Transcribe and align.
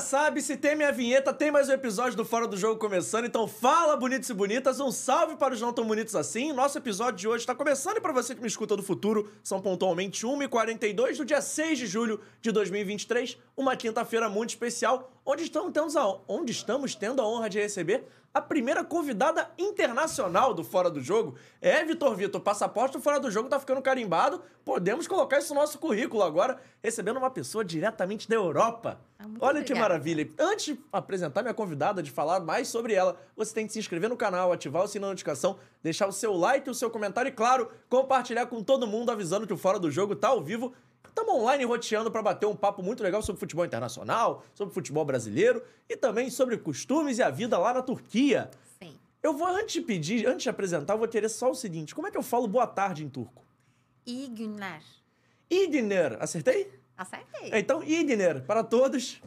sabe, 0.00 0.40
se 0.40 0.56
tem 0.56 0.76
minha 0.76 0.92
vinheta, 0.92 1.32
tem 1.32 1.50
mais 1.50 1.68
um 1.68 1.72
episódio 1.72 2.16
do 2.16 2.24
Fora 2.24 2.46
do 2.46 2.56
Jogo 2.56 2.78
começando. 2.78 3.24
Então 3.24 3.48
fala, 3.48 3.96
bonitos 3.96 4.28
e 4.28 4.34
bonitas. 4.34 4.80
Um 4.80 4.90
salve 4.90 5.36
para 5.36 5.54
os 5.54 5.60
não 5.60 5.72
tão 5.72 5.86
bonitos 5.86 6.14
assim. 6.14 6.52
Nosso 6.52 6.78
episódio 6.78 7.18
de 7.18 7.26
hoje 7.26 7.42
está 7.42 7.54
começando 7.54 7.96
e 7.96 8.00
para 8.00 8.12
você 8.12 8.34
que 8.34 8.40
me 8.40 8.46
escuta 8.46 8.76
do 8.76 8.82
futuro, 8.82 9.30
são 9.42 9.60
pontualmente 9.60 10.24
1h42 10.26 11.16
do 11.16 11.24
dia 11.24 11.40
6 11.40 11.78
de 11.78 11.86
julho 11.86 12.20
de 12.40 12.52
2023, 12.52 13.38
uma 13.56 13.76
quinta-feira 13.76 14.28
muito 14.28 14.50
especial, 14.50 15.10
onde 15.24 15.44
estamos, 15.44 15.96
a, 15.96 16.18
onde 16.28 16.52
estamos 16.52 16.94
tendo 16.94 17.20
a 17.20 17.26
honra 17.26 17.48
de 17.48 17.58
receber 17.60 18.04
a 18.32 18.40
primeira 18.40 18.84
convidada 18.84 19.50
internacional 19.58 20.52
do 20.54 20.62
Fora 20.62 20.90
do 20.90 21.00
Jogo. 21.00 21.34
É, 21.60 21.84
Vitor 21.84 22.14
Vitor, 22.14 22.40
o 22.40 22.44
passaporte 22.44 22.96
do 22.96 23.02
Fora 23.02 23.18
do 23.18 23.30
Jogo 23.30 23.48
tá 23.48 23.58
ficando 23.58 23.82
carimbado. 23.82 24.42
Podemos 24.64 25.08
colocar 25.08 25.38
isso 25.38 25.54
no 25.54 25.60
nosso 25.60 25.78
currículo 25.78 26.22
agora, 26.22 26.58
recebendo 26.82 27.16
uma 27.16 27.30
pessoa 27.30 27.64
diretamente 27.64 28.28
da 28.28 28.36
Europa. 28.36 29.00
Ah, 29.18 29.24
Olha 29.40 29.62
que 29.62 29.72
obrigada. 29.72 29.80
maravilha. 29.80 30.30
Antes 30.38 30.66
de 30.66 30.80
apresentar 30.92 31.42
minha 31.42 31.54
convidada, 31.54 32.02
de 32.02 32.10
falar 32.10 32.40
mais 32.40 32.68
sobre 32.68 32.92
ela, 32.94 33.18
você 33.36 33.52
tem 33.52 33.66
que 33.66 33.72
se 33.72 33.78
inscrever 33.78 34.08
no 34.08 34.16
canal, 34.16 34.52
ativar 34.52 34.84
o 34.84 34.86
sininho 34.86 35.06
da 35.06 35.12
notificação, 35.12 35.58
deixar 35.82 36.06
o 36.06 36.12
seu 36.12 36.34
like, 36.34 36.68
o 36.68 36.74
seu 36.74 36.90
comentário 36.90 37.28
e, 37.30 37.32
claro, 37.32 37.70
compartilhar 37.88 38.46
com 38.46 38.62
todo 38.62 38.86
mundo 38.86 39.10
avisando 39.10 39.46
que 39.46 39.52
o 39.52 39.58
Fora 39.58 39.78
do 39.78 39.90
Jogo 39.90 40.14
tá 40.14 40.28
ao 40.28 40.42
vivo. 40.42 40.72
Estamos 41.18 41.34
online 41.34 41.64
roteando 41.64 42.12
para 42.12 42.22
bater 42.22 42.46
um 42.46 42.54
papo 42.54 42.80
muito 42.80 43.02
legal 43.02 43.20
sobre 43.22 43.40
futebol 43.40 43.64
internacional, 43.64 44.44
sobre 44.54 44.72
futebol 44.72 45.04
brasileiro 45.04 45.60
e 45.88 45.96
também 45.96 46.30
sobre 46.30 46.56
costumes 46.56 47.18
e 47.18 47.22
a 47.24 47.28
vida 47.28 47.58
lá 47.58 47.74
na 47.74 47.82
Turquia. 47.82 48.48
Sim. 48.80 48.96
Eu 49.20 49.32
vou, 49.32 49.48
antes 49.48 49.72
de 49.72 49.80
pedir, 49.80 50.28
antes 50.28 50.44
de 50.44 50.48
apresentar, 50.48 50.94
eu 50.94 50.98
vou 50.98 51.08
querer 51.08 51.28
só 51.28 51.50
o 51.50 51.56
seguinte: 51.56 51.92
como 51.92 52.06
é 52.06 52.12
que 52.12 52.16
eu 52.16 52.22
falo 52.22 52.46
boa 52.46 52.68
tarde 52.68 53.04
em 53.04 53.08
turco? 53.08 53.44
İyi 54.06 54.28
günler. 54.28 54.80
Idiner, 55.50 56.16
acertei? 56.20 56.70
Acertei. 56.96 57.50
Então, 57.52 57.82
Idiner, 57.82 58.44
para 58.44 58.62
todos. 58.62 59.20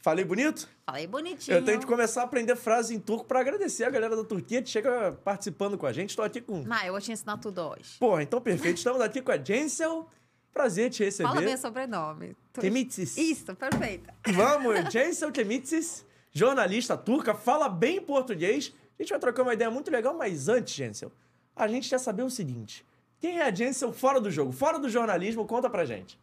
Falei 0.00 0.24
bonito? 0.24 0.66
Falei 0.86 1.06
bonitinho. 1.06 1.58
Eu 1.58 1.64
tenho 1.64 1.78
que 1.78 1.86
começar 1.86 2.22
a 2.22 2.24
aprender 2.24 2.56
frases 2.56 2.90
em 2.90 2.98
turco 2.98 3.26
para 3.26 3.40
agradecer 3.40 3.84
a 3.84 3.90
galera 3.90 4.16
da 4.16 4.24
Turquia 4.24 4.62
que 4.62 4.70
chega 4.70 5.12
participando 5.22 5.76
com 5.76 5.84
a 5.84 5.92
gente. 5.92 6.10
Estou 6.10 6.24
aqui 6.24 6.40
com. 6.40 6.62
Não, 6.62 6.82
eu 6.84 6.92
vou 6.92 7.00
te 7.02 7.12
ensinar 7.12 7.36
tudo 7.36 7.60
hoje. 7.60 7.98
Porra, 7.98 8.22
então 8.22 8.40
perfeito. 8.40 8.78
Estamos 8.78 9.02
aqui 9.02 9.20
com 9.20 9.30
a 9.30 9.36
Jensel. 9.36 10.08
Prazer 10.54 10.88
te 10.88 11.02
receber. 11.02 11.28
Fala 11.28 11.40
meu 11.40 11.58
sobrenome. 11.58 12.36
Temitsis. 12.52 13.16
Isso, 13.16 13.56
perfeita. 13.56 14.14
Vamos, 14.32 14.76
Jensel 14.92 15.32
Temitsis, 15.32 16.06
jornalista 16.32 16.96
turca, 16.96 17.34
fala 17.34 17.68
bem 17.68 18.00
português. 18.00 18.72
A 18.96 19.02
gente 19.02 19.10
vai 19.10 19.18
trocar 19.18 19.42
uma 19.42 19.52
ideia 19.52 19.68
muito 19.68 19.90
legal, 19.90 20.16
mas 20.16 20.48
antes, 20.48 20.72
Jensel, 20.72 21.10
a 21.56 21.66
gente 21.66 21.90
quer 21.90 21.98
saber 21.98 22.22
o 22.22 22.30
seguinte: 22.30 22.86
quem 23.18 23.40
é 23.40 23.42
a 23.42 23.52
Jensel 23.52 23.92
fora 23.92 24.20
do 24.20 24.30
jogo, 24.30 24.52
fora 24.52 24.78
do 24.78 24.88
jornalismo? 24.88 25.44
Conta 25.44 25.68
pra 25.68 25.84
gente. 25.84 26.16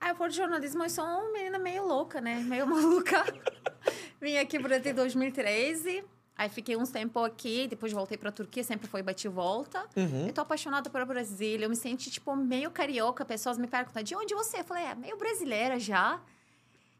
Ah, 0.00 0.08
eu 0.10 0.16
for 0.16 0.28
de 0.28 0.36
jornalismo, 0.36 0.82
eu 0.82 0.90
sou 0.90 1.04
uma 1.04 1.32
menina 1.32 1.58
meio 1.58 1.86
louca, 1.86 2.20
né? 2.20 2.40
Meio 2.40 2.66
maluca. 2.68 3.24
Vim 4.20 4.36
aqui 4.36 4.58
Brasil 4.58 4.90
em 4.90 4.94
2013. 4.94 6.04
Aí 6.36 6.48
fiquei 6.48 6.76
uns 6.76 6.90
tempo 6.90 7.20
aqui, 7.20 7.68
depois 7.68 7.92
voltei 7.92 8.18
pra 8.18 8.32
Turquia, 8.32 8.64
sempre 8.64 8.88
foi 8.88 9.02
bate 9.02 9.26
e 9.26 9.30
volta. 9.30 9.86
Uhum. 9.96 10.26
Eu 10.26 10.32
tô 10.32 10.40
apaixonada 10.40 10.90
pelo 10.90 11.06
Brasil, 11.06 11.60
eu 11.60 11.68
me 11.68 11.76
senti, 11.76 12.10
tipo, 12.10 12.34
meio 12.34 12.70
carioca. 12.72 13.24
Pessoas 13.24 13.56
me 13.56 13.68
perguntam, 13.68 14.02
de 14.02 14.16
onde 14.16 14.34
você? 14.34 14.60
Eu 14.60 14.64
falei, 14.64 14.84
é, 14.84 14.94
meio 14.96 15.16
brasileira 15.16 15.78
já. 15.78 16.20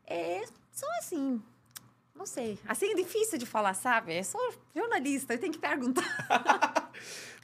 É, 0.06 0.44
sou 0.70 0.88
assim, 0.98 1.42
não 2.14 2.26
sei. 2.26 2.58
Assim 2.68 2.92
é 2.92 2.94
difícil 2.94 3.36
de 3.36 3.44
falar, 3.44 3.74
sabe? 3.74 4.16
Eu 4.16 4.24
sou 4.24 4.54
jornalista, 4.74 5.34
eu 5.34 5.38
tenho 5.38 5.52
que 5.52 5.58
perguntar. 5.58 6.90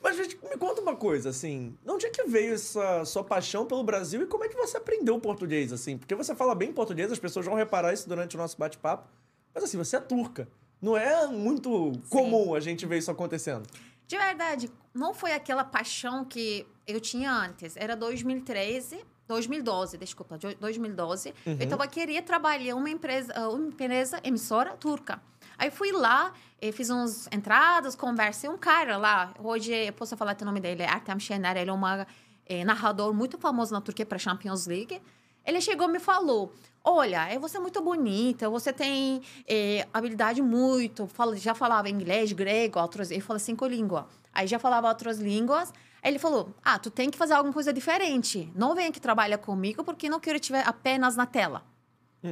Mas 0.00 0.16
gente, 0.16 0.38
me 0.44 0.56
conta 0.56 0.80
uma 0.80 0.94
coisa, 0.94 1.28
assim, 1.28 1.76
de 1.84 1.90
onde 1.90 2.06
é 2.06 2.10
que 2.10 2.22
veio 2.24 2.54
essa 2.54 3.04
sua 3.04 3.24
paixão 3.24 3.66
pelo 3.66 3.82
Brasil 3.82 4.22
e 4.22 4.26
como 4.26 4.44
é 4.44 4.48
que 4.48 4.56
você 4.56 4.76
aprendeu 4.76 5.18
português, 5.20 5.72
assim? 5.72 5.98
Porque 5.98 6.14
você 6.14 6.34
fala 6.34 6.54
bem 6.54 6.72
português, 6.72 7.10
as 7.10 7.18
pessoas 7.18 7.44
vão 7.44 7.54
reparar 7.54 7.92
isso 7.92 8.08
durante 8.08 8.36
o 8.36 8.38
nosso 8.38 8.56
bate-papo. 8.56 9.08
Mas 9.52 9.64
assim, 9.64 9.76
você 9.76 9.96
é 9.96 10.00
turca. 10.00 10.48
Não 10.80 10.96
é 10.96 11.26
muito 11.26 11.92
comum 12.08 12.54
a 12.54 12.60
gente 12.60 12.86
ver 12.86 12.98
isso 12.98 13.10
acontecendo. 13.10 13.66
De 14.06 14.16
verdade, 14.16 14.70
não 14.94 15.14
foi 15.14 15.32
aquela 15.32 15.62
paixão 15.62 16.24
que 16.24 16.66
eu 16.86 17.00
tinha 17.00 17.30
antes. 17.32 17.76
Era 17.76 17.94
2013, 17.94 19.04
2012, 19.28 19.96
desculpa, 19.98 20.36
de- 20.38 20.54
2012. 20.56 21.32
Eu 21.60 21.68
tava 21.68 21.86
queria 21.86 22.20
trabalhar 22.22 22.74
uma 22.74 22.90
empresa, 22.90 23.32
ah, 23.36 23.48
uma 23.50 23.68
empresa 23.68 24.20
emissora 24.24 24.70
turca. 24.76 25.20
Aí 25.56 25.70
fui 25.70 25.92
lá, 25.92 26.32
eh, 26.60 26.72
fiz 26.72 26.88
uns 26.90 27.28
entradas, 27.30 27.94
conversei 27.94 28.48
um 28.50 28.56
cara 28.58 28.96
lá. 28.96 29.32
Hoje 29.38 29.72
eu 29.72 29.92
posso 29.92 30.16
falar 30.16 30.36
o 30.40 30.44
nome 30.44 30.58
dele, 30.60 30.82
é 30.82 30.88
Artem 30.88 31.20
Şener. 31.20 31.56
Ele 31.56 31.70
é 31.70 31.72
um 31.72 32.64
narrador 32.64 33.12
muito 33.14 33.38
famoso 33.38 33.72
na 33.72 33.80
Turquia 33.80 34.06
para 34.06 34.18
Champions 34.18 34.66
League. 34.66 35.00
Ele 35.44 35.60
chegou 35.60 35.88
e 35.88 35.92
me 35.92 36.00
falou: 36.00 36.52
Olha, 36.82 37.28
é 37.28 37.38
você 37.38 37.58
é 37.58 37.60
muito 37.60 37.80
bonita, 37.82 38.48
você 38.48 38.72
tem 38.72 39.22
eh, 39.46 39.86
habilidade 39.92 40.40
muito. 40.40 41.06
Fala, 41.06 41.36
já 41.36 41.54
falava 41.54 41.88
inglês, 41.90 42.32
grego, 42.32 42.78
outras. 42.80 43.10
Ele 43.10 43.20
fala 43.20 43.38
cinco 43.38 43.66
línguas. 43.66 44.04
Aí 44.32 44.46
já 44.46 44.58
falava 44.58 44.88
outras 44.88 45.18
línguas. 45.18 45.72
Aí 46.02 46.10
ele 46.10 46.18
falou: 46.18 46.54
Ah, 46.64 46.78
tu 46.78 46.90
tem 46.90 47.10
que 47.10 47.18
fazer 47.18 47.34
alguma 47.34 47.52
coisa 47.52 47.72
diferente. 47.72 48.50
Não 48.54 48.74
vem 48.74 48.86
aqui 48.86 48.98
trabalhar 49.00 49.36
comigo 49.38 49.84
porque 49.84 50.08
não 50.08 50.18
quero 50.18 50.40
te 50.40 50.52
ver 50.52 50.66
apenas 50.66 51.16
na 51.16 51.26
tela. 51.26 51.62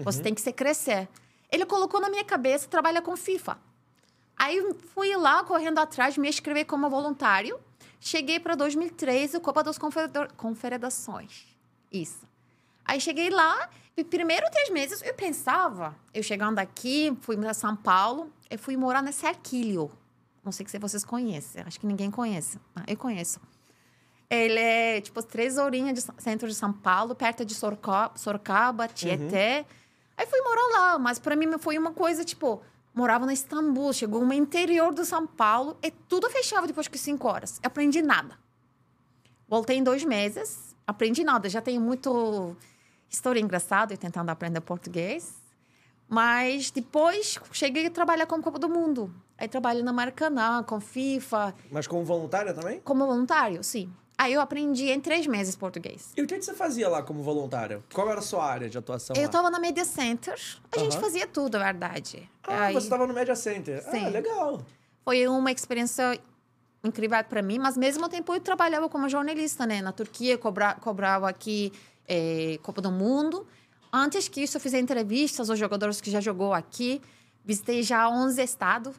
Você 0.02 0.22
tem 0.22 0.34
que 0.34 0.40
se 0.40 0.52
crescer. 0.52 1.08
Ele 1.50 1.64
colocou 1.66 2.00
na 2.00 2.08
minha 2.10 2.24
cabeça 2.24 2.68
trabalhar 2.68 3.02
com 3.02 3.16
FIFA. 3.16 3.58
Aí 4.36 4.74
fui 4.94 5.14
lá 5.16 5.42
correndo 5.44 5.78
atrás, 5.78 6.16
me 6.16 6.28
inscrevi 6.28 6.64
como 6.64 6.88
voluntário. 6.88 7.58
Cheguei 8.00 8.38
para 8.38 8.54
2013, 8.54 9.40
Copa 9.40 9.62
das 9.64 9.76
Confedera- 9.76 10.28
Confederações. 10.36 11.46
Isso. 11.92 12.20
Aí 12.84 13.00
cheguei 13.00 13.28
lá, 13.30 13.68
primeiro 14.04 14.50
três 14.50 14.70
meses 14.70 15.02
eu 15.02 15.14
pensava, 15.14 15.94
eu 16.12 16.22
chegando 16.22 16.58
aqui, 16.58 17.16
fui 17.20 17.36
para 17.36 17.54
São 17.54 17.76
Paulo, 17.76 18.32
eu 18.50 18.58
fui 18.58 18.76
morar 18.76 19.02
nesse 19.02 19.26
Arquílio. 19.26 19.90
Não 20.44 20.52
sei 20.52 20.66
se 20.66 20.78
vocês 20.78 21.04
conhecem, 21.04 21.62
acho 21.66 21.78
que 21.78 21.86
ninguém 21.86 22.10
conhece. 22.10 22.58
Ah, 22.74 22.84
eu 22.86 22.96
conheço. 22.96 23.40
Ele 24.30 24.58
é, 24.58 25.00
tipo, 25.00 25.22
três 25.22 25.56
horinhas 25.56 25.94
de 25.94 26.22
centro 26.22 26.46
de 26.46 26.54
São 26.54 26.72
Paulo, 26.72 27.14
perto 27.14 27.44
de 27.44 27.54
Sorocaba, 27.54 28.88
Tietê. 28.88 29.64
Aí 30.16 30.26
fui 30.26 30.40
morar 30.42 30.68
lá, 30.78 30.98
mas 30.98 31.18
para 31.18 31.34
mim 31.34 31.46
foi 31.58 31.78
uma 31.78 31.92
coisa, 31.92 32.24
tipo, 32.24 32.62
morava 32.94 33.24
na 33.24 33.32
Istambul, 33.32 33.92
chegou 33.92 34.24
no 34.24 34.32
interior 34.32 34.92
do 34.92 35.04
São 35.04 35.26
Paulo 35.26 35.78
e 35.82 35.90
tudo 35.90 36.28
fechava 36.28 36.66
depois 36.66 36.88
de 36.88 36.98
cinco 36.98 37.28
horas. 37.28 37.58
Eu 37.62 37.68
aprendi 37.68 38.02
nada. 38.02 38.38
Voltei 39.48 39.78
em 39.78 39.82
dois 39.82 40.04
meses, 40.04 40.76
aprendi 40.86 41.24
nada. 41.24 41.48
Já 41.48 41.62
tenho 41.62 41.80
muito 41.80 42.56
história 43.08 43.40
engraçada, 43.40 43.94
eu 43.94 43.98
tentando 43.98 44.30
aprender 44.30 44.60
português. 44.60 45.34
Mas 46.08 46.70
depois 46.70 47.38
cheguei 47.52 47.86
a 47.86 47.90
trabalhar 47.90 48.26
como 48.26 48.42
Copa 48.42 48.58
do 48.58 48.68
Mundo. 48.68 49.14
Aí 49.36 49.46
trabalho 49.46 49.84
na 49.84 49.92
Maracanã, 49.92 50.62
com 50.62 50.80
FIFA, 50.80 51.54
Mas 51.70 51.86
como 51.86 52.02
voluntária 52.04 52.52
também? 52.54 52.80
como 52.80 53.06
voluntário, 53.06 53.62
sim. 53.62 53.92
Aí 54.16 54.32
eu 54.32 54.40
aprendi 54.40 54.90
em 54.90 55.00
três 55.00 55.26
meses 55.28 55.54
português. 55.54 56.12
E 56.16 56.22
o 56.22 56.26
que, 56.26 56.36
que 56.36 56.44
você 56.44 56.52
fazia 56.54 56.88
lá 56.88 57.02
como 57.02 57.22
voluntária? 57.22 57.84
Qual 57.94 58.10
era 58.10 58.18
a 58.18 58.22
sua 58.22 58.44
área 58.44 58.68
de 58.68 58.76
atuação 58.76 59.14
Eu 59.14 59.26
estava 59.26 59.48
na 59.48 59.60
Media 59.60 59.84
Center. 59.84 60.34
A 60.72 60.78
gente 60.78 60.98
fazia 60.98 61.24
tudo, 61.26 61.56
é 61.56 61.60
verdade. 61.62 62.28
Ah, 62.42 62.64
Aí 62.64 62.74
você 62.74 62.86
estava 62.86 63.06
no 63.06 63.14
Media 63.14 63.36
Center. 63.36 63.80
Ah, 63.86 63.90
Sim. 63.92 64.08
legal. 64.08 64.60
Foi 65.04 65.28
uma 65.28 65.52
experiência 65.52 66.18
incrível 66.82 67.22
para 67.24 67.42
mim, 67.42 67.58
mas 67.58 67.76
mesmo 67.76 68.08
tempo 68.08 68.34
eu 68.34 68.40
trabalhava 68.40 68.88
como 68.88 69.08
jornalista, 69.08 69.64
né? 69.66 69.80
Na 69.80 69.92
Turquia, 69.92 70.36
cobra, 70.36 70.74
cobrava 70.74 71.28
aqui 71.28 71.72
eh, 72.08 72.58
Copa 72.62 72.80
do 72.80 72.90
Mundo. 72.90 73.46
Antes 73.92 74.28
que 74.28 74.42
isso, 74.42 74.56
eu 74.56 74.60
fiz 74.60 74.74
entrevistas 74.74 75.48
aos 75.48 75.58
jogadores 75.58 76.00
que 76.00 76.10
já 76.10 76.20
jogou 76.20 76.52
aqui. 76.52 77.00
Visitei 77.44 77.82
já 77.82 78.08
11 78.08 78.42
estados. 78.42 78.96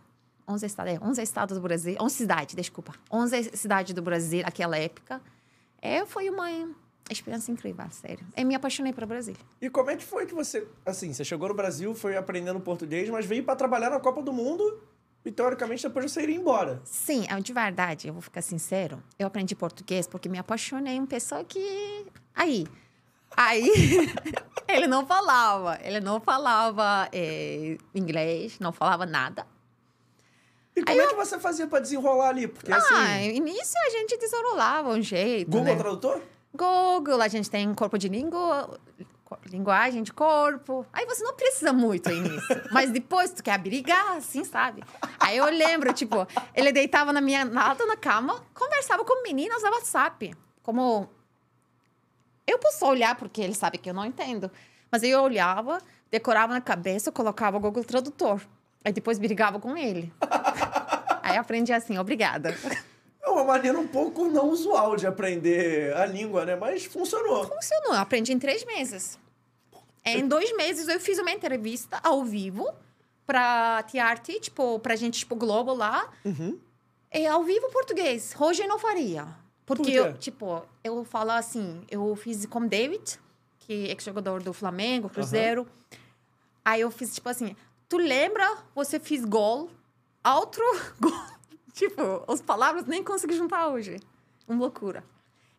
11 0.48 0.66
estados, 0.66 0.94
é, 0.94 1.00
11 1.00 1.22
estados 1.22 1.58
do 1.58 1.62
Brasil. 1.62 1.96
11 2.00 2.16
cidades, 2.16 2.56
desculpa. 2.56 2.94
11 3.12 3.56
cidades 3.56 3.94
do 3.94 4.02
Brasil 4.02 4.42
naquela 4.44 4.78
época. 4.78 5.22
É, 5.82 6.06
foi 6.06 6.30
uma 6.30 6.50
experiência 7.10 7.52
incrível, 7.52 7.86
sério. 7.92 8.26
Eu 8.36 8.46
me 8.46 8.56
apaixonei 8.56 8.92
pelo 8.92 9.08
Brasil. 9.08 9.36
E 9.62 9.70
como 9.70 9.92
é 9.92 9.96
que 9.96 10.04
foi 10.04 10.26
que 10.26 10.34
você, 10.34 10.68
assim, 10.86 11.14
você 11.14 11.24
chegou 11.24 11.48
no 11.48 11.54
Brasil, 11.54 11.94
foi 11.94 12.18
aprendendo 12.18 12.60
português, 12.60 13.10
mas 13.10 13.26
veio 13.26 13.44
para 13.44 13.56
trabalhar 13.56 13.90
na 13.92 14.00
Copa 14.00 14.22
do 14.22 14.34
Mundo 14.34 14.82
e 15.24 15.32
teoricamente 15.32 15.84
depois 15.84 16.12
você 16.12 16.24
iria 16.24 16.36
embora. 16.36 16.82
Sim, 16.84 17.26
é 17.30 17.40
de 17.40 17.54
verdade, 17.54 18.08
eu 18.08 18.14
vou 18.14 18.22
ficar 18.22 18.42
sincero. 18.42 19.02
Eu 19.18 19.28
aprendi 19.28 19.56
português 19.56 20.08
porque 20.08 20.30
me 20.30 20.38
apaixonei 20.38 20.96
em 20.96 21.00
uma 21.00 21.08
pessoa 21.08 21.44
que. 21.44 22.06
Aí. 22.36 22.66
Aí. 23.40 24.12
ele 24.68 24.86
não 24.86 25.06
falava. 25.06 25.80
Ele 25.82 26.02
não 26.02 26.20
falava 26.20 27.08
eh, 27.14 27.78
inglês, 27.96 28.60
não 28.60 28.74
falava 28.74 29.06
nada. 29.06 29.48
E 30.76 30.84
como 30.84 31.02
é 31.02 31.08
que 31.08 31.16
você 31.16 31.40
fazia 31.40 31.66
para 31.66 31.80
desenrolar 31.80 32.30
ali? 32.30 32.48
Porque 32.48 32.72
ah, 32.72 32.78
assim, 32.78 33.30
no 33.30 33.48
início 33.48 33.80
a 33.86 33.90
gente 33.92 34.18
desenrolava 34.18 34.90
um 34.90 35.02
jeito. 35.02 35.50
Google 35.50 35.74
né? 35.74 35.76
Tradutor? 35.76 36.22
Google, 36.54 37.22
a 37.22 37.28
gente 37.28 37.50
tem 37.50 37.74
corpo 37.74 37.98
de 37.98 38.10
língua, 38.10 38.78
linguagem 39.50 40.04
de 40.04 40.12
corpo. 40.12 40.86
Aí 40.92 41.06
você 41.06 41.24
não 41.24 41.34
precisa 41.34 41.72
muito 41.72 42.10
início. 42.10 42.62
Mas 42.72 42.92
depois 42.92 43.32
tu 43.32 43.42
quer 43.42 43.58
brigar, 43.58 44.18
assim, 44.18 44.44
sabe? 44.44 44.84
Aí 45.20 45.38
eu 45.38 45.46
lembro, 45.46 45.94
tipo, 45.94 46.28
ele 46.54 46.72
deitava 46.72 47.14
na 47.14 47.22
minha 47.22 47.46
nada 47.46 47.86
na 47.86 47.96
cama, 47.96 48.44
conversava 48.54 49.06
com 49.06 49.24
meninas 49.24 49.64
no 49.64 49.70
WhatsApp. 49.72 50.36
Como. 50.62 51.10
Eu 52.50 52.58
posso 52.58 52.84
olhar 52.86 53.16
porque 53.16 53.42
ele 53.42 53.54
sabe 53.54 53.78
que 53.78 53.88
eu 53.88 53.94
não 53.94 54.04
entendo. 54.04 54.50
Mas 54.92 55.04
eu 55.04 55.22
olhava, 55.22 55.80
decorava 56.10 56.52
na 56.52 56.60
cabeça, 56.60 57.12
colocava 57.12 57.58
o 57.58 57.60
Google 57.60 57.84
Tradutor. 57.84 58.42
Aí 58.84 58.92
depois 58.92 59.20
brigava 59.20 59.60
com 59.60 59.78
ele. 59.78 60.12
Aí 61.22 61.38
aprendi 61.38 61.72
assim, 61.72 62.00
obrigada. 62.00 62.58
É 63.22 63.30
uma 63.30 63.44
maneira 63.44 63.78
um 63.78 63.88
pouco 63.88 64.26
não 64.26 64.50
usual 64.50 64.96
de 64.96 65.06
aprender 65.06 65.96
a 65.96 66.08
língua, 66.08 66.44
né? 66.44 66.56
Mas 66.56 66.86
funcionou. 66.86 67.48
Funcionou, 67.48 67.94
eu 67.94 68.00
aprendi 68.00 68.34
em 68.34 68.40
três 68.40 68.66
meses. 68.66 69.20
Em 70.04 70.28
dois 70.28 70.52
meses 70.58 70.88
eu 70.88 71.00
fiz 71.00 71.20
uma 71.20 71.30
entrevista 71.30 72.00
ao 72.02 72.24
vivo 72.24 72.68
pra 73.28 73.84
Tiarte, 73.84 74.40
tipo, 74.40 74.80
pra 74.80 74.96
gente, 74.96 75.20
tipo, 75.20 75.36
Globo 75.36 75.72
lá. 75.76 76.10
Uhum. 76.26 76.58
É 77.12 77.28
ao 77.28 77.44
vivo 77.44 77.70
português. 77.70 78.34
Hoje 78.40 78.64
eu 78.64 78.68
não 78.68 78.80
faria. 78.80 79.28
Porque, 79.70 79.84
Por 79.84 79.92
eu, 79.92 80.18
tipo, 80.18 80.66
eu 80.84 81.06
falo 81.06 81.30
assim, 81.30 81.86
eu 81.92 82.16
fiz 82.16 82.44
com 82.48 82.66
David, 82.66 83.20
que 83.60 83.86
é 83.86 83.92
ex-jogador 83.92 84.42
do 84.42 84.52
Flamengo, 84.52 85.12
Cruzeiro. 85.12 85.68
Aí 86.66 86.82
eu 86.82 86.90
fiz, 86.90 87.14
tipo 87.14 87.30
assim, 87.30 87.56
tu 87.88 87.98
lembra, 87.98 88.52
você 88.74 89.00
fez 89.00 89.24
gol, 89.24 89.70
outro 90.26 90.64
gol. 91.00 91.14
tipo, 91.72 92.02
as 92.28 92.42
palavras 92.42 92.86
nem 92.86 93.04
consegui 93.04 93.36
juntar 93.36 93.68
hoje. 93.68 94.00
Uma 94.48 94.60
loucura. 94.60 95.04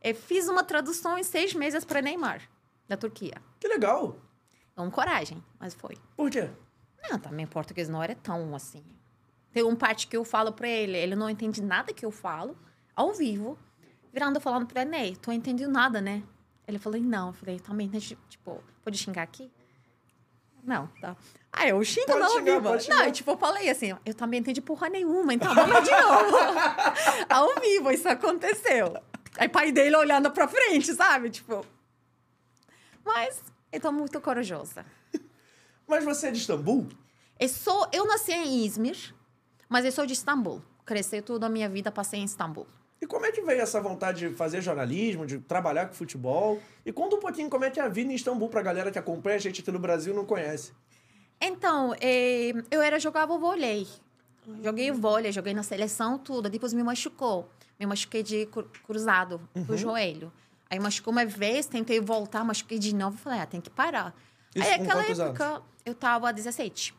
Eu 0.02 0.12
fiz 0.16 0.48
uma 0.48 0.64
tradução 0.64 1.16
em 1.16 1.22
seis 1.22 1.54
meses 1.54 1.84
para 1.84 2.02
Neymar, 2.02 2.42
da 2.88 2.96
Turquia. 2.96 3.40
Que 3.60 3.68
legal. 3.68 4.16
Com 4.74 4.90
coragem, 4.90 5.40
mas 5.60 5.72
foi. 5.72 5.96
Por 6.16 6.28
quê? 6.28 6.50
Não, 7.08 7.16
também 7.16 7.46
português 7.46 7.88
não 7.88 8.02
era 8.02 8.16
tão 8.16 8.56
assim. 8.56 8.82
Tem 9.52 9.62
um 9.62 9.76
parte 9.76 10.08
que 10.08 10.16
eu 10.16 10.24
falo 10.24 10.52
pra 10.52 10.66
ele, 10.68 10.98
ele 10.98 11.14
não 11.14 11.30
entende 11.30 11.62
nada 11.62 11.94
que 11.94 12.04
eu 12.04 12.10
falo, 12.10 12.58
ao 12.96 13.12
vivo, 13.12 13.56
virando 14.12 14.40
falando 14.40 14.66
pra 14.66 14.82
ele, 14.82 14.90
Ney, 14.90 15.16
tu 15.16 15.28
não 15.28 15.34
entendeu 15.34 15.68
nada, 15.68 16.00
né? 16.00 16.22
Ele 16.66 16.78
falou, 16.78 17.00
não. 17.00 17.28
Eu 17.28 17.32
falei, 17.32 17.58
também, 17.58 17.88
né, 17.88 17.98
tipo, 18.00 18.62
pode 18.82 18.98
xingar 18.98 19.22
aqui? 19.22 19.50
Não, 20.62 20.86
tá. 21.00 21.16
Ah, 21.52 21.66
eu 21.66 21.82
xingo 21.82 22.06
Pode 22.06 22.20
não, 22.20 22.30
xingar, 22.30 22.60
vivo. 22.60 22.88
Não, 22.88 23.04
eu, 23.04 23.12
tipo, 23.12 23.30
eu 23.30 23.36
falei 23.36 23.70
assim, 23.70 23.96
eu 24.04 24.14
também 24.14 24.40
não 24.40 24.44
entendi 24.44 24.60
porra 24.60 24.88
nenhuma, 24.88 25.34
então 25.34 25.54
vamos 25.54 25.82
de 25.84 25.90
novo. 25.90 26.36
ao 27.28 27.60
vivo, 27.60 27.90
isso 27.90 28.08
aconteceu. 28.08 28.94
Aí 29.36 29.48
pai 29.48 29.72
dele 29.72 29.96
olhando 29.96 30.30
pra 30.30 30.46
frente, 30.46 30.94
sabe? 30.94 31.30
Tipo... 31.30 31.64
Mas 33.04 33.42
eu 33.72 33.80
tô 33.80 33.90
muito 33.90 34.20
corajosa. 34.20 34.84
Mas 35.86 36.04
você 36.04 36.28
é 36.28 36.30
de 36.30 36.38
Istambul? 36.38 36.88
Eu, 37.38 37.48
sou, 37.48 37.88
eu 37.92 38.06
nasci 38.06 38.32
em 38.32 38.64
Izmir, 38.64 39.14
mas 39.68 39.84
eu 39.84 39.90
sou 39.90 40.06
de 40.06 40.12
Istambul. 40.12 40.62
Cresci 40.84 41.22
toda 41.22 41.46
a 41.46 41.48
minha 41.48 41.68
vida, 41.68 41.90
passei 41.90 42.20
em 42.20 42.24
Istambul. 42.24 42.66
E 43.00 43.06
como 43.06 43.24
é 43.24 43.32
que 43.32 43.40
veio 43.40 43.60
essa 43.62 43.80
vontade 43.80 44.28
de 44.28 44.34
fazer 44.34 44.60
jornalismo, 44.60 45.24
de 45.24 45.38
trabalhar 45.38 45.86
com 45.86 45.94
futebol? 45.94 46.60
E 46.84 46.92
conta 46.92 47.16
um 47.16 47.20
pouquinho 47.20 47.48
como 47.48 47.64
é 47.64 47.70
que 47.70 47.80
é 47.80 47.82
a 47.82 47.88
vida 47.88 48.12
em 48.12 48.14
Istambul 48.14 48.48
pra 48.50 48.60
galera 48.60 48.90
que 48.90 48.98
acompanha 48.98 49.36
a 49.36 49.38
gente 49.40 49.62
aqui 49.62 49.70
no 49.72 49.78
Brasil 49.78 50.12
e 50.12 50.16
não 50.16 50.24
conhece. 50.26 50.72
Então, 51.40 51.94
eh, 52.00 52.52
eu 52.70 52.82
era 52.82 52.98
jogava 53.00 53.36
vôlei. 53.38 53.86
Joguei 54.62 54.90
vôlei, 54.90 55.32
joguei 55.32 55.54
na 55.54 55.62
seleção, 55.62 56.18
tudo. 56.18 56.50
Depois 56.50 56.74
me 56.74 56.82
machucou. 56.82 57.48
Me 57.78 57.86
machuquei 57.86 58.22
de 58.22 58.44
cru- 58.46 58.68
cruzado 58.86 59.40
do 59.54 59.76
joelho. 59.78 60.30
Aí 60.68 60.78
machucou 60.78 61.10
uma 61.12 61.24
vez, 61.24 61.66
tentei 61.66 61.98
voltar, 62.00 62.44
machuquei 62.44 62.78
de 62.78 62.94
novo. 62.94 63.16
Falei, 63.16 63.40
ah, 63.40 63.46
tem 63.46 63.60
que 63.60 63.70
parar. 63.70 64.14
Isso 64.54 64.68
Aí 64.68 64.74
aquela 64.74 65.02
época, 65.28 65.62
eu 65.86 65.94
tava 65.94 66.32
17. 66.32 66.94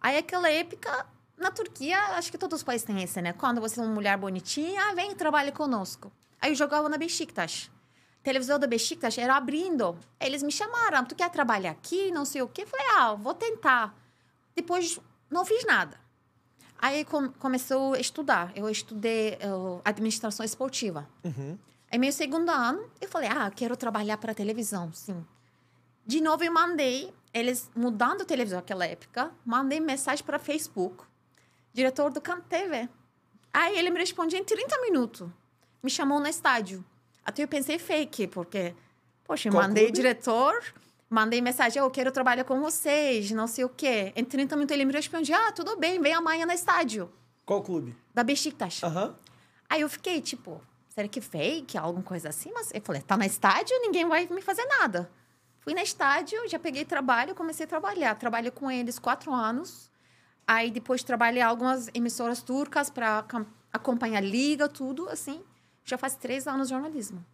Aí 0.00 0.16
aquela 0.18 0.50
época, 0.50 1.06
na 1.42 1.50
Turquia, 1.50 1.98
acho 2.16 2.30
que 2.30 2.38
todos 2.38 2.60
os 2.60 2.62
países 2.62 2.86
têm 2.86 3.02
esse, 3.02 3.20
né? 3.20 3.32
Quando 3.32 3.60
você 3.60 3.78
é 3.80 3.82
uma 3.82 3.92
mulher 3.92 4.16
bonitinha, 4.16 4.80
ah, 4.88 4.94
vem 4.94 5.12
e 5.12 5.14
trabalha 5.14 5.52
conosco. 5.52 6.10
Aí 6.40 6.50
eu 6.50 6.54
jogava 6.54 6.88
na 6.88 6.96
Besiktas. 6.96 7.70
televisão 8.22 8.58
da 8.58 8.66
Besiktas 8.66 9.18
era 9.18 9.36
abrindo. 9.36 9.98
Eles 10.20 10.42
me 10.42 10.50
chamaram, 10.50 11.04
tu 11.04 11.14
quer 11.14 11.30
trabalhar 11.30 11.72
aqui, 11.72 12.10
não 12.10 12.24
sei 12.24 12.42
o 12.42 12.48
quê. 12.48 12.64
Falei, 12.64 12.86
ah, 12.96 13.14
vou 13.14 13.34
tentar. 13.34 13.94
Depois, 14.54 14.98
não 15.30 15.44
fiz 15.44 15.64
nada. 15.66 16.00
Aí 16.78 17.04
com, 17.04 17.28
começou 17.28 17.94
a 17.94 18.00
estudar. 18.00 18.52
Eu 18.56 18.68
estudei 18.68 19.34
eh, 19.34 19.80
administração 19.84 20.44
esportiva. 20.44 21.08
Uhum. 21.22 21.56
Aí, 21.90 21.98
meu 21.98 22.10
segundo 22.10 22.50
ano, 22.50 22.90
eu 23.00 23.08
falei, 23.08 23.28
ah, 23.28 23.50
quero 23.54 23.76
trabalhar 23.76 24.16
para 24.16 24.34
televisão, 24.34 24.92
sim. 24.92 25.24
De 26.04 26.20
novo, 26.20 26.42
eu 26.42 26.52
mandei, 26.52 27.12
eles 27.32 27.70
mudando 27.76 28.22
a 28.22 28.24
televisão 28.24 28.58
naquela 28.58 28.84
época, 28.86 29.30
mandei 29.44 29.78
mensagem 29.78 30.24
para 30.24 30.38
Facebook, 30.38 31.04
diretor 31.72 32.10
do 32.10 32.20
Canto 32.20 32.42
TV. 32.48 32.88
Aí 33.52 33.78
ele 33.78 33.90
me 33.90 33.98
respondia 33.98 34.38
em 34.38 34.44
30 34.44 34.80
minutos. 34.80 35.28
Me 35.82 35.90
chamou 35.90 36.20
no 36.20 36.26
estádio. 36.26 36.84
Até 37.24 37.42
eu 37.44 37.48
pensei 37.48 37.78
fake, 37.78 38.26
porque, 38.28 38.74
poxa, 39.24 39.50
Qual 39.50 39.62
mandei 39.62 39.84
clube? 39.84 39.96
diretor, 39.96 40.62
mandei 41.08 41.40
mensagem, 41.40 41.80
eu 41.80 41.90
quero 41.90 42.10
trabalhar 42.10 42.44
com 42.44 42.60
vocês, 42.60 43.30
não 43.30 43.46
sei 43.46 43.64
o 43.64 43.68
quê. 43.68 44.12
Em 44.16 44.24
30 44.24 44.56
minutos 44.56 44.74
ele 44.74 44.84
me 44.84 44.92
respondia, 44.92 45.36
ah, 45.48 45.52
tudo 45.52 45.76
bem, 45.76 46.00
vem 46.00 46.14
amanhã 46.14 46.46
no 46.46 46.52
estádio, 46.52 47.12
Qual 47.44 47.62
clube? 47.62 47.94
da 48.14 48.24
Besiktas. 48.24 48.82
Aham. 48.82 49.14
Aí 49.68 49.80
eu 49.82 49.88
fiquei, 49.88 50.20
tipo, 50.20 50.60
será 50.88 51.06
que 51.08 51.20
fake? 51.20 51.78
Alguma 51.78 52.02
coisa 52.02 52.28
assim? 52.28 52.50
Mas 52.52 52.70
eu 52.74 52.80
falei, 52.82 53.00
tá 53.02 53.16
na 53.16 53.26
estádio, 53.26 53.78
ninguém 53.80 54.06
vai 54.06 54.26
me 54.26 54.42
fazer 54.42 54.64
nada. 54.66 55.10
Fui 55.60 55.74
na 55.74 55.82
estádio, 55.82 56.48
já 56.48 56.58
peguei 56.58 56.84
trabalho, 56.84 57.34
comecei 57.36 57.64
a 57.64 57.68
trabalhar. 57.68 58.16
Trabalhei 58.16 58.50
com 58.50 58.68
eles 58.70 58.98
quatro 58.98 59.32
anos. 59.32 59.88
Aí 60.46 60.70
depois 60.70 61.02
trabalhei 61.02 61.40
algumas 61.42 61.88
emissoras 61.94 62.42
turcas 62.42 62.90
para 62.90 63.24
acompanhar 63.72 64.18
a 64.18 64.20
liga, 64.20 64.68
tudo, 64.68 65.08
assim. 65.08 65.42
Já 65.84 65.96
faz 65.96 66.14
três 66.14 66.46
anos 66.46 66.68
de 66.68 66.74
jornalismo. 66.74 67.24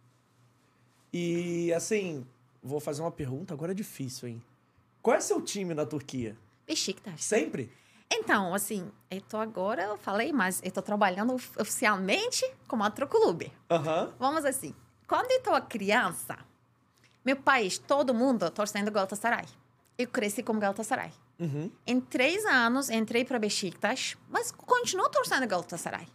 E 1.11 1.73
assim, 1.73 2.25
vou 2.61 2.79
fazer 2.79 3.01
uma 3.01 3.11
pergunta 3.11 3.53
agora 3.53 3.71
é 3.71 3.75
difícil, 3.75 4.27
hein? 4.29 4.43
Qual 5.01 5.15
é 5.15 5.19
seu 5.19 5.41
time 5.41 5.73
na 5.73 5.85
Turquia? 5.85 6.37
Besiktas. 6.67 7.23
Sempre? 7.23 7.71
Então, 8.11 8.53
assim, 8.53 8.91
eu 9.09 9.21
tô 9.21 9.37
agora, 9.37 9.83
eu 9.83 9.97
falei, 9.97 10.31
mas 10.33 10.61
eu 10.63 10.71
tô 10.71 10.81
trabalhando 10.81 11.33
of- 11.33 11.59
oficialmente 11.59 12.43
como 12.67 12.83
outro 12.83 13.07
clube. 13.07 13.51
Aham. 13.69 14.13
Vamos 14.19 14.45
assim. 14.45 14.75
Quando 15.07 15.31
eu 15.31 15.53
era 15.55 15.61
criança, 15.61 16.37
meu 17.25 17.35
país, 17.35 17.77
todo 17.77 18.13
mundo 18.13 18.49
torcendo 18.51 18.91
Galatasaray. 18.91 19.45
Eu 19.97 20.07
cresci 20.07 20.41
com 20.43 20.57
Galatasaray. 20.59 21.11
Uhum. 21.39 21.71
Em 21.87 22.01
três 22.01 22.45
anos, 22.45 22.89
entrei 22.89 23.23
para 23.23 23.39
Besiktas, 23.39 24.17
mas 24.29 24.51
continuo 24.51 25.09
torcendo 25.09 25.47
Galatasaray. 25.47 26.07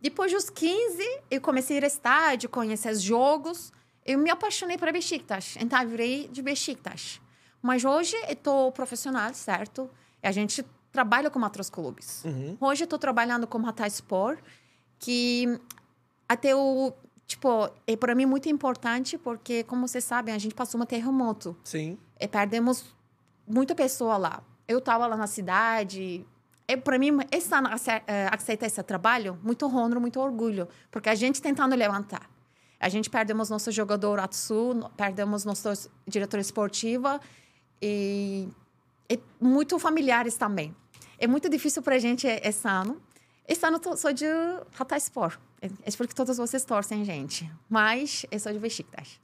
Depois 0.00 0.30
dos 0.30 0.50
15, 0.50 1.02
eu 1.30 1.40
comecei 1.40 1.76
a 1.76 1.78
ir 1.78 1.84
ao 1.84 1.88
estádio, 1.88 2.48
conhecer 2.48 2.92
os 2.92 3.02
jogos. 3.02 3.72
Eu 4.04 4.18
me 4.18 4.30
apaixonei 4.30 4.78
por 4.78 4.92
Besiktas, 4.92 5.56
então 5.58 5.80
eu 5.82 5.88
virei 5.88 6.28
de 6.28 6.42
Besiktas. 6.42 7.20
Mas 7.60 7.84
hoje 7.84 8.16
eu 8.28 8.32
estou 8.32 8.70
profissional, 8.70 9.32
certo? 9.34 9.90
E 10.22 10.28
a 10.28 10.32
gente 10.32 10.64
trabalha 10.92 11.30
com 11.30 11.40
outros 11.40 11.68
clubes. 11.68 12.24
Uhum. 12.24 12.56
Hoje 12.60 12.82
eu 12.82 12.86
estou 12.86 12.98
trabalhando 12.98 13.46
com 13.46 13.66
Hatayspor, 13.66 14.38
que 14.98 15.58
até 16.28 16.54
o 16.54 16.92
tipo 17.26 17.70
é 17.86 17.96
para 17.96 18.14
mim 18.14 18.24
muito 18.24 18.48
importante 18.48 19.18
porque 19.18 19.62
como 19.64 19.86
vocês 19.86 20.02
sabem 20.02 20.34
a 20.34 20.38
gente 20.38 20.54
passou 20.54 20.80
um 20.80 20.86
terremoto 20.86 21.54
Sim. 21.62 21.98
e 22.18 22.26
perdemos 22.26 22.84
muita 23.46 23.74
pessoa 23.74 24.16
lá. 24.16 24.42
Eu 24.68 24.78
estava 24.78 25.06
lá 25.06 25.16
na 25.16 25.26
cidade. 25.26 26.24
É 26.68 26.76
para 26.76 26.98
mim 26.98 27.16
ace- 27.32 27.50
eh, 28.06 28.28
aceitar 28.30 28.66
esse 28.66 28.82
trabalho 28.82 29.38
muito 29.42 29.64
honra, 29.66 29.98
muito 29.98 30.20
orgulho, 30.20 30.68
porque 30.90 31.08
a 31.08 31.14
gente 31.14 31.40
tentando 31.40 31.74
levantar. 31.74 32.28
A 32.78 32.88
gente 32.90 33.08
perdemos 33.10 33.48
nosso 33.50 33.72
jogador 33.72 34.20
Atsu, 34.20 34.88
perdemos 34.96 35.44
nosso 35.44 35.90
diretor 36.06 36.38
esportiva 36.38 37.18
e, 37.82 38.48
e 39.10 39.18
muito 39.40 39.78
familiares 39.78 40.36
também. 40.36 40.76
É 41.18 41.26
muito 41.26 41.48
difícil 41.48 41.82
para 41.82 41.96
a 41.96 41.98
gente 41.98 42.26
esse 42.26 42.68
ano. 42.68 43.00
Esse 43.48 43.66
ano 43.66 43.80
eu 43.84 43.96
sou 43.96 44.12
de 44.12 44.26
Hatayspor. 44.78 45.38
É 45.62 45.66
é 45.66 45.90
porque 45.96 46.14
todos 46.14 46.36
vocês 46.36 46.64
torcem, 46.64 47.04
gente. 47.04 47.50
Mas 47.68 48.24
eu 48.30 48.38
sou 48.38 48.52
de 48.52 48.58
Besiktas. 48.60 49.18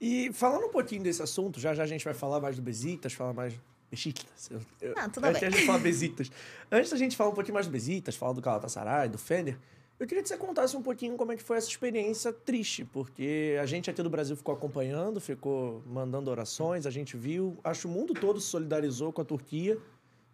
E 0.00 0.30
falando 0.32 0.66
um 0.66 0.70
pouquinho 0.70 1.02
desse 1.02 1.22
assunto, 1.22 1.58
já 1.58 1.74
já 1.74 1.82
a 1.82 1.86
gente 1.86 2.04
vai 2.04 2.14
falar 2.14 2.38
mais 2.38 2.54
do 2.56 2.62
Besiktas, 2.62 3.12
falar 3.14 3.32
mais... 3.32 3.54
Besiktas. 3.90 4.48
Eu, 4.50 4.60
eu, 4.80 4.94
Não, 4.94 5.08
tudo 5.10 5.26
eu 5.26 5.32
bem. 5.32 5.44
a 5.44 5.50
gente 5.50 5.66
falar 5.66 5.78
Besiktas. 5.82 6.30
Antes 6.70 6.90
da 6.90 6.96
gente 6.96 7.16
falar 7.16 7.30
um 7.30 7.34
pouquinho 7.34 7.54
mais 7.54 7.66
do 7.66 7.72
Besiktas, 7.72 8.14
falar 8.16 8.32
do 8.32 8.40
Galatasaray, 8.40 9.08
do 9.08 9.18
Fener, 9.18 9.58
eu 9.98 10.06
queria 10.06 10.22
que 10.22 10.28
você 10.28 10.36
contasse 10.38 10.74
um 10.76 10.82
pouquinho 10.82 11.16
como 11.16 11.32
é 11.32 11.36
que 11.36 11.42
foi 11.42 11.58
essa 11.58 11.68
experiência 11.68 12.32
triste, 12.32 12.84
porque 12.86 13.58
a 13.60 13.66
gente 13.66 13.90
aqui 13.90 14.02
do 14.02 14.08
Brasil 14.08 14.34
ficou 14.34 14.54
acompanhando, 14.54 15.20
ficou 15.20 15.82
mandando 15.86 16.30
orações, 16.30 16.86
a 16.86 16.90
gente 16.90 17.16
viu, 17.18 17.58
acho 17.62 17.82
que 17.82 17.86
o 17.86 17.90
mundo 17.90 18.14
todo 18.14 18.40
se 18.40 18.46
solidarizou 18.46 19.12
com 19.12 19.20
a 19.20 19.24
Turquia. 19.24 19.76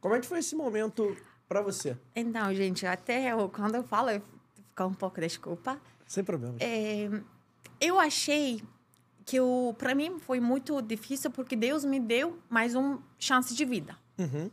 Como 0.00 0.14
é 0.14 0.20
que 0.20 0.26
foi 0.26 0.38
esse 0.38 0.54
momento 0.54 1.16
pra 1.48 1.62
você? 1.62 1.96
Então, 2.14 2.54
gente, 2.54 2.86
até 2.86 3.32
eu, 3.32 3.48
quando 3.48 3.74
eu 3.74 3.82
falo, 3.82 4.10
eu 4.10 4.20
fico 4.54 4.84
um 4.84 4.94
pouco 4.94 5.20
desculpa. 5.20 5.80
Sem 6.06 6.22
problema. 6.22 6.54
É, 6.60 7.10
eu 7.80 7.98
achei 7.98 8.62
que 9.26 9.38
para 9.76 9.92
mim 9.92 10.20
foi 10.20 10.38
muito 10.38 10.80
difícil 10.80 11.32
porque 11.32 11.56
Deus 11.56 11.84
me 11.84 11.98
deu 11.98 12.38
mais 12.48 12.76
uma 12.76 13.02
chance 13.18 13.52
de 13.52 13.64
vida. 13.64 13.98
Uhum. 14.16 14.48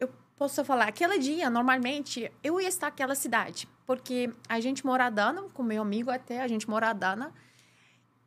Eu 0.00 0.10
posso 0.36 0.64
falar, 0.64 0.88
aquele 0.88 1.16
dia, 1.20 1.48
normalmente, 1.48 2.30
eu 2.42 2.60
ia 2.60 2.68
estar 2.68 2.88
naquela 2.88 3.14
cidade. 3.14 3.68
Porque 3.86 4.32
a 4.48 4.58
gente 4.58 4.84
mora 4.84 5.06
a 5.06 5.10
Dana, 5.10 5.42
com 5.54 5.62
meu 5.62 5.80
amigo 5.80 6.10
até, 6.10 6.42
a 6.42 6.48
gente 6.48 6.68
mora 6.68 6.88
a 6.88 6.92
Dana. 6.92 7.32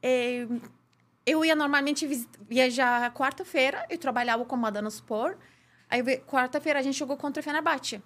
É, 0.01 0.47
eu 1.25 1.43
ia 1.43 1.55
normalmente 1.55 2.07
viajar 2.47 3.13
quarta-feira, 3.13 3.85
eu 3.89 3.97
trabalhava 3.97 4.45
com 4.45 4.55
Madonna 4.55 4.87
Sport. 4.87 5.37
Aí 5.89 6.01
quarta-feira 6.19 6.79
a 6.79 6.81
gente 6.81 6.97
jogou 6.97 7.17
contra 7.17 7.41
o 7.41 7.43
Fenerbahçe. 7.43 8.01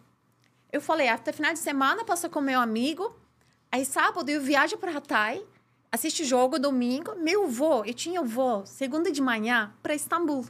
Eu 0.71 0.81
falei, 0.81 1.09
até 1.09 1.31
final 1.31 1.53
de 1.53 1.59
semana 1.59 2.03
passa 2.03 2.27
com 2.27 2.41
meu 2.41 2.59
amigo. 2.59 3.15
Aí 3.71 3.85
sábado 3.85 4.27
eu 4.29 4.41
viajo 4.41 4.77
para 4.77 4.97
Hatay, 4.97 5.45
assisto 5.91 6.23
jogo 6.23 6.57
domingo. 6.57 7.15
Meu 7.15 7.47
voo, 7.47 7.83
eu 7.85 7.93
tinha 7.93 8.21
voo 8.21 8.65
segunda 8.65 9.11
de 9.11 9.21
manhã 9.21 9.73
para 9.83 9.93
Istambul. 9.93 10.45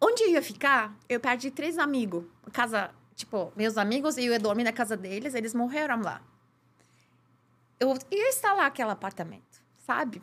Onde 0.00 0.22
eu 0.22 0.30
ia 0.30 0.42
ficar, 0.42 0.96
eu 1.08 1.20
perdi 1.20 1.50
três 1.50 1.76
amigos. 1.76 2.24
Casa, 2.52 2.90
tipo, 3.14 3.52
meus 3.56 3.76
amigos, 3.76 4.16
eu 4.16 4.32
ia 4.32 4.38
dormir 4.38 4.64
na 4.64 4.72
casa 4.72 4.96
deles, 4.96 5.34
eles 5.34 5.52
morreram 5.52 6.00
lá. 6.00 6.22
Eu 7.80 7.96
ia 8.10 8.28
instalar 8.28 8.66
aquele 8.66 8.90
apartamento, 8.90 9.62
sabe? 9.86 10.22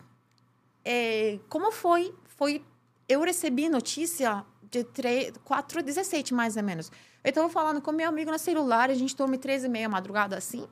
É, 0.83 1.39
como 1.49 1.71
foi? 1.71 2.13
Foi. 2.37 2.63
Eu 3.07 3.21
recebi 3.21 3.69
notícia 3.69 4.45
de 4.69 4.83
3, 4.83 5.33
4, 5.43 5.83
17 5.83 6.33
mais 6.33 6.57
ou 6.57 6.63
menos. 6.63 6.91
Eu 7.23 7.29
estava 7.29 7.49
falando 7.49 7.81
com 7.81 7.91
meu 7.91 8.07
amigo 8.07 8.31
no 8.31 8.39
celular, 8.39 8.89
a 8.89 8.93
gente 8.93 9.15
dorme 9.15 9.37
13 9.37 9.65
e 9.65 9.69
meia 9.69 9.89
madrugada 9.89 10.37
assim. 10.37 10.67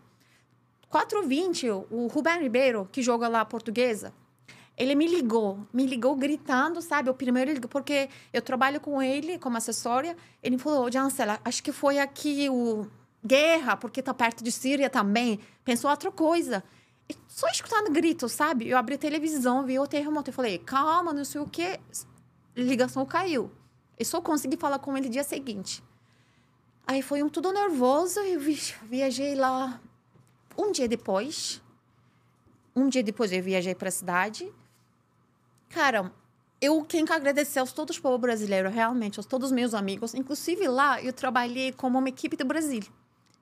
4h20, 0.94 1.88
o 1.90 2.06
Rubén 2.06 2.40
Ribeiro, 2.40 2.88
que 2.92 3.02
joga 3.02 3.28
lá 3.28 3.42
a 3.42 3.46
portuguesa, 3.46 4.14
ele 4.78 4.94
me 4.94 5.08
ligou, 5.08 5.68
me 5.74 5.88
ligou 5.88 6.16
gritando, 6.16 6.82
sabe? 6.84 7.10
O 7.10 7.16
primeiro 7.16 7.52
ligou, 7.52 7.70
porque 7.70 8.10
eu 8.32 8.42
trabalho 8.42 8.80
com 8.80 9.02
ele 9.02 9.40
como 9.40 9.58
assessória. 9.58 10.16
Ele 10.42 10.58
falou, 10.58 10.92
Jancela, 10.92 11.40
acho 11.44 11.64
que 11.64 11.72
foi 11.72 11.98
aqui 12.00 12.48
o 12.50 12.88
guerra, 13.26 13.76
porque 13.76 14.02
tá 14.02 14.14
perto 14.14 14.44
de 14.44 14.52
Síria 14.52 14.90
também. 14.90 15.40
Pensou 15.64 15.90
outra 15.90 16.12
coisa. 16.12 16.64
E 17.10 17.16
só 17.28 17.48
escutando 17.48 17.92
gritos, 17.92 18.32
sabe? 18.32 18.68
Eu 18.68 18.78
abri 18.78 18.96
a 18.96 18.98
televisão, 18.98 19.66
vi 19.66 19.80
o 19.80 19.88
terremoto. 19.88 20.30
Eu 20.30 20.34
falei, 20.34 20.58
calma, 20.60 21.14
não 21.14 21.26
sei 21.26 21.42
o 21.42 21.48
quê. 21.48 21.80
Ligação 22.56 23.06
caiu. 23.06 23.52
Eu 23.98 24.06
só 24.06 24.22
consegui 24.22 24.58
falar 24.58 24.80
com 24.80 24.98
ele 24.98 25.10
dia 25.10 25.24
seguinte. 25.24 25.84
Aí 26.86 27.02
foi 27.02 27.24
um 27.24 27.30
tudo 27.30 27.52
nervoso. 27.52 28.20
Eu 28.20 28.40
viajei 28.90 29.36
lá 29.36 29.80
um 30.58 30.72
dia 30.72 30.88
depois. 30.88 31.62
Um 32.76 32.90
dia 32.90 33.04
depois 33.04 33.32
eu 33.32 33.42
viajei 33.42 33.76
para 33.76 33.90
a 33.90 33.92
cidade. 33.92 34.52
Cara, 35.70 36.12
eu 36.62 36.86
tenho 36.86 37.06
que 37.06 37.12
agradecer 37.12 37.60
aos 37.60 37.74
todos 37.74 37.98
os 37.98 38.02
povos 38.02 38.22
brasileiros, 38.22 38.74
realmente, 38.74 39.20
aos 39.20 39.26
todos 39.26 39.48
os 39.48 39.52
meus 39.52 39.74
amigos. 39.74 40.14
Inclusive 40.14 40.68
lá 40.68 41.02
eu 41.02 41.12
trabalhei 41.12 41.72
como 41.72 42.00
uma 42.00 42.10
equipe 42.10 42.38
do 42.38 42.46
Brasil, 42.46 42.84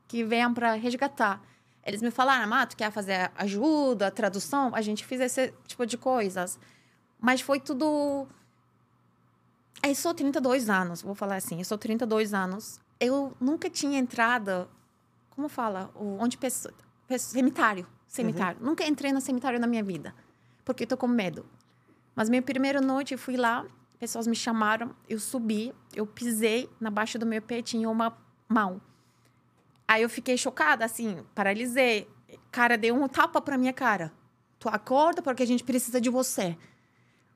que 0.08 0.24
vem 0.24 0.53
para 0.53 0.74
resgatar. 0.74 1.41
Eles 1.86 2.01
me 2.01 2.12
falaram, 2.12 2.48
Mato, 2.48 2.75
quer 2.75 2.91
fazer 2.91 3.32
ajuda, 3.36 4.12
tradução? 4.12 4.72
A 4.74 4.82
gente 4.82 5.06
fez 5.06 5.22
esse 5.22 5.53
tipo 5.68 5.86
de 5.86 5.98
coisas. 5.98 6.60
Mas 7.20 7.41
foi 7.41 7.60
tudo. 7.60 8.27
Eu 9.84 9.96
sou 9.96 10.13
32 10.13 10.70
anos, 10.70 11.01
vou 11.01 11.15
falar 11.15 11.36
assim, 11.36 11.60
eu 11.60 11.65
sou 11.65 11.77
32 11.77 12.34
anos. 12.34 12.80
Eu 13.00 13.36
nunca 13.39 13.70
tinha 13.70 14.00
entrado, 14.00 14.70
como 15.32 15.50
fala? 15.50 15.91
Onde 15.96 16.38
pessoa. 16.38 16.74
Cemitério. 17.18 17.88
Cemitério. 18.08 18.60
Uhum. 18.60 18.68
Nunca 18.68 18.86
entrei 18.86 19.12
no 19.12 19.22
cemitério 19.22 19.60
na 19.60 19.68
minha 19.68 19.84
vida, 19.84 20.13
porque 20.65 20.86
tô 20.86 20.98
com 20.98 21.08
medo. 21.08 21.46
Mas 22.15 22.30
minha 22.30 22.41
primeira 22.41 22.82
noite, 22.82 23.13
eu 23.13 23.18
fui 23.18 23.38
lá, 23.38 23.65
pessoas 24.00 24.27
me 24.27 24.36
chamaram, 24.36 24.94
eu 25.08 25.20
subi, 25.20 25.74
eu 25.96 26.06
pisei 26.06 26.70
na 26.80 26.89
baixa 26.89 27.18
do 27.18 27.25
meu 27.25 27.41
pé, 27.41 27.62
tinha 27.62 27.89
uma 27.89 28.18
mão. 28.50 28.82
Aí 29.88 30.01
eu 30.01 30.10
fiquei 30.10 30.38
chocada, 30.38 30.86
assim, 30.86 31.24
paralisei. 31.36 32.10
Cara, 32.51 32.77
deu 32.77 32.96
um 32.96 33.08
tapa 33.08 33.41
pra 33.41 33.58
minha 33.58 33.74
cara. 33.74 34.12
Tu 34.60 34.70
acorda 34.70 35.22
porque 35.22 35.44
a 35.44 35.48
gente 35.48 35.63
precisa 35.63 36.00
de 36.00 36.10
você. 36.10 36.58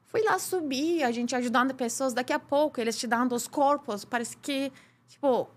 Fui 0.05 0.21
lá 0.21 0.39
subir, 0.39 1.03
a 1.03 1.11
gente 1.11 1.35
ajudando 1.35 1.73
pessoas. 1.73 2.13
Daqui 2.13 2.31
a 2.31 2.39
pouco, 2.39 2.79
eles 2.79 2.97
te 2.97 3.07
dando 3.07 3.35
os 3.35 3.47
corpos. 3.47 4.05
Parece 4.05 4.37
que, 4.37 4.71
tipo... 5.07 5.49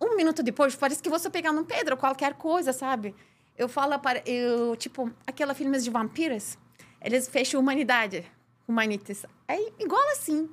Um 0.00 0.16
minuto 0.16 0.42
depois, 0.42 0.74
parece 0.74 1.02
que 1.02 1.08
você 1.08 1.30
pegando 1.30 1.60
um 1.60 1.64
pedro, 1.64 1.96
qualquer 1.96 2.34
coisa, 2.34 2.72
sabe? 2.72 3.14
Eu 3.56 3.68
falo 3.68 3.98
para... 3.98 4.22
Eu, 4.28 4.76
tipo, 4.76 5.10
aquela 5.26 5.54
filmes 5.54 5.84
de 5.84 5.90
vampiros 5.90 6.58
eles 7.04 7.28
fecham 7.28 7.60
humanidade. 7.60 8.24
Humanitas. 8.66 9.26
É 9.46 9.58
igual 9.78 10.02
assim. 10.12 10.48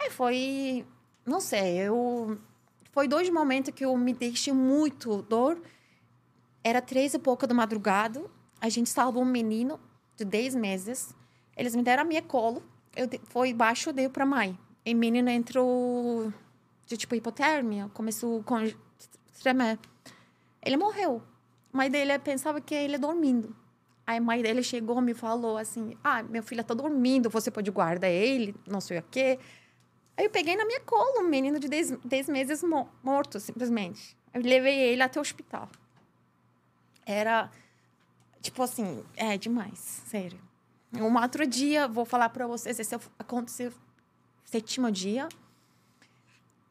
Aí 0.00 0.08
foi. 0.08 0.86
Não 1.26 1.38
sei, 1.38 1.76
eu. 1.76 2.38
Foi 2.92 3.06
dois 3.06 3.28
momentos 3.28 3.74
que 3.74 3.84
eu 3.84 3.94
me 3.94 4.14
deixei 4.14 4.54
muito 4.54 5.20
dor. 5.20 5.60
Era 6.64 6.80
três 6.80 7.12
e 7.12 7.18
pouco 7.18 7.46
da 7.46 7.52
madrugada. 7.52 8.24
A 8.58 8.70
gente 8.70 8.88
salvou 8.88 9.22
um 9.22 9.26
menino 9.26 9.78
de 10.16 10.24
10 10.24 10.54
meses. 10.54 11.14
Eles 11.54 11.76
me 11.76 11.82
deram 11.82 12.02
a 12.02 12.06
minha 12.06 12.22
colo. 12.22 12.62
Eu 12.96 13.06
foi 13.24 13.52
baixo, 13.52 13.92
deu 13.92 14.08
para 14.08 14.24
mãe. 14.24 14.58
E 14.84 14.94
o 14.94 14.96
menino 14.96 15.28
entrou 15.28 16.32
de 16.90 16.96
tipo 16.96 17.14
hipotérmia, 17.14 17.88
começou 17.94 18.44
a 18.48 19.40
tremer. 19.40 19.78
Ele 20.60 20.76
morreu. 20.76 21.22
A 21.72 21.76
mãe 21.76 21.88
dele 21.88 22.18
pensava 22.18 22.60
que 22.60 22.74
ele 22.74 22.98
dormindo. 22.98 23.54
Aí 24.04 24.18
a 24.18 24.20
mãe 24.20 24.42
dele 24.42 24.60
chegou 24.60 24.98
e 24.98 25.02
me 25.02 25.14
falou 25.14 25.56
assim: 25.56 25.96
Ah, 26.02 26.20
meu 26.24 26.42
filho 26.42 26.64
tá 26.64 26.74
dormindo, 26.74 27.30
você 27.30 27.48
pode 27.48 27.70
guardar 27.70 28.10
ele, 28.10 28.56
não 28.66 28.80
sei 28.80 28.98
o 28.98 29.04
quê. 29.04 29.38
Aí 30.16 30.24
eu 30.24 30.30
peguei 30.30 30.56
na 30.56 30.64
minha 30.66 30.80
cola 30.80 31.20
um 31.20 31.28
menino 31.28 31.60
de 31.60 31.68
10 31.68 32.28
meses 32.28 32.60
mo 32.64 32.88
morto, 33.04 33.38
simplesmente. 33.38 34.16
Eu 34.34 34.42
levei 34.42 34.76
ele 34.80 35.00
até 35.00 35.20
o 35.20 35.22
hospital. 35.22 35.68
Era, 37.06 37.50
tipo 38.42 38.60
assim, 38.64 39.04
é 39.16 39.38
demais, 39.38 39.78
sério. 39.78 40.40
Um 40.92 41.16
outro 41.16 41.46
dia, 41.46 41.86
vou 41.86 42.04
falar 42.04 42.28
para 42.30 42.48
vocês, 42.48 42.80
esse 42.80 42.96
aconteceu 43.16 43.72
sétimo 44.44 44.90
dia. 44.90 45.28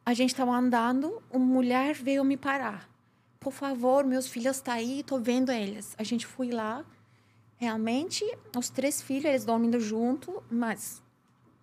A 0.06 0.14
gente 0.14 0.32
estava 0.32 0.52
andando, 0.52 1.22
uma 1.32 1.46
mulher 1.46 1.94
veio 1.96 2.24
me 2.24 2.38
parar. 2.38 2.90
Por 3.40 3.54
favor, 3.54 4.04
meus 4.06 4.28
filhos 4.28 4.58
estão 4.58 4.74
tá 4.74 4.80
aí, 4.80 5.04
tô 5.04 5.20
vendo 5.20 5.52
eles. 5.52 5.96
A 5.98 6.04
gente 6.04 6.26
foi 6.26 6.50
lá, 6.50 6.86
Realmente, 7.60 8.24
os 8.58 8.70
três 8.70 9.02
filhos, 9.02 9.26
eles 9.26 9.44
dormindo 9.44 9.82
junto, 9.82 10.42
mas 10.50 11.04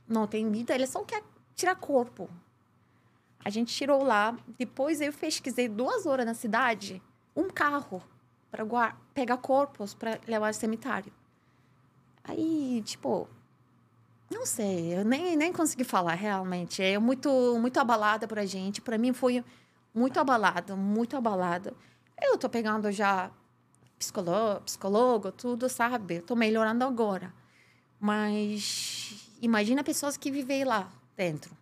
não 0.06 0.26
tem 0.26 0.50
vida, 0.50 0.74
eles 0.74 0.90
só 0.90 1.02
querem 1.02 1.24
tirar 1.54 1.74
corpo. 1.74 2.28
A 3.42 3.48
gente 3.48 3.74
tirou 3.74 4.04
lá, 4.04 4.36
depois 4.58 5.00
eu 5.00 5.10
pesquisei 5.10 5.70
duas 5.70 6.04
horas 6.04 6.26
na 6.26 6.34
cidade, 6.34 7.02
um 7.34 7.48
carro 7.48 8.02
para 8.50 8.94
pegar 9.14 9.38
corpos 9.38 9.94
para 9.94 10.20
levar 10.28 10.48
ao 10.48 10.52
cemitério. 10.52 11.10
Aí, 12.22 12.82
tipo, 12.84 13.26
não 14.30 14.44
sei, 14.44 14.98
eu 14.98 15.04
nem, 15.04 15.36
nem 15.36 15.52
consegui 15.52 15.84
falar 15.84 16.14
realmente. 16.14 16.82
É 16.82 16.98
muito, 16.98 17.30
muito 17.60 17.78
abalada 17.78 18.26
pra 18.26 18.44
gente. 18.44 18.80
Para 18.80 18.98
mim 18.98 19.12
foi 19.12 19.44
muito 19.94 20.18
abalada, 20.18 20.74
muito 20.76 21.16
abalada. 21.16 21.72
Eu 22.20 22.36
tô 22.36 22.48
pegando 22.48 22.90
já 22.90 23.30
psicólogo, 23.98 24.60
psicólogo, 24.62 25.32
tudo, 25.32 25.68
sabe? 25.68 26.16
Estou 26.16 26.36
melhorando 26.36 26.84
agora. 26.84 27.32
Mas 28.00 29.30
imagina 29.40 29.84
pessoas 29.84 30.16
que 30.16 30.30
vivem 30.30 30.64
lá 30.64 30.90
dentro. 31.16 31.56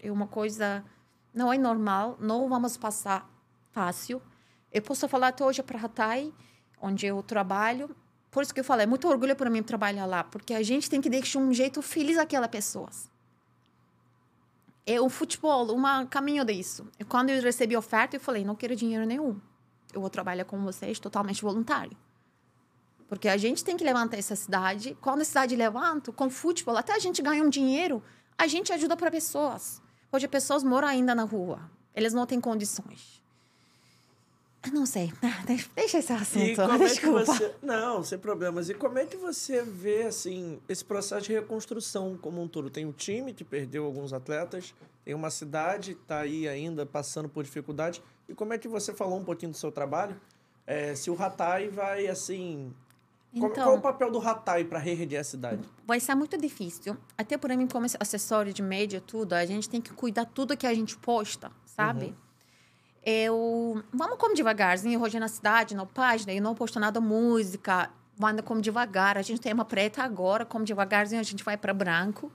É 0.00 0.10
uma 0.10 0.26
coisa 0.26 0.84
não 1.32 1.52
é 1.52 1.58
normal, 1.58 2.16
não 2.20 2.48
vamos 2.48 2.76
passar 2.76 3.28
fácil. 3.72 4.22
Eu 4.72 4.82
posso 4.82 5.08
falar 5.08 5.28
até 5.28 5.44
hoje 5.44 5.62
para 5.62 5.80
Hatay, 5.80 6.32
onde 6.80 7.06
eu 7.06 7.22
trabalho. 7.22 7.94
Por 8.34 8.42
isso 8.42 8.52
que 8.52 8.60
eu 8.60 8.64
falei, 8.64 8.84
é 8.84 8.86
muito 8.86 9.08
orgulho 9.08 9.34
para 9.34 9.48
mim 9.48 9.62
trabalhar 9.62 10.04
lá, 10.04 10.22
porque 10.22 10.52
a 10.52 10.62
gente 10.62 10.90
tem 10.90 11.00
que 11.00 11.08
deixar 11.08 11.38
um 11.38 11.54
jeito 11.54 11.80
feliz 11.80 12.18
aquelas 12.18 12.50
pessoas. 12.50 13.08
É 14.84 15.00
o 15.00 15.08
futebol, 15.08 15.74
um 15.74 16.06
caminho 16.06 16.44
disso. 16.44 16.86
E 16.98 17.04
quando 17.04 17.30
eu 17.30 17.40
recebi 17.40 17.74
oferta, 17.74 18.16
eu 18.16 18.20
falei, 18.20 18.44
não 18.44 18.54
quero 18.54 18.76
dinheiro 18.76 19.06
nenhum 19.06 19.40
eu 19.94 20.00
vou 20.00 20.10
trabalhar 20.10 20.44
com 20.44 20.60
vocês 20.62 20.98
totalmente 20.98 21.42
voluntário. 21.42 21.96
Porque 23.08 23.28
a 23.28 23.36
gente 23.36 23.62
tem 23.62 23.76
que 23.76 23.84
levantar 23.84 24.18
essa 24.18 24.34
cidade. 24.34 24.96
Quando 25.00 25.20
a 25.22 25.24
cidade 25.24 25.54
levanta, 25.54 26.10
com 26.12 26.28
futebol, 26.28 26.76
até 26.76 26.94
a 26.94 26.98
gente 26.98 27.22
ganha 27.22 27.42
um 27.42 27.48
dinheiro, 27.48 28.02
a 28.36 28.46
gente 28.46 28.72
ajuda 28.72 28.96
para 28.96 29.10
pessoas. 29.10 29.80
Hoje, 30.10 30.26
pessoas 30.26 30.64
moram 30.64 30.88
ainda 30.88 31.14
na 31.14 31.22
rua. 31.22 31.70
Eles 31.94 32.12
não 32.12 32.26
têm 32.26 32.40
condições. 32.40 33.22
Não 34.72 34.86
sei. 34.86 35.12
Deixa 35.74 35.98
esse 35.98 36.12
assunto. 36.12 36.78
Desculpa. 36.78 37.20
É 37.20 37.24
você... 37.24 37.54
Não, 37.62 38.02
sem 38.02 38.18
problemas. 38.18 38.68
E 38.68 38.74
como 38.74 38.98
é 38.98 39.06
que 39.06 39.16
você 39.16 39.62
vê, 39.62 40.02
assim, 40.02 40.60
esse 40.68 40.84
processo 40.84 41.26
de 41.26 41.32
reconstrução 41.32 42.16
como 42.20 42.42
um 42.42 42.48
todo? 42.48 42.70
Tem 42.70 42.86
um 42.86 42.92
time 42.92 43.32
que 43.32 43.44
perdeu 43.44 43.84
alguns 43.84 44.12
atletas, 44.12 44.74
tem 45.04 45.14
uma 45.14 45.30
cidade 45.30 45.94
que 45.94 46.02
está 46.02 46.20
aí 46.20 46.48
ainda 46.48 46.86
passando 46.86 47.28
por 47.28 47.44
dificuldade. 47.44 48.02
E 48.28 48.34
como 48.34 48.52
é 48.52 48.58
que 48.58 48.68
você 48.68 48.94
falou 48.94 49.18
um 49.18 49.24
pouquinho 49.24 49.52
do 49.52 49.58
seu 49.58 49.70
trabalho? 49.70 50.18
É, 50.66 50.94
se 50.94 51.10
o 51.10 51.14
Ratai 51.14 51.68
vai, 51.68 52.06
assim... 52.06 52.72
Então, 53.36 53.50
qual, 53.50 53.74
é 53.74 53.78
o 53.78 53.80
papel 53.80 54.12
do 54.12 54.20
Ratai 54.20 54.62
para 54.62 54.78
reerguer 54.78 55.20
a 55.20 55.24
cidade? 55.24 55.68
Vai 55.84 55.98
ser 55.98 56.14
muito 56.14 56.38
difícil. 56.38 56.96
Até 57.18 57.36
por 57.36 57.50
mim, 57.50 57.66
como 57.66 57.84
acessório 57.98 58.52
de 58.52 58.62
média, 58.62 59.00
tudo, 59.00 59.32
a 59.32 59.44
gente 59.44 59.68
tem 59.68 59.80
que 59.80 59.92
cuidar 59.92 60.24
tudo 60.24 60.56
que 60.56 60.66
a 60.66 60.72
gente 60.72 60.96
posta, 60.96 61.50
sabe? 61.66 62.06
Uhum. 62.06 62.14
Eu... 63.04 63.84
Vamos 63.92 64.16
como 64.16 64.34
devagarzinho, 64.34 65.02
hoje 65.02 65.20
na 65.20 65.28
cidade, 65.28 65.74
na 65.74 65.84
página, 65.84 66.32
eu 66.32 66.42
não 66.42 66.54
posto 66.54 66.80
nada 66.80 67.00
música. 67.00 67.90
anda 68.22 68.42
como 68.42 68.60
devagar. 68.60 69.18
A 69.18 69.22
gente 69.22 69.40
tem 69.40 69.52
uma 69.52 69.64
preta 69.64 70.02
agora, 70.02 70.46
como 70.46 70.64
devagarzinho 70.64 71.20
a 71.20 71.24
gente 71.24 71.44
vai 71.44 71.56
para 71.56 71.74
branco. 71.74 72.32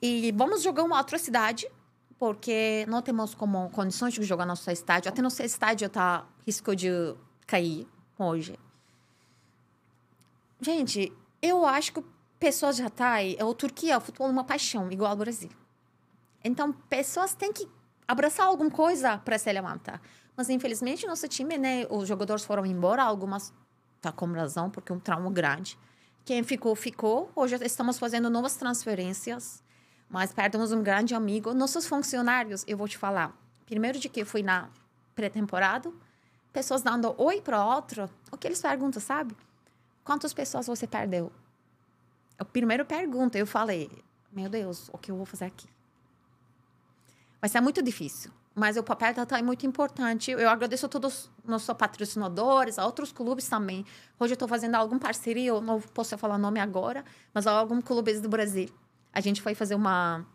E 0.00 0.32
vamos 0.32 0.62
jogar 0.62 0.82
uma 0.82 0.96
outra 0.96 1.18
cidade, 1.18 1.70
porque 2.18 2.86
não 2.88 3.02
temos 3.02 3.34
como 3.34 3.68
condições 3.70 4.14
de 4.14 4.22
jogar 4.22 4.46
nosso 4.46 4.70
estádio. 4.70 5.10
Até 5.10 5.20
nosso 5.20 5.42
estádio 5.42 5.86
está 5.86 6.26
risco 6.46 6.74
de 6.74 6.88
cair 7.46 7.86
hoje. 8.18 8.58
Gente, 10.58 11.12
eu 11.42 11.66
acho 11.66 11.92
que 11.92 12.04
pessoas 12.38 12.76
já 12.76 12.88
tá 12.88 13.12
aí, 13.12 13.36
o 13.40 13.54
Turquia, 13.54 13.98
o 13.98 14.00
futebol 14.00 14.28
é 14.28 14.30
uma 14.30 14.44
paixão, 14.44 14.90
igual 14.90 15.10
ao 15.10 15.16
Brasil. 15.16 15.50
Então, 16.42 16.72
pessoas 16.72 17.34
têm 17.34 17.52
que 17.52 17.68
abraçar 18.10 18.46
alguma 18.46 18.70
coisa 18.70 19.18
para 19.18 19.38
se 19.38 19.52
levantar. 19.52 20.02
Mas, 20.36 20.50
infelizmente, 20.50 21.06
nosso 21.06 21.28
time, 21.28 21.56
né, 21.56 21.86
os 21.88 22.08
jogadores 22.08 22.44
foram 22.44 22.66
embora, 22.66 23.04
algumas 23.04 23.54
tá 24.00 24.10
com 24.10 24.26
razão, 24.32 24.68
porque 24.68 24.90
é 24.90 24.94
um 24.94 24.98
trauma 24.98 25.30
grande. 25.30 25.78
Quem 26.24 26.42
ficou, 26.42 26.74
ficou. 26.74 27.30
Hoje 27.36 27.56
estamos 27.64 27.98
fazendo 27.98 28.28
novas 28.28 28.56
transferências, 28.56 29.62
mas 30.08 30.32
perdemos 30.32 30.72
um 30.72 30.82
grande 30.82 31.14
amigo. 31.14 31.54
Nossos 31.54 31.86
funcionários, 31.86 32.64
eu 32.66 32.76
vou 32.76 32.88
te 32.88 32.98
falar, 32.98 33.32
primeiro 33.64 33.98
de 34.00 34.08
que 34.08 34.24
fui 34.24 34.42
na 34.42 34.68
pré-temporada, 35.14 35.92
pessoas 36.52 36.82
dando 36.82 37.14
oi 37.16 37.40
para 37.40 37.64
outro, 37.64 38.10
o 38.32 38.36
que 38.36 38.48
eles 38.48 38.60
perguntam, 38.60 39.00
sabe? 39.00 39.36
Quantas 40.02 40.34
pessoas 40.34 40.66
você 40.66 40.86
perdeu? 40.86 41.30
A 42.36 42.44
primeira 42.44 42.84
pergunta, 42.84 43.38
eu 43.38 43.46
falei, 43.46 43.88
meu 44.32 44.48
Deus, 44.48 44.88
o 44.92 44.98
que 44.98 45.12
eu 45.12 45.16
vou 45.16 45.26
fazer 45.26 45.44
aqui? 45.44 45.68
Vai 47.40 47.48
ser 47.48 47.60
muito 47.60 47.82
difícil. 47.82 48.30
Mas 48.54 48.76
o 48.76 48.82
papel 48.82 49.14
da 49.14 49.38
é 49.38 49.42
muito 49.42 49.64
importante. 49.64 50.30
Eu 50.32 50.48
agradeço 50.48 50.86
a 50.86 50.88
todos 50.88 51.30
os 51.42 51.48
nossos 51.48 51.74
patrocinadores, 51.74 52.78
a 52.78 52.84
outros 52.84 53.12
clubes 53.12 53.48
também. 53.48 53.86
Hoje 54.18 54.32
eu 54.32 54.34
estou 54.34 54.48
fazendo 54.48 54.74
alguma 54.74 55.00
parceria, 55.00 55.48
eu 55.48 55.60
não 55.60 55.80
posso 55.80 56.18
falar 56.18 56.36
nome 56.36 56.60
agora, 56.60 57.04
mas 57.32 57.46
há 57.46 57.52
alguns 57.52 57.84
clubes 57.84 58.20
do 58.20 58.28
Brasil. 58.28 58.68
A 59.12 59.20
gente 59.20 59.40
foi 59.40 59.54
fazer 59.54 59.74
uma 59.74 60.26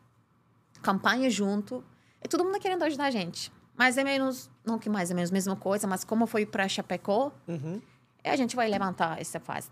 campanha 0.82 1.30
junto. 1.30 1.84
E 2.24 2.28
todo 2.28 2.44
mundo 2.44 2.60
querendo 2.60 2.84
ajudar 2.84 3.06
a 3.06 3.12
gente. 3.12 3.52
Mais 3.78 3.98
ou 3.98 4.04
menos, 4.04 4.50
não 4.66 4.80
que 4.80 4.90
mais 4.90 5.10
ou 5.10 5.16
menos, 5.16 5.30
mesma 5.30 5.56
coisa, 5.56 5.86
mas 5.86 6.04
como 6.04 6.26
foi 6.26 6.46
para 6.46 6.68
Chapecó, 6.68 7.32
uhum. 7.48 7.82
a 8.24 8.36
gente 8.36 8.56
vai 8.56 8.70
levantar 8.70 9.20
essa 9.20 9.40
fase. 9.40 9.70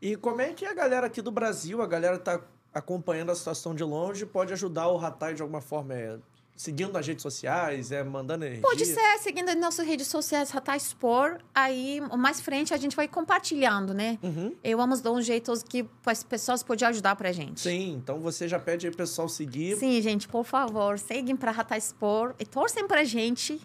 E 0.00 0.16
como 0.16 0.40
é 0.40 0.52
que 0.54 0.64
a 0.64 0.72
galera 0.72 1.08
aqui 1.08 1.20
do 1.20 1.32
Brasil, 1.32 1.82
a 1.82 1.86
galera 1.86 2.16
está 2.16 2.40
acompanhando 2.72 3.30
a 3.30 3.34
situação 3.34 3.74
de 3.74 3.82
longe, 3.82 4.24
pode 4.24 4.52
ajudar 4.52 4.86
o 4.88 4.96
Ratai 4.96 5.34
de 5.34 5.42
alguma 5.42 5.60
forma? 5.60 5.94
É 5.94 6.18
seguindo 6.60 6.92
nas 6.92 7.06
redes 7.06 7.22
sociais, 7.22 7.90
é 7.90 8.04
mandando 8.04 8.44
energia? 8.44 8.60
Pode 8.60 8.84
ser, 8.84 9.18
seguindo 9.20 9.46
nas 9.46 9.56
nossas 9.56 9.86
redes 9.86 10.06
sociais, 10.08 10.50
Ratai 10.50 10.76
Expor. 10.76 11.38
Aí, 11.54 12.02
mais 12.18 12.38
frente, 12.42 12.74
a 12.74 12.76
gente 12.76 12.94
vai 12.94 13.08
compartilhando, 13.08 13.94
né? 13.94 14.18
Uhum. 14.22 14.54
Eu 14.62 14.76
vamos 14.76 15.00
dar 15.00 15.10
um 15.10 15.22
jeito 15.22 15.50
que 15.66 15.88
as 16.04 16.22
pessoas 16.22 16.62
podem 16.62 16.86
ajudar 16.86 17.16
pra 17.16 17.32
gente. 17.32 17.62
Sim, 17.62 17.94
então 17.94 18.20
você 18.20 18.46
já 18.46 18.58
pede 18.58 18.86
aí 18.86 18.94
pessoal 18.94 19.26
seguir. 19.26 19.78
Sim, 19.78 20.02
gente, 20.02 20.28
por 20.28 20.44
favor, 20.44 20.98
seguem 20.98 21.34
pra 21.34 21.50
Ratai 21.50 21.78
Expor 21.78 22.34
e 22.38 22.44
torcem 22.44 22.86
pra 22.86 23.04
gente. 23.04 23.58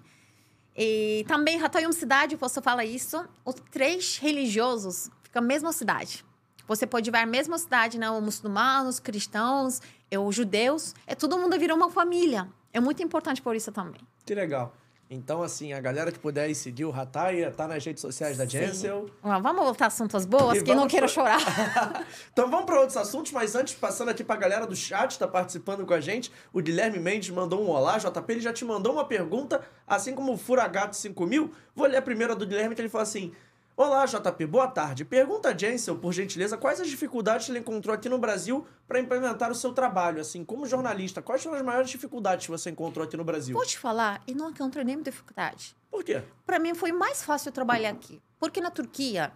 E 0.74 1.26
também, 1.28 1.58
Ratai 1.58 1.84
é 1.84 1.88
uma 1.88 1.94
cidade, 1.94 2.38
posso 2.38 2.62
falar 2.62 2.86
isso, 2.86 3.28
os 3.44 3.56
três 3.72 4.18
religiosos 4.20 5.10
ficam 5.22 5.42
na 5.42 5.48
mesma 5.50 5.74
cidade. 5.74 6.24
Você 6.66 6.88
pode 6.88 7.12
ver 7.12 7.18
a 7.18 7.26
mesma 7.26 7.58
cidade, 7.58 8.00
né? 8.00 8.10
Os 8.10 8.24
muçulmanos, 8.24 9.02
cristãos, 9.02 9.82
os 10.18 10.34
judeus, 10.34 10.96
é 11.06 11.14
todo 11.14 11.38
mundo 11.38 11.60
virou 11.60 11.76
uma 11.76 11.92
família. 11.92 12.48
É 12.76 12.80
muito 12.82 13.02
importante 13.02 13.42
por 13.42 13.56
isso 13.56 13.72
também. 13.72 14.02
Que 14.26 14.36
legal. 14.36 14.76
Então, 15.10 15.42
assim, 15.42 15.72
a 15.72 15.80
galera 15.80 16.12
que 16.12 16.20
puder 16.20 16.50
ir 16.50 16.56
seguir 16.56 16.84
o 16.84 16.90
Rataia, 16.90 17.50
tá 17.50 17.66
nas 17.68 17.86
redes 17.86 18.02
sociais 18.02 18.38
da 18.38 18.46
Jensel. 18.46 19.10
vamos 19.22 19.64
voltar 19.64 19.86
a 19.86 19.88
assuntos 19.88 20.26
boas, 20.26 20.58
e 20.58 20.64
que 20.64 20.76
não 20.76 20.86
quero 20.86 21.08
chorar. 21.08 21.40
então 22.34 22.50
vamos 22.50 22.66
para 22.66 22.80
outros 22.80 22.98
assuntos, 22.98 23.32
mas 23.32 23.56
antes, 23.56 23.76
passando 23.76 24.10
aqui 24.10 24.26
para 24.26 24.36
a 24.36 24.40
galera 24.40 24.68
do 24.68 24.76
chat, 24.76 25.18
tá 25.18 25.26
participando 25.26 25.86
com 25.86 25.94
a 25.94 26.02
gente, 26.02 26.30
o 26.52 26.62
Guilherme 26.62 27.00
Mendes 27.00 27.30
mandou 27.30 27.64
um 27.64 27.70
olá, 27.70 27.98
JP, 27.98 28.30
ele 28.30 28.42
já 28.42 28.52
te 28.52 28.66
mandou 28.66 28.92
uma 28.92 29.06
pergunta, 29.06 29.62
assim 29.88 30.14
como 30.14 30.34
o 30.34 30.38
Furagato 30.38 30.98
5000. 30.98 31.50
Vou 31.74 31.88
ler 31.88 31.98
a 31.98 32.02
primeira 32.02 32.36
do 32.36 32.46
Guilherme, 32.46 32.76
que 32.76 32.82
ele 32.82 32.90
falou 32.90 33.04
assim: 33.04 33.32
Olá, 33.78 34.06
JP, 34.06 34.46
boa 34.46 34.70
tarde. 34.70 35.04
Pergunta 35.04 35.50
a 35.50 35.58
Jensel, 35.58 35.98
por 35.98 36.14
gentileza, 36.14 36.56
quais 36.56 36.80
as 36.80 36.88
dificuldades 36.88 37.50
ele 37.50 37.60
encontrou 37.60 37.94
aqui 37.94 38.08
no 38.08 38.18
Brasil 38.18 38.66
para 38.88 39.02
implementar 39.02 39.52
o 39.52 39.56
seu 39.56 39.74
trabalho? 39.74 40.22
Assim, 40.22 40.46
como 40.46 40.66
jornalista, 40.66 41.22
quais 41.22 41.44
foram 41.44 41.58
as 41.58 41.62
maiores 41.62 41.90
dificuldades 41.90 42.46
que 42.46 42.52
você 42.52 42.70
encontrou 42.70 43.06
aqui 43.06 43.18
no 43.18 43.26
Brasil? 43.26 43.54
Vou 43.54 43.66
te 43.66 43.78
falar, 43.78 44.22
e 44.26 44.34
não 44.34 44.50
encontrei 44.50 44.86
nenhuma 44.86 45.04
dificuldade. 45.04 45.76
Por 45.92 46.06
quê? 46.06 46.24
Para 46.46 46.58
mim 46.58 46.74
foi 46.74 46.94
mais 46.94 47.22
fácil 47.22 47.52
trabalhar 47.52 47.90
aqui. 47.90 48.22
Porque 48.40 48.62
na 48.62 48.72
Turquia, 48.72 49.34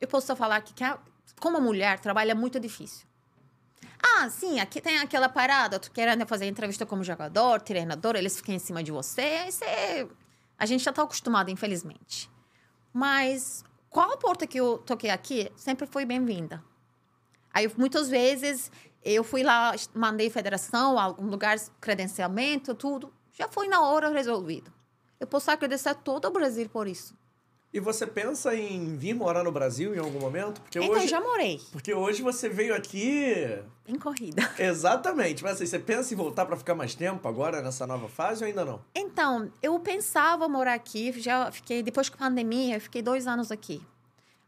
eu 0.00 0.06
posso 0.06 0.36
falar 0.36 0.60
que 0.60 0.72
como 1.40 1.60
mulher 1.60 1.98
trabalha 1.98 2.36
muito 2.36 2.60
difícil. 2.60 3.04
Ah, 4.00 4.30
sim, 4.30 4.60
aqui 4.60 4.80
tem 4.80 4.98
aquela 4.98 5.28
parada, 5.28 5.80
tu 5.80 5.90
querendo 5.90 6.24
fazer 6.24 6.46
entrevista 6.46 6.86
como 6.86 7.02
jogador, 7.02 7.60
treinador, 7.60 8.14
eles 8.14 8.36
ficam 8.36 8.54
em 8.54 8.60
cima 8.60 8.80
de 8.80 8.92
você. 8.92 9.48
É... 9.62 10.06
A 10.56 10.66
gente 10.66 10.84
já 10.84 10.90
está 10.90 11.02
acostumado, 11.02 11.50
infelizmente. 11.50 12.30
Mas 12.92 13.64
qual 13.92 14.16
porta 14.16 14.46
que 14.46 14.58
eu 14.58 14.78
toquei 14.78 15.10
aqui 15.10 15.52
sempre 15.54 15.86
foi 15.86 16.06
bem-vinda. 16.06 16.64
Aí, 17.52 17.70
muitas 17.76 18.08
vezes, 18.08 18.72
eu 19.04 19.22
fui 19.22 19.42
lá, 19.42 19.74
mandei 19.94 20.30
federação, 20.30 20.98
algum 20.98 21.26
lugar, 21.26 21.58
credenciamento, 21.78 22.74
tudo. 22.74 23.12
Já 23.34 23.46
foi 23.48 23.68
na 23.68 23.82
hora 23.82 24.08
resolvido. 24.08 24.72
Eu 25.20 25.26
posso 25.26 25.50
agradecer 25.50 25.90
a 25.90 25.94
todo 25.94 26.24
o 26.24 26.30
Brasil 26.30 26.70
por 26.70 26.88
isso. 26.88 27.14
E 27.72 27.80
você 27.80 28.06
pensa 28.06 28.54
em 28.54 28.96
vir 28.96 29.14
morar 29.14 29.42
no 29.42 29.50
Brasil 29.50 29.94
em 29.94 29.98
algum 29.98 30.20
momento? 30.20 30.60
Porque 30.60 30.78
então, 30.78 30.90
hoje, 30.90 31.08
já 31.08 31.20
morei. 31.22 31.58
Porque 31.72 31.94
hoje 31.94 32.22
você 32.22 32.46
veio 32.46 32.74
aqui... 32.74 33.34
Em 33.88 33.98
corrida. 33.98 34.42
Exatamente. 34.60 35.42
Mas 35.42 35.54
assim, 35.54 35.64
você 35.64 35.78
pensa 35.78 36.12
em 36.12 36.16
voltar 36.16 36.44
para 36.44 36.56
ficar 36.56 36.74
mais 36.74 36.94
tempo 36.94 37.26
agora, 37.26 37.62
nessa 37.62 37.86
nova 37.86 38.10
fase, 38.10 38.44
ou 38.44 38.48
ainda 38.48 38.62
não? 38.62 38.84
Então, 38.94 39.50
eu 39.62 39.80
pensava 39.80 40.46
morar 40.48 40.74
aqui. 40.74 41.18
Já 41.18 41.50
fiquei... 41.50 41.82
Depois 41.82 42.10
da 42.10 42.16
pandemia, 42.18 42.76
eu 42.76 42.80
fiquei 42.80 43.00
dois 43.00 43.26
anos 43.26 43.50
aqui. 43.50 43.80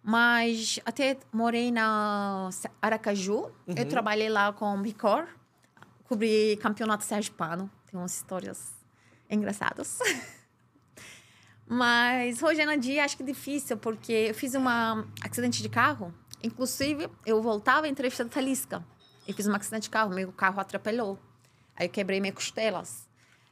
Mas 0.03 0.79
até 0.85 1.17
morei 1.33 1.73
na 1.73 2.51
Aracaju. 2.83 3.51
Uhum. 3.67 3.75
Eu 3.75 3.89
trabalhei 3.89 4.29
lá 4.29 4.53
com 4.53 4.83
Bicor. 4.83 5.27
Cobri 6.05 6.59
campeonato 6.59 7.05
sergipano. 7.05 7.71
Tem 7.91 7.99
umas 7.99 8.17
histórias 8.17 8.75
engraçadas. 9.31 9.99
Mas 11.67 12.43
hoje 12.43 12.61
em 12.63 12.79
dia 12.79 13.05
acho 13.05 13.17
que 13.17 13.23
é 13.23 13.27
difícil, 13.27 13.77
porque 13.77 14.13
eu 14.13 14.35
fiz 14.35 14.55
um 14.55 14.65
acidente 15.23 15.63
de 15.63 15.69
carro. 15.69 16.13
Inclusive, 16.43 17.09
eu 17.25 17.41
voltava 17.41 17.89
em 17.89 17.91
entrevista 17.91 18.25
da 18.25 18.31
Talisca. 18.31 18.85
E 19.27 19.33
fiz 19.33 19.47
um 19.47 19.55
acidente 19.55 19.85
de 19.85 19.91
carro, 19.91 20.15
meu 20.15 20.31
carro 20.33 20.61
atrapalhou. 20.61 21.19
Aí 21.75 21.87
eu 21.87 21.91
quebrei 21.91 22.21
minhas 22.21 22.35
costelas. 22.35 23.09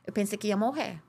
Eu 0.07 0.13
pensei 0.13 0.37
que 0.37 0.49
ia 0.49 0.57
morrer. 0.57 1.03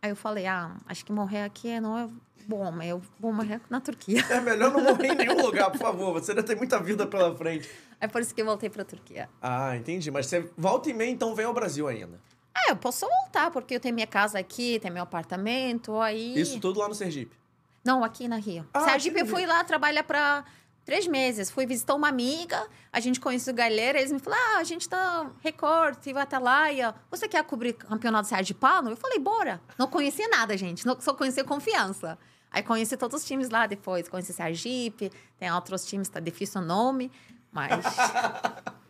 Aí 0.00 0.10
eu 0.10 0.16
falei, 0.16 0.46
ah, 0.46 0.76
acho 0.86 1.04
que 1.04 1.12
morrer 1.12 1.42
aqui 1.42 1.78
não 1.80 1.98
é 1.98 2.08
bom, 2.46 2.70
mas 2.70 2.88
eu 2.88 3.02
vou 3.20 3.32
morrer 3.32 3.60
na 3.68 3.80
Turquia. 3.80 4.24
É 4.30 4.40
melhor 4.40 4.72
não 4.72 4.82
morrer 4.82 5.08
em 5.08 5.14
nenhum 5.14 5.40
lugar, 5.44 5.70
por 5.70 5.78
favor. 5.80 6.12
Você 6.14 6.30
ainda 6.30 6.42
tem 6.42 6.56
muita 6.56 6.80
vida 6.80 7.06
pela 7.06 7.36
frente. 7.36 7.68
É 8.00 8.06
por 8.06 8.20
isso 8.22 8.34
que 8.34 8.40
eu 8.40 8.46
voltei 8.46 8.70
pra 8.70 8.84
Turquia. 8.84 9.28
Ah, 9.42 9.76
entendi. 9.76 10.10
Mas 10.10 10.26
você 10.26 10.50
volta 10.56 10.88
e 10.88 10.94
meia, 10.94 11.10
então 11.10 11.34
vem 11.34 11.44
ao 11.44 11.52
Brasil 11.52 11.86
ainda. 11.88 12.20
É, 12.56 12.70
eu 12.70 12.76
posso 12.76 13.06
voltar, 13.06 13.50
porque 13.50 13.74
eu 13.74 13.80
tenho 13.80 13.94
minha 13.94 14.06
casa 14.06 14.38
aqui, 14.38 14.78
tenho 14.80 14.94
meu 14.94 15.02
apartamento, 15.02 16.00
aí... 16.00 16.38
Isso 16.38 16.58
tudo 16.58 16.80
lá 16.80 16.88
no 16.88 16.94
Sergipe? 16.94 17.36
Não, 17.84 18.02
aqui 18.02 18.26
na 18.26 18.36
Rio. 18.36 18.66
Ah, 18.72 18.80
Sergipe, 18.80 19.20
eu 19.20 19.26
fui 19.26 19.46
lá 19.46 19.62
trabalhar 19.62 20.02
para 20.02 20.44
três 20.84 21.06
meses. 21.06 21.50
Fui 21.50 21.66
visitar 21.66 21.94
uma 21.94 22.08
amiga, 22.08 22.66
a 22.92 23.00
gente 23.00 23.20
conheceu 23.20 23.52
galera, 23.52 23.98
eles 23.98 24.10
me 24.10 24.18
falaram, 24.18 24.56
ah, 24.56 24.58
a 24.58 24.64
gente 24.64 24.88
tá 24.88 25.30
Record, 25.42 25.96
TV 25.96 26.18
Atalaia, 26.18 26.94
você 27.10 27.28
quer 27.28 27.44
cobrir 27.44 27.74
campeonato 27.74 28.28
sergipano? 28.28 28.90
Eu 28.90 28.96
falei, 28.96 29.18
bora. 29.18 29.60
Não 29.76 29.88
conhecia 29.88 30.28
nada, 30.28 30.56
gente, 30.56 30.82
só 31.00 31.12
conhecia 31.12 31.44
confiança. 31.44 32.18
Aí 32.50 32.62
conheci 32.62 32.96
todos 32.96 33.20
os 33.20 33.26
times 33.26 33.50
lá 33.50 33.66
depois, 33.66 34.08
conheci 34.08 34.32
Sergipe, 34.32 35.12
tem 35.38 35.52
outros 35.52 35.84
times, 35.84 36.08
tá 36.08 36.20
difícil 36.20 36.62
o 36.62 36.64
nome, 36.64 37.12
mas... 37.52 37.84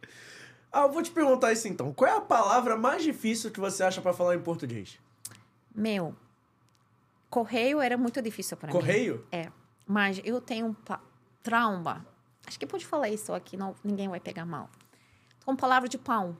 Ah, 0.76 0.82
eu 0.82 0.92
vou 0.92 1.02
te 1.02 1.10
perguntar 1.10 1.54
isso 1.54 1.66
então. 1.66 1.90
Qual 1.90 2.10
é 2.10 2.14
a 2.14 2.20
palavra 2.20 2.76
mais 2.76 3.02
difícil 3.02 3.50
que 3.50 3.58
você 3.58 3.82
acha 3.82 4.02
para 4.02 4.12
falar 4.12 4.34
em 4.34 4.40
português? 4.42 4.98
Meu, 5.74 6.14
correio 7.30 7.80
era 7.80 7.96
muito 7.96 8.20
difícil 8.20 8.58
para 8.58 8.66
mim. 8.66 8.72
Correio? 8.74 9.26
É. 9.32 9.50
Mas 9.86 10.20
eu 10.22 10.38
tenho 10.38 10.66
um 10.66 10.76
trauma. 11.42 12.06
Acho 12.46 12.58
que 12.58 12.66
pode 12.66 12.84
falar 12.84 13.08
isso 13.08 13.32
aqui, 13.32 13.56
não, 13.56 13.74
ninguém 13.82 14.06
vai 14.06 14.20
pegar 14.20 14.44
mal. 14.44 14.68
Com 15.46 15.56
palavra 15.56 15.88
de 15.88 15.96
pão. 15.96 16.36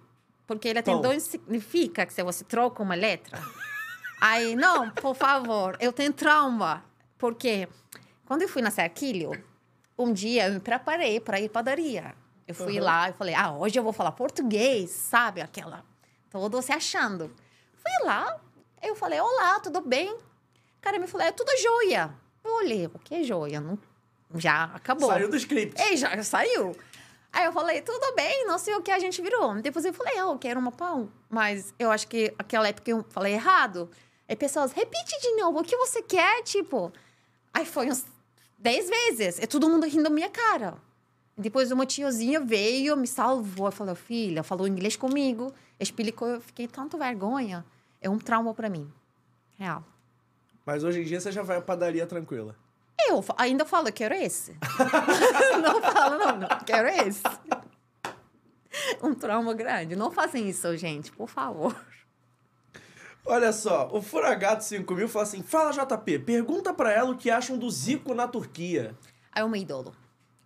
Porque 0.46 0.68
ele 0.68 0.82
tem 0.82 1.00
dois 1.00 1.22
significa 1.22 2.04
que 2.04 2.12
se 2.12 2.22
você 2.22 2.44
troca 2.44 2.82
uma 2.82 2.94
letra. 2.94 3.40
Aí, 4.20 4.54
não, 4.54 4.90
por 4.90 5.16
favor, 5.16 5.78
eu 5.80 5.94
tenho 5.94 6.12
trauma. 6.12 6.84
Porque 7.16 7.66
quando 8.26 8.42
eu 8.42 8.48
fui 8.50 8.60
na 8.60 8.70
Serquilho, 8.70 9.30
um 9.98 10.12
dia 10.12 10.48
eu 10.48 10.52
me 10.52 10.60
preparei 10.60 11.20
para 11.20 11.40
ir 11.40 11.48
padaria. 11.48 12.14
Eu 12.46 12.54
fui 12.54 12.78
uhum. 12.78 12.84
lá 12.84 13.10
e 13.10 13.12
falei, 13.12 13.34
ah, 13.34 13.52
hoje 13.52 13.78
eu 13.78 13.82
vou 13.82 13.92
falar 13.92 14.12
português, 14.12 14.90
sabe? 14.90 15.40
Aquela. 15.40 15.84
Todo 16.30 16.62
se 16.62 16.72
achando. 16.72 17.34
Fui 17.74 18.06
lá, 18.06 18.40
eu 18.82 18.94
falei, 18.94 19.20
olá, 19.20 19.58
tudo 19.60 19.80
bem? 19.80 20.12
O 20.12 20.80
cara 20.80 20.98
me 20.98 21.06
falou, 21.06 21.26
é 21.26 21.32
tudo 21.32 21.50
joia. 21.60 22.14
Eu 22.44 22.54
olhei, 22.56 22.86
o 22.86 22.98
que 22.98 23.16
é 23.16 23.22
joia? 23.24 23.60
Não, 23.60 23.78
já 24.36 24.64
acabou. 24.64 25.08
Saiu 25.08 25.28
do 25.28 25.36
script. 25.36 25.80
Ei, 25.80 25.96
já 25.96 26.22
saiu. 26.22 26.76
Aí 27.32 27.44
eu 27.44 27.52
falei, 27.52 27.82
tudo 27.82 28.14
bem, 28.14 28.46
não 28.46 28.58
sei 28.58 28.74
o 28.74 28.82
que 28.82 28.90
a 28.90 28.98
gente 28.98 29.20
virou. 29.20 29.60
Depois 29.60 29.84
eu 29.84 29.92
falei, 29.92 30.18
eu 30.18 30.38
quero 30.38 30.58
uma 30.60 30.72
pão. 30.72 31.10
Mas 31.28 31.74
eu 31.78 31.90
acho 31.90 32.06
que 32.06 32.32
aquela 32.38 32.68
época 32.68 32.90
eu 32.90 33.04
falei 33.10 33.34
errado. 33.34 33.90
Aí 34.28 34.36
pessoas, 34.36 34.72
repite 34.72 35.20
de 35.20 35.36
novo, 35.36 35.60
o 35.60 35.64
que 35.64 35.76
você 35.76 36.00
quer? 36.00 36.42
Tipo, 36.44 36.92
aí 37.52 37.66
foi 37.66 37.88
uns 37.88 38.04
dez 38.58 38.88
vezes. 38.88 39.38
E 39.38 39.46
todo 39.46 39.68
mundo 39.68 39.86
rindo 39.86 40.04
da 40.04 40.10
minha 40.10 40.30
cara. 40.30 40.74
Depois 41.38 41.70
uma 41.70 41.84
tiozinha 41.84 42.40
veio, 42.40 42.96
me 42.96 43.06
salvou. 43.06 43.70
Falou, 43.70 43.94
filha, 43.94 44.42
falou 44.42 44.66
inglês 44.66 44.96
comigo. 44.96 45.52
Explicou, 45.78 46.28
eu 46.28 46.40
fiquei 46.40 46.66
tanto 46.66 46.96
vergonha. 46.96 47.64
É 48.00 48.08
um 48.08 48.18
trauma 48.18 48.54
para 48.54 48.70
mim. 48.70 48.90
Real. 49.58 49.84
Mas 50.64 50.82
hoje 50.82 51.02
em 51.02 51.04
dia 51.04 51.20
você 51.20 51.30
já 51.30 51.42
vai 51.42 51.58
à 51.58 51.60
padaria 51.60 52.06
tranquila. 52.06 52.56
Eu 53.08 53.22
ainda 53.36 53.64
falo, 53.66 53.92
quero 53.92 54.14
esse. 54.14 54.56
não 55.62 55.80
falo, 55.82 56.18
não, 56.18 56.38
não, 56.38 56.48
quero 56.64 56.88
esse. 56.88 57.22
Um 59.02 59.14
trauma 59.14 59.52
grande. 59.54 59.94
Não 59.94 60.10
fazem 60.10 60.48
isso, 60.48 60.74
gente, 60.76 61.12
por 61.12 61.28
favor. 61.28 61.76
Olha 63.24 63.52
só, 63.52 63.88
o 63.92 64.00
Furagato 64.00 64.64
5000 64.64 65.08
fala 65.08 65.22
assim: 65.24 65.42
Fala 65.42 65.72
JP, 65.72 66.20
pergunta 66.20 66.72
pra 66.72 66.92
ela 66.92 67.10
o 67.10 67.16
que 67.16 67.30
acham 67.30 67.58
do 67.58 67.70
Zico 67.70 68.14
na 68.14 68.26
Turquia. 68.26 68.96
É 69.34 69.44
um 69.44 69.54
ídolo. 69.54 69.94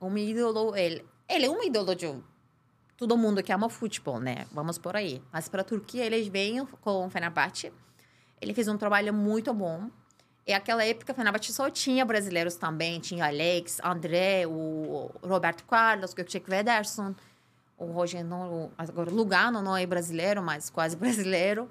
Um 0.01 0.17
ídolo, 0.17 0.75
ele. 0.75 1.05
Ele 1.29 1.47
é 1.47 1.51
um 1.51 1.63
ídolo 1.63 1.95
de 1.95 2.13
todo 2.97 3.17
mundo 3.17 3.43
que 3.43 3.53
ama 3.53 3.69
futebol, 3.69 4.19
né? 4.19 4.47
Vamos 4.53 4.79
por 4.79 4.97
aí. 4.97 5.23
Mas 5.33 5.49
para 5.49 5.63
a 5.63 5.65
Turquia, 5.65 6.05
eles 6.05 6.29
vêm 6.29 6.65
com 6.67 7.07
o 7.07 7.11
Fenerbahçe. 7.11 7.73
Ele 8.41 8.53
fez 8.53 8.69
um 8.69 8.77
trabalho 8.77 9.13
muito 9.13 9.53
bom. 9.55 9.91
E 10.47 10.53
aquela 10.53 10.85
época, 10.85 11.13
o 11.13 11.15
Fenerbahçe 11.15 11.53
só 11.53 11.71
tinha 11.71 12.05
brasileiros 12.05 12.57
também. 12.57 12.99
Tinha 12.99 13.27
Alex, 13.27 13.81
André, 13.85 14.47
o 14.47 15.11
Roberto 15.23 15.65
Carlos, 15.65 16.13
o 16.13 16.17
Gökçek 16.17 16.49
Vederson, 16.49 17.15
o 17.79 17.87
Rogério, 17.87 18.71
agora 18.77 19.11
Lugano 19.11 19.63
não 19.63 19.77
é 19.77 19.87
brasileiro, 19.87 20.43
mas 20.43 20.69
quase 20.69 20.97
brasileiro. 20.97 21.69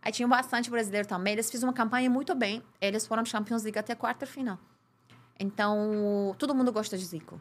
Aí 0.00 0.12
tinha 0.12 0.28
bastante 0.28 0.70
brasileiro 0.70 1.08
também. 1.08 1.32
Eles 1.32 1.50
fizeram 1.50 1.70
uma 1.70 1.74
campanha 1.74 2.08
muito 2.08 2.34
bem. 2.34 2.62
Eles 2.80 3.06
foram 3.06 3.24
Champions 3.24 3.62
League 3.62 3.78
até 3.78 3.92
a 3.92 3.96
quarta 3.96 4.26
final. 4.26 4.58
Então, 5.40 6.34
todo 6.38 6.54
mundo 6.54 6.72
gosta 6.72 6.96
de 6.96 7.04
Zico. 7.04 7.40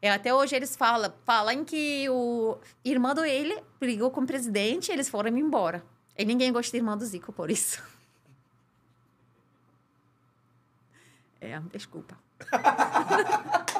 E 0.00 0.06
até 0.06 0.32
hoje 0.32 0.54
eles 0.54 0.76
falam, 0.76 1.12
falam 1.24 1.64
que 1.64 2.08
o 2.08 2.56
irmão 2.84 3.14
dele 3.14 3.60
brigou 3.80 4.10
com 4.10 4.20
o 4.20 4.26
presidente 4.26 4.88
e 4.90 4.92
eles 4.92 5.08
foram 5.08 5.36
embora. 5.36 5.84
E 6.16 6.24
ninguém 6.24 6.52
gosta 6.52 6.70
do 6.70 6.76
irmão 6.80 6.96
do 6.96 7.04
Zico 7.04 7.32
por 7.32 7.50
isso. 7.50 7.82
É, 11.40 11.60
desculpa. 11.72 12.18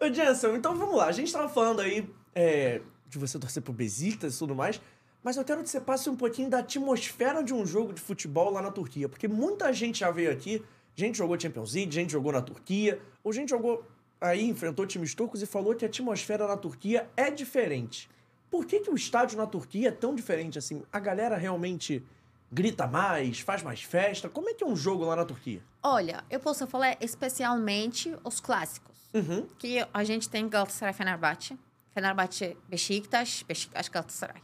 Ô, 0.00 0.10
Jensen, 0.10 0.54
então 0.54 0.74
vamos 0.74 0.96
lá. 0.96 1.04
A 1.04 1.12
gente 1.12 1.30
tava 1.30 1.50
falando 1.50 1.80
aí 1.80 2.10
é, 2.34 2.80
de 3.08 3.18
você 3.18 3.38
torcer 3.38 3.62
pro 3.62 3.74
Besiktas 3.74 4.34
e 4.34 4.38
tudo 4.38 4.54
mais, 4.54 4.80
mas 5.22 5.36
eu 5.36 5.44
quero 5.44 5.62
que 5.62 5.68
você 5.68 5.80
passe 5.80 6.08
um 6.08 6.16
pouquinho 6.16 6.48
da 6.48 6.58
atmosfera 6.60 7.42
de 7.42 7.52
um 7.54 7.66
jogo 7.66 7.92
de 7.92 8.00
futebol 8.00 8.50
lá 8.50 8.62
na 8.62 8.70
Turquia, 8.70 9.08
porque 9.08 9.28
muita 9.28 9.72
gente 9.72 10.00
já 10.00 10.10
veio 10.10 10.32
aqui, 10.32 10.64
gente 10.96 11.18
jogou 11.18 11.38
Champions 11.38 11.74
League, 11.74 11.92
gente 11.92 12.10
jogou 12.10 12.32
na 12.32 12.42
Turquia, 12.42 13.00
ou 13.22 13.32
gente 13.32 13.50
jogou 13.50 13.84
aí, 14.24 14.48
enfrentou 14.48 14.86
times 14.86 15.14
turcos 15.14 15.42
e 15.42 15.46
falou 15.46 15.74
que 15.74 15.84
a 15.84 15.88
atmosfera 15.88 16.46
na 16.46 16.56
Turquia 16.56 17.08
é 17.16 17.30
diferente. 17.30 18.08
Por 18.50 18.64
que, 18.64 18.80
que 18.80 18.90
o 18.90 18.94
estádio 18.94 19.36
na 19.36 19.46
Turquia 19.46 19.88
é 19.88 19.92
tão 19.92 20.14
diferente 20.14 20.58
assim? 20.58 20.82
A 20.92 20.98
galera 20.98 21.36
realmente 21.36 22.04
grita 22.50 22.86
mais, 22.86 23.40
faz 23.40 23.62
mais 23.62 23.82
festa? 23.82 24.28
Como 24.28 24.48
é 24.48 24.54
que 24.54 24.62
é 24.62 24.66
um 24.66 24.76
jogo 24.76 25.04
lá 25.04 25.16
na 25.16 25.24
Turquia? 25.24 25.62
Olha, 25.82 26.24
eu 26.30 26.40
posso 26.40 26.66
falar 26.66 26.96
especialmente 27.00 28.16
os 28.24 28.40
clássicos. 28.40 29.10
Uhum. 29.12 29.46
Que 29.58 29.86
a 29.92 30.04
gente 30.04 30.28
tem 30.28 30.48
Galatasaray 30.48 30.94
Fenerbahçe, 30.94 31.58
Fenerbahçe 31.92 32.56
Beşiktaş, 32.68 33.44
Beşiktaş 33.48 33.88
Galatasaray. 33.88 34.40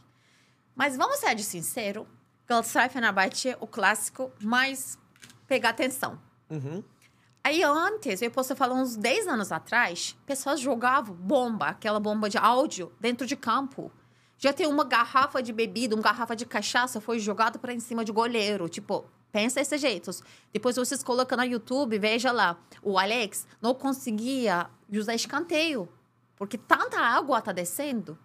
Mas 0.75 0.97
vamos 0.97 1.19
ser 1.19 1.35
de 1.35 1.43
sincero, 1.43 2.07
Galatasaray 2.47 2.89
Fenerbahçe 2.89 3.49
é 3.49 3.57
o 3.59 3.67
clássico 3.67 4.31
mais 4.41 4.97
pegar 5.47 5.69
atenção. 5.69 6.19
Uhum. 6.49 6.83
Aí 7.43 7.63
antes, 7.63 8.21
eu 8.21 8.29
posso 8.29 8.55
falar 8.55 8.75
uns 8.75 8.95
10 8.95 9.27
anos 9.27 9.51
atrás, 9.51 10.15
pessoas 10.27 10.59
jogavam 10.59 11.15
bomba, 11.15 11.67
aquela 11.67 11.99
bomba 11.99 12.29
de 12.29 12.37
áudio, 12.37 12.91
dentro 12.99 13.25
de 13.25 13.35
campo. 13.35 13.91
Já 14.37 14.53
tem 14.53 14.67
uma 14.67 14.83
garrafa 14.83 15.41
de 15.41 15.51
bebida, 15.51 15.95
uma 15.95 16.03
garrafa 16.03 16.35
de 16.35 16.45
cachaça 16.45 17.01
foi 17.01 17.19
jogado 17.19 17.57
para 17.57 17.73
em 17.73 17.79
cima 17.79 18.05
de 18.05 18.11
goleiro. 18.11 18.69
Tipo, 18.69 19.05
pensa 19.31 19.59
esses 19.59 19.81
jeitos. 19.81 20.21
Depois 20.53 20.75
vocês 20.75 21.03
colocam 21.03 21.37
no 21.37 21.43
YouTube, 21.43 21.97
veja 21.97 22.31
lá. 22.31 22.57
O 22.81 22.97
Alex 22.97 23.47
não 23.59 23.73
conseguia 23.73 24.69
usar 24.91 25.15
escanteio, 25.15 25.89
porque 26.35 26.57
tanta 26.57 26.99
água 26.99 27.41
tá 27.41 27.51
descendo. 27.51 28.17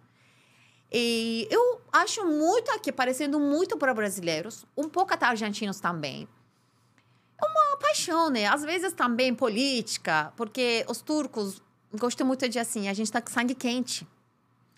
E 0.91 1.47
eu 1.49 1.81
acho 1.91 2.25
muito 2.25 2.71
aqui, 2.71 2.91
parecendo 2.91 3.39
muito 3.39 3.77
para 3.77 3.93
brasileiros, 3.93 4.65
um 4.75 4.87
pouco 4.87 5.13
até 5.13 5.25
argentinos 5.25 5.79
também. 5.79 6.27
Uma 7.41 7.77
paixão, 7.77 8.29
né? 8.29 8.45
Às 8.47 8.63
vezes 8.63 8.93
também 8.93 9.33
política, 9.33 10.33
porque 10.35 10.85
os 10.87 11.01
turcos 11.01 11.61
gostam 11.93 12.25
muito 12.25 12.47
de 12.49 12.59
assim, 12.59 12.87
a 12.87 12.93
gente 12.93 13.11
tá 13.11 13.21
com 13.21 13.29
sangue 13.29 13.55
quente. 13.55 14.07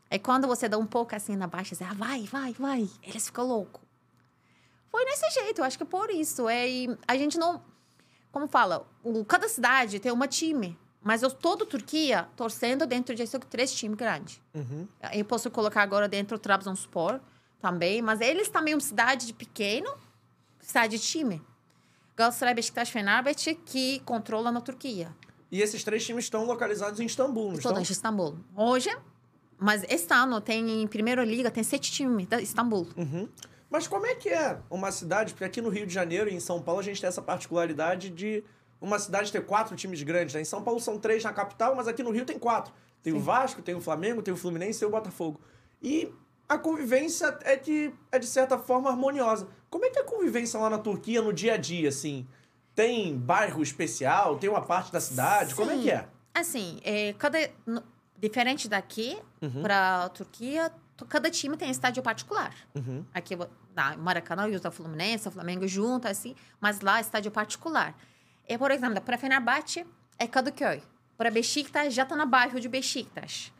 É 0.10 0.18
quando 0.18 0.48
você 0.48 0.68
dá 0.68 0.78
um 0.78 0.86
pouco 0.86 1.16
assim 1.16 1.36
na 1.36 1.48
baixa, 1.48 1.76
você, 1.76 1.84
ah, 1.84 1.94
vai, 1.94 2.24
vai, 2.24 2.54
vai, 2.54 2.90
eles 3.04 3.28
ficam 3.28 3.48
loucos. 3.48 3.82
Foi 4.90 5.06
nesse 5.06 5.30
jeito, 5.32 5.62
eu 5.62 5.66
acho 5.66 5.78
que 5.78 5.86
por 5.86 6.10
isso. 6.10 6.50
É, 6.50 6.66
a 7.08 7.16
gente 7.16 7.38
não. 7.38 7.62
Como 8.32 8.48
fala, 8.48 8.88
o, 9.04 9.24
cada 9.24 9.48
cidade 9.48 10.00
tem 10.00 10.12
uma 10.12 10.28
time. 10.28 10.78
Mas 11.02 11.24
eu, 11.24 11.32
toda 11.32 11.66
Turquia 11.66 12.28
torcendo 12.36 12.86
dentro 12.86 13.16
de 13.16 13.26
três 13.50 13.74
times 13.74 13.98
grandes. 13.98 14.42
Uhum. 14.54 14.88
Eu 15.14 15.24
posso 15.24 15.50
colocar 15.50 15.82
agora 15.82 16.10
dentro 16.10 16.36
o 16.36 16.40
Trabzonspor 16.40 17.22
também. 17.62 18.02
Mas 18.02 18.20
eles 18.20 18.50
também 18.50 18.74
uma 18.74 18.82
cidade 18.82 19.26
de 19.28 19.34
pequeno, 19.34 19.90
cidade 20.60 20.98
de 20.98 21.04
time. 21.04 21.42
Galatasaray, 22.20 22.58
Beşiktaş, 22.58 22.92
Fenerbahçe, 22.92 23.56
que 23.56 24.00
controla 24.06 24.52
na 24.52 24.62
Turquia. 24.62 25.08
E 25.50 25.62
esses 25.62 25.84
três 25.86 26.06
times 26.06 26.26
estão 26.26 26.46
localizados 26.46 27.00
em 27.00 27.06
Istambul, 27.06 27.48
não 27.48 27.54
estão? 27.54 27.72
Todos 27.72 27.90
em 27.90 27.94
Istambul. 27.94 28.38
Hoje, 28.58 28.90
mas 29.58 29.86
este 29.90 30.14
ano 30.14 30.42
tem, 30.42 30.82
em 30.82 30.88
Primeira 30.88 31.24
Liga, 31.24 31.50
tem 31.50 31.64
sete 31.64 31.90
times 31.90 32.28
da 32.28 32.42
Istambul. 32.42 32.88
Uhum. 32.98 33.30
Mas 33.70 33.88
como 33.88 34.06
é 34.06 34.16
que 34.16 34.28
é 34.28 34.60
uma 34.70 34.92
cidade? 34.92 35.32
Porque 35.32 35.46
aqui 35.46 35.62
no 35.62 35.70
Rio 35.70 35.88
de 35.88 35.94
Janeiro 35.94 36.30
e 36.30 36.34
em 36.34 36.42
São 36.42 36.62
Paulo 36.62 36.82
a 36.82 36.84
gente 36.84 37.00
tem 37.00 37.08
essa 37.08 37.22
particularidade 37.22 38.10
de 38.10 38.44
uma 38.82 39.00
cidade 39.00 39.32
ter 39.32 39.46
quatro 39.46 39.74
times 39.78 40.04
grandes. 40.04 40.36
Né? 40.36 40.42
Em 40.42 40.46
São 40.46 40.62
Paulo 40.62 40.82
são 40.82 41.00
três 41.00 41.24
na 41.24 41.32
capital, 41.32 41.74
mas 41.74 41.88
aqui 41.88 42.04
no 42.04 42.12
Rio 42.12 42.26
tem 42.26 42.38
quatro. 42.38 42.74
Tem 43.02 43.14
Sim. 43.14 43.20
o 43.20 43.22
Vasco, 43.22 43.62
tem 43.62 43.76
o 43.76 43.80
Flamengo, 43.80 44.22
tem 44.22 44.34
o 44.34 44.38
Fluminense 44.38 44.84
e 44.84 44.86
o 44.86 44.90
Botafogo. 44.90 45.40
E 45.82 46.14
a 46.50 46.58
convivência 46.58 47.38
é 47.44 47.56
de, 47.56 47.94
é 48.12 48.20
de 48.20 48.28
certa 48.28 48.58
forma 48.58 48.90
harmoniosa. 48.90 49.48
Como 49.70 49.86
é 49.86 49.90
que 49.90 50.00
é 50.00 50.02
a 50.02 50.06
convivência 50.06 50.60
lá 50.60 50.70
na 50.70 50.78
Turquia 50.78 51.22
no 51.22 51.32
dia 51.32 51.54
a 51.54 51.58
dia, 51.58 51.90
assim? 51.90 52.28
Tem 52.76 53.18
bairro 53.18 53.62
especial? 53.62 54.38
Tem 54.38 54.50
uma 54.50 54.62
parte 54.62 54.92
da 54.92 55.00
cidade? 55.00 55.52
Sim. 55.52 55.56
Como 55.56 55.72
é 55.72 55.78
que 55.78 55.92
é? 55.92 56.08
Assim, 56.34 56.80
é, 56.84 57.14
cada, 57.14 57.38
diferente 58.18 58.68
daqui 58.68 59.18
uhum. 59.42 59.62
para 59.62 60.06
a 60.06 60.10
Turquia, 60.10 60.72
cada 61.08 61.30
time 61.30 61.56
tem 61.58 61.70
estádio 61.70 62.02
particular. 62.02 62.54
Uhum. 62.76 63.06
Aqui 63.14 63.36
na 63.76 63.96
Maracanã 63.98 64.48
usa 64.48 64.72
Fluminense, 64.72 65.30
Flamengo 65.30 65.68
junto, 65.68 66.08
assim, 66.08 66.36
mas 66.60 66.82
lá 66.82 66.98
é 66.98 67.02
estádio 67.02 67.32
particular. 67.32 67.96
E, 68.48 68.58
por 68.58 68.72
exemplo, 68.72 69.02
para 69.02 69.18
Fenerbahçe 69.18 69.86
é 70.18 70.28
Kadıköy. 70.28 70.82
Para 71.18 71.30
Beşiktaş 71.30 71.94
já 71.94 72.04
está 72.04 72.16
no 72.16 72.26
bairro 72.26 72.62
de 72.62 72.70
Beşiktaş. 72.70 73.52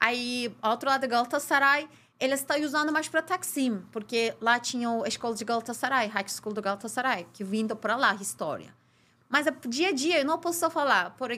Aí, 0.00 0.52
outro 0.62 0.90
lado 0.90 1.08
Galatasaray, 1.08 1.88
eles 2.18 2.40
estão 2.40 2.60
usando 2.60 2.92
mais 2.92 3.08
para 3.08 3.22
Taksim, 3.22 3.82
porque 3.90 4.34
lá 4.40 4.58
tinha 4.58 4.88
a 4.88 5.08
escola 5.08 5.34
de 5.34 5.44
Galatasaray, 5.44 6.08
High 6.08 6.28
School 6.28 6.54
do 6.54 6.62
Galatasaray, 6.62 7.26
que 7.32 7.42
vindo 7.42 7.74
para 7.74 7.96
lá, 7.96 8.14
história. 8.14 8.74
Mas 9.28 9.46
dia 9.68 9.88
a 9.88 9.92
dia, 9.92 10.20
eu 10.20 10.24
não 10.24 10.38
posso 10.38 10.68
falar. 10.70 11.10
Por, 11.16 11.30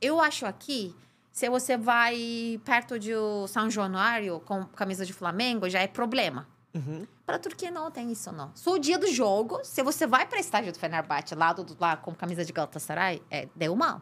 eu 0.00 0.20
acho 0.20 0.46
aqui, 0.46 0.94
se 1.30 1.48
você 1.48 1.76
vai 1.76 2.60
perto 2.64 2.98
de 2.98 3.12
São 3.48 3.70
Januário 3.70 4.40
com 4.40 4.64
camisa 4.64 5.04
de 5.04 5.12
Flamengo, 5.12 5.68
já 5.68 5.80
é 5.80 5.86
problema. 5.86 6.48
Uhum. 6.74 7.06
Para 7.26 7.36
a 7.36 7.38
Turquia 7.38 7.70
não 7.70 7.90
tem 7.90 8.10
isso, 8.10 8.32
não. 8.32 8.50
Só 8.54 8.72
o 8.72 8.78
dia 8.78 8.98
do 8.98 9.06
jogo, 9.06 9.60
se 9.62 9.82
você 9.82 10.06
vai 10.06 10.26
para 10.26 10.40
estádio 10.40 10.72
do 10.72 10.78
Fenerbahçe, 10.78 11.34
lá, 11.34 11.52
do, 11.52 11.76
lá 11.78 11.96
com 11.96 12.14
camisa 12.14 12.44
de 12.44 12.52
Galatasaray, 12.52 13.22
é, 13.30 13.48
deu 13.54 13.76
mal. 13.76 14.00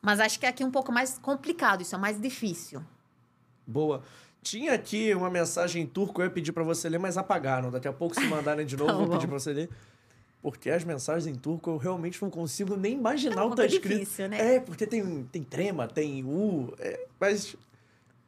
Mas 0.00 0.20
acho 0.20 0.38
que 0.38 0.46
aqui 0.46 0.62
é 0.62 0.66
um 0.66 0.70
pouco 0.70 0.92
mais 0.92 1.18
complicado, 1.18 1.80
isso 1.80 1.94
é 1.94 1.98
mais 1.98 2.20
difícil. 2.20 2.84
Boa. 3.66 4.02
Tinha 4.44 4.74
aqui 4.74 5.14
uma 5.14 5.30
mensagem 5.30 5.82
em 5.82 5.86
turco, 5.86 6.20
eu 6.20 6.26
ia 6.26 6.30
pedir 6.30 6.52
para 6.52 6.62
você 6.62 6.88
ler, 6.88 6.98
mas 6.98 7.16
apagaram. 7.16 7.70
Daqui 7.70 7.88
a 7.88 7.92
pouco, 7.92 8.14
se 8.14 8.26
mandarem 8.26 8.66
de 8.66 8.76
novo, 8.78 8.92
tá 8.92 8.98
vou 8.98 9.08
pedir 9.08 9.26
para 9.26 9.38
você 9.38 9.52
ler. 9.52 9.70
Porque 10.42 10.70
as 10.70 10.84
mensagens 10.84 11.26
em 11.26 11.34
turco 11.34 11.70
eu 11.70 11.78
realmente 11.78 12.20
não 12.22 12.28
consigo 12.28 12.76
nem 12.76 12.92
imaginar 12.92 13.40
é 13.40 13.44
um 13.44 13.46
o 13.46 13.50
que 13.50 13.56
tá 13.56 13.66
escrito. 13.66 14.00
Difícil, 14.00 14.28
né? 14.28 14.56
É, 14.56 14.60
porque 14.60 14.86
tem, 14.86 15.24
tem 15.32 15.42
trema, 15.42 15.88
tem 15.88 16.22
u, 16.22 16.74
é, 16.78 17.06
mas 17.18 17.56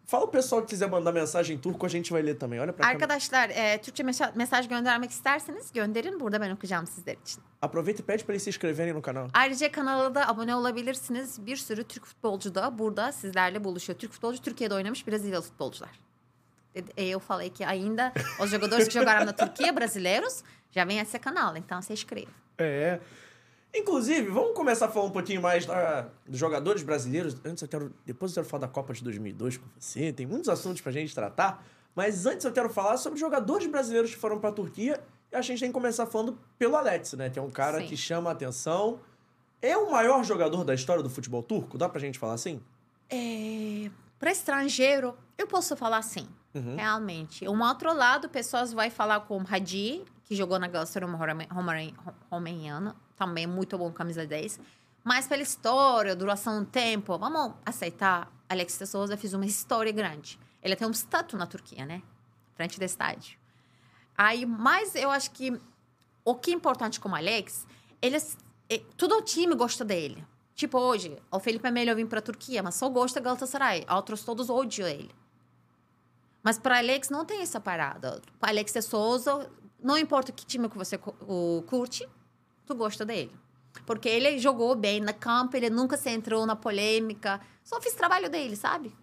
Fala 0.07 0.25
o 0.25 0.29
pessoal 0.29 0.63
que 0.63 0.69
quiser 0.69 0.89
mandar 0.89 1.11
mensagem 1.11 1.57
em 1.57 1.59
turco, 1.59 1.85
a 1.85 1.89
gente 1.89 2.13
vai 2.13 2.23
ler 2.23 2.37
também. 2.37 2.61
Olha 2.61 2.73
pra 2.73 2.85
cá. 2.85 2.93
Arkadaşlar 2.93 3.51
e, 3.51 3.79
Türkçe 3.79 4.03
mesaj, 4.35 4.69
göndermek 4.69 5.11
isterseniz 5.11 5.73
gönderin. 5.73 6.21
Burada 6.21 6.41
ben 6.41 6.51
okuyacağım 6.51 6.87
sizler 6.87 7.17
için. 7.25 7.43
Aproveita 7.63 8.03
e 8.03 8.07
pede 8.07 8.23
pra 8.25 8.33
eles 8.33 8.43
se 8.45 8.51
inscreverem 8.51 8.95
no 8.95 9.03
canal. 9.03 9.29
Ayrıca 9.35 9.73
kanala 9.73 10.15
da 10.15 10.29
abone 10.29 10.55
olabilirsiniz. 10.55 11.47
Bir 11.47 11.57
sürü 11.57 11.85
Türk 11.85 12.07
futbolcu 12.07 12.55
da 12.55 12.79
burada 12.79 13.13
sizlerle 13.13 13.65
buluşuyor. 13.65 13.99
Türk 13.99 14.13
futbolcu 14.13 14.43
Türkiye'de 14.43 14.75
oynamış 14.75 15.07
Brezilyalı 15.07 15.45
futbolcular. 15.45 16.06
Eu 16.97 17.21
falei 17.21 17.51
que 17.51 17.63
ainda 17.65 18.13
os 18.41 18.51
jogadores 18.51 18.87
que 18.89 18.95
jogaram 18.95 19.25
na 19.25 19.33
Turquia, 19.33 19.73
brasileiros, 19.73 20.43
já 20.71 20.85
vem 20.85 20.99
esse 20.99 21.19
canal. 21.19 21.57
Então 21.57 21.81
se 21.83 21.93
inscreva. 21.93 22.31
É. 22.59 23.01
Inclusive, 23.75 24.29
vamos 24.31 24.55
começar 24.55 24.87
a 24.87 24.89
falar 24.89 25.07
um 25.07 25.11
pouquinho 25.11 25.43
mais 25.43 25.67
da- 25.67 26.09
dos 26.27 26.39
jogadores 26.39 26.83
brasileiros. 26.83 27.37
Antes 27.45 27.63
eu 27.63 27.69
quero. 27.69 27.93
Depois 28.07 28.33
eu 28.33 28.37
quero 28.43 28.47
falar 28.49 28.63
da 28.67 28.69
Copa 28.73 28.93
de 28.95 29.03
2002 29.05 29.59
com 29.59 29.67
você. 29.79 30.13
Tem 30.13 30.25
muitos 30.27 30.49
assuntos 30.49 30.81
pra 30.81 30.91
gente 30.93 31.15
tratar. 31.15 31.65
Mas 31.95 32.25
antes 32.27 32.45
eu 32.45 32.53
quero 32.53 32.69
falar 32.71 32.97
sobre 32.97 33.19
jogadores 33.19 33.67
brasileiros 33.67 34.11
que 34.11 34.17
foram 34.17 34.39
pra 34.39 34.53
Turquia. 34.53 35.01
E 35.33 35.37
a 35.37 35.43
gente 35.43 35.61
tem 35.61 35.69
que 35.69 35.75
começar 35.75 36.07
falando 36.07 36.39
pelo 36.59 36.77
Alex, 36.77 37.15
né? 37.15 37.29
Que 37.29 37.39
é 37.39 37.43
um 37.43 37.51
cara 37.51 37.81
Sim. 37.81 37.87
que 37.87 37.97
chama 37.97 38.31
a 38.31 38.33
atenção. 38.33 39.01
É 39.61 39.77
o 39.77 39.91
maior 39.91 40.23
jogador 40.25 40.63
da 40.65 40.75
história 40.75 41.03
do 41.03 41.11
futebol 41.11 41.43
turco? 41.43 41.77
Dá 41.77 41.89
pra 41.89 41.99
gente 42.01 42.19
falar 42.19 42.35
assim? 42.35 42.61
É, 43.11 43.91
para 44.19 44.31
estrangeiro, 44.31 45.17
eu 45.37 45.47
posso 45.47 45.77
falar 45.77 45.99
assim, 45.99 46.27
Uhum. 46.59 46.77
realmente. 46.77 47.49
Um 47.49 47.63
outro 47.63 47.93
lado, 47.95 48.29
pessoas 48.29 48.73
vai 48.73 48.91
falar 48.91 49.21
com 49.21 49.43
Hadi, 49.49 50.03
que 50.25 50.35
jogou 50.35 50.59
na 50.59 50.67
Galatasaray 50.69 51.09
Roma- 51.09 51.47
Roma- 51.51 52.15
Romaniana, 52.31 52.97
também 53.17 53.47
muito 53.47 53.77
bom, 53.79 53.93
camisa 53.93 54.27
10. 54.27 54.59
Mas 55.05 55.27
pela 55.29 55.43
história, 55.43 56.17
duração 56.17 56.61
do 56.61 56.67
tempo, 56.67 57.17
vamos 57.19 57.55
aceitar. 57.65 58.33
Alex 58.49 58.79
de 58.79 58.87
Souza 58.87 59.17
fez 59.17 59.35
uma 59.35 59.47
história 59.47 59.93
grande. 59.93 60.39
Ele 60.63 60.75
tem 60.75 60.87
um 60.87 60.91
status 60.93 61.39
na 61.39 61.47
Turquia, 61.47 61.85
né? 61.87 62.03
Frente 62.55 62.79
do 62.79 62.85
estádio. 62.85 63.39
Aí, 64.17 64.45
mas 64.47 64.95
eu 64.95 65.11
acho 65.11 65.31
que 65.31 65.61
o 66.25 66.35
que 66.35 66.51
é 66.51 66.55
importante 66.55 66.99
como 66.99 67.15
Alex, 67.15 67.67
eles, 68.03 68.37
eh, 68.69 68.83
todo 68.97 69.15
o 69.17 69.23
time 69.23 69.55
gosta 69.55 69.85
dele. 69.85 70.25
Tipo 70.55 70.79
hoje, 70.79 71.17
o 71.31 71.39
Felipe 71.39 71.71
Melo 71.71 71.95
vem 71.95 72.07
para 72.07 72.19
a 72.19 72.23
Turquia, 72.23 72.63
mas 72.63 72.75
só 72.77 72.89
gosta 72.89 73.21
do 73.21 73.25
Galatasaray. 73.25 73.85
Outros 73.91 74.25
todos 74.25 74.49
odiam 74.49 74.89
ele. 74.89 75.11
Mas 76.47 76.61
para 76.61 76.79
Alex 76.79 77.11
não 77.11 77.25
tem 77.25 77.43
essa 77.43 77.59
parada. 77.59 78.23
Para 78.39 78.51
Alex 78.51 78.73
de 78.73 78.81
Souza, 78.81 79.51
não 79.83 79.99
importa 79.99 80.31
que 80.31 80.47
time 80.47 80.69
que 80.69 80.79
você 80.79 80.97
curte, 80.97 82.09
tu 82.65 82.73
gosta 82.73 83.05
dele. 83.05 83.35
Porque 83.85 84.09
ele 84.09 84.39
jogou 84.39 84.77
bem 84.77 85.01
na 85.01 85.13
campo, 85.13 85.57
ele 85.57 85.69
nunca 85.69 85.97
se 85.97 86.09
entrou 86.09 86.47
na 86.47 86.55
polêmica. 86.55 87.41
Só 87.65 87.81
fez 87.81 87.97
trabalho 87.97 88.31
dele, 88.31 88.55
sabe? 88.55 88.97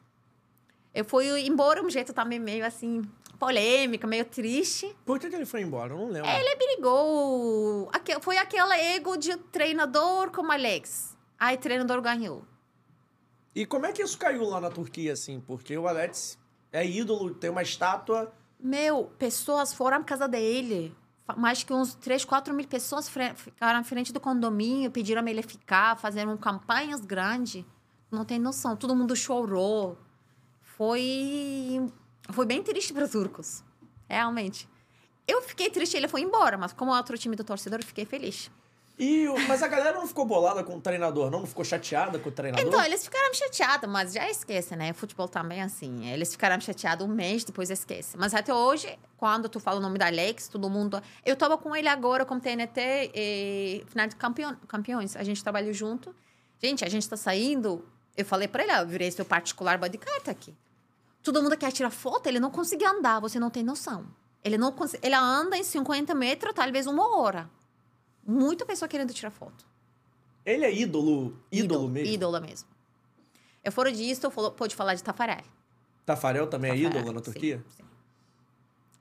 Eu 0.93 1.03
fui 1.03 1.25
embora 1.45 1.83
um 1.83 1.89
jeito 1.89 2.13
também 2.13 2.39
meio 2.39 2.65
assim, 2.65 3.01
polêmica, 3.37 4.07
meio 4.07 4.23
triste. 4.23 4.95
Por 5.05 5.19
que, 5.19 5.25
ele 5.25 5.45
foi 5.45 5.63
embora? 5.63 5.91
Eu 5.93 5.97
não 5.97 6.07
lembro. 6.11 6.29
Ele 6.29 6.55
brigou. 6.55 7.89
Aque- 7.91 8.21
Foi 8.21 8.37
aquela 8.37 8.77
ego 8.77 9.17
de 9.17 9.35
treinador 9.35 10.31
como 10.31 10.49
Alex. 10.49 11.17
Aí 11.37 11.57
treinador 11.57 12.01
ganhou. 12.01 12.45
E 13.53 13.65
como 13.65 13.85
é 13.85 13.91
que 13.91 14.01
isso 14.01 14.17
caiu 14.17 14.45
lá 14.45 14.61
na 14.61 14.69
Turquia, 14.69 15.11
assim? 15.11 15.41
Porque 15.41 15.77
o 15.77 15.89
Alex 15.89 16.41
é 16.73 16.85
ídolo, 16.85 17.35
tem 17.35 17.51
uma 17.51 17.61
estátua. 17.61 18.33
Meu, 18.59 19.05
pessoas 19.19 19.71
foram 19.73 19.97
à 19.97 20.03
casa 20.03 20.27
dele. 20.27 20.93
Mais 21.37 21.63
que 21.63 21.71
uns 21.71 21.93
3, 21.93 22.25
4 22.25 22.53
mil 22.53 22.67
pessoas 22.67 23.07
ficaram 23.07 23.79
à 23.79 23.83
frente 23.83 24.11
do 24.11 24.19
condomínio, 24.19 24.91
pediram 24.91 25.25
ele 25.27 25.43
ficar, 25.43 25.95
fizeram 25.95 26.35
campanhas 26.35 26.99
grandes. 27.01 27.63
Não 28.11 28.25
tem 28.25 28.39
noção. 28.39 28.75
Todo 28.75 28.95
mundo 28.95 29.15
chorou. 29.15 29.97
Foi. 30.61 31.89
Foi 32.29 32.45
bem 32.45 32.63
triste 32.63 32.91
para 32.91 33.05
os 33.05 33.11
turcos. 33.11 33.63
Realmente. 34.09 34.67
Eu 35.27 35.41
fiquei 35.41 35.69
triste, 35.69 35.95
ele 35.95 36.07
foi 36.07 36.21
embora, 36.21 36.57
mas 36.57 36.73
como 36.73 36.91
outro 36.93 37.17
time 37.17 37.35
do 37.35 37.43
torcedor, 37.43 37.79
eu 37.79 37.85
fiquei 37.85 38.05
feliz. 38.05 38.51
E, 39.03 39.27
o- 39.27 39.47
mas 39.47 39.61
a 39.61 39.67
galera 39.67 39.97
não 39.97 40.07
ficou 40.07 40.23
bolada 40.25 40.63
com 40.63 40.77
o 40.77 40.81
treinador, 40.81 41.29
não? 41.29 41.41
Não 41.41 41.45
ficou 41.47 41.65
chateada 41.65 42.17
com 42.19 42.29
o 42.29 42.31
treinador? 42.31 42.65
Então, 42.65 42.81
eles 42.85 43.03
ficaram 43.03 43.33
chateados, 43.33 43.89
mas 43.89 44.13
já 44.13 44.29
esquece, 44.29 44.75
né? 44.77 44.93
Futebol 44.93 45.27
também 45.27 45.59
é 45.59 45.63
assim. 45.63 46.07
Eles 46.09 46.31
ficaram 46.31 46.59
chateados 46.61 47.05
um 47.05 47.09
mês, 47.09 47.43
depois 47.43 47.69
esquece. 47.69 48.15
Mas 48.17 48.33
até 48.33 48.53
hoje, 48.53 48.97
quando 49.17 49.49
tu 49.49 49.59
fala 49.59 49.79
o 49.79 49.81
nome 49.81 49.97
da 49.99 50.05
Alex, 50.07 50.47
todo 50.47 50.69
mundo... 50.69 51.01
Eu 51.25 51.35
tava 51.35 51.57
com 51.57 51.75
ele 51.75 51.89
agora, 51.89 52.23
com 52.23 52.39
TNT, 52.39 53.11
e... 53.13 53.83
final 53.87 54.07
de 54.07 54.15
campeão, 54.15 54.55
campeões. 54.67 55.17
A 55.17 55.23
gente 55.23 55.43
trabalhou 55.43 55.73
junto. 55.73 56.15
Gente, 56.61 56.85
a 56.85 56.89
gente 56.89 57.07
tá 57.09 57.17
saindo... 57.17 57.85
Eu 58.15 58.23
falei 58.23 58.47
pra 58.47 58.63
ele, 58.63 58.71
ó, 58.71 58.77
eu 58.77 58.87
virei 58.87 59.11
seu 59.11 59.25
particular 59.25 59.77
bodyguard 59.77 60.29
aqui. 60.29 60.55
Todo 61.21 61.41
mundo 61.43 61.57
quer 61.57 61.71
tirar 61.71 61.89
foto, 61.89 62.27
ele 62.27 62.39
não 62.39 62.51
conseguia 62.51 62.89
andar, 62.89 63.19
você 63.19 63.39
não 63.39 63.49
tem 63.49 63.63
noção. 63.63 64.05
Ele 64.43 64.57
não 64.57 64.71
cons... 64.71 64.95
Ele 65.01 65.15
anda 65.15 65.57
em 65.57 65.63
50 65.63 66.13
metros, 66.13 66.53
talvez 66.53 66.85
uma 66.85 67.17
hora. 67.17 67.49
Muita 68.25 68.65
pessoa 68.65 68.87
querendo 68.87 69.13
tirar 69.13 69.31
foto. 69.31 69.65
Ele 70.45 70.65
é 70.65 70.73
ídolo, 70.73 71.37
ídolo, 71.51 71.87
mesmo. 71.87 72.13
Ídolo 72.13 72.41
mesmo. 72.41 72.67
Eu 73.63 73.71
fora 73.71 73.91
disso, 73.91 74.25
eu 74.25 74.51
pode 74.51 74.75
falar 74.75 74.93
de 74.95 75.03
Tafarel. 75.03 75.43
Tafarel 76.05 76.47
também 76.47 76.71
é 76.71 76.75
Tafarel, 76.75 76.99
ídolo 76.99 77.13
na 77.13 77.21
Turquia? 77.21 77.63
Sim, 77.69 77.83
sim. 77.83 77.83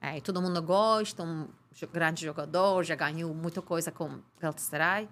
É, 0.00 0.18
e 0.18 0.20
todo 0.20 0.42
mundo 0.42 0.60
gosta, 0.62 1.22
um 1.22 1.48
grande 1.92 2.24
jogador, 2.24 2.82
já 2.84 2.94
ganhou 2.94 3.32
muita 3.32 3.62
coisa 3.62 3.90
com 3.92 4.20
Galatasaray, 4.40 5.08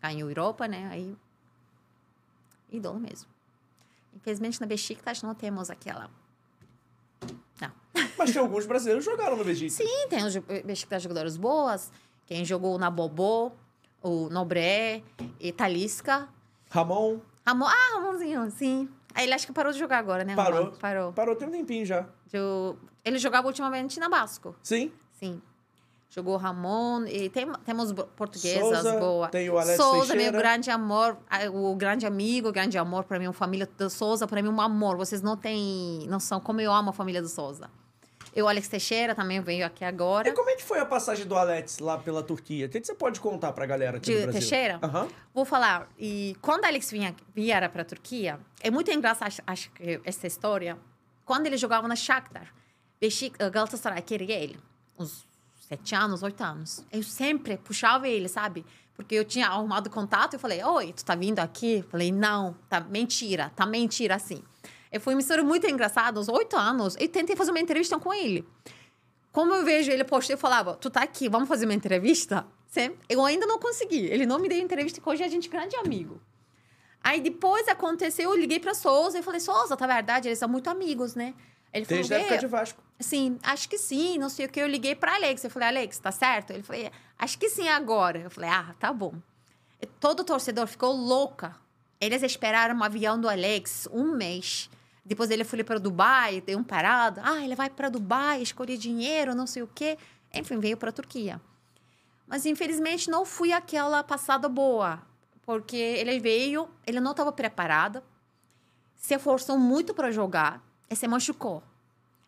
ganhou 0.00 0.28
Europa, 0.28 0.68
né? 0.68 0.88
Aí, 0.92 1.16
ídolo 2.70 3.00
mesmo. 3.00 3.28
Infelizmente, 4.14 4.60
na 4.60 4.66
Besiktas 4.66 5.22
não 5.22 5.34
temos 5.34 5.70
aquela... 5.70 6.10
Não. 7.60 7.72
Mas 8.16 8.32
tem 8.32 8.38
alguns 8.42 8.66
brasileiros 8.66 9.04
jogaram 9.04 9.36
no 9.36 9.44
Besiktas. 9.44 9.74
Sim, 9.76 10.08
tem 10.08 10.24
os 10.24 10.36
Besiktas 10.64 11.02
jogadores 11.02 11.36
boas. 11.36 11.92
Quem 12.28 12.44
jogou 12.44 12.78
na 12.78 12.90
Bobô, 12.90 13.50
o 14.02 14.28
Nobré, 14.28 15.02
e 15.40 15.50
Talisca. 15.50 16.28
Ramon 16.68 17.20
Ramon, 17.46 17.64
ah, 17.64 17.94
Ramonzinho, 17.94 18.50
sim. 18.50 18.86
Aí 19.14 19.24
ele 19.24 19.32
acho 19.32 19.46
que 19.46 19.52
parou 19.54 19.72
de 19.72 19.78
jogar 19.78 19.96
agora, 19.96 20.24
né? 20.24 20.36
Parou. 20.36 20.64
Ramon? 20.64 20.76
Parou. 20.76 21.12
parou 21.14 21.34
tem 21.34 21.48
um 21.48 21.50
tempinho 21.50 21.86
já. 21.86 22.06
Ele 23.02 23.16
jogava 23.16 23.46
ultimamente 23.46 23.98
na 23.98 24.10
Basco. 24.10 24.54
Sim. 24.62 24.92
Sim. 25.18 25.40
Jogou 26.10 26.36
Ramon 26.36 27.06
e 27.06 27.30
tem, 27.30 27.50
temos 27.64 27.94
portuguesas 28.14 28.82
Souza, 28.82 28.98
boas. 28.98 29.30
tem 29.30 29.48
o 29.48 29.56
Alex 29.56 29.76
Souza, 29.78 30.12
Teixeira. 30.12 30.32
meu 30.32 30.40
grande 30.40 30.70
amor, 30.70 31.16
o 31.50 31.74
grande 31.76 32.04
amigo, 32.04 32.50
o 32.50 32.52
grande 32.52 32.76
amor 32.76 33.04
para 33.04 33.18
mim, 33.18 33.26
a 33.26 33.32
família 33.32 33.66
do 33.78 33.88
Souza, 33.88 34.26
para 34.26 34.42
mim 34.42 34.50
um 34.50 34.60
amor. 34.60 34.98
Vocês 34.98 35.22
não 35.22 35.34
têm 35.34 36.06
noção 36.08 36.40
como 36.40 36.60
eu 36.60 36.70
amo 36.70 36.90
a 36.90 36.92
família 36.92 37.22
do 37.22 37.28
Souza. 37.28 37.70
E 38.38 38.42
o 38.42 38.46
Alex 38.46 38.68
Teixeira 38.68 39.16
também 39.16 39.40
veio 39.40 39.66
aqui 39.66 39.84
agora. 39.84 40.28
E 40.28 40.32
como 40.32 40.48
é 40.48 40.54
que 40.54 40.62
foi 40.62 40.78
a 40.78 40.86
passagem 40.86 41.26
do 41.26 41.34
Alex 41.34 41.80
lá 41.80 41.98
pela 41.98 42.22
Turquia? 42.22 42.66
O 42.66 42.68
que 42.68 42.80
você 42.80 42.94
pode 42.94 43.18
contar 43.18 43.52
pra 43.52 43.66
galera 43.66 43.96
aqui 43.96 44.12
De 44.12 44.14
do 44.14 44.22
Brasil? 44.22 44.40
Teixeira? 44.40 44.78
Aham. 44.80 45.08
Vou 45.34 45.44
falar. 45.44 45.88
E 45.98 46.36
quando 46.40 46.64
Alex 46.64 46.88
vinha, 46.88 47.12
viera 47.34 47.68
para 47.68 47.82
a 47.82 47.84
Turquia, 47.84 48.38
é 48.60 48.70
muito 48.70 48.92
engraçado, 48.92 49.34
acho, 49.44 49.70
essa 50.04 50.28
história. 50.28 50.78
Quando 51.24 51.46
ele 51.46 51.56
jogava 51.56 51.88
na 51.88 51.96
Shakhtar, 51.96 52.54
Beşik, 53.00 53.34
eh, 53.40 53.50
Galatasaray 53.50 54.02
queria 54.02 54.36
ele. 54.36 54.56
Uns 54.96 55.26
sete 55.68 55.96
anos, 55.96 56.22
oito 56.22 56.40
anos. 56.40 56.84
Eu 56.92 57.02
sempre 57.02 57.56
puxava 57.56 58.06
ele, 58.06 58.28
sabe? 58.28 58.64
Porque 58.94 59.16
eu 59.16 59.24
tinha 59.24 59.48
arrumado 59.48 59.90
contato 59.90 60.36
e 60.36 60.38
falei, 60.38 60.62
oi, 60.62 60.92
tu 60.92 61.04
tá 61.04 61.16
vindo 61.16 61.40
aqui? 61.40 61.84
Falei, 61.90 62.12
não, 62.12 62.54
tá 62.68 62.78
mentira, 62.78 63.50
tá 63.56 63.66
mentira, 63.66 64.14
assim. 64.14 64.44
E 64.92 64.98
foi 64.98 65.14
uma 65.14 65.20
história 65.20 65.44
muito 65.44 65.66
engraçada, 65.66 66.18
uns 66.18 66.28
oito 66.28 66.56
anos. 66.56 66.96
Eu 66.98 67.08
tentei 67.08 67.36
fazer 67.36 67.50
uma 67.50 67.60
entrevista 67.60 67.98
com 67.98 68.12
ele. 68.12 68.46
Como 69.32 69.54
eu 69.54 69.64
vejo 69.64 69.90
ele 69.90 70.04
postei, 70.04 70.34
eu 70.34 70.38
falava, 70.38 70.74
tu 70.74 70.88
tá 70.90 71.02
aqui, 71.02 71.28
vamos 71.28 71.48
fazer 71.48 71.64
uma 71.66 71.74
entrevista? 71.74 72.46
Sempre. 72.66 72.98
Eu 73.08 73.24
ainda 73.24 73.46
não 73.46 73.58
consegui. 73.58 74.06
Ele 74.06 74.26
não 74.26 74.38
me 74.38 74.48
deu 74.48 74.58
entrevista, 74.58 75.00
que 75.00 75.08
hoje 75.08 75.22
a 75.22 75.28
gente 75.28 75.48
é 75.48 75.50
grande 75.50 75.76
amigo. 75.76 76.20
Aí 77.02 77.20
depois 77.20 77.68
aconteceu, 77.68 78.30
eu 78.30 78.36
liguei 78.36 78.58
pra 78.58 78.74
Souza 78.74 79.18
e 79.18 79.22
falei, 79.22 79.40
Souza, 79.40 79.76
tá 79.76 79.86
verdade, 79.86 80.28
eles 80.28 80.38
são 80.38 80.48
muito 80.48 80.68
amigos, 80.68 81.14
né? 81.14 81.34
Ele 81.72 81.84
falou, 81.84 81.98
Desde 81.98 82.14
a 82.14 82.18
época 82.18 82.34
"É, 82.34 82.38
de 82.38 82.46
Vasco. 82.46 82.82
Sim, 82.98 83.38
acho 83.42 83.68
que 83.68 83.78
sim, 83.78 84.18
não 84.18 84.28
sei 84.28 84.46
o 84.46 84.48
que. 84.48 84.58
Eu 84.60 84.66
liguei 84.66 84.94
pra 84.94 85.14
Alex. 85.14 85.44
Eu 85.44 85.50
falei, 85.50 85.68
Alex, 85.68 85.98
tá 85.98 86.10
certo? 86.10 86.50
Ele 86.50 86.62
falou, 86.62 86.90
acho 87.18 87.38
que 87.38 87.48
sim 87.48 87.68
agora. 87.68 88.18
Eu 88.20 88.30
falei, 88.30 88.50
ah, 88.50 88.74
tá 88.78 88.92
bom. 88.92 89.14
E 89.80 89.86
todo 89.86 90.24
torcedor 90.24 90.66
ficou 90.66 90.92
louca. 90.92 91.54
Eles 92.00 92.22
esperaram 92.22 92.74
um 92.74 92.82
avião 92.82 93.20
do 93.20 93.28
Alex 93.28 93.86
um 93.92 94.16
mês. 94.16 94.68
Depois 95.08 95.30
ele 95.30 95.42
foi 95.42 95.64
para 95.64 95.78
Dubai, 95.78 96.42
deu 96.42 96.58
um 96.58 96.62
parado. 96.62 97.18
Ah, 97.24 97.42
ele 97.42 97.54
vai 97.54 97.70
para 97.70 97.88
Dubai, 97.88 98.42
escolher 98.42 98.76
dinheiro, 98.76 99.34
não 99.34 99.46
sei 99.46 99.62
o 99.62 99.66
quê. 99.66 99.96
Enfim, 100.34 100.58
veio 100.58 100.76
para 100.76 100.90
a 100.90 100.92
Turquia. 100.92 101.40
Mas 102.26 102.44
infelizmente 102.44 103.08
não 103.08 103.24
fui 103.24 103.50
aquela 103.50 104.04
passada 104.04 104.50
boa, 104.50 105.00
porque 105.40 105.76
ele 105.76 106.20
veio, 106.20 106.68
ele 106.86 107.00
não 107.00 107.12
estava 107.12 107.32
preparado, 107.32 108.02
se 108.94 109.14
esforçou 109.14 109.58
muito 109.58 109.94
para 109.94 110.10
jogar 110.10 110.62
e 110.90 110.94
se 110.94 111.08
machucou. 111.08 111.62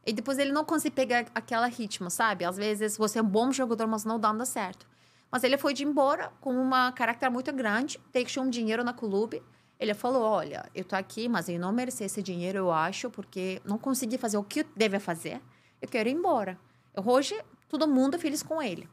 E 0.07 0.15
depois 0.15 0.39
ele 0.39 0.51
não 0.51 0.65
conseguiu 0.65 0.97
pegar 0.97 1.27
aquela 1.35 1.67
ritmo, 1.67 2.09
sabe? 2.09 2.47
Às 2.47 2.57
vezes 2.57 2.97
você 2.97 3.19
é 3.19 3.23
um 3.23 3.27
bom 3.27 3.53
jogador, 3.53 3.87
mas 3.87 4.07
não 4.07 4.19
dá 4.19 4.33
certo. 4.47 4.87
Mas 5.31 5.45
ele 5.45 5.59
foi 5.59 5.75
de 5.75 5.85
embora 5.85 6.33
com 6.41 6.55
uma 6.55 6.91
caráter 6.93 7.29
muito 7.29 7.53
grande, 7.53 8.01
deixou 8.11 8.43
um 8.43 8.49
dinheiro 8.49 8.83
na 8.83 8.95
clube, 8.95 9.43
Ele 9.81 9.95
falou: 9.95 10.23
Olha, 10.23 10.71
eu 10.75 10.85
tô 10.85 10.95
aqui, 10.95 11.27
mas 11.27 11.49
eu 11.49 11.59
não 11.59 11.73
mereci 11.73 12.05
esse 12.05 12.23
dinheiro, 12.23 12.59
eu 12.59 12.71
acho, 12.71 13.09
porque 13.09 13.63
não 13.65 13.79
consegui 13.79 14.19
fazer 14.19 14.37
o 14.37 14.45
que 14.45 14.61
eu 14.61 14.67
deve 14.77 15.01
fazer. 15.01 15.41
Eu 15.81 15.89
quero 15.89 16.07
ir 16.07 16.13
embora. 16.13 16.59
Hoje, 16.95 17.35
todo 17.67 17.89
mundo 17.89 18.17
é 18.17 18.19
feliz 18.19 18.43
com 18.43 18.61
ele. 18.61 18.87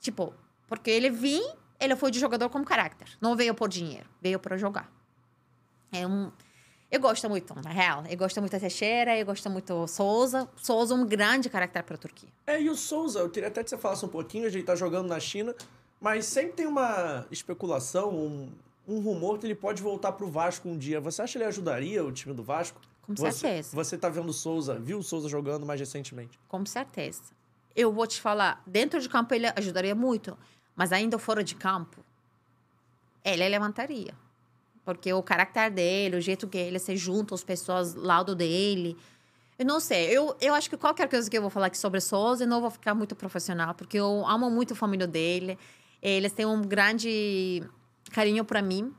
Tipo, 0.00 0.34
porque 0.66 0.90
ele 0.90 1.10
vim, 1.10 1.42
ele 1.78 1.94
foi 1.94 2.10
de 2.10 2.18
jogador 2.18 2.48
como 2.48 2.64
caráter. 2.64 3.16
Não 3.20 3.36
veio 3.36 3.54
por 3.54 3.68
dinheiro, 3.68 4.08
veio 4.20 4.40
para 4.40 4.56
jogar. 4.56 4.90
É 5.92 6.04
um. 6.04 6.32
Eu 6.90 7.00
gosto 7.00 7.28
muito, 7.28 7.54
na 7.62 7.70
real. 7.70 8.04
Eu 8.08 8.16
gosto 8.16 8.40
muito 8.40 8.52
da 8.52 8.60
Teixeira, 8.60 9.16
eu 9.16 9.26
gosto 9.26 9.48
muito 9.48 9.86
Souza. 9.86 10.48
Souza 10.56 10.94
é 10.94 10.96
um 10.96 11.06
grande 11.06 11.48
caráter 11.48 11.84
para 11.84 11.94
a 11.94 11.98
Turquia. 11.98 12.28
É, 12.46 12.60
e 12.60 12.68
o 12.68 12.74
Souza, 12.74 13.20
eu 13.20 13.30
queria 13.30 13.48
até 13.48 13.62
que 13.62 13.70
você 13.70 13.78
falasse 13.78 14.04
um 14.04 14.08
pouquinho, 14.08 14.46
a 14.46 14.50
gente 14.50 14.64
tá 14.64 14.74
jogando 14.74 15.08
na 15.08 15.20
China, 15.20 15.54
mas 16.00 16.26
sempre 16.26 16.52
tem 16.52 16.66
uma 16.66 17.26
especulação, 17.30 18.10
um, 18.10 18.52
um 18.86 19.00
rumor 19.00 19.38
que 19.38 19.46
ele 19.46 19.54
pode 19.54 19.82
voltar 19.82 20.12
pro 20.12 20.28
Vasco 20.28 20.68
um 20.68 20.78
dia. 20.78 21.00
Você 21.00 21.22
acha 21.22 21.32
que 21.32 21.38
ele 21.38 21.44
ajudaria 21.44 22.04
o 22.04 22.12
time 22.12 22.34
do 22.34 22.42
Vasco? 22.42 22.80
Com 23.02 23.14
você, 23.14 23.32
certeza. 23.32 23.74
Você 23.74 23.98
tá 23.98 24.08
vendo 24.08 24.28
o 24.28 24.32
Souza, 24.32 24.78
viu 24.78 24.98
o 24.98 25.02
Souza 25.02 25.28
jogando 25.28 25.64
mais 25.64 25.80
recentemente? 25.80 26.38
Com 26.48 26.64
certeza. 26.66 27.22
Eu 27.74 27.92
vou 27.92 28.06
te 28.06 28.20
falar, 28.20 28.62
dentro 28.66 29.00
de 29.00 29.08
campo 29.08 29.34
ele 29.34 29.46
ajudaria 29.54 29.94
muito, 29.94 30.36
mas 30.74 30.92
ainda 30.92 31.18
fora 31.18 31.44
de 31.44 31.54
campo, 31.54 32.04
ele 33.24 33.48
levantaria. 33.48 34.14
Porque 34.84 35.12
o 35.12 35.22
caráter 35.22 35.70
dele, 35.70 36.16
o 36.16 36.20
jeito 36.20 36.46
que 36.46 36.56
ele 36.56 36.78
se 36.78 36.96
junta 36.96 37.34
às 37.34 37.42
pessoas 37.42 37.96
ao 37.96 38.02
lado 38.02 38.34
dele. 38.34 38.96
Eu 39.58 39.66
não 39.66 39.80
sei. 39.80 40.06
Eu, 40.16 40.36
eu 40.40 40.54
acho 40.54 40.70
que 40.70 40.76
qualquer 40.76 41.08
coisa 41.08 41.28
que 41.28 41.36
eu 41.36 41.42
vou 41.42 41.50
falar 41.50 41.66
aqui 41.66 41.78
sobre 41.78 42.00
Souza, 42.00 42.44
eu 42.44 42.48
não 42.48 42.60
vou 42.60 42.70
ficar 42.70 42.94
muito 42.94 43.16
profissional, 43.16 43.74
porque 43.74 43.98
eu 43.98 44.24
amo 44.26 44.48
muito 44.48 44.74
a 44.74 44.76
família 44.76 45.06
dele. 45.06 45.58
Eles 46.00 46.32
têm 46.32 46.46
um 46.46 46.62
grande 46.62 47.64
carinho 48.16 48.46
para 48.46 48.62
mim. 48.62 48.94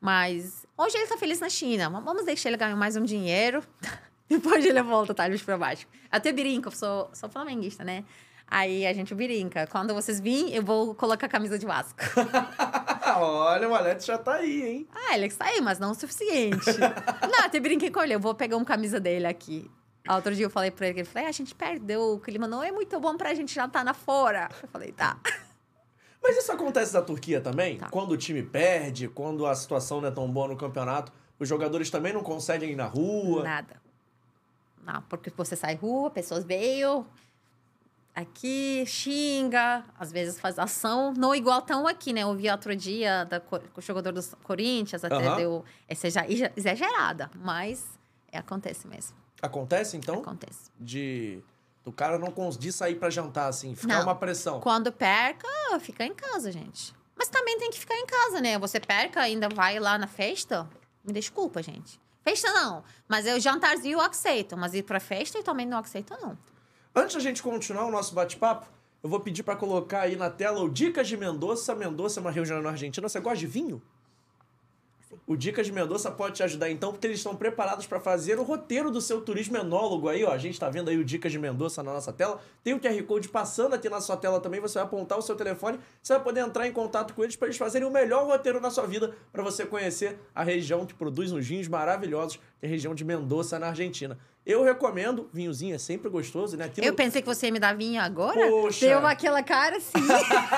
Mas 0.00 0.66
hoje 0.76 0.96
ele 0.98 1.06
tá 1.06 1.16
feliz 1.16 1.38
na 1.38 1.48
China. 1.48 1.88
Vamos 1.88 2.24
deixar 2.24 2.48
ele 2.48 2.56
ganhar 2.56 2.74
mais 2.74 2.96
um 2.96 3.04
dinheiro. 3.04 3.62
Depois 4.28 4.64
ele 4.64 4.82
volta, 4.82 5.14
tá? 5.14 5.24
para 5.44 5.58
baixo. 5.58 5.86
Até 6.10 6.32
brinco, 6.32 6.68
eu 6.68 6.72
sou, 6.72 7.10
sou 7.12 7.28
flamenguista, 7.28 7.84
né? 7.84 8.04
Aí 8.48 8.84
a 8.84 8.92
gente 8.92 9.14
brinca. 9.14 9.68
Quando 9.68 9.94
vocês 9.94 10.18
virem, 10.18 10.52
eu 10.52 10.64
vou 10.64 10.96
colocar 10.96 11.26
a 11.26 11.28
camisa 11.28 11.56
de 11.56 11.64
Vasco. 11.64 12.00
Olha, 13.16 13.68
o 13.68 13.74
Alex 13.74 14.04
já 14.04 14.18
tá 14.18 14.34
aí, 14.34 14.62
hein? 14.62 14.88
Ah, 14.92 15.14
Alex 15.14 15.36
tá 15.36 15.44
aí, 15.46 15.60
mas 15.60 15.78
não 15.78 15.92
o 15.92 15.94
suficiente. 15.94 16.70
não, 17.30 17.44
até 17.44 17.60
brinquei 17.60 17.90
com 17.90 18.02
ele. 18.02 18.14
Eu 18.14 18.20
vou 18.20 18.34
pegar 18.34 18.56
uma 18.56 18.64
camisa 18.64 18.98
dele 18.98 19.26
aqui. 19.26 19.70
Outro 20.08 20.34
dia 20.34 20.46
eu 20.46 20.50
falei 20.50 20.72
pra 20.72 20.88
ele, 20.88 21.00
ele 21.00 21.04
falou, 21.04 21.26
ah, 21.26 21.30
a 21.30 21.32
gente 21.32 21.54
perdeu, 21.54 22.14
o 22.14 22.18
clima 22.18 22.48
não 22.48 22.62
é 22.62 22.72
muito 22.72 22.98
bom 22.98 23.16
pra 23.16 23.34
gente 23.34 23.54
já 23.54 23.66
estar 23.66 23.80
tá 23.80 23.84
na 23.84 23.94
fora. 23.94 24.48
Eu 24.60 24.68
falei, 24.68 24.90
tá. 24.90 25.16
Mas 26.22 26.36
isso 26.36 26.52
acontece 26.52 26.92
na 26.92 27.02
Turquia 27.02 27.40
também? 27.40 27.78
Tá. 27.78 27.88
Quando 27.88 28.12
o 28.12 28.16
time 28.16 28.42
perde, 28.42 29.08
quando 29.08 29.46
a 29.46 29.54
situação 29.54 30.00
não 30.00 30.08
é 30.08 30.10
tão 30.10 30.30
boa 30.30 30.48
no 30.48 30.56
campeonato, 30.56 31.12
os 31.38 31.48
jogadores 31.48 31.90
também 31.90 32.12
não 32.12 32.22
conseguem 32.22 32.70
ir 32.72 32.76
na 32.76 32.86
rua? 32.86 33.42
Nada. 33.42 33.80
Não, 34.84 35.02
porque 35.02 35.30
você 35.30 35.56
sai 35.56 35.74
rua, 35.74 36.10
pessoas 36.10 36.44
veio, 36.44 37.06
aqui 38.14 38.84
xinga, 38.86 39.84
às 39.98 40.12
vezes 40.12 40.38
faz 40.38 40.58
ação, 40.58 41.12
não 41.16 41.34
igual 41.34 41.62
tão 41.62 41.86
aqui, 41.86 42.12
né? 42.12 42.22
Eu 42.22 42.34
vi 42.34 42.50
outro 42.50 42.74
dia 42.74 43.24
da, 43.24 43.42
o 43.74 43.80
jogador 43.80 44.12
do 44.12 44.20
Corinthians, 44.42 45.04
até 45.04 45.30
uhum. 45.30 45.36
deu 45.36 45.64
essa 45.88 46.06
exagerada, 46.56 47.30
mas 47.34 47.86
é, 48.30 48.38
acontece 48.38 48.86
mesmo. 48.86 49.16
Acontece, 49.40 49.96
então? 49.96 50.16
Acontece. 50.16 50.70
De 50.78 51.42
do 51.84 51.92
cara 51.92 52.18
não 52.18 52.30
conseguir 52.30 52.72
sair 52.72 52.96
para 52.96 53.10
jantar, 53.10 53.48
assim, 53.48 53.74
ficar 53.74 53.96
não. 53.96 54.02
uma 54.02 54.14
pressão. 54.14 54.60
Quando 54.60 54.92
perca, 54.92 55.48
fica 55.80 56.04
em 56.04 56.14
casa, 56.14 56.52
gente. 56.52 56.94
Mas 57.16 57.28
também 57.28 57.58
tem 57.58 57.70
que 57.70 57.78
ficar 57.78 57.96
em 57.96 58.06
casa, 58.06 58.40
né? 58.40 58.58
Você 58.58 58.80
perca, 58.80 59.20
ainda 59.20 59.48
vai 59.48 59.78
lá 59.78 59.98
na 59.98 60.06
festa. 60.06 60.68
Me 61.04 61.12
desculpa, 61.12 61.62
gente. 61.62 62.00
Festa 62.22 62.50
não. 62.52 62.84
Mas 63.08 63.26
eu 63.26 63.38
jantarzinho 63.40 63.98
eu 63.98 64.00
aceito. 64.00 64.56
Mas 64.56 64.74
ir 64.74 64.82
pra 64.82 65.00
festa 65.00 65.38
eu 65.38 65.42
também 65.42 65.66
não 65.66 65.78
aceito, 65.78 66.16
não. 66.20 66.36
Antes 66.94 67.14
da 67.14 67.20
gente 67.20 67.42
continuar 67.42 67.86
o 67.86 67.90
nosso 67.90 68.14
bate-papo, 68.14 68.66
eu 69.02 69.08
vou 69.08 69.20
pedir 69.20 69.42
para 69.42 69.56
colocar 69.56 70.02
aí 70.02 70.16
na 70.16 70.28
tela 70.28 70.62
o 70.62 70.68
Dicas 70.68 71.08
de 71.08 71.16
Mendoza. 71.16 71.74
Mendoza 71.74 72.20
é 72.20 72.22
uma 72.22 72.30
região 72.30 72.60
na 72.60 72.70
Argentina. 72.70 73.08
Você 73.08 73.20
gosta 73.20 73.38
de 73.38 73.46
vinho? 73.46 73.82
O 75.26 75.36
Dicas 75.36 75.66
de 75.66 75.72
Mendoza 75.72 76.08
pode 76.10 76.36
te 76.36 76.42
ajudar 76.42 76.70
então, 76.70 76.92
porque 76.92 77.06
eles 77.06 77.18
estão 77.18 77.34
preparados 77.34 77.84
para 77.84 77.98
fazer 77.98 78.38
o 78.38 78.44
roteiro 78.44 78.92
do 78.92 79.00
seu 79.00 79.20
turismo 79.20 79.56
enólogo 79.56 80.08
aí, 80.08 80.22
ó. 80.24 80.30
A 80.30 80.38
gente 80.38 80.54
está 80.54 80.70
vendo 80.70 80.88
aí 80.88 80.96
o 80.96 81.04
Dicas 81.04 81.32
de 81.32 81.38
Mendoza 81.38 81.82
na 81.82 81.92
nossa 81.92 82.12
tela. 82.12 82.40
Tem 82.62 82.74
o 82.74 82.80
QR 82.80 83.02
Code 83.02 83.28
passando 83.28 83.74
aqui 83.74 83.88
na 83.88 84.00
sua 84.00 84.16
tela 84.16 84.40
também. 84.40 84.60
Você 84.60 84.74
vai 84.74 84.84
apontar 84.84 85.18
o 85.18 85.22
seu 85.22 85.34
telefone, 85.34 85.80
você 86.00 86.14
vai 86.14 86.22
poder 86.22 86.40
entrar 86.40 86.68
em 86.68 86.72
contato 86.72 87.12
com 87.12 87.24
eles 87.24 87.34
para 87.34 87.48
eles 87.48 87.58
fazerem 87.58 87.88
o 87.88 87.90
melhor 87.90 88.24
roteiro 88.24 88.60
na 88.60 88.70
sua 88.70 88.86
vida 88.86 89.12
para 89.32 89.42
você 89.42 89.66
conhecer 89.66 90.16
a 90.32 90.44
região 90.44 90.86
que 90.86 90.94
produz 90.94 91.32
uns 91.32 91.46
vinhos 91.46 91.66
maravilhosos, 91.66 92.36
que 92.36 92.66
é 92.66 92.68
a 92.68 92.70
região 92.70 92.94
de 92.94 93.04
Mendoza 93.04 93.58
na 93.58 93.68
Argentina. 93.68 94.16
Eu 94.50 94.64
recomendo, 94.64 95.30
vinhozinho 95.32 95.76
é 95.76 95.78
sempre 95.78 96.10
gostoso, 96.10 96.56
né? 96.56 96.64
Aquilo... 96.64 96.84
Eu 96.84 96.92
pensei 96.92 97.22
que 97.22 97.28
você 97.28 97.46
ia 97.46 97.52
me 97.52 97.60
dar 97.60 97.72
vinho 97.76 98.02
agora. 98.02 98.48
Poxa. 98.48 98.84
Deu 98.84 99.06
aquela 99.06 99.44
cara 99.44 99.76
assim. 99.76 99.92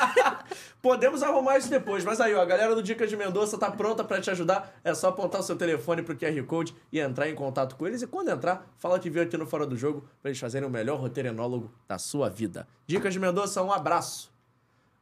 Podemos 0.81 1.23
arrumar 1.23 1.59
isso 1.59 1.69
depois, 1.69 2.03
mas 2.03 2.19
aí, 2.19 2.35
ó, 2.35 2.41
a 2.41 2.45
galera 2.47 2.75
do 2.75 2.83
Dicas 2.83 3.11
de 3.11 3.19
Mendonça 3.19 3.59
tá 3.59 3.71
pronta 3.71 4.03
para 4.03 4.19
te 4.19 4.31
ajudar. 4.31 4.81
É 4.83 4.95
só 4.95 5.09
apontar 5.09 5.43
o 5.43 5.45
seu 5.45 5.57
telefone 5.57 6.03
pro 6.03 6.17
QR 6.17 6.43
Code 6.45 6.75
e 6.91 6.99
entrar 7.01 7.29
em 7.29 7.35
contato 7.35 7.77
com 7.77 7.87
eles. 7.87 8.01
E 8.01 8.07
quando 8.07 8.31
entrar, 8.31 8.67
fala 8.79 8.99
que 8.99 9.11
veio 9.11 9.27
aqui 9.27 9.37
no 9.37 9.47
Fora 9.47 9.67
do 9.67 9.77
Jogo 9.77 10.09
para 10.23 10.31
eles 10.31 10.41
fazerem 10.41 10.67
o 10.67 10.71
melhor 10.71 10.99
roteiro 10.99 11.29
enólogo 11.29 11.71
da 11.87 11.99
sua 11.99 12.31
vida. 12.31 12.67
Dicas 12.87 13.13
de 13.13 13.21
Mendonça, 13.21 13.63
um 13.63 13.71
abraço. 13.71 14.33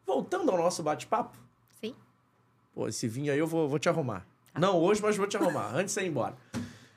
Voltando 0.04 0.50
ao 0.50 0.58
nosso 0.58 0.82
bate-papo. 0.82 1.38
Sim. 1.80 1.94
Pô, 2.74 2.88
esse 2.88 3.06
vinho 3.06 3.32
aí 3.32 3.38
eu 3.38 3.46
vou, 3.46 3.68
vou 3.68 3.78
te 3.78 3.88
arrumar. 3.88 4.26
Ah. 4.52 4.58
Não 4.58 4.76
hoje, 4.80 5.00
mas 5.00 5.16
vou 5.16 5.28
te 5.28 5.36
arrumar, 5.36 5.70
antes 5.76 5.94
de 5.94 6.00
você 6.00 6.06
ir 6.06 6.08
embora. 6.08 6.34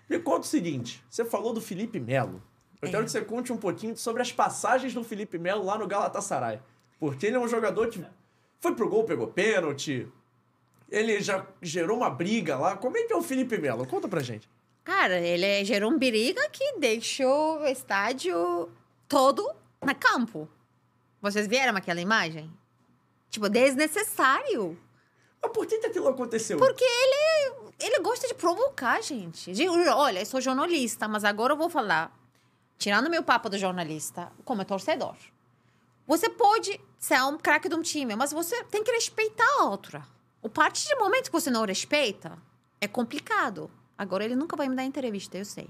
Me 0.09 0.19
conta 0.19 0.41
o 0.41 0.49
seguinte: 0.49 1.03
você 1.09 1.25
falou 1.25 1.53
do 1.53 1.61
Felipe 1.61 1.99
Melo. 1.99 2.41
Eu 2.81 2.89
é. 2.89 2.91
quero 2.91 3.05
que 3.05 3.11
você 3.11 3.21
conte 3.21 3.51
um 3.51 3.57
pouquinho 3.57 3.95
sobre 3.95 4.21
as 4.21 4.31
passagens 4.31 4.93
do 4.93 5.03
Felipe 5.03 5.37
Melo 5.37 5.63
lá 5.63 5.77
no 5.77 5.87
Galatasaray. 5.87 6.59
Porque 6.99 7.27
ele 7.27 7.35
é 7.35 7.39
um 7.39 7.47
jogador 7.47 7.87
que 7.87 8.03
foi 8.59 8.75
pro 8.75 8.89
gol, 8.89 9.03
pegou 9.03 9.27
pênalti. 9.27 10.07
Ele 10.89 11.21
já 11.21 11.45
gerou 11.61 11.97
uma 11.97 12.09
briga 12.09 12.57
lá. 12.57 12.77
Como 12.77 12.97
é 12.97 13.03
que 13.03 13.13
é 13.13 13.15
o 13.15 13.21
Felipe 13.21 13.57
Melo? 13.57 13.87
Conta 13.87 14.07
pra 14.07 14.21
gente. 14.21 14.49
Cara, 14.83 15.19
ele 15.19 15.63
gerou 15.63 15.89
uma 15.89 15.97
briga 15.97 16.47
que 16.49 16.77
deixou 16.77 17.61
o 17.61 17.65
estádio 17.65 18.69
todo 19.07 19.49
na 19.81 19.95
campo. 19.95 20.47
Vocês 21.21 21.47
viram 21.47 21.75
aquela 21.75 22.01
imagem? 22.01 22.51
Tipo, 23.29 23.49
desnecessário. 23.49 24.77
Mas 25.41 25.51
por 25.51 25.65
que, 25.65 25.79
que 25.79 25.87
aquilo 25.87 26.09
aconteceu? 26.09 26.57
Porque 26.57 26.83
ele, 26.83 27.62
ele 27.85 27.99
gosta 27.99 28.27
de 28.27 28.33
provocar, 28.33 29.01
gente. 29.01 29.51
Olha, 29.89 30.19
eu 30.19 30.25
sou 30.25 30.39
jornalista, 30.39 31.07
mas 31.07 31.23
agora 31.23 31.53
eu 31.53 31.57
vou 31.57 31.69
falar. 31.69 32.17
Tirando 32.77 33.09
meu 33.09 33.23
papo 33.23 33.49
do 33.49 33.57
jornalista, 33.57 34.31
como 34.45 34.61
é 34.61 34.65
torcedor. 34.65 35.15
Você 36.07 36.29
pode 36.29 36.79
ser 36.97 37.21
um 37.23 37.37
craque 37.37 37.69
de 37.69 37.75
um 37.75 37.81
time, 37.81 38.15
mas 38.15 38.31
você 38.31 38.63
tem 38.65 38.83
que 38.83 38.91
respeitar 38.91 39.47
a 39.59 39.65
outra. 39.65 40.05
O 40.41 40.49
partir 40.49 40.89
do 40.95 41.03
momento 41.03 41.25
que 41.25 41.31
você 41.31 41.49
não 41.49 41.65
respeita, 41.65 42.37
é 42.79 42.87
complicado. 42.87 43.69
Agora 43.97 44.25
ele 44.25 44.35
nunca 44.35 44.55
vai 44.55 44.67
me 44.67 44.75
dar 44.75 44.83
entrevista, 44.83 45.37
eu 45.37 45.45
sei. 45.45 45.69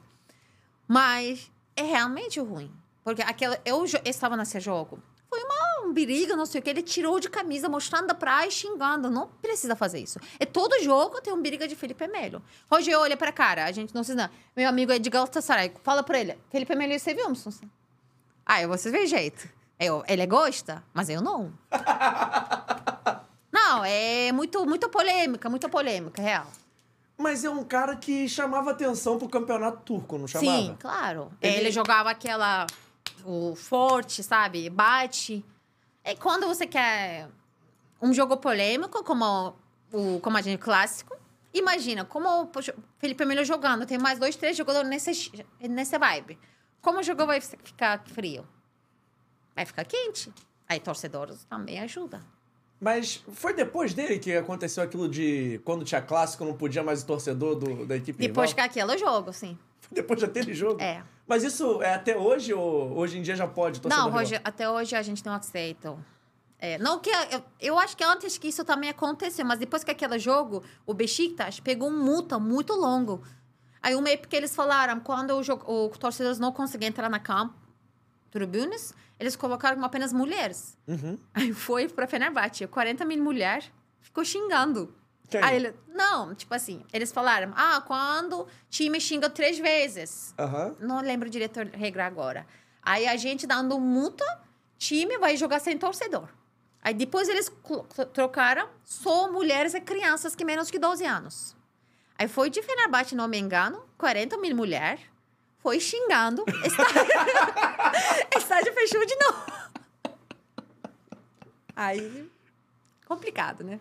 Mas 0.87 1.51
é 1.75 1.83
realmente 1.83 2.39
ruim. 2.39 2.71
Porque 3.03 3.21
aquela, 3.21 3.59
eu, 3.65 3.85
eu 3.85 4.01
estava 4.05 4.37
nesse 4.37 4.59
jogo 4.59 5.01
foi 5.33 5.43
uma 5.43 5.62
briga, 5.91 6.35
não 6.35 6.45
sei 6.45 6.61
o 6.61 6.63
que. 6.63 6.69
Ele 6.69 6.83
tirou 6.83 7.19
de 7.19 7.29
camisa, 7.29 7.67
mostrando 7.67 8.11
a 8.11 8.13
praia, 8.13 8.49
xingando. 8.51 9.09
Não 9.09 9.27
precisa 9.41 9.75
fazer 9.75 9.99
isso. 9.99 10.19
É 10.39 10.45
todo 10.45 10.81
jogo 10.83 11.19
tem 11.19 11.33
um 11.33 11.41
briga 11.41 11.67
de 11.67 11.75
Felipe 11.75 12.07
Melo. 12.07 12.41
Roger, 12.71 12.99
olha 12.99 13.17
pra 13.17 13.31
cara. 13.31 13.65
A 13.65 13.71
gente 13.71 13.93
não 13.93 14.03
se 14.03 14.13
não. 14.13 14.29
Meu 14.55 14.69
amigo 14.69 14.91
é 14.91 14.99
de 14.99 15.09
Galatasaray. 15.09 15.73
Fala 15.83 16.03
pra 16.03 16.19
ele. 16.19 16.37
Felipe 16.51 16.75
Melo, 16.75 16.97
você 16.97 17.13
viu? 17.13 17.25
Ah, 18.45 18.61
eu 18.61 18.69
vou 18.69 18.77
ver 18.77 19.07
jeito. 19.07 19.49
Eu, 19.79 20.03
ele 20.07 20.25
gosta, 20.27 20.83
mas 20.93 21.09
eu 21.09 21.21
não. 21.21 21.51
não, 23.51 23.83
é 23.83 24.31
muito, 24.31 24.65
muito 24.65 24.87
polêmica, 24.89 25.49
muita 25.49 25.67
polêmica, 25.67 26.21
real. 26.21 26.47
Mas 27.17 27.43
é 27.43 27.49
um 27.49 27.63
cara 27.63 27.95
que 27.95 28.27
chamava 28.27 28.71
atenção 28.71 29.17
pro 29.17 29.29
campeonato 29.29 29.81
turco, 29.83 30.17
não 30.17 30.27
chamava? 30.27 30.57
Sim, 30.57 30.77
claro. 30.79 31.31
Ele, 31.41 31.57
ele 31.57 31.71
jogava 31.71 32.09
aquela 32.09 32.65
o 33.25 33.55
forte, 33.55 34.23
sabe? 34.23 34.69
Bate. 34.69 35.43
É 36.03 36.15
quando 36.15 36.47
você 36.47 36.67
quer 36.67 37.29
um 38.01 38.13
jogo 38.13 38.37
polêmico, 38.37 39.03
como 39.03 39.55
o 39.91 40.41
gente 40.41 40.57
clássico, 40.57 41.15
imagina, 41.53 42.03
como 42.03 42.43
o 42.43 42.49
Felipe 42.97 43.23
Melo 43.25 43.45
jogando, 43.45 43.85
tem 43.85 43.97
mais 43.97 44.19
dois, 44.19 44.35
três 44.35 44.57
jogadores 44.57 44.89
nesse, 44.89 45.31
nessa 45.69 45.97
vibe. 45.97 46.37
Como 46.81 46.99
o 46.99 47.03
jogo 47.03 47.25
vai 47.25 47.39
ficar 47.39 48.03
frio? 48.05 48.45
Vai 49.55 49.65
ficar 49.65 49.85
quente. 49.85 50.33
Aí 50.67 50.79
torcedores 50.79 51.45
também 51.45 51.79
ajuda. 51.79 52.21
Mas 52.81 53.23
foi 53.33 53.53
depois 53.53 53.93
dele 53.93 54.19
que 54.19 54.35
aconteceu 54.35 54.83
aquilo 54.83 55.07
de 55.07 55.61
quando 55.63 55.85
tinha 55.85 56.01
clássico, 56.01 56.43
não 56.43 56.53
podia 56.53 56.83
mais 56.83 57.01
o 57.01 57.05
torcedor 57.05 57.55
do, 57.55 57.85
da 57.85 57.95
equipe 57.95 58.19
Depois 58.19 58.51
rival? 58.51 58.67
que 58.67 58.79
aquele 58.79 58.97
jogo, 58.97 59.31
sim. 59.31 59.57
Depois 59.91 60.21
daquele 60.21 60.53
jogo? 60.53 60.81
É. 60.81 61.03
Mas 61.27 61.43
isso 61.43 61.81
é 61.81 61.93
até 61.93 62.17
hoje 62.17 62.53
ou 62.53 62.97
hoje 62.97 63.17
em 63.17 63.21
dia 63.21 63.35
já 63.35 63.47
pode? 63.47 63.81
Não, 63.87 64.13
hoje, 64.13 64.39
até 64.43 64.69
hoje 64.69 64.95
a 64.95 65.01
gente 65.01 65.25
não 65.25 65.33
aceita 65.33 65.95
É, 66.59 66.77
não 66.77 66.99
que 66.99 67.09
eu, 67.09 67.43
eu 67.59 67.79
acho 67.79 67.95
que 67.95 68.03
antes 68.03 68.37
que 68.37 68.49
isso 68.49 68.65
também 68.65 68.89
aconteceu, 68.89 69.45
mas 69.45 69.59
depois 69.59 69.83
que 69.83 69.91
aquele 69.91 70.19
jogo, 70.19 70.63
o 70.85 70.93
Besiktas 70.93 71.59
pegou 71.59 71.89
um 71.89 72.03
multa 72.03 72.37
muito 72.37 72.73
longo. 72.73 73.23
Aí 73.81 73.95
uma 73.95 74.09
época 74.09 74.35
eles 74.35 74.55
falaram, 74.55 74.99
quando 74.99 75.31
o, 75.31 75.43
jogo, 75.43 75.65
o 75.69 75.89
torcedores 75.89 76.39
não 76.39 76.51
conseguiam 76.51 76.89
entrar 76.89 77.09
na 77.09 77.19
campo, 77.19 77.53
tribunas, 78.31 78.93
eles 79.19 79.35
colocaram 79.35 79.83
apenas 79.83 80.11
mulheres. 80.11 80.77
Uhum. 80.87 81.17
Aí 81.33 81.53
foi 81.53 81.87
pra 81.87 82.07
Fenerbahçe, 82.07 82.65
40 82.67 83.05
mil 83.05 83.21
mulheres, 83.23 83.71
ficou 84.01 84.23
xingando. 84.23 84.93
Aí 85.41 85.55
ele, 85.55 85.73
não, 85.87 86.35
tipo 86.35 86.53
assim, 86.53 86.83
eles 86.91 87.11
falaram, 87.11 87.53
ah, 87.55 87.81
quando 87.85 88.47
time 88.69 88.99
xinga 88.99 89.29
três 89.29 89.57
vezes. 89.57 90.33
Aham. 90.37 90.75
Não 90.79 91.01
lembro 91.01 91.29
direito 91.29 91.59
a 91.59 91.63
regra 91.63 92.05
agora. 92.05 92.45
Aí 92.81 93.07
a 93.07 93.15
gente 93.15 93.47
dando 93.47 93.79
multa, 93.79 94.25
time 94.77 95.17
vai 95.17 95.37
jogar 95.37 95.59
sem 95.59 95.77
torcedor. 95.77 96.27
Aí 96.81 96.93
depois 96.93 97.29
eles 97.29 97.51
trocaram 98.11 98.67
só 98.83 99.31
mulheres 99.31 99.73
e 99.73 99.79
crianças 99.79 100.35
que 100.35 100.43
menos 100.43 100.69
que 100.69 100.77
12 100.77 101.05
anos. 101.05 101.55
Aí 102.17 102.27
foi 102.27 102.49
de 102.49 102.61
Fenerbahçe, 102.61 103.15
não 103.15 103.27
me 103.27 103.39
engano, 103.39 103.83
40 103.97 104.37
mil 104.37 104.55
mulheres. 104.55 104.99
Foi 105.59 105.79
xingando. 105.79 106.43
Estádio, 106.65 107.01
estádio 108.37 108.73
fechou 108.73 109.05
de 109.05 109.15
novo. 109.15 109.45
Aí, 111.73 112.29
complicado, 113.07 113.63
né? 113.63 113.79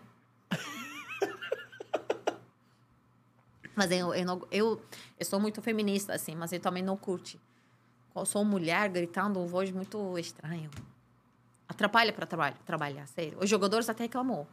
Mas 3.75 3.89
eu, 3.91 4.13
eu, 4.13 4.25
não, 4.25 4.41
eu, 4.51 4.81
eu 5.19 5.25
sou 5.25 5.39
muito 5.39 5.61
feminista, 5.61 6.13
assim, 6.13 6.35
mas 6.35 6.51
eu 6.51 6.59
também 6.59 6.83
não 6.83 6.95
curte. 6.97 7.39
Eu 8.15 8.25
sou 8.25 8.45
mulher 8.45 8.87
gritando 8.89 9.39
um 9.39 9.47
voz 9.47 9.71
muito 9.71 10.17
estranho. 10.19 10.69
Atrapalha 11.67 12.13
para 12.13 12.25
traba 12.27 12.51
trabalhar, 12.65 13.07
sério. 13.07 13.37
Os 13.41 13.49
jogadores 13.49 13.89
até 13.89 14.03
reclamou. 14.03 14.47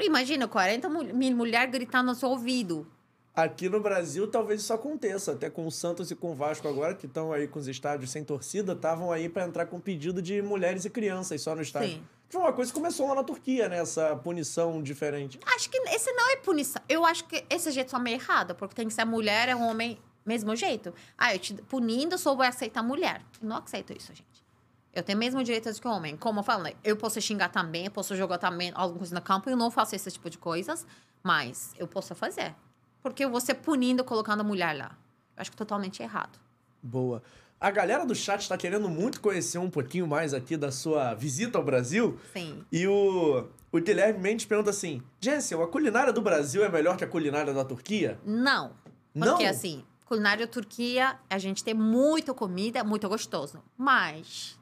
Imagina, 0.00 0.46
40 0.46 0.88
mul- 0.88 1.12
mil 1.14 1.36
mulheres 1.36 1.72
gritando 1.72 2.06
no 2.06 2.14
seu 2.14 2.28
ouvido. 2.28 2.86
Aqui 3.34 3.68
no 3.68 3.80
Brasil, 3.80 4.28
talvez 4.28 4.60
isso 4.60 4.72
aconteça. 4.72 5.32
Até 5.32 5.50
com 5.50 5.66
o 5.66 5.70
Santos 5.72 6.10
e 6.10 6.14
com 6.14 6.32
o 6.32 6.34
Vasco 6.34 6.68
agora, 6.68 6.94
que 6.94 7.06
estão 7.06 7.32
aí 7.32 7.48
com 7.48 7.58
os 7.58 7.66
estádios 7.66 8.10
sem 8.10 8.22
torcida, 8.24 8.72
estavam 8.74 9.10
aí 9.10 9.28
para 9.28 9.44
entrar 9.46 9.66
com 9.66 9.80
pedido 9.80 10.22
de 10.22 10.40
mulheres 10.42 10.84
e 10.84 10.90
crianças 10.90 11.40
só 11.42 11.54
no 11.54 11.62
estádio. 11.62 11.88
Sim. 11.90 12.02
Foi 12.28 12.40
uma 12.42 12.52
coisa 12.52 12.70
que 12.70 12.78
começou 12.78 13.08
lá 13.08 13.14
na 13.14 13.24
Turquia, 13.24 13.68
né? 13.68 13.78
Essa 13.78 14.14
punição 14.16 14.82
diferente. 14.82 15.40
Acho 15.54 15.70
que 15.70 15.78
esse 15.88 16.12
não 16.12 16.30
é 16.30 16.36
punição. 16.36 16.82
Eu 16.88 17.04
acho 17.06 17.24
que 17.24 17.44
esse 17.48 17.70
jeito 17.70 17.94
é 17.94 17.98
meio 17.98 18.16
errado, 18.16 18.54
porque 18.54 18.74
tem 18.74 18.86
que 18.86 18.92
ser 18.92 19.04
mulher 19.04 19.48
e 19.48 19.54
um 19.54 19.66
homem 19.66 19.98
mesmo 20.26 20.54
jeito. 20.54 20.92
Ah, 21.16 21.34
eu 21.34 21.38
te 21.38 21.54
punindo, 21.54 22.18
só 22.18 22.34
vou 22.34 22.44
aceitar 22.44 22.82
mulher. 22.82 23.22
Eu 23.40 23.48
não 23.48 23.56
aceito 23.56 23.96
isso, 23.96 24.14
gente. 24.14 24.44
Eu 24.92 25.02
tenho 25.02 25.16
o 25.16 25.20
mesmo 25.20 25.42
direito 25.42 25.72
que 25.80 25.88
o 25.88 25.90
homem. 25.90 26.16
Como 26.16 26.40
eu 26.40 26.44
falo, 26.44 26.64
né, 26.64 26.74
eu 26.84 26.96
posso 26.96 27.20
xingar 27.20 27.48
também, 27.48 27.86
eu 27.86 27.90
posso 27.90 28.14
jogar 28.14 28.36
também 28.36 28.72
alguma 28.74 28.98
coisa 28.98 29.14
no 29.14 29.22
campo, 29.22 29.48
eu 29.48 29.56
não 29.56 29.70
faço 29.70 29.94
esse 29.94 30.10
tipo 30.10 30.28
de 30.28 30.36
coisas, 30.36 30.86
mas 31.22 31.72
eu 31.78 31.88
posso 31.88 32.14
fazer. 32.14 32.54
Porque 33.02 33.26
você 33.26 33.54
punindo, 33.54 34.04
colocando 34.04 34.40
a 34.40 34.44
mulher 34.44 34.76
lá. 34.76 34.98
Eu 35.36 35.40
acho 35.40 35.50
que 35.50 35.56
totalmente 35.56 36.02
errado. 36.02 36.38
Boa. 36.82 37.22
A 37.60 37.70
galera 37.72 38.06
do 38.06 38.14
chat 38.14 38.40
está 38.42 38.56
querendo 38.56 38.88
muito 38.88 39.20
conhecer 39.20 39.58
um 39.58 39.68
pouquinho 39.68 40.06
mais 40.06 40.32
aqui 40.32 40.56
da 40.56 40.70
sua 40.70 41.14
visita 41.14 41.58
ao 41.58 41.64
Brasil. 41.64 42.18
Sim. 42.32 42.64
E 42.70 42.86
o, 42.86 43.48
o 43.72 43.80
Guilherme 43.80 44.20
Mendes 44.20 44.46
pergunta 44.46 44.70
assim: 44.70 45.02
Jensen, 45.20 45.60
a 45.60 45.66
culinária 45.66 46.12
do 46.12 46.22
Brasil 46.22 46.64
é 46.64 46.68
melhor 46.68 46.96
que 46.96 47.02
a 47.02 47.08
culinária 47.08 47.52
da 47.52 47.64
Turquia? 47.64 48.18
Não. 48.24 48.70
Porque 49.12 49.44
Não? 49.44 49.50
assim, 49.50 49.84
culinária 50.04 50.46
Turquia, 50.46 51.18
a 51.28 51.38
gente 51.38 51.64
tem 51.64 51.74
muita 51.74 52.32
comida, 52.32 52.84
muito 52.84 53.08
gostoso. 53.08 53.60
Mas 53.76 54.56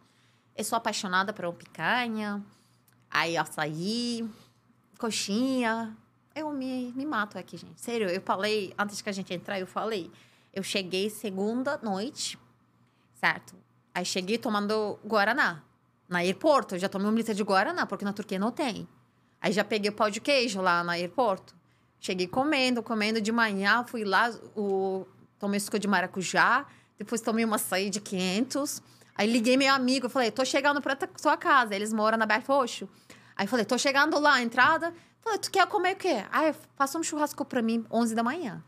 eu 0.57 0.65
sou 0.65 0.77
apaixonada 0.79 1.35
por 1.35 1.45
um 1.45 1.53
picanha, 1.53 2.43
aí 3.11 3.37
açaí, 3.37 4.27
coxinha. 4.99 5.95
Eu 6.35 6.51
me, 6.51 6.93
me 6.97 7.05
mato 7.05 7.39
aqui, 7.39 7.59
gente. 7.59 7.79
Sério, 7.81 8.09
eu 8.09 8.21
falei, 8.23 8.73
antes 8.79 9.03
que 9.03 9.09
a 9.09 9.13
gente 9.13 9.33
entrar, 9.35 9.61
eu 9.61 9.67
falei. 9.67 10.11
Eu 10.53 10.63
cheguei 10.63 11.11
segunda 11.11 11.79
noite, 11.83 12.39
certo? 13.27 13.55
Aí 13.93 14.05
cheguei 14.05 14.39
tomando 14.39 14.99
Guaraná. 15.05 15.63
Na 16.09 16.19
aeroporto, 16.19 16.77
eu 16.77 16.79
já 16.79 16.89
tomei 16.89 17.09
um 17.09 17.15
litro 17.15 17.35
de 17.35 17.43
Guaraná, 17.43 17.85
porque 17.85 18.05
na 18.05 18.13
Turquia 18.13 18.39
não 18.39 18.53
tem. 18.53 18.89
Aí 19.41 19.53
já 19.53 19.65
peguei 19.65 19.91
pão 19.91 20.09
de 20.09 20.21
queijo 20.21 20.61
lá 20.61 20.85
no 20.85 20.91
aeroporto. 20.91 21.55
Cheguei 21.99 22.29
comendo, 22.29 22.83
comendo 22.83 23.21
de 23.21 23.33
manhã, 23.33 23.85
fui 23.85 24.05
lá, 24.05 24.31
o... 24.55 25.05
tomei 25.39 25.59
suco 25.59 25.79
de 25.79 25.89
maracujá, 25.89 26.67
depois 26.97 27.21
tomei 27.21 27.45
uma 27.45 27.57
açaí 27.57 27.91
de 27.91 28.01
500. 28.01 28.81
Aí 29.17 29.29
liguei 29.29 29.57
meu 29.57 29.75
amigo, 29.75 30.09
falei, 30.09 30.31
tô 30.31 30.45
chegando 30.45 30.81
pra 30.81 30.97
sua 31.17 31.37
casa, 31.37 31.75
eles 31.75 31.93
moram 31.93 32.17
na 32.19 32.27
Berto 32.27 32.53
Roxo. 32.53 32.89
Aí 33.35 33.47
falei, 33.49 33.65
tô 33.65 33.77
chegando 33.77 34.21
lá, 34.21 34.41
entrada. 34.41 34.95
Falei, 35.21 35.39
tu 35.41 35.51
quer 35.51 35.67
comer 35.67 35.95
o 35.95 35.97
quê? 35.97 36.25
Aí 36.31 36.55
faça 36.77 36.97
um 36.97 37.03
churrasco 37.03 37.45
pra 37.45 37.61
mim, 37.61 37.85
11 37.91 38.15
da 38.15 38.23
manhã. 38.23 38.63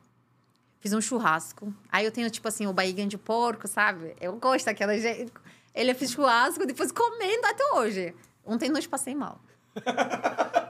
Fiz 0.81 0.93
um 0.93 1.01
churrasco. 1.01 1.73
Aí 1.91 2.05
eu 2.05 2.13
tenho, 2.13 2.31
tipo 2.31 2.47
assim, 2.49 2.67
o 2.67 2.73
barriguinho 2.73 3.09
de 3.09 3.19
porco, 3.19 3.67
sabe? 3.67 4.15
Eu 4.21 4.37
gosto 4.37 4.67
daquela 4.67 4.97
gente. 4.99 5.33
Ele 5.75 5.93
fez 5.95 6.11
churrasco, 6.13 6.65
depois 6.67 6.93
comendo 6.93 7.47
até 7.47 7.73
hoje. 7.75 8.15
Ontem 8.45 8.69
não 8.69 8.81
passei 8.83 9.15
mal. 9.15 9.41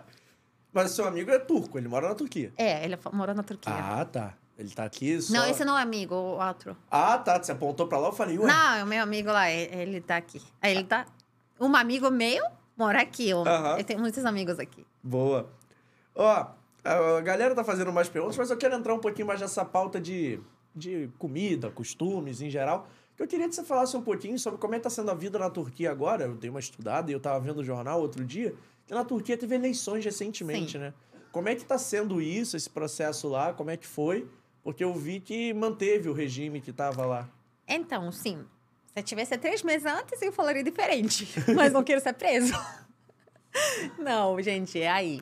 Mas 0.73 0.93
o 0.93 0.95
seu 0.95 1.07
amigo 1.07 1.31
é 1.31 1.39
turco, 1.39 1.79
ele 1.79 1.89
mora 1.89 2.09
na 2.09 2.15
Turquia. 2.15 2.53
É, 2.57 2.85
ele 2.85 2.97
fa- 2.97 3.11
mora 3.11 3.33
na 3.35 3.43
Turquia. 3.43 3.73
Ah, 3.73 4.05
tá. 4.05 4.35
Ele 4.59 4.71
tá 4.71 4.85
aqui 4.85 5.21
só... 5.23 5.33
Não, 5.33 5.47
esse 5.47 5.65
não 5.65 5.79
é 5.79 5.83
amigo, 5.83 6.15
o 6.15 6.39
outro. 6.45 6.77
Ah, 6.91 7.17
tá. 7.17 7.41
Você 7.43 7.53
apontou 7.53 7.87
pra 7.87 7.99
lá, 7.99 8.09
eu 8.09 8.13
falei, 8.13 8.39
ué. 8.39 8.47
Não, 8.47 8.75
é 8.75 8.85
o 8.85 8.87
meu 8.87 9.03
amigo 9.03 9.31
lá, 9.31 9.51
ele 9.51 10.01
tá 10.01 10.17
aqui. 10.17 10.43
Ele 10.63 10.83
tá. 10.85 11.07
Um 11.61 11.75
amigo 11.77 12.11
meu 12.11 12.45
mora 12.77 13.01
aqui. 13.01 13.29
Eu, 13.31 13.47
Aham. 13.47 13.79
eu 13.79 13.85
tenho 13.85 14.01
muitos 14.01 14.25
amigos 14.25 14.59
aqui. 14.59 14.85
Boa. 15.03 15.49
Ó, 16.15 16.47
a 16.85 17.21
galera 17.21 17.55
tá 17.55 17.65
fazendo 17.65 17.93
mais 17.93 18.09
perguntas, 18.09 18.37
mas 18.37 18.51
eu 18.51 18.57
quero 18.57 18.75
entrar 18.75 18.95
um 18.95 18.99
pouquinho 18.99 19.27
mais 19.27 19.41
nessa 19.41 19.65
pauta 19.65 20.01
de, 20.01 20.41
de 20.75 21.11
comida, 21.19 21.71
costumes 21.71 22.41
em 22.41 22.51
geral. 22.51 22.89
Eu 23.19 23.27
queria 23.27 23.49
que 23.49 23.55
você 23.55 23.65
falasse 23.65 23.97
um 23.97 24.03
pouquinho 24.03 24.39
sobre 24.39 24.61
como 24.61 24.75
é 24.75 24.79
que 24.79 24.85
tá 24.85 24.91
sendo 24.91 25.11
a 25.11 25.15
vida 25.15 25.39
na 25.39 25.51
Turquia 25.51 25.91
agora. 25.91 26.25
Eu 26.25 26.37
dei 26.37 26.49
uma 26.49 26.61
estudada 26.61 27.11
e 27.11 27.15
eu 27.15 27.19
tava 27.21 27.41
vendo 27.41 27.59
o 27.59 27.65
jornal 27.65 28.01
outro 28.01 28.25
dia. 28.25 28.55
Que 28.87 28.95
na 28.95 29.05
Turquia 29.05 29.37
teve 29.37 29.55
eleições 29.55 30.05
recentemente, 30.05 30.73
Sim. 30.73 30.79
né? 30.79 30.95
Como 31.33 31.49
é 31.49 31.55
que 31.55 31.65
tá 31.65 31.77
sendo 31.77 32.23
isso, 32.23 32.57
esse 32.57 32.71
processo 32.71 33.29
lá? 33.29 33.53
Como 33.53 33.71
é 33.71 33.77
que 33.77 33.87
foi? 33.87 34.27
Porque 34.63 34.83
eu 34.83 34.95
vi 34.95 35.21
que 35.21 35.53
manteve 35.53 36.09
o 36.09 36.13
regime 36.13 36.61
que 36.61 36.73
tava 36.73 37.05
lá. 37.05 37.29
Então, 37.67 38.11
sim. 38.11 38.45
Se 38.87 39.01
eu 39.01 39.03
tivesse 39.03 39.37
três 39.37 39.63
meses 39.63 39.87
antes, 39.87 40.21
eu 40.23 40.33
falaria 40.33 40.65
diferente. 40.65 41.29
Mas 41.55 41.73
não 41.73 41.85
quero 41.85 42.01
ser 42.01 42.15
preso. 42.15 42.55
não, 43.99 44.41
gente, 44.41 44.81
é 44.81 44.89
aí. 44.89 45.21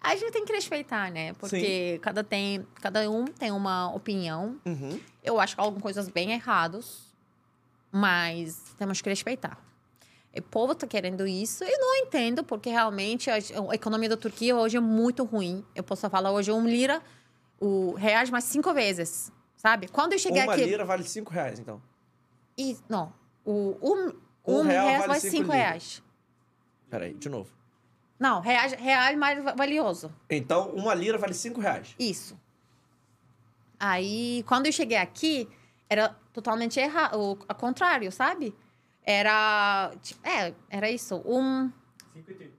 A 0.00 0.16
gente 0.16 0.32
tem 0.32 0.44
que 0.44 0.52
respeitar, 0.52 1.10
né? 1.10 1.34
Porque 1.34 1.98
cada, 2.02 2.24
tem, 2.24 2.66
cada 2.80 3.08
um 3.10 3.26
tem 3.26 3.50
uma 3.50 3.94
opinião. 3.94 4.58
Uhum. 4.64 4.98
Eu 5.22 5.38
acho 5.38 5.54
que 5.54 5.60
algumas 5.60 5.82
coisas 5.82 6.08
bem 6.08 6.32
erradas, 6.32 7.14
mas 7.92 8.74
temos 8.78 9.02
que 9.02 9.08
respeitar. 9.10 9.58
O 10.34 10.42
povo 10.42 10.74
tá 10.74 10.86
querendo 10.86 11.26
isso 11.26 11.64
e 11.64 11.76
não 11.76 11.96
entendo, 11.96 12.42
porque 12.42 12.70
realmente 12.70 13.28
a, 13.30 13.34
a 13.34 13.74
economia 13.74 14.08
da 14.08 14.16
Turquia 14.16 14.56
hoje 14.56 14.76
é 14.76 14.80
muito 14.80 15.24
ruim. 15.24 15.64
Eu 15.74 15.82
posso 15.82 16.08
falar 16.08 16.30
hoje 16.30 16.50
um 16.50 16.66
lira, 16.66 17.02
o 17.58 17.92
reais 17.94 18.30
mais 18.30 18.44
cinco 18.44 18.72
vezes, 18.72 19.30
sabe? 19.56 19.88
Quando 19.88 20.14
eu 20.14 20.18
cheguei 20.18 20.42
Uma 20.44 20.54
aqui... 20.54 20.64
lira 20.64 20.84
vale 20.84 21.02
cinco 21.02 21.32
reais, 21.32 21.58
então. 21.58 21.82
E, 22.56 22.76
não, 22.88 23.12
o 23.44 23.76
um, 23.82 24.14
Um 24.46 24.60
um, 24.60 24.62
real 24.62 24.86
real 24.86 24.98
vale 24.98 25.08
mais 25.08 25.22
cinco 25.22 25.36
cinco 25.36 25.52
reais. 25.52 26.02
Peraí, 26.88 27.12
de 27.14 27.28
novo. 27.28 27.59
Não, 28.20 28.40
reais, 28.40 28.72
real 28.74 29.16
mais 29.16 29.42
va- 29.42 29.54
valioso. 29.54 30.12
Então, 30.28 30.68
uma 30.72 30.92
lira 30.94 31.16
vale 31.16 31.32
cinco 31.34 31.58
reais. 31.60 31.94
Isso. 31.98 32.38
Aí, 33.78 34.44
quando 34.46 34.66
eu 34.66 34.72
cheguei 34.72 34.98
aqui, 34.98 35.48
era 35.88 36.14
totalmente 36.32 36.78
errado, 36.78 37.18
o 37.18 37.38
ao 37.48 37.54
contrário, 37.56 38.12
sabe? 38.12 38.54
Era, 39.02 39.90
tipo, 40.02 40.20
é, 40.28 40.52
era 40.68 40.90
isso, 40.90 41.16
um, 41.24 41.72
5,30. 42.14 42.50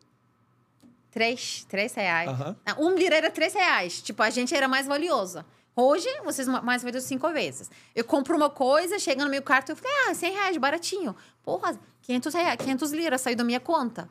três, 1.12 1.64
três 1.70 1.94
reais. 1.94 2.30
Não, 2.66 2.80
Um 2.80 2.96
lira 2.96 3.16
era 3.16 3.30
três 3.30 3.54
reais, 3.54 4.02
tipo, 4.02 4.24
a 4.24 4.30
gente 4.32 4.56
era 4.56 4.68
mais 4.68 4.88
valiosa. 4.88 5.46
Hoje, 5.76 6.08
vocês 6.24 6.48
ma- 6.48 6.62
mais 6.62 6.82
valiosos 6.84 7.08
cinco 7.08 7.30
vezes. 7.32 7.70
Eu 7.96 8.04
compro 8.04 8.36
uma 8.36 8.50
coisa, 8.50 8.98
chega 8.98 9.24
no 9.24 9.30
meu 9.30 9.42
cartão, 9.44 9.74
eu 9.74 9.78
falei, 9.78 9.96
ah, 10.10 10.14
100 10.16 10.32
reais, 10.34 10.58
baratinho. 10.58 11.16
Porra, 11.44 11.80
500 12.02 12.34
reais, 12.34 12.56
500 12.60 12.92
liras 12.92 13.22
saiu 13.22 13.36
da 13.38 13.44
minha 13.44 13.60
conta. 13.60 14.10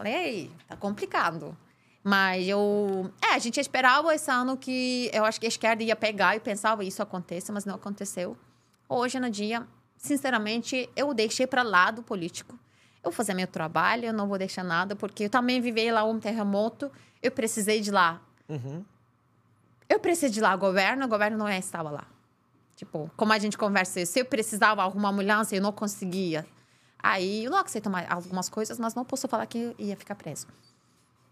Falei, 0.00 0.14
ei, 0.14 0.50
tá 0.66 0.74
complicado. 0.76 1.54
Mas 2.02 2.48
eu. 2.48 3.12
É, 3.20 3.34
a 3.34 3.38
gente 3.38 3.60
esperava 3.60 4.14
esse 4.14 4.30
ano 4.30 4.56
que 4.56 5.10
eu 5.12 5.26
acho 5.26 5.38
que 5.38 5.44
a 5.44 5.48
esquerda 5.50 5.82
ia 5.82 5.94
pegar 5.94 6.34
e 6.34 6.40
pensava 6.40 6.82
isso 6.82 7.02
aconteça, 7.02 7.52
mas 7.52 7.66
não 7.66 7.74
aconteceu. 7.74 8.34
Hoje, 8.88 9.20
no 9.20 9.28
dia, 9.28 9.66
sinceramente, 9.98 10.88
eu 10.96 11.12
deixei 11.12 11.46
para 11.46 11.62
lado 11.62 11.98
o 11.98 12.02
político. 12.02 12.58
Eu 13.04 13.10
vou 13.10 13.12
fazer 13.12 13.34
meu 13.34 13.46
trabalho, 13.46 14.06
eu 14.06 14.12
não 14.14 14.26
vou 14.26 14.38
deixar 14.38 14.64
nada, 14.64 14.96
porque 14.96 15.24
eu 15.24 15.28
também 15.28 15.60
vivi 15.60 15.90
lá 15.90 16.02
um 16.02 16.18
terremoto, 16.18 16.90
eu 17.22 17.30
precisei 17.30 17.82
de 17.82 17.90
lá. 17.90 18.22
Uhum. 18.48 18.82
Eu 19.86 20.00
precisei 20.00 20.30
de 20.30 20.40
lá 20.40 20.56
governo, 20.56 21.04
o 21.04 21.08
governo 21.08 21.36
não 21.36 21.46
estava 21.50 21.90
lá. 21.90 22.06
Tipo, 22.74 23.10
como 23.18 23.34
a 23.34 23.38
gente 23.38 23.58
conversa, 23.58 24.06
se 24.06 24.18
eu 24.18 24.24
precisava 24.24 24.82
arrumar 24.82 25.10
ambulância, 25.10 25.56
eu 25.56 25.62
não 25.62 25.72
conseguia. 25.72 26.46
Aí 27.02 27.48
não 27.48 27.58
aceito 27.58 27.88
mais 27.88 28.10
algumas 28.10 28.48
coisas, 28.48 28.78
mas 28.78 28.94
não 28.94 29.04
posso 29.04 29.26
falar 29.28 29.46
que 29.46 29.74
ia 29.78 29.96
ficar 29.96 30.14
preso. 30.14 30.46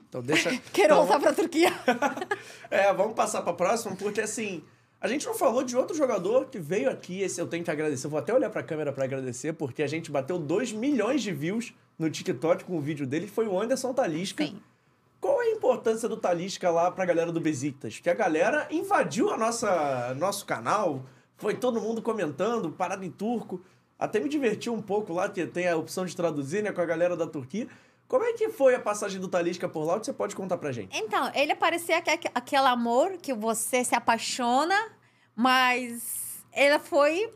Então 0.08 0.22
deixa. 0.22 0.50
Quero 0.72 0.94
então, 0.94 0.98
voltar 0.98 1.20
pra 1.20 1.32
Turquia. 1.32 1.70
é, 2.70 2.92
vamos 2.92 3.14
passar 3.14 3.42
pra 3.42 3.52
próxima, 3.52 3.94
porque 3.96 4.20
assim. 4.20 4.62
A 5.00 5.06
gente 5.06 5.24
não 5.26 5.34
falou 5.34 5.62
de 5.62 5.76
outro 5.76 5.96
jogador 5.96 6.46
que 6.46 6.58
veio 6.58 6.90
aqui, 6.90 7.22
esse 7.22 7.40
eu 7.40 7.46
tenho 7.46 7.62
que 7.62 7.70
agradecer. 7.70 8.06
Eu 8.06 8.10
vou 8.10 8.18
até 8.18 8.34
olhar 8.34 8.50
pra 8.50 8.64
câmera 8.64 8.92
para 8.92 9.04
agradecer, 9.04 9.52
porque 9.52 9.80
a 9.80 9.86
gente 9.86 10.10
bateu 10.10 10.40
2 10.40 10.72
milhões 10.72 11.22
de 11.22 11.32
views 11.32 11.72
no 11.96 12.10
TikTok 12.10 12.64
com 12.64 12.76
o 12.76 12.80
vídeo 12.80 13.06
dele, 13.06 13.28
foi 13.28 13.46
o 13.46 13.60
Anderson 13.60 13.94
Talisca. 13.94 14.44
Sim. 14.44 14.60
Qual 15.20 15.40
é 15.42 15.46
a 15.46 15.50
importância 15.50 16.08
do 16.08 16.16
Talisca 16.16 16.70
lá 16.70 16.90
pra 16.90 17.04
galera 17.04 17.30
do 17.30 17.40
Besiktas? 17.40 17.98
Que 17.98 18.10
a 18.10 18.14
galera 18.14 18.66
invadiu 18.70 19.30
a 19.30 19.36
nossa 19.36 20.14
nosso 20.14 20.46
canal, 20.46 21.04
foi 21.36 21.54
todo 21.54 21.80
mundo 21.80 22.00
comentando, 22.00 22.70
parado 22.70 23.04
em 23.04 23.10
turco. 23.10 23.60
Até 23.98 24.20
me 24.20 24.28
divertiu 24.28 24.72
um 24.72 24.80
pouco 24.80 25.12
lá, 25.12 25.28
que 25.28 25.44
tem 25.46 25.68
a 25.68 25.76
opção 25.76 26.06
de 26.06 26.14
traduzir, 26.14 26.62
né, 26.62 26.70
com 26.72 26.80
a 26.80 26.86
galera 26.86 27.16
da 27.16 27.26
Turquia. 27.26 27.66
Como 28.06 28.24
é 28.24 28.32
que 28.32 28.48
foi 28.48 28.74
a 28.74 28.80
passagem 28.80 29.20
do 29.20 29.28
Talisca 29.28 29.68
por 29.68 29.84
lá? 29.84 29.98
Você 29.98 30.12
pode 30.12 30.34
contar 30.34 30.56
pra 30.56 30.72
gente? 30.72 30.96
Então, 30.96 31.30
ele 31.34 31.54
parecia 31.54 32.00
que, 32.00 32.30
aquele 32.34 32.66
amor 32.66 33.18
que 33.18 33.34
você 33.34 33.84
se 33.84 33.94
apaixona, 33.94 34.74
mas 35.34 36.42
ele 36.52 36.78
foi 36.78 37.32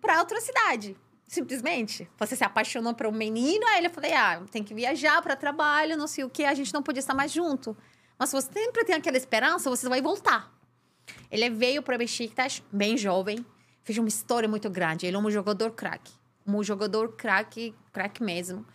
pra 0.00 0.18
outra 0.18 0.40
cidade. 0.40 0.96
Simplesmente. 1.28 2.08
Você 2.18 2.36
se 2.36 2.44
apaixonou 2.44 2.94
por 2.94 3.06
um 3.06 3.12
menino, 3.12 3.66
aí 3.68 3.78
ele 3.78 3.88
falou: 3.88 4.10
ah, 4.14 4.42
tem 4.50 4.62
que 4.62 4.72
viajar 4.74 5.20
para 5.22 5.36
trabalho, 5.36 5.96
não 5.96 6.06
sei 6.06 6.24
o 6.24 6.30
que, 6.30 6.44
a 6.44 6.54
gente 6.54 6.72
não 6.72 6.82
podia 6.82 7.00
estar 7.00 7.14
mais 7.14 7.32
junto. 7.32 7.76
Mas 8.18 8.32
você 8.32 8.52
sempre 8.52 8.84
tem 8.84 8.94
aquela 8.94 9.16
esperança, 9.16 9.68
você 9.68 9.88
vai 9.88 10.00
voltar. 10.00 10.52
Ele 11.30 11.50
veio 11.50 11.82
para 11.82 11.98
Besiktas, 11.98 12.62
bem 12.72 12.96
jovem, 12.96 13.44
fez 13.86 13.96
uma 13.98 14.08
história 14.08 14.48
muito 14.48 14.68
grande. 14.68 15.06
Ele 15.06 15.16
é 15.16 15.18
um 15.18 15.30
jogador 15.30 15.70
craque. 15.70 16.12
Um 16.44 16.60
jogador 16.62 17.12
craque, 17.12 17.72
craque 17.92 18.20
mesmo. 18.20 18.66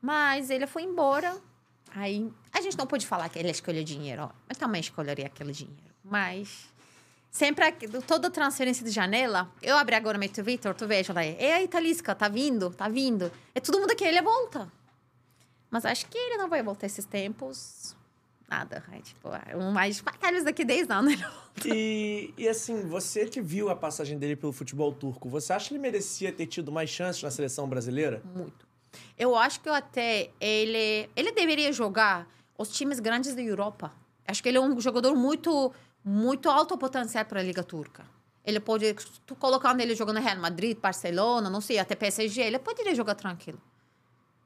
Mas 0.00 0.50
ele 0.50 0.66
foi 0.66 0.82
embora. 0.82 1.40
Aí 1.96 2.30
a 2.52 2.60
gente 2.60 2.76
não 2.76 2.86
pode 2.86 3.06
falar 3.06 3.30
que 3.30 3.38
ele 3.38 3.50
escolheu 3.50 3.82
dinheiro. 3.82 4.30
Eu 4.46 4.54
também 4.54 4.82
escolheria 4.82 5.26
aquele 5.26 5.52
dinheiro. 5.52 5.94
Mas 6.04 6.68
sempre 7.30 7.64
toda 8.06 8.30
transferência 8.30 8.84
de 8.84 8.90
janela, 8.90 9.50
eu 9.62 9.76
abri 9.76 9.94
agora 9.94 10.18
meu 10.18 10.28
Twitter, 10.28 10.74
tu 10.74 10.86
veja 10.86 11.14
lá, 11.14 11.24
ei, 11.24 11.66
Talisca, 11.66 12.14
tá 12.14 12.28
vindo, 12.28 12.70
tá 12.70 12.88
vindo. 12.88 13.32
É 13.54 13.60
todo 13.60 13.80
mundo 13.80 13.96
que 13.96 14.04
ele 14.04 14.20
volta. 14.20 14.70
Mas 15.70 15.86
acho 15.86 16.06
que 16.06 16.18
ele 16.18 16.36
não 16.36 16.48
vai 16.48 16.62
voltar 16.62 16.86
esses 16.86 17.06
tempos. 17.06 17.96
Nada, 18.48 18.82
é, 18.92 19.00
tipo, 19.00 19.28
é 19.28 19.54
um 19.54 19.70
mais 19.70 20.00
batalhas 20.00 20.42
daqui 20.42 20.64
10 20.64 20.90
anos. 20.90 21.14
E, 21.66 22.32
e 22.38 22.48
assim, 22.48 22.86
você 22.86 23.26
que 23.26 23.42
viu 23.42 23.68
a 23.68 23.76
passagem 23.76 24.16
dele 24.16 24.36
pelo 24.36 24.52
futebol 24.52 24.92
turco, 24.92 25.28
você 25.28 25.52
acha 25.52 25.68
que 25.68 25.74
ele 25.74 25.82
merecia 25.82 26.32
ter 26.32 26.46
tido 26.46 26.72
mais 26.72 26.88
chances 26.88 27.22
na 27.22 27.30
seleção 27.30 27.68
brasileira? 27.68 28.22
Muito. 28.34 28.66
Eu 29.18 29.36
acho 29.36 29.60
que 29.60 29.68
até 29.68 30.30
ele, 30.40 31.10
ele 31.14 31.32
deveria 31.32 31.72
jogar 31.72 32.26
os 32.56 32.70
times 32.70 33.00
grandes 33.00 33.34
da 33.34 33.42
Europa. 33.42 33.92
Acho 34.26 34.42
que 34.42 34.48
ele 34.48 34.58
é 34.58 34.60
um 34.60 34.80
jogador 34.80 35.14
muito, 35.14 35.72
muito 36.04 36.48
alto 36.48 36.78
potencial 36.78 37.24
para 37.24 37.40
a 37.40 37.42
Liga 37.42 37.62
Turca. 37.62 38.04
Ele 38.44 38.60
pode, 38.60 38.94
tu 39.26 39.34
colocando 39.34 39.80
ele 39.80 39.94
jogando 39.94 40.20
Real 40.20 40.38
Madrid, 40.38 40.78
Barcelona, 40.78 41.50
não 41.50 41.60
sei, 41.60 41.78
até 41.78 41.94
PSG, 41.94 42.40
ele 42.40 42.58
poderia 42.58 42.94
jogar 42.94 43.14
tranquilo. 43.14 43.60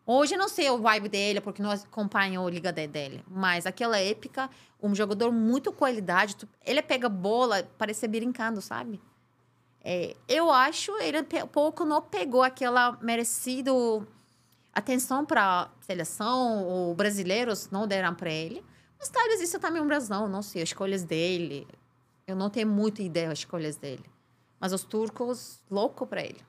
Hoje 0.05 0.36
não 0.36 0.48
sei 0.48 0.68
o 0.68 0.78
vibe 0.78 1.09
dele, 1.09 1.40
porque 1.40 1.62
não 1.62 1.70
acompanho 1.70 2.44
a 2.44 2.50
liga 2.50 2.72
dele. 2.72 3.24
Mas 3.28 3.66
aquela 3.66 3.98
época, 3.98 4.50
um 4.82 4.94
jogador 4.94 5.30
muito 5.30 5.72
qualidade, 5.72 6.36
ele 6.64 6.82
pega 6.82 7.09
bola, 7.09 7.68
parece 7.78 8.09
brincando, 8.09 8.61
sabe? 8.61 9.00
É, 9.84 10.16
eu 10.28 10.50
acho 10.50 10.96
ele 10.98 11.22
pouco 11.53 11.84
não 11.84 12.00
pegou 12.00 12.42
aquela 12.42 12.96
merecido 13.00 14.07
atenção 14.72 15.24
para 15.24 15.70
seleção 15.80 16.64
ou 16.64 16.94
brasileiros 16.94 17.68
não 17.70 17.86
deram 17.86 18.14
para 18.14 18.30
ele. 18.30 18.64
Mas 18.98 19.09
talvez 19.09 19.40
isso 19.40 19.59
também 19.59 19.80
é 19.80 19.84
um 19.84 19.88
razão, 19.88 20.28
não 20.28 20.42
sei, 20.42 20.62
as 20.62 20.68
escolhas 20.68 21.05
dele. 21.05 21.66
Eu 22.26 22.36
não 22.36 22.48
tenho 22.48 22.68
muita 22.68 23.03
ideia 23.03 23.28
das 23.28 23.38
escolhas 23.38 23.76
dele. 23.76 24.05
Mas 24.61 24.72
os 24.72 24.84
turcos, 24.84 25.61
louco 25.68 26.07
para 26.07 26.22
ele. 26.22 26.40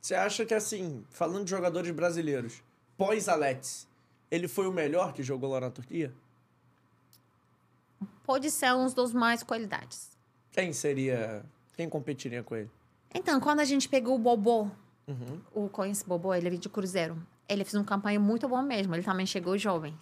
Você 0.00 0.14
acha 0.14 0.46
que, 0.46 0.54
assim, 0.54 1.04
falando 1.10 1.44
de 1.44 1.50
jogadores 1.50 1.90
brasileiros, 1.90 2.62
pós-Alex, 3.00 3.88
ele 4.30 4.46
foi 4.46 4.66
o 4.66 4.72
melhor 4.72 5.14
que 5.14 5.22
jogou 5.22 5.50
lá 5.50 5.60
na 5.60 5.70
Turquia? 5.70 6.12
Pode 8.24 8.50
ser 8.50 8.74
um 8.74 8.86
dos 8.88 9.14
mais 9.14 9.42
qualidades. 9.42 10.10
Quem 10.52 10.70
seria. 10.74 11.42
Quem 11.74 11.88
competiria 11.88 12.42
com 12.42 12.54
ele? 12.56 12.70
Então, 13.14 13.40
quando 13.40 13.60
a 13.60 13.64
gente 13.64 13.88
pegou 13.88 14.16
o 14.16 14.18
Bobô, 14.18 14.68
uhum. 15.08 15.40
o 15.54 15.68
conhece 15.70 16.04
Bobô, 16.04 16.34
ele 16.34 16.48
é 16.48 16.50
de 16.50 16.68
Cruzeiro. 16.68 17.16
Ele 17.48 17.64
fez 17.64 17.74
uma 17.74 17.84
campanha 17.84 18.20
muito 18.20 18.46
boa 18.46 18.62
mesmo. 18.62 18.94
Ele 18.94 19.02
também 19.02 19.24
chegou 19.24 19.56
jovem. 19.56 19.98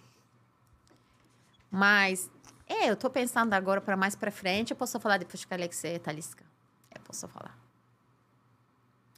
Mas, 1.71 2.29
é, 2.67 2.89
eu 2.89 2.97
tô 2.97 3.09
pensando 3.09 3.53
agora 3.53 3.79
para 3.79 3.95
mais 3.95 4.13
para 4.13 4.29
frente. 4.29 4.71
Eu 4.71 4.77
posso 4.77 4.99
falar 4.99 5.17
depois 5.17 5.45
que 5.45 5.53
Alexei 5.53 5.95
e 5.95 5.99
Talisca. 5.99 6.43
Eu 6.93 7.01
posso 7.01 7.27
falar. 7.29 7.57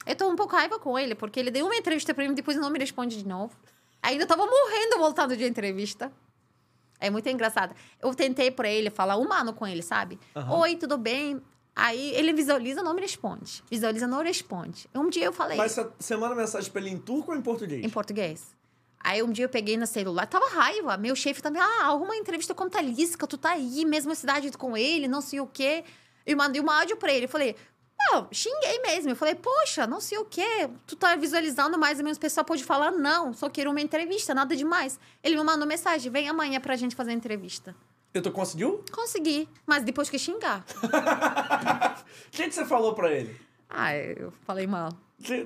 Eu 0.06 0.16
tô 0.16 0.28
um 0.28 0.36
pouco 0.36 0.54
raiva 0.54 0.78
com 0.78 0.98
ele, 0.98 1.14
porque 1.14 1.38
ele 1.38 1.50
deu 1.50 1.64
uma 1.64 1.76
entrevista 1.76 2.12
para 2.12 2.24
mim 2.24 2.32
e 2.32 2.34
depois 2.34 2.56
não 2.56 2.70
me 2.70 2.78
responde 2.78 3.16
de 3.16 3.26
novo. 3.26 3.56
Ainda 4.02 4.26
tava 4.26 4.44
morrendo 4.44 4.98
voltando 4.98 5.36
de 5.36 5.44
entrevista. 5.44 6.12
É 6.98 7.10
muito 7.10 7.28
engraçado. 7.28 7.74
Eu 8.00 8.14
tentei 8.14 8.50
para 8.50 8.68
ele 8.68 8.90
falar 8.90 9.16
humano 9.16 9.52
com 9.52 9.66
ele, 9.66 9.82
sabe? 9.82 10.18
Uhum. 10.34 10.60
Oi, 10.60 10.76
tudo 10.76 10.96
bem? 10.96 11.40
Aí 11.74 12.14
ele 12.14 12.32
visualiza, 12.32 12.82
não 12.82 12.94
me 12.94 13.00
responde. 13.00 13.62
Visualiza, 13.70 14.06
não 14.06 14.22
responde. 14.22 14.88
Um 14.94 15.08
dia 15.08 15.24
eu 15.24 15.32
falei. 15.32 15.56
Mas 15.56 15.78
você 15.98 16.16
manda 16.16 16.34
mensagem 16.34 16.70
pra 16.70 16.80
ele 16.80 16.90
em 16.90 16.98
turco 16.98 17.32
ou 17.32 17.36
em 17.36 17.42
português? 17.42 17.84
Em 17.84 17.88
português. 17.88 18.54
Aí 19.00 19.22
um 19.22 19.30
dia 19.32 19.46
eu 19.46 19.48
peguei 19.48 19.76
no 19.76 19.86
celular, 19.86 20.26
tava 20.26 20.48
raiva. 20.48 20.96
Meu 20.96 21.16
chefe 21.16 21.42
também, 21.42 21.60
ah, 21.60 21.86
arruma 21.86 22.14
entrevista 22.14 22.54
com 22.54 22.68
Talisca, 22.68 23.26
tu 23.26 23.36
tá 23.36 23.50
aí, 23.50 23.84
mesma 23.84 24.14
cidade 24.14 24.50
com 24.52 24.76
ele, 24.76 25.08
não 25.08 25.20
sei 25.20 25.40
o 25.40 25.46
quê. 25.46 25.82
Eu 26.24 26.36
mandei 26.36 26.60
um 26.62 26.70
áudio 26.70 26.96
pra 26.96 27.12
ele. 27.12 27.26
Falei, 27.26 27.56
não, 28.10 28.28
xinguei 28.32 28.80
mesmo. 28.80 29.10
Eu 29.10 29.16
falei, 29.16 29.34
poxa, 29.34 29.86
não 29.86 30.00
sei 30.00 30.18
o 30.18 30.24
quê. 30.24 30.68
Tu 30.86 30.96
tá 30.96 31.16
visualizando 31.16 31.78
mais 31.78 31.98
ou 31.98 32.04
menos, 32.04 32.18
o 32.18 32.20
pessoal 32.20 32.44
pode 32.44 32.64
falar, 32.64 32.90
não, 32.90 33.32
só 33.32 33.48
quero 33.48 33.70
uma 33.70 33.80
entrevista, 33.80 34.34
nada 34.34 34.56
demais. 34.56 34.98
Ele 35.22 35.36
me 35.36 35.44
mandou 35.44 35.66
mensagem, 35.66 36.10
vem 36.10 36.28
amanhã 36.28 36.60
pra 36.60 36.76
gente 36.76 36.94
fazer 36.96 37.10
a 37.10 37.14
entrevista. 37.14 37.74
E 38.14 38.20
tu 38.20 38.30
conseguiu? 38.30 38.84
Consegui, 38.92 39.48
mas 39.66 39.82
depois 39.82 40.10
que 40.10 40.18
xingar. 40.18 40.64
O 42.28 42.34
que, 42.34 42.48
que 42.48 42.54
você 42.54 42.64
falou 42.64 42.94
pra 42.94 43.10
ele? 43.10 43.38
Ah, 43.68 43.94
eu 43.94 44.32
falei 44.46 44.66
mal. 44.66 44.90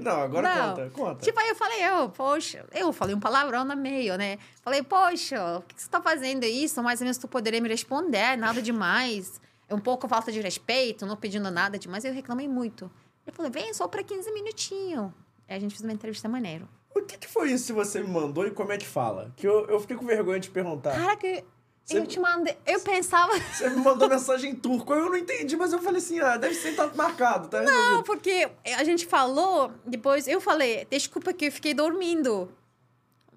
Não, 0.00 0.22
agora 0.22 0.48
não. 0.48 0.68
conta, 0.68 0.90
conta. 0.90 1.24
Tipo, 1.24 1.38
aí 1.38 1.48
eu 1.48 1.54
falei, 1.54 1.84
eu, 1.84 2.08
poxa, 2.08 2.64
eu 2.72 2.92
falei 2.92 3.14
um 3.14 3.20
palavrão 3.20 3.64
no 3.64 3.76
meio, 3.76 4.16
né? 4.16 4.38
Falei, 4.62 4.82
poxa, 4.82 5.58
o 5.58 5.62
que 5.62 5.82
você 5.82 5.88
tá 5.88 6.00
fazendo 6.00 6.44
isso? 6.44 6.82
Mais 6.82 7.00
ou 7.00 7.04
menos 7.04 7.18
tu 7.18 7.28
poderia 7.28 7.60
me 7.60 7.68
responder, 7.68 8.36
nada 8.36 8.62
demais. 8.62 9.40
Um 9.70 9.78
pouco 9.78 10.08
falta 10.08 10.30
de 10.30 10.40
respeito, 10.40 11.06
não 11.06 11.16
pedindo 11.16 11.50
nada 11.50 11.78
demais. 11.78 12.04
Eu 12.04 12.12
reclamei 12.12 12.48
muito. 12.48 12.90
Ele 13.26 13.34
falou, 13.34 13.50
vem 13.50 13.74
só 13.74 13.88
pra 13.88 14.02
15 14.02 14.32
minutinhos. 14.32 15.12
Aí 15.48 15.56
a 15.56 15.58
gente 15.58 15.72
fez 15.72 15.82
uma 15.82 15.92
entrevista 15.92 16.28
maneiro. 16.28 16.68
O 16.94 17.02
que, 17.02 17.18
que 17.18 17.28
foi 17.28 17.52
isso 17.52 17.66
que 17.66 17.72
você 17.72 18.00
me 18.00 18.08
mandou 18.08 18.46
e 18.46 18.50
como 18.50 18.72
é 18.72 18.78
que 18.78 18.86
fala? 18.86 19.32
Que 19.36 19.46
eu, 19.46 19.66
eu 19.66 19.80
fiquei 19.80 19.96
com 19.96 20.06
vergonha 20.06 20.40
de 20.40 20.48
perguntar. 20.48 20.92
Cara, 20.92 21.16
que 21.16 21.44
você, 21.86 21.98
eu 21.98 22.06
te 22.06 22.18
mandei. 22.18 22.56
Eu 22.66 22.80
pensava. 22.80 23.32
Você 23.38 23.70
me 23.70 23.76
mandou 23.76 24.08
mensagem 24.08 24.50
em 24.50 24.56
turco. 24.56 24.92
Eu 24.92 25.08
não 25.08 25.16
entendi, 25.16 25.56
mas 25.56 25.72
eu 25.72 25.78
falei 25.78 25.98
assim: 25.98 26.18
ah, 26.18 26.36
deve 26.36 26.54
ser 26.54 26.74
tanto 26.74 26.96
marcado, 26.96 27.46
tá 27.46 27.60
resolvido. 27.60 27.92
Não, 27.92 28.02
porque 28.02 28.50
a 28.76 28.82
gente 28.82 29.06
falou, 29.06 29.70
depois 29.86 30.26
eu 30.26 30.40
falei, 30.40 30.84
desculpa 30.90 31.32
que 31.32 31.46
eu 31.46 31.52
fiquei 31.52 31.72
dormindo. 31.72 32.50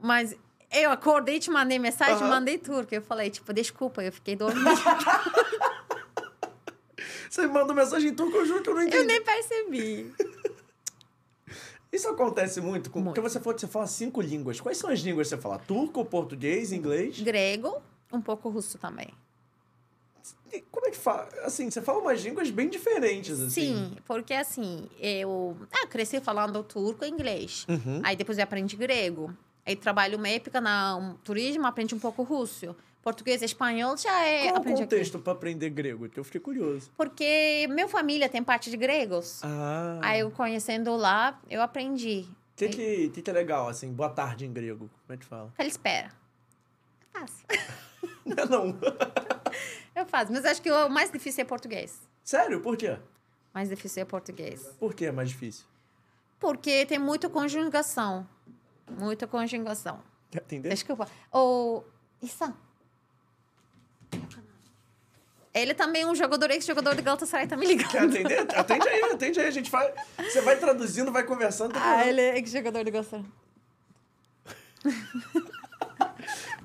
Mas 0.01 0.35
eu 0.71 0.89
acordei, 0.89 1.39
te 1.39 1.51
mandei 1.51 1.77
mensagem, 1.77 2.23
uhum. 2.23 2.29
mandei 2.29 2.57
turco. 2.57 2.93
Eu 2.95 3.03
falei, 3.03 3.29
tipo, 3.29 3.53
desculpa, 3.53 4.01
eu 4.01 4.11
fiquei 4.11 4.35
dormindo. 4.35 4.65
Você 7.29 7.45
me 7.45 7.53
mandou 7.53 7.75
mensagem 7.75 8.09
em 8.09 8.15
turco, 8.15 8.37
eu 8.37 8.45
juro 8.45 8.63
que 8.63 8.69
eu 8.69 8.75
não 8.75 8.81
entendi. 8.81 8.97
Eu 8.97 9.05
nem 9.05 9.23
percebi. 9.23 10.13
Isso 11.91 12.07
acontece 12.07 12.61
muito, 12.61 12.89
com, 12.89 12.99
muito. 12.99 13.15
porque 13.15 13.21
você, 13.21 13.39
você 13.39 13.67
fala 13.67 13.87
cinco 13.87 14.21
línguas. 14.21 14.59
Quais 14.61 14.77
são 14.77 14.89
as 14.89 14.99
línguas 14.99 15.27
que 15.27 15.35
você 15.35 15.41
fala? 15.41 15.57
Turco, 15.59 16.03
português, 16.05 16.71
inglês? 16.71 17.19
Grego 17.19 17.81
um 18.11 18.21
pouco 18.21 18.49
russo 18.49 18.77
também. 18.77 19.09
Como 20.71 20.87
é 20.87 20.91
que 20.91 20.97
fala? 20.97 21.29
Assim, 21.43 21.69
você 21.69 21.81
fala 21.81 21.99
umas 21.99 22.21
línguas 22.21 22.49
bem 22.49 22.69
diferentes, 22.69 23.39
assim. 23.39 23.49
Sim, 23.49 23.95
porque 24.05 24.33
assim, 24.33 24.89
eu 24.99 25.55
ah, 25.71 25.87
cresci 25.87 26.19
falando 26.19 26.63
turco 26.63 27.05
e 27.05 27.07
inglês. 27.07 27.65
Uhum. 27.69 28.01
Aí 28.03 28.15
depois 28.15 28.37
eu 28.37 28.43
aprendi 28.43 28.75
grego. 28.75 29.31
Aí 29.65 29.75
trabalho 29.75 30.17
uma 30.17 30.27
época 30.27 30.59
na 30.59 30.95
um, 30.95 31.13
turismo, 31.17 31.67
aprendi 31.67 31.93
um 31.93 31.99
pouco 31.99 32.23
russo. 32.23 32.75
Português 33.09 33.41
e 33.41 33.45
espanhol 33.45 33.97
já 33.97 34.23
é. 34.23 34.51
Qual 34.51 34.61
o 34.61 34.63
contexto 34.63 35.17
para 35.17 35.33
aprender 35.33 35.71
grego? 35.71 36.07
Que 36.07 36.19
eu 36.19 36.23
fiquei 36.23 36.39
curioso. 36.39 36.91
Porque 36.95 37.67
minha 37.71 37.87
família 37.87 38.29
tem 38.29 38.43
parte 38.43 38.69
de 38.69 38.77
gregos. 38.77 39.41
Ah. 39.43 39.99
Aí 40.03 40.19
eu 40.19 40.29
conhecendo 40.29 40.95
lá, 40.95 41.41
eu 41.49 41.59
aprendi. 41.59 42.27
O 42.29 42.55
que, 42.55 42.69
que, 42.69 43.09
que, 43.09 43.21
que 43.23 43.29
é 43.31 43.33
legal, 43.33 43.67
assim? 43.67 43.91
Boa 43.91 44.11
tarde 44.11 44.45
em 44.45 44.53
grego. 44.53 44.91
Como 45.07 45.15
é 45.15 45.17
que 45.17 45.25
fala? 45.25 45.51
espera 45.57 46.11
Fácil. 47.11 47.47
Não, 48.23 48.45
não. 48.45 48.79
eu 49.95 50.05
faço, 50.05 50.31
mas 50.31 50.45
acho 50.45 50.61
que 50.61 50.71
o 50.71 50.87
mais 50.87 51.11
difícil 51.11 51.41
é 51.41 51.45
português. 51.45 51.99
Sério? 52.23 52.61
Por 52.61 52.77
quê? 52.77 52.99
Mais 53.51 53.69
difícil 53.69 54.03
é 54.03 54.05
português. 54.05 54.67
Por 54.79 54.93
que 54.93 55.05
é 55.05 55.11
mais 55.11 55.29
difícil? 55.29 55.65
Porque 56.39 56.85
tem 56.85 56.99
muita 56.99 57.27
conjugação. 57.27 58.27
Muita 58.87 59.25
conjugação. 59.25 59.99
Quer 60.29 60.37
atender? 60.37 60.69
Desculpa. 60.69 61.07
O... 61.33 61.83
Isso. 62.21 62.53
Ele 65.53 65.73
também 65.73 66.03
é 66.03 66.05
um 66.07 66.13
jogador, 66.15 66.51
ex-jogador 66.51 66.95
do 66.95 67.01
Galatasaray, 67.01 67.47
tá 67.47 67.57
me 67.57 67.65
Quer 67.65 68.03
ligando. 68.05 68.15
atender? 68.15 68.57
Atende 68.57 68.87
aí, 68.87 69.01
atende 69.03 69.39
aí. 69.39 69.47
A 69.47 69.51
gente 69.51 69.69
vai. 69.71 69.91
Você 70.17 70.41
vai 70.41 70.57
traduzindo, 70.57 71.11
vai 71.11 71.23
conversando. 71.23 71.73
tá 71.73 71.81
Ah, 71.81 72.03
bom. 72.03 72.09
ele 72.09 72.21
é 72.21 72.37
ex-jogador 72.37 72.83
do 72.85 72.91
Galatasaray. 72.91 73.25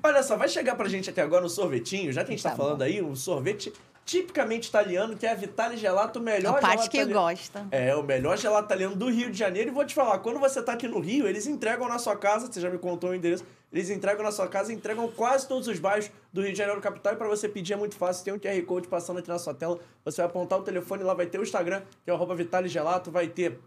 Olha 0.03 0.21
só, 0.21 0.37
vai 0.37 0.47
chegar 0.47 0.75
pra 0.75 0.87
gente 0.87 1.09
aqui 1.09 1.19
agora 1.19 1.43
um 1.43 1.49
sorvetinho, 1.49 2.11
já 2.13 2.23
que 2.23 2.29
a 2.31 2.35
gente 2.35 2.43
tá, 2.43 2.51
Tá 2.51 2.55
falando 2.55 2.81
aí, 2.83 3.01
um 3.01 3.15
sorvete 3.15 3.73
tipicamente 4.05 4.69
italiano, 4.69 5.17
que 5.17 5.25
é 5.25 5.31
a 5.31 5.35
Vitale 5.35 5.75
Gelato, 5.75 6.19
o 6.19 6.21
melhor 6.21 6.57
A 6.57 6.61
parte 6.61 6.73
gelato 6.73 6.89
que 6.91 6.97
eu 6.97 7.01
italiano. 7.09 7.27
gosto. 7.27 7.59
É, 7.71 7.95
o 7.95 8.03
melhor 8.03 8.37
gelato 8.37 8.65
italiano 8.65 8.95
do 8.95 9.09
Rio 9.09 9.31
de 9.31 9.37
Janeiro. 9.37 9.71
E 9.71 9.73
vou 9.73 9.83
te 9.83 9.95
falar, 9.95 10.19
quando 10.19 10.39
você 10.39 10.61
tá 10.61 10.73
aqui 10.73 10.87
no 10.87 10.99
Rio, 10.99 11.27
eles 11.27 11.47
entregam 11.47 11.87
na 11.89 11.97
sua 11.97 12.15
casa, 12.15 12.45
você 12.51 12.61
já 12.61 12.69
me 12.69 12.77
contou 12.77 13.09
o 13.09 13.15
endereço, 13.15 13.43
eles 13.73 13.89
entregam 13.89 14.23
na 14.23 14.31
sua 14.31 14.47
casa, 14.47 14.71
entregam 14.71 15.07
quase 15.11 15.47
todos 15.47 15.67
os 15.67 15.79
bairros 15.79 16.11
do 16.31 16.41
Rio 16.41 16.51
de 16.51 16.57
Janeiro 16.57 16.79
capital. 16.79 17.13
E 17.13 17.15
pra 17.15 17.27
você 17.27 17.49
pedir 17.49 17.73
é 17.73 17.75
muito 17.75 17.95
fácil, 17.95 18.23
tem 18.23 18.33
um 18.33 18.39
QR 18.39 18.61
Code 18.67 18.87
passando 18.87 19.17
aqui 19.17 19.27
na 19.27 19.39
sua 19.39 19.55
tela. 19.55 19.79
Você 20.05 20.17
vai 20.17 20.27
apontar 20.27 20.59
o 20.59 20.61
telefone, 20.61 21.03
lá 21.03 21.15
vai 21.15 21.25
ter 21.25 21.39
o 21.39 21.43
Instagram, 21.43 21.81
que 22.03 22.11
é 22.11 22.13
o 22.13 22.35
Vitale 22.35 22.69
Gelato, 22.69 23.09
vai 23.09 23.27
ter 23.27 23.59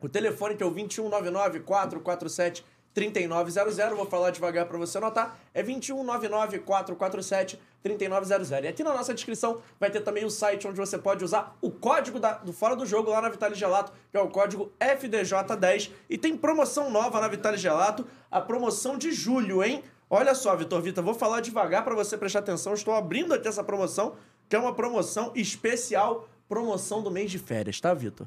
o 0.00 0.08
telefone 0.08 0.54
que 0.54 0.62
é 0.62 0.66
o 0.66 0.70
2199 0.70 1.60
447 1.60 2.64
3900, 2.94 3.96
vou 3.96 4.06
falar 4.06 4.30
devagar 4.30 4.66
para 4.66 4.78
você 4.78 4.98
anotar, 4.98 5.36
é 5.52 5.62
2199 5.62 6.60
447 6.60 7.58
3900. 7.88 8.64
E 8.64 8.68
aqui 8.68 8.82
na 8.82 8.94
nossa 8.94 9.12
descrição 9.12 9.60
vai 9.78 9.90
ter 9.90 10.00
também 10.00 10.24
o 10.24 10.30
site 10.30 10.66
onde 10.66 10.78
você 10.78 10.96
pode 10.96 11.22
usar 11.22 11.54
o 11.60 11.70
código 11.70 12.18
da- 12.18 12.38
do 12.38 12.50
Fora 12.52 12.74
do 12.74 12.86
Jogo 12.86 13.10
lá 13.10 13.20
na 13.20 13.28
Vitale 13.28 13.54
Gelato, 13.54 13.92
que 14.10 14.16
é 14.16 14.20
o 14.20 14.28
código 14.30 14.72
FDJ10. 14.80 15.90
E 16.08 16.16
tem 16.16 16.34
promoção 16.34 16.90
nova 16.90 17.20
na 17.20 17.28
Vitale 17.28 17.58
Gelato, 17.58 18.06
a 18.30 18.40
promoção 18.40 18.96
de 18.96 19.12
julho, 19.12 19.62
hein? 19.62 19.84
Olha 20.08 20.34
só, 20.34 20.56
Vitor 20.56 20.80
Vita, 20.80 21.02
vou 21.02 21.12
falar 21.14 21.40
devagar 21.40 21.84
para 21.84 21.94
você 21.94 22.16
prestar 22.16 22.38
atenção. 22.38 22.72
Estou 22.72 22.94
abrindo 22.94 23.34
aqui 23.34 23.46
essa 23.48 23.62
promoção, 23.62 24.16
que 24.48 24.56
é 24.56 24.58
uma 24.58 24.74
promoção 24.74 25.30
especial, 25.34 26.26
promoção 26.48 27.02
do 27.02 27.10
mês 27.10 27.30
de 27.30 27.38
férias, 27.38 27.80
tá, 27.80 27.92
Vitor? 27.92 28.26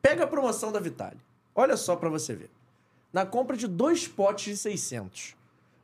Pega 0.00 0.22
a 0.24 0.26
promoção 0.26 0.70
da 0.70 0.78
Vitale. 0.78 1.18
Olha 1.54 1.76
só 1.76 1.96
pra 1.96 2.08
você 2.08 2.34
ver. 2.34 2.50
Na 3.12 3.26
compra 3.26 3.56
de 3.56 3.66
dois 3.66 4.06
potes 4.06 4.44
de 4.44 4.56
600, 4.56 5.34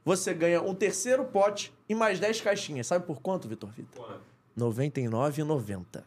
você 0.05 0.33
ganha 0.33 0.63
um 0.63 0.75
terceiro 0.75 1.25
pote 1.25 1.73
e 1.89 1.95
mais 1.95 2.19
10 2.19 2.41
caixinhas. 2.41 2.87
Sabe 2.87 3.07
por 3.07 3.21
quanto, 3.21 3.49
Vitor 3.49 3.71
Vitor? 3.71 4.11
R$ 4.11 4.19
99,90. 4.57 6.03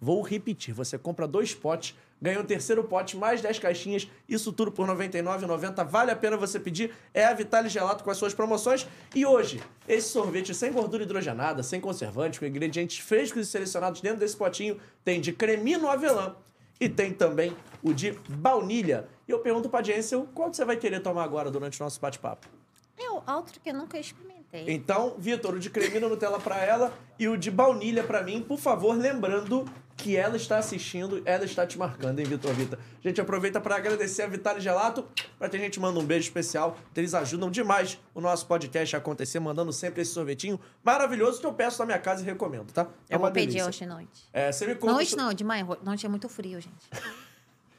Vou 0.00 0.22
repetir. 0.22 0.72
Você 0.72 0.96
compra 0.96 1.28
dois 1.28 1.54
potes, 1.54 1.94
ganha 2.20 2.40
um 2.40 2.44
terceiro 2.44 2.82
pote, 2.84 3.18
mais 3.18 3.42
10 3.42 3.58
caixinhas. 3.58 4.08
Isso 4.26 4.50
tudo 4.50 4.72
por 4.72 4.88
R$ 4.88 4.94
99,90. 4.94 5.86
Vale 5.86 6.10
a 6.10 6.16
pena 6.16 6.38
você 6.38 6.58
pedir. 6.58 6.94
É 7.12 7.26
a 7.26 7.34
Vitale 7.34 7.68
Gelato 7.68 8.02
com 8.02 8.10
as 8.10 8.16
suas 8.16 8.32
promoções. 8.32 8.86
E 9.14 9.26
hoje, 9.26 9.62
esse 9.86 10.08
sorvete 10.08 10.54
sem 10.54 10.72
gordura 10.72 11.02
hidrogenada, 11.02 11.62
sem 11.62 11.80
conservante, 11.80 12.40
com 12.40 12.46
ingredientes 12.46 12.98
frescos 12.98 13.46
e 13.46 13.50
selecionados 13.50 14.00
dentro 14.00 14.20
desse 14.20 14.36
potinho, 14.36 14.80
tem 15.04 15.20
de 15.20 15.32
cremino 15.32 15.88
avelã 15.88 16.34
e 16.80 16.88
tem 16.88 17.12
também 17.12 17.54
o 17.82 17.92
de 17.92 18.12
baunilha. 18.28 19.06
E 19.28 19.32
eu 19.32 19.40
pergunto 19.40 19.68
pra 19.68 19.80
audiência, 19.80 20.18
qual 20.34 20.52
você 20.52 20.64
vai 20.64 20.78
querer 20.78 21.00
tomar 21.00 21.24
agora 21.24 21.50
durante 21.50 21.78
o 21.78 21.84
nosso 21.84 22.00
bate-papo? 22.00 22.59
É 23.02 23.10
o 23.10 23.22
outro 23.36 23.58
que 23.60 23.70
eu 23.70 23.74
nunca 23.74 23.98
experimentei. 23.98 24.64
Então, 24.68 25.14
Vitor, 25.18 25.54
o 25.54 25.58
de 25.58 25.70
cremino 25.70 26.08
Nutella 26.08 26.38
pra 26.40 26.58
ela 26.64 26.92
e 27.18 27.26
o 27.28 27.36
de 27.36 27.50
baunilha 27.50 28.04
pra 28.04 28.22
mim, 28.22 28.42
por 28.42 28.58
favor, 28.58 28.96
lembrando 28.96 29.64
que 29.96 30.16
ela 30.16 30.36
está 30.36 30.58
assistindo, 30.58 31.20
ela 31.26 31.44
está 31.44 31.66
te 31.66 31.78
marcando, 31.78 32.18
hein, 32.18 32.24
Vitor 32.26 32.52
Vita? 32.54 32.78
Gente, 33.02 33.20
aproveita 33.20 33.60
pra 33.60 33.76
agradecer 33.76 34.22
a 34.22 34.26
Vitale 34.26 34.58
Gelato, 34.60 35.06
pra 35.38 35.48
que 35.48 35.56
a 35.56 35.60
gente 35.60 35.78
manda 35.78 36.00
um 36.00 36.04
beijo 36.04 36.26
especial, 36.26 36.76
eles 36.96 37.12
ajudam 37.14 37.50
demais 37.50 37.98
o 38.14 38.20
nosso 38.20 38.46
podcast 38.46 38.96
a 38.96 38.98
acontecer, 38.98 39.38
mandando 39.40 39.72
sempre 39.72 40.00
esse 40.02 40.12
sorvetinho 40.12 40.58
maravilhoso 40.82 41.38
que 41.40 41.46
eu 41.46 41.52
peço 41.52 41.78
na 41.80 41.86
minha 41.86 41.98
casa 41.98 42.22
e 42.22 42.24
recomendo, 42.24 42.72
tá? 42.72 42.86
É 43.10 43.14
eu 43.14 43.18
vou 43.20 43.30
pedir 43.30 43.46
delícia. 43.58 43.68
hoje 43.68 43.84
à 43.84 43.86
noite. 43.86 44.28
É, 44.32 44.50
você 44.50 44.66
me 44.66 44.74
conta, 44.74 44.92
Noite 44.94 45.10
se- 45.10 45.16
não, 45.16 45.32
de 45.34 45.44
manhã. 45.44 45.66
Noite 45.82 46.06
é 46.06 46.08
muito 46.08 46.28
frio, 46.30 46.60
gente. 46.60 46.88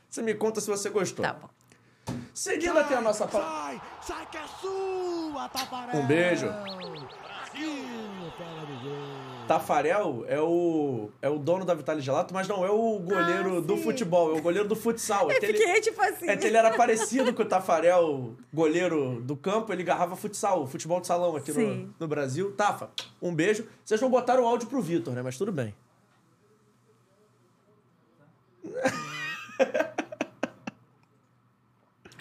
você 0.09 0.22
me 0.22 0.34
conta 0.36 0.61
se 0.61 0.67
você 0.67 0.89
gostou. 0.89 1.24
Tá 1.26 1.34
bom. 1.34 1.49
Seguindo 2.34 2.78
aqui 2.80 2.93
a 2.93 3.01
nossa... 3.01 3.28
pa- 3.28 3.39
Sai, 3.41 3.82
sai 4.01 4.26
que 4.32 4.38
é 4.38 4.43
sua, 4.62 5.49
Tafarel! 5.49 6.01
Um 6.01 6.07
beijo. 6.07 6.45
Brasil, 6.47 7.74
fora 8.38 8.66
do 8.66 8.84
gol. 8.84 9.22
Tafarel 9.47 10.24
é 10.28 10.39
o, 10.39 11.09
é 11.22 11.30
o 11.30 11.38
dono 11.38 11.66
da 11.66 11.74
Vitale 11.74 11.99
Gelato, 11.99 12.34
mas 12.34 12.47
não 12.47 12.64
é 12.66 12.70
o 12.70 12.99
goleiro 12.99 13.57
Ah, 13.57 13.62
do 13.62 13.76
futebol, 13.78 14.34
é 14.34 14.39
o 14.39 14.41
goleiro 14.41 14.68
do 14.68 14.76
futsal. 14.76 15.30
É 15.30 15.39
que 15.39 15.45
ele, 15.47 15.82
tipo 15.82 16.01
assim. 16.01 16.28
é 16.30 16.38
que 16.38 16.47
ele 16.47 16.55
era 16.55 16.72
parecido 16.78 17.34
com 17.34 17.41
o 17.41 17.45
Tafarel, 17.45 18.34
goleiro 18.53 19.20
do 19.22 19.36
campo, 19.36 19.74
ele 19.74 19.84
garrava 19.84 20.16
futsal, 20.16 20.66
futebol 20.68 21.01
de 21.01 21.07
salão 21.07 21.36
aqui 21.36 21.51
no, 21.51 21.93
no 21.99 22.07
Brasil. 22.07 22.53
Tafa, 22.53 22.89
um 23.22 23.36
beijo. 23.36 23.68
Vocês 23.84 23.99
não 23.99 24.09
botaram 24.09 24.43
o 24.43 24.47
áudio 24.47 24.68
pro 24.70 24.82
Vitor, 24.82 25.14
né? 25.14 25.22
Mas 25.22 25.38
tudo 25.38 25.51
bem. 25.51 25.76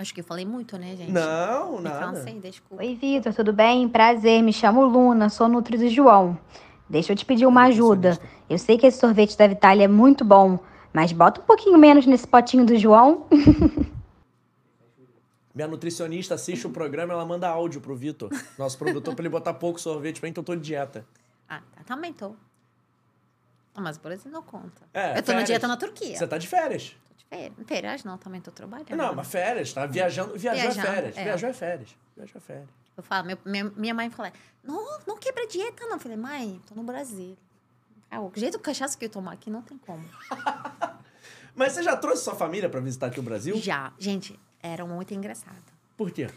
Acho 0.01 0.15
que 0.15 0.21
eu 0.21 0.25
falei 0.25 0.47
muito, 0.47 0.79
né, 0.79 0.97
gente? 0.97 1.13
Não, 1.13 1.77
Me 1.77 1.83
nada. 1.83 1.99
cansei, 1.99 2.41
desculpa. 2.41 2.83
Oi, 2.83 2.95
Vitor, 2.95 3.35
tudo 3.35 3.53
bem? 3.53 3.87
Prazer, 3.87 4.43
me 4.43 4.51
chamo 4.51 4.83
Luna, 4.87 5.29
sou 5.29 5.47
Nutri 5.47 5.77
do 5.77 5.91
João. 5.91 6.39
Deixa 6.89 7.13
eu 7.13 7.17
te 7.17 7.27
pedir 7.27 7.45
uma 7.45 7.65
ajuda. 7.65 8.19
Eu 8.49 8.57
sei 8.57 8.79
que 8.79 8.87
esse 8.87 8.99
sorvete 8.99 9.37
da 9.37 9.47
Vitália 9.47 9.85
é 9.85 9.89
muito 9.89 10.25
bom, 10.25 10.59
mas 10.91 11.13
bota 11.13 11.43
um 11.43 11.45
pouquinho 11.45 11.77
menos 11.77 12.07
nesse 12.07 12.27
potinho 12.27 12.65
do 12.65 12.79
João. 12.79 13.27
Minha 15.55 15.69
nutricionista 15.69 16.35
assiste 16.35 16.67
o 16.67 16.71
programa, 16.71 17.13
ela 17.13 17.27
manda 17.27 17.47
áudio 17.47 17.83
pro 17.83 17.95
Vitor, 17.95 18.31
nosso 18.59 18.79
produtor, 18.79 19.15
pra 19.15 19.23
ele 19.23 19.29
botar 19.29 19.53
pouco 19.53 19.79
sorvete 19.79 20.19
pra 20.19 20.31
mim, 20.31 20.33
que 20.33 20.41
eu 20.41 20.45
tô 20.45 20.57
de 20.57 20.63
dieta. 20.63 21.05
Ah, 21.47 21.61
tá, 21.77 21.85
também 21.85 22.15
tô. 22.15 22.35
Mas 23.77 23.99
por 23.99 24.13
exemplo, 24.13 24.33
não 24.33 24.43
conta. 24.43 24.81
É, 24.95 25.11
eu 25.11 25.15
tô 25.17 25.33
na 25.33 25.41
férias. 25.41 25.47
dieta 25.47 25.69
na 25.69 25.77
Turquia. 25.77 26.17
Você 26.17 26.27
tá 26.27 26.39
de 26.39 26.49
férias. 26.49 26.97
Férias. 27.67 28.05
Não, 28.05 28.19
também 28.19 28.41
tô 28.41 28.51
trabalhando. 28.51 28.97
Não, 28.97 29.15
mas 29.15 29.29
férias, 29.29 29.73
tá? 29.73 29.87
Viajando. 29.87 30.37
Viajou 30.37 30.61
Viajando, 30.73 30.87
é 30.89 30.93
férias. 30.95 31.17
é. 31.19 31.25
Viajou 31.25 31.49
é 31.49 31.53
férias. 31.53 31.97
Viajou 32.17 32.37
é 32.37 32.41
férias. 32.41 32.69
Eu 32.97 33.03
falo, 33.03 33.27
meu- 33.29 33.39
minha, 33.45 33.65
minha 33.77 33.95
mãe 33.95 34.11
fala, 34.11 34.33
não, 34.65 34.99
não 35.07 35.17
quebra 35.17 35.47
dieta, 35.47 35.85
não. 35.87 35.93
Eu 35.95 36.01
falei, 36.01 36.17
mãe, 36.17 36.61
tô 36.67 36.75
no 36.75 36.83
Brasil. 36.83 37.37
Ah, 38.11 38.21
o 38.21 38.33
jeito 38.35 38.57
de 38.59 38.63
cachaça 38.63 38.99
que 38.99 39.05
eu 39.05 39.09
tomo 39.11 39.31
aqui 39.31 39.49
não 39.49 39.63
tem 39.63 39.79
como. 39.79 40.05
Mas 41.55 41.73
você 41.73 41.83
já 41.83 41.97
trouxe 41.97 42.25
sua 42.25 42.35
família 42.35 42.69
pra 42.69 42.81
visitar 42.81 43.07
aqui 43.07 43.21
o 43.21 43.23
Brasil? 43.23 43.57
Já. 43.57 43.93
Gente, 43.99 44.39
era 44.63 44.85
muito 44.85 45.15
engraçado. 45.15 45.63
Por 45.97 46.11
quê? 46.11 46.29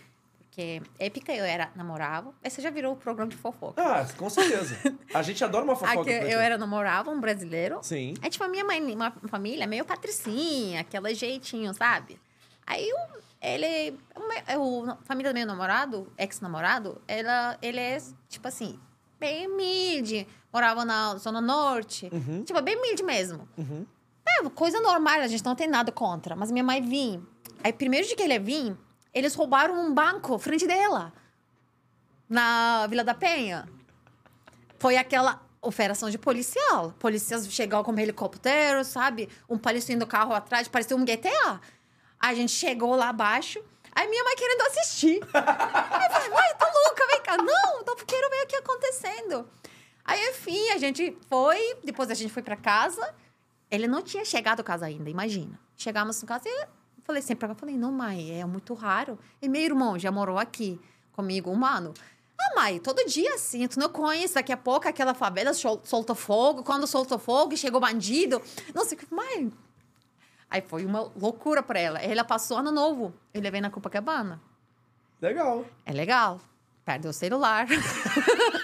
Porque 0.54 0.84
épica 1.00 1.34
eu 1.34 1.44
era 1.44 1.72
namorava. 1.76 2.32
Esse 2.44 2.62
já 2.62 2.70
virou 2.70 2.94
o 2.94 2.96
programa 2.96 3.32
de 3.32 3.36
fofoca. 3.36 3.82
Ah, 3.82 4.06
com 4.16 4.30
certeza. 4.30 4.78
A 5.12 5.24
gente 5.24 5.44
adora 5.44 5.64
uma 5.64 5.76
fofoca. 5.76 6.02
Aqui 6.02 6.12
eu 6.12 6.40
era 6.40 6.60
namorava 6.60 7.10
um 7.10 7.20
brasileiro. 7.20 7.80
Sim. 7.82 8.14
Aí, 8.22 8.30
tipo, 8.30 8.44
a 8.44 8.48
minha 8.48 8.64
mãe, 8.64 8.80
uma 8.94 9.10
família 9.28 9.66
meio 9.66 9.84
patricinha, 9.84 10.82
aquele 10.82 11.16
jeitinho, 11.16 11.74
sabe? 11.74 12.20
Aí, 12.68 12.88
ele... 13.42 13.98
O, 14.56 14.92
a 14.92 14.98
família 15.06 15.34
do 15.34 15.36
meu 15.36 15.48
namorado, 15.48 16.14
ex-namorado, 16.20 17.02
ela, 17.08 17.58
ele 17.60 17.80
é, 17.80 17.98
tipo 18.30 18.48
assim, 18.48 18.80
bem 19.20 19.48
humilde. 19.48 20.28
Morava 20.54 20.86
na 20.86 21.16
Zona 21.16 21.42
Norte. 21.42 22.12
Uhum. 22.14 22.44
Tipo, 22.44 22.62
bem 22.62 22.78
humilde 22.78 23.02
mesmo. 23.02 23.50
Uhum. 23.58 23.88
É, 24.24 24.48
coisa 24.52 24.80
normal, 24.82 25.22
a 25.22 25.28
gente 25.28 25.44
não 25.44 25.56
tem 25.56 25.68
nada 25.68 25.92
contra. 25.92 26.36
Mas 26.36 26.52
minha 26.52 26.64
mãe 26.64 26.80
vinha. 26.80 27.20
Aí, 27.64 27.74
primeiro 27.74 28.06
dia 28.06 28.16
que 28.16 28.22
ele 28.22 28.38
vinha, 28.38 28.78
eles 29.14 29.36
roubaram 29.36 29.76
um 29.76 29.94
banco 29.94 30.38
frente 30.38 30.66
dela. 30.66 31.14
Na 32.28 32.88
Vila 32.88 33.04
da 33.04 33.14
Penha. 33.14 33.68
Foi 34.80 34.98
aquela 34.98 35.42
operação 35.62 36.10
de 36.10 36.18
policial. 36.18 36.94
Policiais 37.00 37.48
chegaram 37.52 37.84
com 37.84 37.98
helicóptero, 37.98 38.84
sabe? 38.84 39.30
Um 39.48 39.58
palestino 39.58 40.00
do 40.00 40.08
carro 40.08 40.34
atrás, 40.34 40.68
parecia 40.68 40.96
um 40.96 41.06
GTA. 41.06 41.62
A 42.20 42.34
gente 42.34 42.52
chegou 42.52 42.96
lá 42.96 43.10
abaixo. 43.10 43.64
Aí 43.96 44.08
minha 44.08 44.24
mãe 44.24 44.36
querendo 44.36 44.62
assistir. 44.62 45.20
Aí 45.34 46.06
eu 46.06 46.12
falei, 46.12 46.30
mãe, 46.30 46.56
tô 46.58 46.66
louca, 46.66 47.08
vem 47.12 47.22
cá. 47.22 47.38
Não, 47.38 47.84
tô, 47.84 47.96
quero 47.96 48.30
ver 48.30 48.44
o 48.44 48.48
que 48.48 48.56
acontecendo. 48.56 49.48
Aí, 50.04 50.30
enfim, 50.30 50.70
a 50.72 50.78
gente 50.78 51.16
foi. 51.30 51.78
Depois 51.84 52.10
a 52.10 52.14
gente 52.14 52.34
foi 52.34 52.42
pra 52.42 52.56
casa. 52.56 53.14
Ele 53.70 53.88
não 53.88 54.02
tinha 54.02 54.26
chegado 54.26 54.60
a 54.60 54.64
casa 54.64 54.86
ainda, 54.86 55.10
imagina. 55.10 55.60
Chegamos 55.78 56.22
em 56.22 56.26
casa 56.26 56.48
e 56.48 56.68
falei 57.04 57.22
sempre 57.22 57.40
pra 57.40 57.48
ela, 57.50 57.56
falei, 57.56 57.78
não, 57.78 57.92
mãe, 57.92 58.40
é 58.40 58.46
muito 58.46 58.74
raro. 58.74 59.18
E 59.42 59.48
meu 59.50 59.62
irmão 59.62 59.98
já 60.00 60.12
morou 60.12 60.38
aqui 60.40 60.80
comigo 61.12 61.52
um 61.52 61.66
ano. 61.66 61.94
Ah, 62.40 62.56
mãe, 62.62 62.80
todo 62.80 63.06
dia 63.06 63.36
assim, 63.36 63.68
tu 63.68 63.80
não 63.80 63.90
conhece, 63.90 64.34
daqui 64.36 64.52
a 64.52 64.58
pouco 64.58 64.88
aquela 64.88 65.14
favela 65.14 65.54
sol- 65.54 65.82
solta 65.84 66.14
fogo, 66.16 66.64
quando 66.64 66.86
solta 66.88 67.18
fogo, 67.18 67.56
chegou 67.56 67.80
bandido. 67.80 68.42
Não 68.74 68.84
sei 68.86 68.98
o 68.98 69.02
que, 69.02 69.14
mãe. 69.14 69.52
Aí 70.50 70.62
foi 70.62 70.86
uma 70.86 71.12
loucura 71.20 71.64
pra 71.64 71.80
ela. 71.80 72.00
Ela 72.00 72.24
passou 72.24 72.58
ano 72.58 72.72
novo, 72.72 73.14
eu 73.34 73.42
levei 73.42 73.62
na 73.62 73.70
Copacabana. 73.70 74.42
Legal. 75.22 75.66
É 75.86 75.94
legal. 75.94 76.40
Perdeu 76.86 77.12
o 77.12 77.14
celular. 77.14 77.66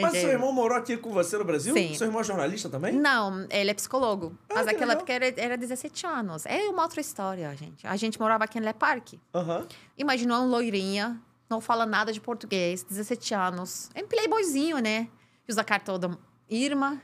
Mas 0.00 0.12
seu 0.12 0.30
irmão 0.30 0.52
morou 0.52 0.76
aqui 0.76 0.96
com 0.96 1.10
você 1.10 1.36
no 1.36 1.44
Brasil? 1.44 1.74
Sim. 1.74 1.94
Seu 1.94 2.06
irmão 2.06 2.22
é 2.22 2.24
jornalista 2.24 2.68
também? 2.68 2.94
Não, 2.94 3.46
ele 3.50 3.70
é 3.70 3.74
psicólogo. 3.74 4.36
Ah, 4.48 4.54
mas 4.54 4.66
que 4.66 4.72
naquela 4.72 4.92
época 4.94 5.12
era, 5.12 5.26
era 5.36 5.56
17 5.56 6.06
anos. 6.06 6.46
É 6.46 6.68
uma 6.70 6.82
outra 6.82 7.00
história, 7.00 7.54
gente. 7.54 7.86
A 7.86 7.94
gente 7.96 8.18
morava 8.18 8.44
aqui 8.44 8.58
em 8.58 8.62
Le 8.62 8.72
Parque. 8.72 9.20
Aham. 9.34 9.66
Imaginou 9.98 10.38
uma 10.38 10.46
loirinha, 10.46 11.20
não 11.50 11.60
fala 11.60 11.84
nada 11.84 12.10
de 12.10 12.20
português, 12.20 12.82
17 12.82 13.34
anos. 13.34 13.90
É 13.94 14.02
um 14.02 14.06
playboyzinho, 14.06 14.78
né? 14.78 15.08
Usa 15.46 15.62
cartão 15.62 15.98
da 15.98 16.10
Irma. 16.48 17.00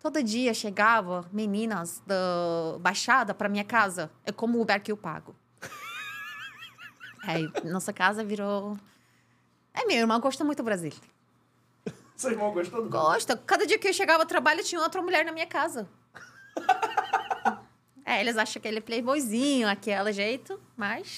Todo 0.00 0.20
dia 0.20 0.52
chegava 0.52 1.24
meninas 1.32 2.02
da 2.04 2.76
Baixada 2.80 3.32
para 3.32 3.48
minha 3.48 3.62
casa. 3.62 4.10
É 4.24 4.32
como 4.32 4.58
o 4.58 4.62
Uber 4.62 4.82
que 4.82 4.90
eu 4.90 4.96
pago. 4.96 5.32
Aí, 7.22 7.48
nossa 7.64 7.92
casa 7.92 8.24
virou... 8.24 8.76
É, 9.72 9.86
minha 9.86 10.00
irmã 10.00 10.18
gosta 10.18 10.42
muito 10.44 10.58
do 10.58 10.64
Brasil. 10.64 10.92
Seu 12.22 12.30
irmão 12.30 12.52
gostou 12.52 12.80
do 12.80 12.88
Gosta. 12.88 13.36
Cada 13.36 13.66
dia 13.66 13.76
que 13.76 13.88
eu 13.88 13.92
chegava 13.92 14.22
ao 14.22 14.28
trabalho, 14.28 14.62
tinha 14.62 14.80
outra 14.80 15.02
mulher 15.02 15.24
na 15.24 15.32
minha 15.32 15.46
casa. 15.46 15.88
é, 18.06 18.20
eles 18.20 18.36
acham 18.36 18.62
que 18.62 18.68
ele 18.68 18.78
é 18.78 18.80
playboyzinho, 18.80 19.68
aquele 19.68 20.12
jeito, 20.12 20.60
mas... 20.76 21.16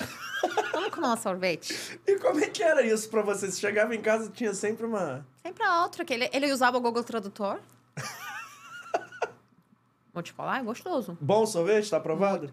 Vamos 0.73 0.89
comer 0.89 1.09
um 1.09 1.17
sorvete. 1.19 2.01
E 2.07 2.19
como 2.19 2.41
é 2.41 2.49
que 2.49 2.63
era 2.63 2.81
isso 2.81 3.11
pra 3.11 3.21
você? 3.21 3.51
Você 3.51 3.61
chegava 3.61 3.95
em 3.95 4.01
casa 4.01 4.31
tinha 4.31 4.55
sempre 4.55 4.87
uma. 4.87 5.27
Sempre 5.43 5.63
a 5.63 5.83
outra, 5.83 6.07
que 6.07 6.15
ele, 6.15 6.31
ele 6.33 6.51
usava 6.51 6.79
o 6.79 6.81
Google 6.81 7.05
Tradutor. 7.05 7.61
Vou 10.15 10.23
te 10.23 10.33
falar, 10.33 10.61
é 10.61 10.63
gostoso. 10.63 11.19
Bom 11.21 11.45
sorvete, 11.45 11.91
tá 11.91 11.99
aprovado? 11.99 12.51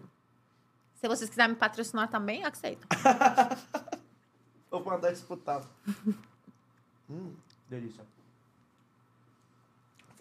Se 1.00 1.08
vocês 1.08 1.30
quiserem 1.30 1.52
me 1.52 1.58
patrocinar 1.58 2.10
também, 2.10 2.44
aceito. 2.44 2.86
Vou 4.70 4.84
mandar 4.84 5.10
disputar. 5.10 5.62
hum, 7.08 7.32
delícia. 7.70 8.11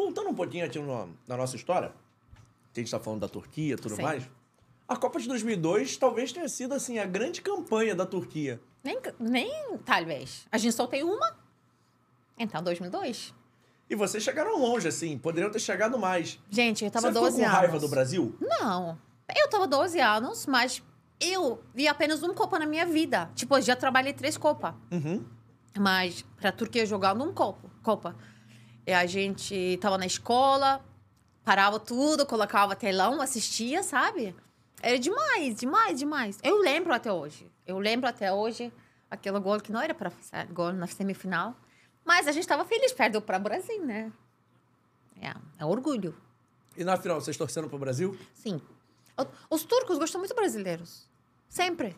Voltando 0.04 0.30
um 0.30 0.34
pouquinho 0.36 0.66
aqui 0.66 0.80
no- 0.80 1.10
na 1.28 1.38
nossa 1.38 1.56
história, 1.56 1.92
que 2.74 2.80
a 2.80 2.84
gente 2.84 2.92
tá 2.92 3.00
falando 3.00 3.20
da 3.22 3.28
Turquia 3.30 3.74
e 3.74 3.78
tudo 3.78 3.96
Sim. 3.96 4.02
mais. 4.02 4.28
A 4.88 4.96
Copa 4.96 5.20
de 5.20 5.28
2002 5.28 5.96
talvez 5.96 6.32
tenha 6.34 6.50
sido, 6.50 6.74
assim, 6.74 6.98
a 7.00 7.06
grande 7.06 7.42
campanha 7.42 7.94
da 7.96 8.06
Turquia. 8.06 8.60
Nem, 8.84 9.00
nem 9.20 9.78
talvez. 9.86 10.48
A 10.52 10.58
gente 10.58 10.74
só 10.74 10.88
tem 10.88 11.04
uma. 11.04 11.38
Então, 12.38 12.62
2002. 12.64 13.34
E 13.90 13.96
vocês 13.96 14.24
chegaram 14.24 14.58
longe, 14.60 14.88
assim, 14.88 15.18
poderiam 15.18 15.52
ter 15.52 15.60
chegado 15.60 16.00
mais. 16.00 16.40
Gente, 16.50 16.84
eu 16.84 16.90
tava 16.92 17.08
Você 17.08 17.14
ficou 17.14 17.24
12 17.28 17.38
com 17.38 17.44
anos. 17.46 17.58
raiva 17.58 17.80
do 17.80 17.88
Brasil? 17.88 18.36
Não. 18.42 18.98
Eu 19.36 19.50
tava 19.50 19.68
12 19.68 20.00
anos, 20.00 20.46
mas 20.48 20.82
eu 21.20 21.62
vi 21.76 21.88
apenas 21.88 22.24
uma 22.24 22.34
Copa 22.34 22.58
na 22.58 22.66
minha 22.66 22.86
vida. 22.86 23.30
Tipo, 23.36 23.58
eu 23.58 23.62
já 23.62 23.76
trabalhei 23.76 24.14
três 24.14 24.36
Copas. 24.38 24.74
Uhum. 24.92 25.24
Mas 25.78 26.26
pra 26.38 26.52
Turquia 26.52 26.86
jogar 26.86 27.14
num 27.16 27.32
copo, 27.34 27.70
Copa. 27.84 28.16
E 28.86 28.92
a 28.94 29.06
gente 29.06 29.78
tava 29.82 29.98
na 29.98 30.06
escola, 30.06 30.84
parava 31.44 31.80
tudo, 31.80 32.26
colocava 32.26 32.76
telão, 32.76 33.22
assistia, 33.22 33.84
sabe? 33.84 34.36
Era 34.82 34.98
demais, 34.98 35.56
demais, 35.56 36.00
demais. 36.00 36.40
Eu 36.44 36.58
lembro 36.58 36.94
até 36.94 37.12
hoje. 37.12 37.50
Eu 37.66 37.78
lembro 37.78 38.08
até 38.10 38.34
hoje 38.34 38.74
aquele 39.10 39.40
gol 39.40 39.60
que 39.60 39.72
não 39.72 39.80
era 39.82 39.94
para 39.94 40.12
ser 40.22 40.48
gol 40.48 40.74
na 40.74 40.88
semifinal. 40.88 41.56
Mas 42.04 42.28
a 42.28 42.32
gente 42.32 42.48
tava 42.48 42.66
feliz, 42.66 42.92
perdeu 42.92 43.22
para 43.22 43.38
o 43.38 43.42
Brasil, 43.42 43.86
né? 43.86 44.12
É, 45.22 45.34
é 45.60 45.66
orgulho. 45.66 46.16
E 46.76 46.84
na 46.84 46.98
final, 46.98 47.22
vocês 47.22 47.38
torcendo 47.38 47.70
pro 47.70 47.78
Brasil? 47.78 48.18
Sim. 48.34 48.60
O- 49.18 49.56
Os 49.56 49.64
turcos 49.64 50.00
gostam 50.00 50.20
muito 50.20 50.34
brasileiros. 50.34 51.08
Sempre. 51.48 51.96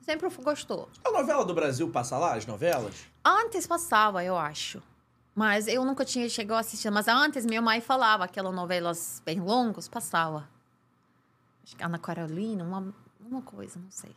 Sempre 0.00 0.28
gostou. 0.42 0.88
A 1.04 1.10
novela 1.12 1.44
do 1.44 1.54
Brasil 1.54 1.88
passa 1.90 2.18
lá, 2.18 2.34
as 2.34 2.44
novelas? 2.46 3.06
Antes 3.24 3.66
passava, 3.66 4.24
eu 4.24 4.36
acho. 4.36 4.82
Mas 5.34 5.66
eu 5.66 5.84
nunca 5.84 6.04
tinha 6.04 6.28
chegado 6.28 6.56
a 6.56 6.60
assistir. 6.60 6.90
Mas 6.90 7.08
antes 7.08 7.44
minha 7.44 7.60
mãe 7.62 7.80
falava 7.80 8.24
aquelas 8.24 8.54
novelas 8.54 9.20
bem 9.24 9.40
longas, 9.40 9.88
passava. 9.88 10.48
Acho 11.64 11.76
que 11.76 11.82
Ana 11.82 11.98
Carolina, 11.98 12.62
uma, 12.62 12.94
uma 13.20 13.42
coisa, 13.42 13.78
não 13.80 13.90
sei. 13.90 14.14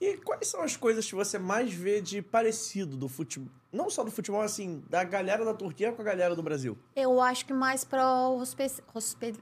E 0.00 0.16
quais 0.18 0.48
são 0.48 0.60
as 0.62 0.76
coisas 0.76 1.06
que 1.06 1.14
você 1.14 1.38
mais 1.38 1.72
vê 1.72 2.00
de 2.00 2.20
parecido 2.20 2.96
do 2.96 3.08
futebol? 3.08 3.48
Não 3.72 3.88
só 3.88 4.02
do 4.02 4.10
futebol, 4.10 4.42
assim, 4.42 4.82
da 4.90 5.04
galera 5.04 5.44
da 5.44 5.54
Turquia 5.54 5.92
com 5.92 6.02
a 6.02 6.04
galera 6.04 6.34
do 6.34 6.42
Brasil. 6.42 6.76
Eu 6.94 7.20
acho 7.20 7.46
que 7.46 7.52
mais 7.52 7.84
para 7.84 8.04
o 8.28 8.36
hospe- 8.38 8.82
hospe- 8.92 9.40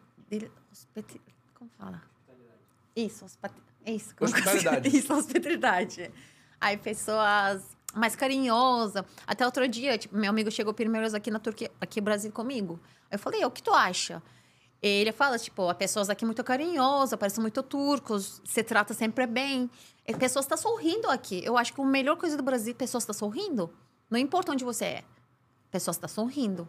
Como 1.55 1.71
fala? 1.79 2.03
Isso, 2.95 3.25
hospati- 3.25 3.63
isso. 3.87 4.15
como 4.15 4.31
Hospitalidade. 4.31 4.89
Isso, 4.97 5.13
hospitalidade. 5.15 6.13
Aí 6.61 6.77
pessoas 6.77 7.75
mais 7.95 8.15
carinhosas. 8.17 9.05
Até 9.27 9.45
outro 9.45 9.67
dia, 9.69 9.99
tipo, 9.99 10.17
meu 10.17 10.31
amigo 10.31 10.51
chegou 10.51 10.73
primeiro 10.73 11.15
aqui 11.17 11.31
na 11.31 11.39
Turquia, 11.39 11.71
aqui 11.81 12.01
no 12.01 12.05
Brasil 12.05 12.33
comigo. 12.33 12.81
Eu 13.11 13.19
falei, 13.19 13.45
o 13.45 13.51
que 13.51 13.63
tu 13.63 13.73
acha? 13.73 14.23
Ele 14.83 15.13
fala, 15.13 15.39
tipo, 15.39 15.69
as 15.69 15.77
pessoas 15.77 16.09
aqui 16.09 16.25
muito 16.25 16.43
carinhosas, 16.43 17.19
parecem 17.19 17.43
muito 17.43 17.63
turcos, 17.63 18.41
se 18.45 18.63
trata 18.63 18.95
sempre 18.95 19.27
bem. 19.27 19.71
E 20.07 20.15
pessoas 20.15 20.47
estão 20.47 20.57
sorrindo 20.57 21.09
aqui. 21.11 21.43
Eu 21.45 21.59
acho 21.59 21.75
que 21.75 21.81
a 21.81 21.85
melhor 21.85 22.17
coisa 22.17 22.37
do 22.37 22.43
Brasil, 22.43 22.75
pessoas 22.75 23.03
estão 23.03 23.15
sorrindo. 23.15 23.71
Não 24.09 24.19
importa 24.19 24.53
onde 24.53 24.65
você 24.65 24.85
é. 24.85 25.05
Pessoas 25.71 25.97
estão 25.97 26.09
sorrindo. 26.09 26.69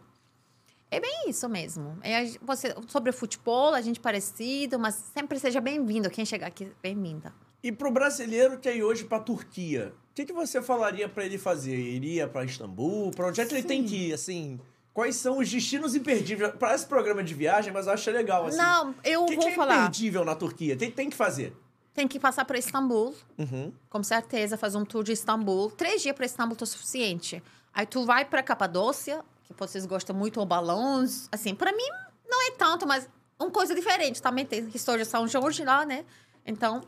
É 0.91 0.99
bem 0.99 1.29
isso 1.29 1.47
mesmo. 1.47 1.97
É 2.01 2.19
a 2.19 2.25
você, 2.41 2.75
sobre 2.87 3.11
o 3.11 3.13
futebol, 3.13 3.73
a 3.73 3.79
gente 3.79 3.99
parecido, 3.99 4.77
mas 4.77 4.95
sempre 4.95 5.39
seja 5.39 5.61
bem-vindo. 5.61 6.09
Quem 6.09 6.25
chegar 6.25 6.47
aqui, 6.47 6.69
bem-vinda. 6.83 7.33
E 7.63 7.71
pro 7.71 7.91
brasileiro 7.91 8.57
que 8.59 8.67
é 8.69 8.83
hoje 8.83 9.03
pra 9.03 9.19
Turquia, 9.19 9.93
o 10.11 10.13
que, 10.15 10.25
que 10.25 10.33
você 10.33 10.61
falaria 10.61 11.07
pra 11.07 11.25
ele 11.25 11.37
fazer? 11.37 11.75
Iria 11.75 12.27
pra 12.27 12.43
Istambul? 12.43 13.11
Pra 13.11 13.27
onde 13.27 13.39
é 13.41 13.45
que 13.45 13.53
ele 13.53 13.63
tem 13.63 13.83
que 13.85 14.09
ir, 14.09 14.13
assim? 14.13 14.59
Quais 14.93 15.15
são 15.15 15.37
os 15.37 15.49
destinos 15.49 15.95
imperdíveis? 15.95 16.53
Parece 16.59 16.85
programa 16.85 17.23
de 17.23 17.33
viagem, 17.33 17.71
mas 17.71 17.87
eu 17.87 17.93
acho 17.93 18.11
legal, 18.11 18.47
assim. 18.47 18.57
Não, 18.57 18.93
eu 19.03 19.23
O 19.23 19.25
que, 19.25 19.35
vou 19.35 19.45
que 19.45 19.51
é 19.51 19.55
falar. 19.55 19.75
imperdível 19.77 20.25
na 20.25 20.35
Turquia? 20.35 20.75
Tem, 20.75 20.91
tem 20.91 21.09
que 21.09 21.15
fazer. 21.15 21.55
Tem 21.93 22.07
que 22.07 22.19
passar 22.19 22.45
para 22.45 22.57
Istambul, 22.57 23.13
Uhum. 23.37 23.71
com 23.89 24.03
certeza, 24.03 24.57
fazer 24.57 24.77
um 24.77 24.85
tour 24.85 25.03
de 25.03 25.11
Istambul. 25.11 25.71
Três 25.71 26.01
dias 26.01 26.15
para 26.15 26.25
Istambul 26.25 26.55
tá 26.57 26.65
suficiente. 26.65 27.41
Aí 27.73 27.85
tu 27.85 28.05
vai 28.05 28.25
para 28.25 28.41
Capadócia, 28.41 29.23
que 29.45 29.53
vocês 29.57 29.85
gostam 29.85 30.15
muito, 30.15 30.39
ou 30.39 30.45
balões. 30.45 31.27
Assim, 31.31 31.53
para 31.55 31.71
mim 31.71 31.87
não 32.27 32.47
é 32.47 32.51
tanto, 32.51 32.85
mas 32.87 33.07
uma 33.39 33.51
coisa 33.51 33.73
diferente. 33.75 34.21
Também 34.21 34.45
tem 34.45 34.67
história 34.73 35.03
de 35.05 35.09
São 35.09 35.27
Jorge 35.27 35.63
lá, 35.63 35.85
né? 35.85 36.05
Então, 36.45 36.81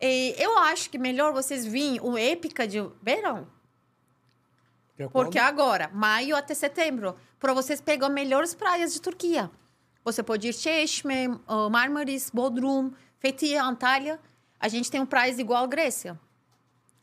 e 0.00 0.34
eu 0.38 0.58
acho 0.58 0.90
que 0.90 0.98
melhor 0.98 1.32
vocês 1.32 1.64
virem 1.64 1.98
o 2.00 2.16
épica 2.16 2.66
de 2.66 2.78
verão. 3.02 3.46
É 4.98 5.06
Porque 5.08 5.38
agora, 5.38 5.90
maio 5.92 6.34
até 6.36 6.54
setembro, 6.54 7.16
para 7.38 7.52
vocês 7.52 7.80
pegar 7.80 8.08
melhores 8.08 8.54
praias 8.54 8.92
de 8.92 9.00
Turquia. 9.00 9.50
Você 10.04 10.22
pode 10.22 10.48
ir 10.48 10.54
Çeşme, 10.54 11.28
uh, 11.28 11.68
Marmaris, 11.70 12.30
Bodrum, 12.30 12.92
Fethiye, 13.18 13.58
Antalya. 13.58 14.18
A 14.58 14.68
gente 14.68 14.90
tem 14.90 15.00
um 15.00 15.06
praias 15.06 15.38
igual 15.38 15.64
a 15.64 15.66
Grécia. 15.66 16.18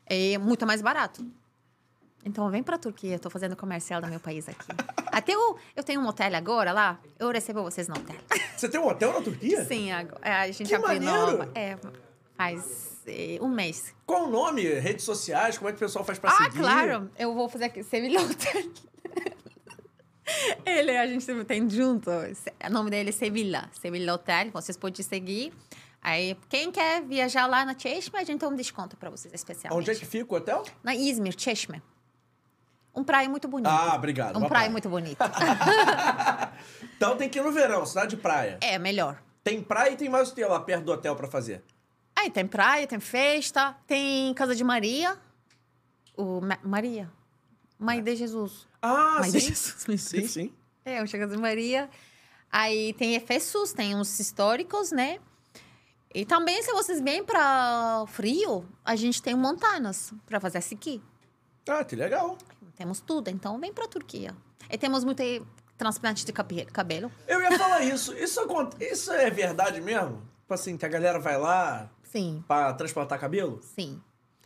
É 0.06 0.38
muito 0.38 0.66
mais 0.66 0.82
barato. 0.82 1.26
Então, 2.26 2.50
vem 2.50 2.64
para 2.64 2.78
Turquia. 2.78 3.16
Estou 3.16 3.30
fazendo 3.30 3.56
comercial 3.56 4.02
do 4.02 4.08
meu 4.08 4.20
país 4.20 4.48
aqui. 4.48 4.68
Até 5.12 5.36
eu, 5.36 5.58
eu 5.76 5.84
tenho 5.84 6.02
um 6.02 6.08
hotel 6.08 6.34
agora 6.36 6.72
lá. 6.72 7.00
Eu 7.20 7.30
recebo 7.30 7.62
vocês 7.62 7.88
no 7.88 7.96
hotel. 7.96 8.16
Você 8.56 8.70
tem 8.70 8.80
um 8.80 8.88
hotel 8.88 9.14
na 9.14 9.22
Turquia? 9.22 9.66
Sim, 9.66 9.92
agora, 9.92 10.20
é, 10.22 10.32
a 10.34 10.48
gente 10.52 10.70
Que 10.70 10.76
abriu 10.76 11.02
maneiro! 11.02 11.32
nova. 11.38 11.52
É, 11.54 11.78
faz 12.44 12.98
é, 13.08 13.38
um 13.42 13.48
mês. 13.48 13.94
Qual 14.06 14.26
o 14.26 14.30
nome? 14.30 14.64
Redes 14.64 15.06
sociais? 15.06 15.58
Como 15.58 15.70
é 15.70 15.72
que 15.72 15.78
o 15.78 15.80
pessoal 15.80 16.04
faz 16.04 16.20
pra 16.20 16.32
Ah, 16.32 16.44
seguir? 16.46 16.60
claro! 16.60 17.10
Eu 17.18 17.34
vou 17.34 17.48
fazer 17.48 17.66
aqui, 17.66 17.84
Sevilha 17.84 18.22
Hotel. 18.22 18.64
Ele, 20.66 20.98
a 20.98 21.06
gente 21.06 21.26
tem 21.46 21.70
junto. 21.70 22.10
O 22.10 22.70
nome 22.72 22.90
dele 22.90 23.10
é 23.10 23.12
Sevilha. 23.12 23.70
Sevilha 23.80 24.14
Hotel. 24.14 24.52
Vocês 24.52 24.78
podem 24.78 25.04
seguir. 25.04 25.54
Aí, 26.02 26.38
quem 26.50 26.72
quer 26.72 27.02
viajar 27.02 27.46
lá 27.46 27.64
na 27.64 27.78
Cheshme, 27.78 28.20
a 28.20 28.24
gente 28.24 28.40
tem 28.40 28.50
um 28.50 28.56
desconto 28.56 28.98
para 28.98 29.10
vocês 29.10 29.34
especialmente. 29.34 29.80
Onde 29.80 29.92
é 29.92 29.96
que 29.96 30.06
fica 30.06 30.34
o 30.34 30.38
hotel? 30.38 30.64
Na 30.84 30.96
Izmir, 30.96 31.36
Cheshme. 31.38 31.82
Um 32.96 33.04
praia 33.04 33.30
muito 33.30 33.48
bonito. 33.48 33.70
Ah, 33.70 33.96
obrigado. 33.96 34.38
Um 34.38 34.42
praia 34.42 34.50
praia. 34.50 34.70
muito 34.70 34.90
bonito. 34.90 35.20
Então 36.96 37.18
tem 37.18 37.28
que 37.28 37.38
ir 37.38 37.42
no 37.42 37.52
verão, 37.52 37.86
cidade 37.86 38.16
de 38.16 38.22
praia. 38.22 38.58
é, 38.62 38.80
melhor. 38.80 39.22
Tem 39.44 39.62
praia 39.62 39.92
e 39.92 39.98
tem 39.98 40.08
mais 40.08 40.30
o 40.30 40.34
que 40.34 40.46
lá 40.46 40.58
perto 40.60 40.86
do 40.86 40.92
hotel 40.94 41.16
pra 41.18 41.28
fazer? 41.28 41.62
Aí 42.16 42.30
tem 42.30 42.46
praia, 42.48 42.86
tem 42.88 43.00
festa, 43.00 43.76
tem 43.88 44.34
Casa 44.34 44.56
de 44.56 44.64
Maria. 44.64 45.18
O 46.16 46.40
Ma- 46.42 46.60
Maria. 46.64 47.12
Mãe 47.78 48.02
de 48.02 48.16
Jesus. 48.16 48.68
Ah, 48.82 49.18
Mãe 49.20 49.32
sim. 49.32 49.38
de 49.40 49.46
Jesus. 49.46 50.02
Sim, 50.02 50.28
sim. 50.28 50.54
É, 50.86 51.02
o 51.02 51.08
Chagas 51.08 51.32
de 51.32 51.38
Maria. 51.38 51.90
Aí 52.52 52.94
tem 52.94 53.16
Efesos, 53.16 53.74
tem 53.74 53.96
uns 53.96 54.20
históricos, 54.20 54.92
né? 54.92 55.20
E 56.14 56.24
também, 56.26 56.62
se 56.62 56.72
vocês 56.72 57.02
vêm 57.02 57.24
para 57.24 58.06
frio, 58.08 58.64
a 58.86 58.96
gente 58.96 59.22
tem 59.22 59.34
montanhas 59.36 60.14
para 60.28 60.40
fazer 60.40 60.60
esqui. 60.60 61.02
Ah, 61.68 61.84
que 61.84 61.96
legal. 61.96 62.38
Temos 62.76 63.00
tudo, 63.00 63.30
então 63.30 63.60
vem 63.60 63.74
para 63.74 63.88
Turquia. 63.88 64.36
E 64.70 64.78
temos 64.78 65.04
muito 65.04 65.24
transplante 65.78 66.24
de 66.24 66.32
cabe- 66.32 66.66
cabelo. 66.66 67.12
Eu 67.28 67.42
ia 67.42 67.58
falar 67.58 67.82
isso. 67.84 68.14
Isso, 68.16 68.42
isso 68.80 69.12
é 69.12 69.30
verdade 69.32 69.82
mesmo? 69.82 70.22
Tipo 70.42 70.54
assim, 70.54 70.78
que 70.78 70.86
a 70.86 70.90
galera 70.90 71.20
vai 71.20 71.38
lá 71.38 71.90
Sim, 72.14 72.44
pra 72.48 72.72
transplantar 72.74 73.20
cabelo? 73.20 73.60
sim. 73.76 74.00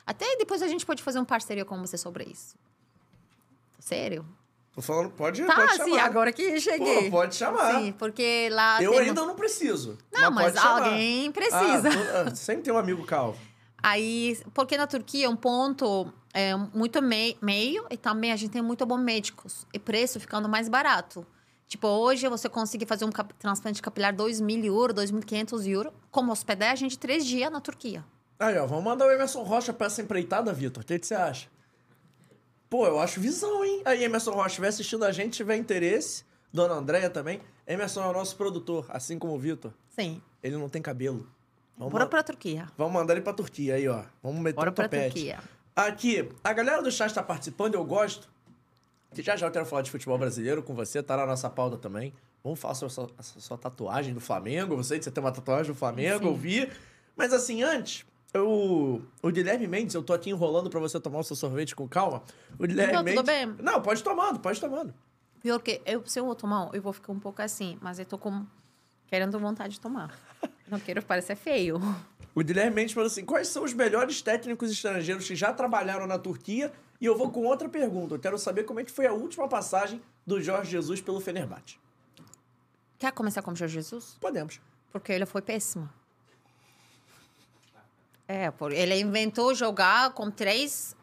Até 0.06 0.38
depois 0.38 0.62
a 0.62 0.68
gente 0.70 0.86
pode 0.86 1.04
fazer 1.04 1.20
um 1.20 1.26
parceria 1.26 1.66
com 1.66 1.78
você 1.82 1.98
sobre 1.98 2.24
isso. 2.24 2.56
Sério? 3.78 4.26
Tô 4.74 4.82
falando, 4.82 5.10
pode, 5.12 5.44
Tá, 5.44 5.54
pode 5.56 5.74
sim, 5.84 5.92
chamar. 5.92 6.04
agora 6.06 6.32
que 6.32 6.60
cheguei. 6.62 7.06
Pô, 7.06 7.12
pode 7.18 7.36
chamar. 7.36 7.74
Sim, 7.82 7.92
porque 7.92 8.48
lá 8.52 8.82
Eu 8.82 8.92
tem 8.92 9.00
ainda 9.02 9.26
não 9.26 9.36
preciso. 9.36 9.98
Não, 10.14 10.32
mas 10.32 10.54
chamar. 10.56 10.84
alguém 10.84 11.30
precisa. 11.32 11.90
Ah, 11.90 11.92
tu- 12.26 12.30
ah, 12.32 12.36
sempre 12.36 12.64
tem 12.64 12.74
um 12.74 12.78
amigo 12.78 13.04
calvo. 13.06 13.38
Aí, 13.84 14.40
porque 14.54 14.78
na 14.78 14.88
Turquia 14.88 15.26
é 15.26 15.30
um 15.30 15.36
ponto 15.36 16.12
é, 16.34 16.56
muito 16.56 17.02
mei- 17.02 17.38
meio 17.42 17.86
e 17.90 17.98
também 17.98 18.32
a 18.32 18.36
gente 18.38 18.52
tem 18.52 18.62
muito 18.62 18.86
bons 18.86 19.00
médicos. 19.02 19.66
E 19.74 19.80
preço 19.80 20.20
ficando 20.22 20.48
mais 20.48 20.70
barato. 20.70 21.26
Tipo, 21.68 21.88
hoje 21.88 22.28
você 22.30 22.48
consegue 22.48 22.86
fazer 22.86 23.04
um 23.06 23.10
transplante 23.38 23.82
capilar 23.82 24.16
2.000 24.16 24.66
euros, 24.66 24.96
2.500 24.96 25.68
euros, 25.68 25.94
como 26.10 26.32
hospedagem 26.32 26.88
de 26.88 26.98
três 26.98 27.26
dias 27.26 27.52
na 27.52 27.60
Turquia. 27.60 28.06
Aí, 28.40 28.58
ó, 28.58 28.66
vamos 28.66 28.86
mandar 28.86 29.06
o 29.06 29.12
Emerson 29.12 29.44
Rocha 29.44 29.74
pra 29.74 29.88
essa 29.88 30.02
empreitada, 30.02 30.54
Vitor. 30.54 30.84
O 30.84 30.86
que, 30.86 30.98
que 30.98 31.06
você 31.06 31.16
acha? 31.16 31.50
Pô, 32.70 32.86
eu 32.86 33.00
acho 33.00 33.20
visão, 33.20 33.66
hein? 33.66 33.82
Aí, 33.84 34.04
Emerson 34.04 34.32
Rocha, 34.32 34.48
estiver 34.48 34.68
assistindo 34.68 35.04
a 35.04 35.12
gente, 35.12 35.34
tiver 35.36 35.58
interesse, 35.58 36.24
Dona 36.54 36.76
Andréia 36.76 37.10
também. 37.10 37.42
Emerson 37.66 38.02
é 38.04 38.08
o 38.08 38.14
nosso 38.14 38.36
produtor, 38.38 38.86
assim 38.90 39.20
como 39.20 39.34
o 39.34 39.40
Vitor. 39.40 39.74
Sim. 39.90 40.22
Ele 40.42 40.56
não 40.56 40.70
tem 40.70 40.82
cabelo. 40.82 41.28
Vamos, 41.78 41.92
Bora 41.92 42.08
pra 42.08 42.24
Turquia. 42.24 42.68
vamos 42.78 42.94
mandar 42.94 43.14
ele 43.14 43.22
pra 43.22 43.34
Turquia 43.34 43.76
aí, 43.76 43.88
ó. 43.88 44.04
Vamos 44.24 44.42
meter 44.42 44.56
Bora 44.56 44.72
um 44.72 44.74
pra. 44.74 44.88
Turquia. 44.88 45.40
Aqui, 45.76 46.30
a 46.44 46.54
galera 46.54 46.82
do 46.82 46.92
chat 46.92 47.14
tá 47.14 47.22
participando, 47.22 47.76
eu 47.76 47.84
gosto. 47.84 48.28
Já 49.24 49.36
já 49.36 49.48
eu 49.48 49.52
quero 49.52 49.66
falar 49.66 49.82
de 49.82 49.92
futebol 49.92 50.18
brasileiro 50.18 50.62
com 50.64 50.74
você, 50.74 51.02
tá 51.04 51.18
na 51.18 51.26
nossa 51.26 51.50
pauta 51.50 51.78
também. 51.78 52.14
Vamos 52.44 52.60
falar 52.60 52.76
sobre 52.76 52.92
a 52.92 52.96
sua, 52.96 53.10
a 53.18 53.24
sua 53.24 53.58
tatuagem 53.58 54.14
do 54.14 54.20
Flamengo. 54.20 54.76
Eu 54.76 54.84
sei 54.84 54.98
que 54.98 55.04
você 55.06 55.12
tem 55.12 55.24
uma 55.24 55.32
tatuagem 55.32 55.72
do 55.72 55.76
Flamengo, 55.78 56.20
Sim. 56.20 56.26
eu 56.26 56.36
vi. 56.36 56.72
Mas 57.16 57.34
assim, 57.34 57.64
antes, 57.64 58.06
eu, 58.34 59.02
o 59.22 59.32
Guilherme 59.32 59.68
Mendes, 59.68 59.96
eu 59.96 60.04
tô 60.04 60.14
aqui 60.14 60.30
enrolando 60.30 60.70
pra 60.70 60.80
você 60.80 61.00
tomar 61.00 61.20
o 61.20 61.24
seu 61.24 61.36
sorvete 61.36 61.76
com 61.76 61.88
calma. 61.88 62.22
O 62.60 62.66
Guilherme 62.68 62.94
Não, 62.94 63.04
tudo 63.04 63.26
Mendes. 63.26 63.56
bem. 63.56 63.66
Não, 63.66 63.82
pode 63.82 64.04
tomando, 64.04 64.40
pode 64.40 64.60
tomando. 64.60 64.94
Pior 65.42 65.60
que 65.60 65.82
eu, 65.86 66.06
se 66.06 66.20
eu 66.20 66.26
vou 66.26 66.36
tomar, 66.36 66.70
eu 66.74 66.82
vou 66.82 66.94
ficar 66.94 67.12
um 67.14 67.20
pouco 67.20 67.42
assim, 67.42 67.78
mas 67.82 68.00
eu 68.00 68.06
tô 68.06 68.18
com 68.18 68.46
querendo 69.08 69.38
vontade 69.40 69.76
de 69.76 69.80
tomar. 69.80 70.18
Não 70.68 70.80
quero 70.80 71.02
parecer 71.02 71.36
feio. 71.36 71.80
O 72.36 72.44
Guilherme 72.44 72.76
Mendes 72.76 72.94
falou 72.94 73.08
assim: 73.08 73.24
quais 73.24 73.48
são 73.48 73.64
os 73.64 73.74
melhores 73.74 74.22
técnicos 74.22 74.70
estrangeiros 74.72 75.26
que 75.28 75.36
já 75.36 75.54
trabalharam 75.54 76.06
na 76.06 76.20
Turquia? 76.20 76.72
E 77.00 77.06
eu 77.06 77.18
vou 77.18 77.32
com 77.32 77.46
outra 77.46 77.70
pergunta. 77.70 78.16
Eu 78.16 78.20
quero 78.20 78.38
saber 78.38 78.64
como 78.64 78.80
é 78.80 78.84
que 78.84 78.92
foi 78.92 79.06
a 79.06 79.14
última 79.14 79.48
passagem 79.48 80.02
do 80.26 80.42
Jorge 80.42 80.72
Jesus 80.72 81.00
pelo 81.02 81.20
Fenerbahçe. 81.20 81.80
Quer 82.98 83.12
começar 83.12 83.42
com 83.42 83.52
o 83.52 83.56
Jorge 83.56 83.76
Jesus? 83.76 84.18
Podemos. 84.20 84.60
Porque 84.92 85.12
ele 85.12 85.26
foi 85.26 85.42
péssimo. 85.42 85.88
É, 88.28 88.52
por, 88.52 88.74
ele 88.74 89.00
inventou 89.00 89.54
jogar 89.56 90.12
com 90.14 90.30
três, 90.30 90.96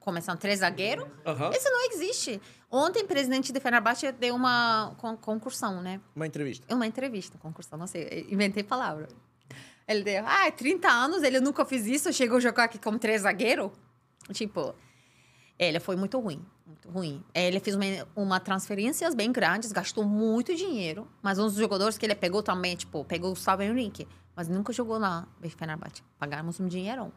começando 0.00 0.38
três 0.38 0.60
zagueiros. 0.60 1.06
Aham. 1.26 1.50
Isso 1.50 1.68
não 1.68 1.90
existe. 1.90 2.40
Ontem, 2.70 3.02
o 3.02 3.06
presidente 3.06 3.52
de 3.52 3.60
Fenerbahçe 3.60 4.10
deu 4.12 4.34
uma 4.34 4.94
con 4.96 5.16
concursão, 5.16 5.82
né? 5.82 6.00
Uma 6.16 6.26
entrevista. 6.26 6.74
Uma 6.74 6.86
entrevista, 6.86 7.36
concursão, 7.36 7.78
não 7.78 7.86
sei, 7.86 8.26
inventei 8.30 8.62
palavra. 8.62 9.08
Ele 9.86 10.02
deu, 10.02 10.24
ah, 10.26 10.50
30 10.50 10.88
anos, 10.88 11.22
ele 11.22 11.40
nunca 11.40 11.66
fez 11.66 11.86
isso, 11.86 12.10
chegou 12.12 12.38
a 12.38 12.40
jogar 12.40 12.64
aqui 12.64 12.78
como 12.78 12.98
três 12.98 13.22
zagueiro. 13.22 13.70
Tipo, 14.32 14.74
ele 15.58 15.78
foi 15.78 15.96
muito 15.96 16.18
ruim, 16.18 16.44
muito 16.66 16.88
ruim. 16.88 17.24
Ele 17.34 17.60
fez 17.60 17.76
uma, 17.76 17.84
uma 18.16 18.40
transferências 18.40 19.14
bem 19.14 19.30
grandes, 19.30 19.72
gastou 19.72 20.04
muito 20.04 20.54
dinheiro, 20.54 21.08
mas 21.22 21.38
uns 21.38 21.54
jogadores 21.54 21.96
que 21.96 22.06
ele 22.06 22.14
pegou 22.14 22.42
também, 22.42 22.76
tipo, 22.76 23.04
pegou 23.04 23.30
o 23.30 23.34
Gustavo 23.34 23.62
Henrique, 23.62 24.08
mas 24.34 24.48
nunca 24.48 24.72
jogou 24.72 24.98
na 24.98 25.26
Fenerbahçe. 25.56 26.02
Pagamos 26.18 26.58
um 26.58 26.66
dinheirão. 26.66 27.12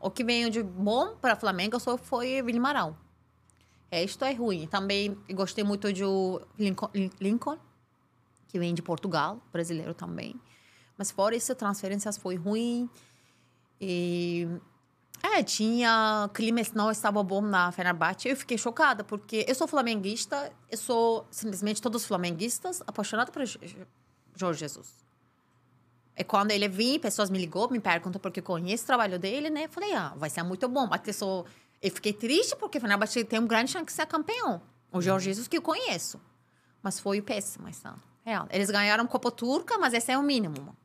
O 0.00 0.10
que 0.10 0.24
veio 0.24 0.50
de 0.50 0.62
bom 0.62 1.16
para 1.16 1.36
Flamengo 1.36 1.78
só 1.78 1.96
foi 1.96 2.42
Vilmarão. 2.42 2.96
É, 3.90 4.02
isto 4.02 4.24
é 4.24 4.32
ruim. 4.32 4.66
Também 4.66 5.16
gostei 5.32 5.62
muito 5.62 5.92
de 5.92 6.02
Lincoln, 6.58 6.90
Lincoln 7.20 7.58
que 8.54 8.58
vem 8.60 8.72
de 8.72 8.82
Portugal, 8.82 9.42
brasileiro 9.52 9.92
também. 9.94 10.40
Mas 10.96 11.10
fora 11.10 11.34
isso, 11.34 11.52
transferências 11.56 12.16
foi 12.16 12.36
ruim. 12.36 12.88
E 13.80 14.46
é, 15.24 15.42
tinha 15.42 16.28
clima 16.34 16.60
não 16.74 16.90
estava 16.90 17.22
bom 17.22 17.40
na 17.40 17.72
Fenerbahçe. 17.72 18.28
Eu 18.28 18.36
fiquei 18.36 18.58
chocada 18.58 19.02
porque 19.02 19.44
eu 19.48 19.54
sou 19.54 19.66
flamenguista, 19.66 20.52
eu 20.70 20.76
sou 20.76 21.26
simplesmente 21.30 21.80
todos 21.80 22.04
flamenguistas 22.04 22.82
apaixonada 22.86 23.32
por 23.32 23.44
Jo- 23.44 23.58
Jo- 23.62 23.86
Jorge 24.36 24.60
Jesus. 24.60 25.02
E 26.16 26.22
quando 26.22 26.50
ele 26.52 26.68
vim, 26.68 26.98
pessoas 27.00 27.30
me 27.30 27.38
ligou, 27.38 27.68
me 27.70 27.80
perguntam 27.80 28.20
porque 28.20 28.40
conheço 28.42 28.84
o 28.84 28.86
trabalho 28.86 29.18
dele, 29.18 29.50
né? 29.50 29.66
Falei, 29.66 29.92
ah, 29.94 30.12
vai 30.16 30.30
ser 30.30 30.42
muito 30.42 30.68
bom. 30.68 30.86
Mas 30.86 31.00
eu, 31.06 31.14
sou... 31.14 31.46
eu 31.82 31.90
fiquei 31.90 32.12
triste 32.12 32.54
porque 32.56 32.78
o 32.78 32.80
Fenerbahçe 32.80 33.24
tem 33.24 33.40
um 33.40 33.46
grande 33.46 33.72
chance 33.72 33.86
de 33.86 33.92
ser 33.92 34.06
campeão. 34.06 34.60
O 34.92 35.00
Jorge 35.00 35.24
Jesus 35.30 35.48
que 35.48 35.56
eu 35.56 35.62
conheço. 35.62 36.20
Mas 36.82 37.00
foi 37.00 37.20
péssimo 37.20 37.68
esse 37.68 37.84
ano. 37.88 38.00
Real. 38.24 38.46
Eles 38.50 38.70
ganharam 38.70 39.06
Copa 39.06 39.30
Turca, 39.30 39.76
mas 39.78 39.92
esse 39.92 40.12
é 40.12 40.16
o 40.18 40.22
mínimo. 40.22 40.76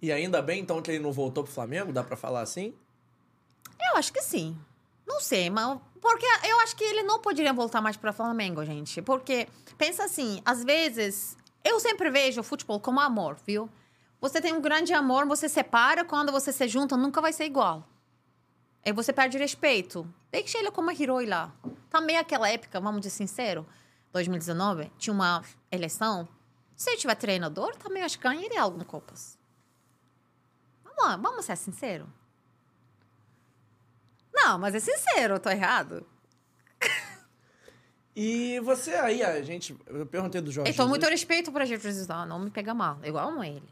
E 0.00 0.12
ainda 0.12 0.40
bem, 0.40 0.60
então, 0.60 0.80
que 0.80 0.90
ele 0.90 1.02
não 1.02 1.10
voltou 1.10 1.42
pro 1.42 1.52
Flamengo? 1.52 1.92
Dá 1.92 2.04
pra 2.04 2.16
falar 2.16 2.42
assim? 2.42 2.74
Eu 3.80 3.96
acho 3.96 4.12
que 4.12 4.22
sim. 4.22 4.56
Não 5.06 5.20
sei, 5.20 5.50
mas. 5.50 5.78
Porque 6.00 6.26
eu 6.44 6.60
acho 6.60 6.76
que 6.76 6.84
ele 6.84 7.02
não 7.02 7.20
poderia 7.20 7.52
voltar 7.52 7.80
mais 7.80 7.96
para 7.96 8.12
Flamengo, 8.12 8.64
gente. 8.64 9.00
Porque, 9.02 9.48
pensa 9.78 10.04
assim, 10.04 10.42
às 10.44 10.64
vezes. 10.64 11.36
Eu 11.64 11.80
sempre 11.80 12.10
vejo 12.10 12.40
o 12.40 12.44
futebol 12.44 12.78
como 12.78 13.00
amor, 13.00 13.36
viu? 13.44 13.68
Você 14.20 14.40
tem 14.40 14.52
um 14.52 14.60
grande 14.60 14.94
amor, 14.94 15.26
você 15.26 15.48
separa, 15.48 16.04
quando 16.04 16.30
você 16.30 16.52
se 16.52 16.68
junta, 16.68 16.96
nunca 16.96 17.20
vai 17.20 17.32
ser 17.32 17.44
igual. 17.44 17.84
Aí 18.84 18.92
você 18.92 19.12
perde 19.12 19.36
respeito. 19.36 20.06
Deixa 20.30 20.58
ele 20.58 20.70
como 20.70 20.92
herói 20.92 21.26
lá. 21.26 21.52
Também 21.90 22.16
aquela 22.16 22.48
época, 22.48 22.80
vamos 22.80 23.04
ser 23.04 23.10
sincero, 23.10 23.66
2019, 24.12 24.92
tinha 24.96 25.12
uma 25.12 25.42
eleição. 25.72 26.28
Se 26.76 26.90
ele 26.90 26.98
tiver 26.98 27.16
treinador, 27.16 27.74
também 27.76 28.02
acho 28.02 28.16
que 28.16 28.22
ganharia 28.22 28.62
algumas 28.62 28.86
copas. 28.86 29.38
Vamos 30.84 31.04
lá, 31.04 31.16
vamos 31.16 31.44
ser 31.44 31.56
sinceros. 31.56 32.06
Não, 34.46 34.58
mas 34.60 34.76
é 34.76 34.80
sincero, 34.80 35.34
eu 35.34 35.40
tô 35.40 35.50
errado. 35.50 36.06
E 38.18 38.58
você 38.60 38.94
aí, 38.94 39.22
a 39.22 39.42
gente. 39.42 39.76
Eu 39.86 40.06
perguntei 40.06 40.40
do 40.40 40.50
Jorge. 40.50 40.70
Eu 40.70 40.74
tenho 40.74 40.88
Jesus, 40.88 40.88
muito 40.88 41.06
respeito 41.06 41.52
pra 41.52 41.66
Jesus, 41.66 42.08
não, 42.08 42.24
não 42.24 42.38
me 42.38 42.50
pega 42.50 42.72
mal. 42.72 42.98
Eu 43.02 43.18
amo 43.18 43.44
ele. 43.44 43.68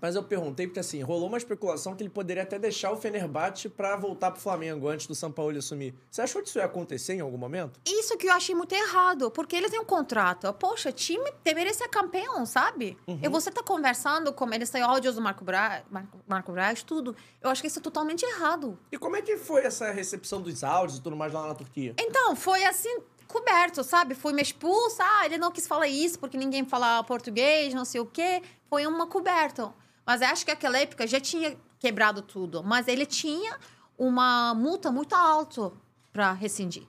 Mas 0.00 0.14
eu 0.14 0.22
perguntei 0.22 0.66
porque, 0.66 0.80
assim, 0.80 1.02
rolou 1.02 1.28
uma 1.28 1.38
especulação 1.38 1.94
que 1.94 2.02
ele 2.02 2.10
poderia 2.10 2.42
até 2.42 2.58
deixar 2.58 2.92
o 2.92 2.96
Fenerbahçe 2.96 3.68
pra 3.68 3.96
voltar 3.96 4.30
pro 4.30 4.40
Flamengo 4.40 4.88
antes 4.88 5.06
do 5.06 5.14
São 5.14 5.30
Paulo 5.30 5.56
assumir. 5.58 5.94
Você 6.10 6.22
achou 6.22 6.42
que 6.42 6.48
isso 6.48 6.58
ia 6.58 6.64
acontecer 6.64 7.14
em 7.14 7.20
algum 7.20 7.38
momento? 7.38 7.80
Isso 7.86 8.16
que 8.16 8.26
eu 8.26 8.32
achei 8.32 8.54
muito 8.54 8.74
errado, 8.74 9.30
porque 9.30 9.56
ele 9.56 9.68
tem 9.68 9.80
um 9.80 9.84
contrato. 9.84 10.52
Poxa, 10.54 10.92
time 10.92 11.30
deveria 11.42 11.72
ser 11.72 11.88
campeão, 11.88 12.44
sabe? 12.46 12.96
E 13.06 13.28
você 13.28 13.50
tá 13.50 13.62
conversando 13.62 14.32
com 14.32 14.52
ele, 14.52 14.66
saiu 14.66 14.86
áudios 14.86 15.14
do 15.14 15.20
Marco 15.20 15.44
Braz, 15.44 15.84
Marco, 15.90 16.18
Marco 16.26 16.52
Braz, 16.52 16.82
tudo. 16.82 17.14
Eu 17.40 17.50
acho 17.50 17.60
que 17.60 17.68
isso 17.68 17.78
é 17.78 17.82
totalmente 17.82 18.22
errado. 18.24 18.78
E 18.90 18.98
como 18.98 19.16
é 19.16 19.22
que 19.22 19.36
foi 19.36 19.64
essa 19.64 19.90
recepção 19.90 20.40
dos 20.40 20.62
áudios 20.62 20.98
e 20.98 21.02
tudo 21.02 21.16
mais 21.16 21.32
lá 21.32 21.46
na 21.46 21.54
Turquia? 21.54 21.94
Então, 21.98 22.36
foi 22.36 22.64
assim, 22.64 22.98
coberto, 23.26 23.82
sabe? 23.82 24.14
Fui 24.14 24.32
me 24.32 24.42
expulsa, 24.42 25.04
ah, 25.04 25.26
ele 25.26 25.38
não 25.38 25.50
quis 25.50 25.66
falar 25.66 25.88
isso 25.88 26.18
porque 26.18 26.36
ninguém 26.36 26.64
fala 26.64 27.02
português, 27.04 27.74
não 27.74 27.84
sei 27.84 28.00
o 28.00 28.06
quê. 28.06 28.42
Foi 28.68 28.86
uma 28.86 29.06
coberta. 29.06 29.72
Mas 30.06 30.22
acho 30.22 30.44
que 30.46 30.52
naquela 30.52 30.78
época 30.78 31.04
já 31.06 31.18
tinha 31.20 31.56
quebrado 31.80 32.22
tudo. 32.22 32.62
Mas 32.62 32.86
ele 32.86 33.04
tinha 33.04 33.58
uma 33.98 34.54
multa 34.54 34.92
muito 34.92 35.14
alta 35.14 35.72
para 36.12 36.32
rescindir. 36.32 36.84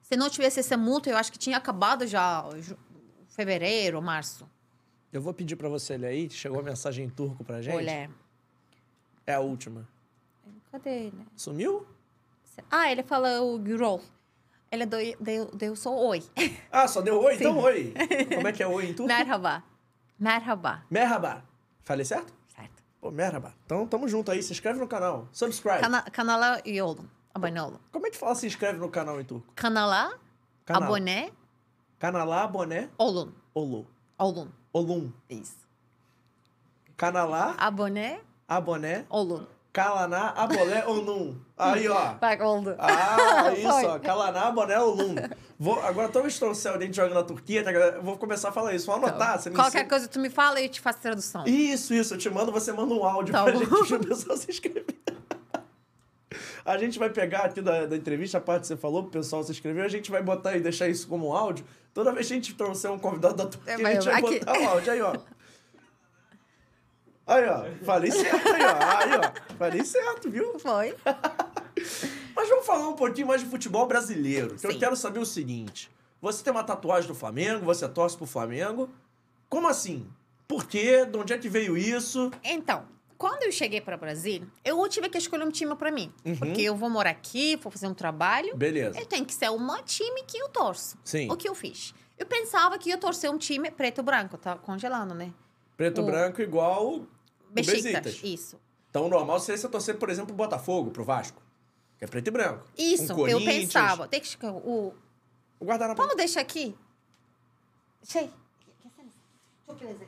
Se 0.00 0.16
não 0.16 0.30
tivesse 0.30 0.60
essa 0.60 0.76
multa, 0.76 1.10
eu 1.10 1.16
acho 1.16 1.30
que 1.30 1.38
tinha 1.38 1.58
acabado 1.58 2.06
já 2.06 2.44
fevereiro, 3.28 4.00
março. 4.00 4.48
Eu 5.12 5.20
vou 5.20 5.34
pedir 5.34 5.56
pra 5.56 5.68
você 5.68 5.96
ler 5.98 6.06
aí, 6.08 6.30
chegou 6.30 6.60
a 6.60 6.62
mensagem 6.62 7.04
em 7.04 7.10
turco 7.10 7.44
pra 7.44 7.60
gente. 7.60 7.76
Olha. 7.76 8.10
É 9.26 9.34
a 9.34 9.40
última. 9.40 9.86
Cadê 10.70 11.06
ele? 11.06 11.26
Sumiu? 11.36 11.86
Ah, 12.70 12.90
ele 12.90 13.02
fala 13.02 13.42
o 13.42 13.58
Gürol. 13.58 14.00
Ele 14.70 14.86
deu, 14.86 15.16
deu, 15.20 15.46
deu 15.52 15.76
só 15.76 15.94
oi. 15.94 16.22
Ah, 16.72 16.88
só 16.88 17.02
deu 17.02 17.20
oi? 17.20 17.34
Então 17.34 17.52
Sim. 17.52 17.60
oi. 17.60 17.94
Como 18.34 18.48
é 18.48 18.52
que 18.52 18.62
é 18.62 18.66
oi 18.66 18.86
em 18.86 18.94
turco? 18.94 19.12
Merhaba. 19.12 19.62
Merhaba. 20.18 20.82
Merhaba. 20.90 21.44
Falei 21.82 22.06
certo? 22.06 22.32
Pô, 23.02 23.10
merhaba. 23.10 23.52
Então 23.66 23.84
tamo 23.84 24.06
junto 24.06 24.30
aí. 24.30 24.40
Se 24.40 24.52
inscreve 24.52 24.78
no 24.78 24.86
canal. 24.86 25.26
Subscribe. 25.32 25.80
Kana, 25.80 26.02
kanala 26.02 26.62
yol. 26.64 26.98
Abone 27.34 27.58
olun. 27.60 27.78
Como 27.90 28.06
é 28.06 28.10
que 28.10 28.16
fala 28.16 28.36
se 28.36 28.46
inscreve 28.46 28.78
no 28.78 28.88
canal 28.88 29.20
em 29.20 29.24
turco? 29.24 29.52
Kanala 29.56 30.16
Canal. 30.64 30.84
abone 30.84 31.32
Canalá, 31.98 32.46
boné, 32.48 32.88
olun. 32.98 33.32
olu. 33.54 33.86
Olun. 34.18 34.48
Olum. 34.72 35.12
Isso. 35.30 35.56
Canalá, 36.96 37.54
Abone 37.58 38.20
aboné, 38.48 39.04
olun. 39.08 39.46
Calaná, 39.72 40.28
abolé, 40.36 40.84
olum. 40.86 41.36
Aí, 41.56 41.88
ó. 41.88 42.14
Oldu. 42.44 42.74
Ah, 42.78 43.52
isso, 43.56 43.68
ó. 43.68 43.90
Foi. 43.92 44.00
Calaná, 44.00 44.50
boné, 44.50 44.78
olum. 44.78 45.14
Vou, 45.58 45.80
agora, 45.80 46.08
toda 46.08 46.22
vez 46.22 46.38
que 46.38 46.44
o 46.44 46.54
céu 46.54 46.76
dentro 46.76 46.94
jogando 46.94 47.14
na 47.14 47.22
Turquia, 47.22 47.62
tá, 47.62 47.70
eu 47.72 48.02
vou 48.02 48.16
começar 48.18 48.48
a 48.48 48.52
falar 48.52 48.74
isso. 48.74 48.86
Vou 48.86 48.96
anotar, 48.96 49.38
me 49.44 49.50
Qualquer 49.54 49.68
ensina. 49.78 49.88
coisa 49.88 50.08
tu 50.08 50.18
me 50.18 50.28
fala 50.28 50.60
e 50.60 50.64
eu 50.64 50.68
te 50.68 50.80
faço 50.80 50.98
tradução. 51.00 51.44
Isso, 51.46 51.94
isso. 51.94 52.14
Eu 52.14 52.18
te 52.18 52.28
mando, 52.28 52.50
você 52.52 52.72
manda 52.72 52.92
um 52.92 53.04
áudio 53.04 53.32
Tá 53.32 53.44
pra 53.44 53.52
bom. 53.52 53.58
gente, 53.60 53.88
pra 53.88 53.98
pessoa 54.00 54.36
se 54.36 54.50
inscrever. 54.50 54.84
A 56.64 56.78
gente 56.78 56.96
vai 56.98 57.10
pegar 57.10 57.40
aqui 57.40 57.60
da, 57.60 57.86
da 57.86 57.96
entrevista, 57.96 58.38
a 58.38 58.40
parte 58.40 58.62
que 58.62 58.66
você 58.68 58.76
falou, 58.76 59.02
pro 59.02 59.10
pessoal 59.10 59.42
se 59.42 59.50
inscrever, 59.50 59.84
a 59.84 59.88
gente 59.88 60.12
vai 60.12 60.22
botar 60.22 60.56
e 60.56 60.60
deixar 60.60 60.86
isso 60.88 61.08
como 61.08 61.28
um 61.30 61.32
áudio. 61.32 61.64
Toda 61.92 62.12
vez 62.12 62.28
que 62.28 62.34
a 62.34 62.36
gente 62.36 62.54
trouxer 62.54 62.88
um 62.90 62.98
convidado 63.00 63.34
da 63.34 63.46
Turquia, 63.46 63.72
É, 63.72 63.84
a 63.84 63.94
gente 63.94 64.04
vai 64.04 64.14
aqui- 64.20 64.38
botar 64.38 64.58
o 64.60 64.68
áudio. 64.68 64.92
Aí, 64.92 65.02
ó. 65.02 65.12
Aí, 67.26 67.48
ó. 67.48 67.64
Falei 67.84 68.10
certo 68.10 68.48
aí, 68.48 68.62
ó. 68.62 68.96
Aí, 68.98 69.10
ó. 69.16 69.56
Falei 69.56 69.84
certo, 69.84 70.30
viu? 70.30 70.58
Foi. 70.58 70.94
Mas 72.34 72.48
vamos 72.48 72.66
falar 72.66 72.88
um 72.88 72.94
pouquinho 72.94 73.26
mais 73.26 73.40
de 73.40 73.46
futebol 73.46 73.86
brasileiro. 73.86 74.56
Que 74.56 74.66
eu 74.66 74.78
quero 74.78 74.96
saber 74.96 75.20
o 75.20 75.26
seguinte. 75.26 75.90
Você 76.20 76.42
tem 76.42 76.52
uma 76.52 76.64
tatuagem 76.64 77.08
do 77.08 77.14
Flamengo, 77.14 77.64
você 77.64 77.88
torce 77.88 78.16
pro 78.16 78.26
Flamengo. 78.26 78.88
Como 79.48 79.68
assim? 79.68 80.06
Por 80.46 80.66
quê? 80.66 81.04
De 81.04 81.18
onde 81.18 81.32
é 81.32 81.38
que 81.38 81.48
veio 81.48 81.76
isso? 81.76 82.30
Então, 82.44 82.84
quando 83.18 83.44
eu 83.44 83.52
cheguei 83.52 83.80
para 83.80 83.96
o 83.96 83.98
Brasil, 83.98 84.42
eu 84.64 84.88
tive 84.88 85.08
que 85.08 85.18
escolher 85.18 85.44
um 85.44 85.50
time 85.50 85.74
para 85.76 85.90
mim. 85.90 86.12
Uhum. 86.24 86.36
Porque 86.36 86.62
eu 86.62 86.74
vou 86.74 86.90
morar 86.90 87.10
aqui, 87.10 87.56
vou 87.56 87.70
fazer 87.70 87.86
um 87.86 87.94
trabalho. 87.94 88.56
Beleza. 88.56 88.98
Eu 88.98 89.06
tenho 89.06 89.24
que 89.24 89.34
ser 89.34 89.50
um 89.50 89.66
time 89.84 90.22
que 90.24 90.38
eu 90.38 90.48
torço. 90.48 90.96
Sim. 91.04 91.30
O 91.30 91.36
que 91.36 91.48
eu 91.48 91.54
fiz? 91.54 91.94
Eu 92.18 92.26
pensava 92.26 92.78
que 92.78 92.88
ia 92.88 92.98
torcer 92.98 93.30
um 93.30 93.38
time 93.38 93.70
preto 93.70 94.00
e 94.00 94.02
branco, 94.02 94.36
tá 94.36 94.56
congelando, 94.56 95.14
né? 95.14 95.32
Preto 95.82 96.00
O- 96.02 96.04
branco 96.06 96.40
igual 96.40 96.86
o 96.94 97.06
Besiktas, 97.50 97.82
Besiktas. 97.82 98.20
isso. 98.22 98.56
Então, 98.88 99.06
o 99.06 99.08
normal 99.08 99.40
seria 99.40 99.58
você 99.60 99.68
torcer, 99.68 99.96
por 99.98 100.08
exemplo, 100.10 100.28
pro 100.28 100.36
Botafogo, 100.44 100.90
pro 100.92 101.02
Vasco. 101.04 101.42
Que 101.98 102.04
é 102.04 102.08
preto 102.08 102.28
e 102.28 102.30
branco. 102.30 102.64
Isso, 102.78 103.12
Um 103.14 103.26
eu 103.26 103.40
pensava. 103.44 104.06
Tem 104.06 104.20
que 104.20 104.28
o 104.46 104.94
O 105.60 105.64
guardanapo. 105.64 106.00
Vamos 106.00 106.16
deixar 106.16 106.40
aqui. 106.40 106.74
Şey. 108.04 108.30
Çok 109.66 109.80
lezzetli. 109.82 110.06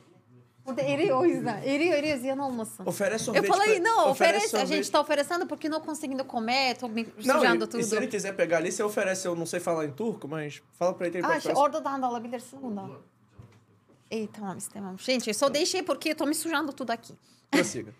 Burada 0.65 0.81
eriyor 0.81 1.19
o 1.21 1.25
yüzden. 1.25 1.61
Eriyor 1.63 2.17
ziyan 2.17 2.39
olmasın. 2.39 2.85
Oferece 2.85 3.13
Eu 3.31 3.33
sorvete. 3.33 3.47
falei, 3.47 3.77
pra- 3.77 3.83
não, 3.83 4.09
oferece. 4.11 4.45
A 4.45 4.49
sorvete. 4.49 4.67
gente 4.75 4.91
tá 4.91 4.99
oferecendo 5.01 5.47
porque 5.47 5.69
não 5.69 5.79
conseguindo 5.81 6.23
comer, 6.25 6.77
tô 6.77 6.87
me 6.87 7.03
Não, 7.25 7.35
sujando 7.39 7.65
e, 7.65 7.67
tudo. 7.67 7.79
e 7.79 7.83
se 7.83 7.95
ele 7.95 8.07
quiser 8.07 8.35
pegar 8.35 8.57
ali, 8.57 8.71
você 8.71 8.83
oferece, 8.83 9.27
eu 9.27 9.35
não 9.35 9.45
sei 9.45 9.59
falar 9.59 9.85
em 9.85 9.91
turco, 9.91 10.27
mas 10.27 10.61
fala 10.79 10.93
pra 10.93 11.07
ele 11.07 11.19
Ah, 11.23 11.59
oradan 11.59 11.99
da 11.99 12.07
alabilirsin 12.07 12.57
bundan. 12.61 12.89
İyi 14.11 14.27
tamam 14.27 14.57
istemem. 14.57 14.97
Gente, 14.97 15.27
eu 15.27 15.33
só 15.33 15.49
deixei 15.49 15.81
porque 15.83 16.09
eu 16.09 16.15
tô 16.15 16.25
me 16.25 16.35
sujando 16.35 16.71
tudo 16.73 16.91
aqui. 16.91 17.15
Prossiga. 17.51 17.93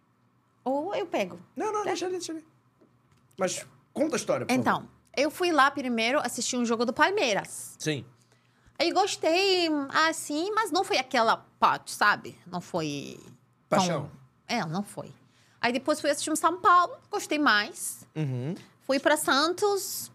Ou 0.64 0.94
eu 0.94 1.06
pego. 1.06 1.38
Não, 1.56 1.72
não, 1.72 1.84
deixa 1.84 2.06
ali, 2.06 2.16
deixa 2.16 2.32
ali. 2.32 2.44
Mas 3.38 3.66
conta 3.92 4.16
a 4.16 4.18
história, 4.18 4.46
por 4.46 4.52
favor. 4.52 4.60
Então, 4.60 4.88
eu 5.16 5.30
fui 5.30 5.50
lá 5.50 5.70
primeiro 5.70 6.20
assistir 6.20 6.56
um 6.56 6.64
jogo 6.64 6.84
do 6.84 6.92
Palmeiras. 6.92 7.74
Sim. 7.78 8.04
Aí 8.78 8.92
gostei, 8.92 9.68
assim, 10.08 10.50
mas 10.54 10.70
não 10.70 10.84
foi 10.84 10.98
aquela 10.98 11.38
parte, 11.58 11.90
sabe? 11.90 12.38
Não 12.46 12.60
foi. 12.60 13.18
tão- 13.68 13.78
Paixão. 13.78 14.10
É, 14.46 14.64
não 14.64 14.82
foi. 14.82 15.12
Aí 15.60 15.72
depois 15.72 16.00
fui 16.00 16.10
assistir 16.10 16.30
um 16.30 16.36
São 16.36 16.58
Paulo, 16.60 16.96
gostei 17.10 17.38
mais. 17.38 18.06
Uhum. 18.16 18.54
Fui 18.86 18.98
pra 18.98 19.16
Santos, 19.16 20.10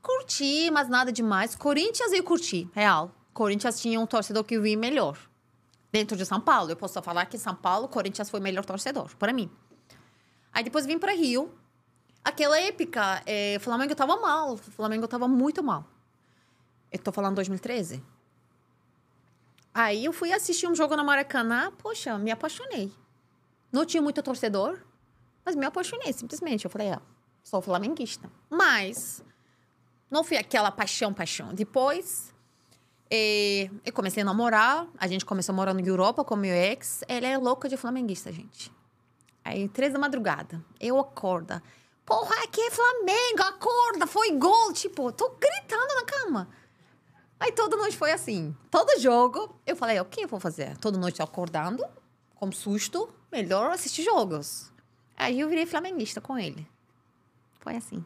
curti, 0.00 0.70
mas 0.70 0.88
nada 0.88 1.10
demais. 1.12 1.54
Corinthians 1.56 2.12
eu 2.12 2.22
curti, 2.22 2.68
real. 2.72 3.10
Corinthians 3.34 3.80
tinha 3.80 4.00
um 4.00 4.06
torcedor 4.06 4.44
que 4.44 4.54
eu 4.54 4.62
vi 4.62 4.76
melhor. 4.76 5.18
Dentro 5.92 6.16
de 6.16 6.24
São 6.24 6.40
Paulo. 6.40 6.70
Eu 6.70 6.76
posso 6.76 7.00
falar 7.02 7.26
que 7.26 7.36
São 7.36 7.54
Paulo, 7.54 7.88
Corinthians 7.88 8.30
foi 8.30 8.40
o 8.40 8.42
melhor 8.42 8.64
torcedor, 8.64 9.14
para 9.16 9.32
mim. 9.32 9.50
Aí 10.52 10.64
depois 10.64 10.86
vim 10.86 10.98
pra 10.98 11.12
Rio. 11.12 11.52
Aquela 12.24 12.58
época, 12.58 13.22
eh, 13.26 13.58
Flamengo 13.60 13.94
tava 13.94 14.16
mal. 14.16 14.56
Flamengo 14.56 15.06
tava 15.06 15.28
muito 15.28 15.62
mal. 15.62 15.84
Eu 16.90 16.98
tô 16.98 17.12
falando 17.12 17.34
2013. 17.34 18.02
Aí 19.74 20.04
eu 20.04 20.12
fui 20.12 20.32
assistir 20.32 20.68
um 20.68 20.74
jogo 20.74 20.94
na 20.94 21.02
Maracanã, 21.02 21.72
poxa, 21.72 22.16
me 22.16 22.30
apaixonei. 22.30 22.92
Não 23.72 23.84
tinha 23.84 24.00
muito 24.00 24.22
torcedor, 24.22 24.78
mas 25.44 25.56
me 25.56 25.66
apaixonei, 25.66 26.12
simplesmente. 26.12 26.64
Eu 26.64 26.70
falei, 26.70 26.92
ah, 26.92 27.02
sou 27.42 27.60
flamenguista. 27.60 28.30
Mas 28.48 29.24
não 30.08 30.22
foi 30.22 30.36
aquela 30.36 30.70
paixão, 30.70 31.12
paixão. 31.12 31.52
Depois, 31.52 32.33
eh, 33.10 33.70
eu 33.84 33.92
comecei 33.92 34.22
a 34.22 34.26
namorar. 34.26 34.86
A 34.98 35.06
gente 35.06 35.24
começou 35.24 35.54
morando 35.54 35.80
na 35.80 35.86
Europa 35.86 36.24
com 36.24 36.36
meu 36.36 36.54
ex. 36.54 37.02
Ele 37.08 37.26
é 37.26 37.38
louco 37.38 37.68
de 37.68 37.76
flamenguista, 37.76 38.32
gente. 38.32 38.72
Aí, 39.44 39.68
três 39.68 39.92
da 39.92 39.98
madrugada, 39.98 40.64
eu 40.80 40.98
acorda. 40.98 41.62
Porra, 42.06 42.34
aqui 42.44 42.60
é 42.60 42.70
Flamengo, 42.70 43.42
acorda, 43.42 44.06
foi 44.06 44.32
gol. 44.32 44.72
Tipo, 44.72 45.12
tô 45.12 45.30
gritando 45.38 45.94
na 45.94 46.04
cama. 46.04 46.48
Aí 47.38 47.52
toda 47.52 47.76
noite 47.76 47.96
foi 47.96 48.12
assim. 48.12 48.56
Todo 48.70 48.98
jogo, 49.00 49.54
eu 49.66 49.76
falei, 49.76 50.00
o 50.00 50.04
que 50.04 50.24
eu 50.24 50.28
vou 50.28 50.40
fazer? 50.40 50.76
Toda 50.78 50.98
noite 50.98 51.22
acordando, 51.22 51.84
com 52.34 52.50
susto, 52.52 53.12
melhor 53.30 53.70
assistir 53.70 54.02
jogos. 54.02 54.72
Aí 55.16 55.40
eu 55.40 55.48
virei 55.48 55.66
flamenguista 55.66 56.20
com 56.20 56.38
ele. 56.38 56.66
Foi 57.60 57.76
assim. 57.76 58.04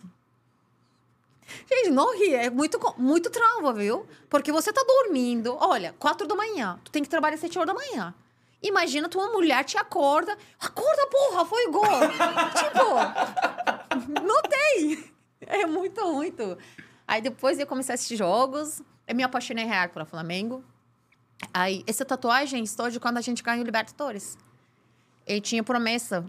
Gente, 1.68 1.90
não 1.90 2.16
ri, 2.16 2.34
é 2.34 2.50
muito, 2.50 2.78
muito 2.96 3.30
trauma, 3.30 3.72
viu? 3.72 4.06
Porque 4.28 4.52
você 4.52 4.72
tá 4.72 4.82
dormindo, 4.86 5.56
olha, 5.58 5.94
quatro 5.98 6.26
da 6.26 6.34
manhã, 6.34 6.78
tu 6.84 6.90
tem 6.90 7.02
que 7.02 7.08
trabalhar 7.08 7.36
sete 7.36 7.58
horas 7.58 7.74
da 7.74 7.74
manhã. 7.74 8.14
Imagina 8.62 9.08
tua 9.08 9.30
mulher 9.32 9.64
te 9.64 9.78
acorda, 9.78 10.36
acorda, 10.60 11.06
porra, 11.06 11.44
foi 11.44 11.70
gol. 11.70 11.84
tipo, 12.58 14.20
não 14.20 14.42
tem. 14.42 15.12
É 15.40 15.64
muito, 15.64 16.04
muito. 16.12 16.58
Aí 17.06 17.22
depois 17.22 17.58
eu 17.58 17.66
comecei 17.66 17.92
a 17.92 17.94
assistir 17.94 18.16
jogos, 18.16 18.82
eu 19.06 19.14
me 19.14 19.22
apaixonei 19.22 19.64
real 19.64 19.88
pelo 19.88 20.04
Flamengo. 20.04 20.64
Aí, 21.54 21.84
essa 21.86 22.04
tatuagem 22.04 22.62
estou 22.64 22.90
de 22.90 22.98
quando 22.98 23.18
a 23.18 23.20
gente 23.20 23.42
ganhou 23.42 23.62
o 23.62 23.64
Libertadores. 23.64 24.36
Eu 25.26 25.40
tinha 25.40 25.62
promessa 25.62 26.28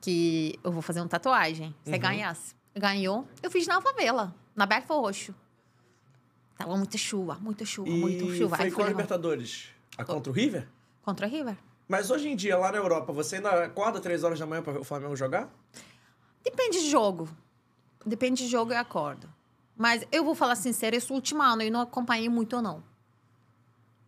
que 0.00 0.58
eu 0.62 0.72
vou 0.72 0.82
fazer 0.82 1.00
uma 1.00 1.08
tatuagem. 1.08 1.74
Se 1.84 1.96
ganhasse. 1.96 2.54
Ganhou. 2.74 3.26
Eu 3.42 3.50
fiz 3.50 3.66
na 3.66 3.80
favela, 3.80 4.34
na 4.58 4.66
Berfa 4.66 4.92
Roxo. 4.94 5.32
Tava 6.56 6.76
muita 6.76 6.98
chuva, 6.98 7.36
muita 7.40 7.64
chuva, 7.64 7.88
E 7.88 7.92
muita 8.00 8.24
chuva. 8.34 8.56
foi 8.56 8.66
Aí 8.66 8.72
com 8.72 8.82
a. 8.82 8.88
Libertadores. 8.88 9.68
A 9.96 10.04
contra 10.04 10.30
o 10.32 10.34
River? 10.34 10.68
Contra 11.02 11.26
a 11.26 11.28
River. 11.28 11.56
Mas 11.86 12.10
hoje 12.10 12.28
em 12.28 12.34
dia, 12.36 12.58
lá 12.58 12.72
na 12.72 12.78
Europa, 12.78 13.12
você 13.12 13.36
ainda 13.36 13.64
acorda 13.64 14.00
três 14.00 14.24
horas 14.24 14.38
da 14.38 14.44
manhã 14.44 14.60
pra 14.60 14.72
ver 14.72 14.80
o 14.80 14.84
Flamengo 14.84 15.14
jogar? 15.16 15.48
Depende 16.42 16.80
de 16.80 16.90
jogo. 16.90 17.28
Depende 18.04 18.44
de 18.44 18.48
jogo, 18.50 18.72
eu 18.72 18.78
acordo. 18.78 19.32
Mas 19.76 20.04
eu 20.10 20.24
vou 20.24 20.34
falar 20.34 20.56
sincero, 20.56 20.96
esse 20.96 21.12
último 21.12 21.40
ano 21.40 21.62
eu 21.62 21.70
não 21.70 21.80
acompanhei 21.80 22.28
muito, 22.28 22.60
não. 22.60 22.82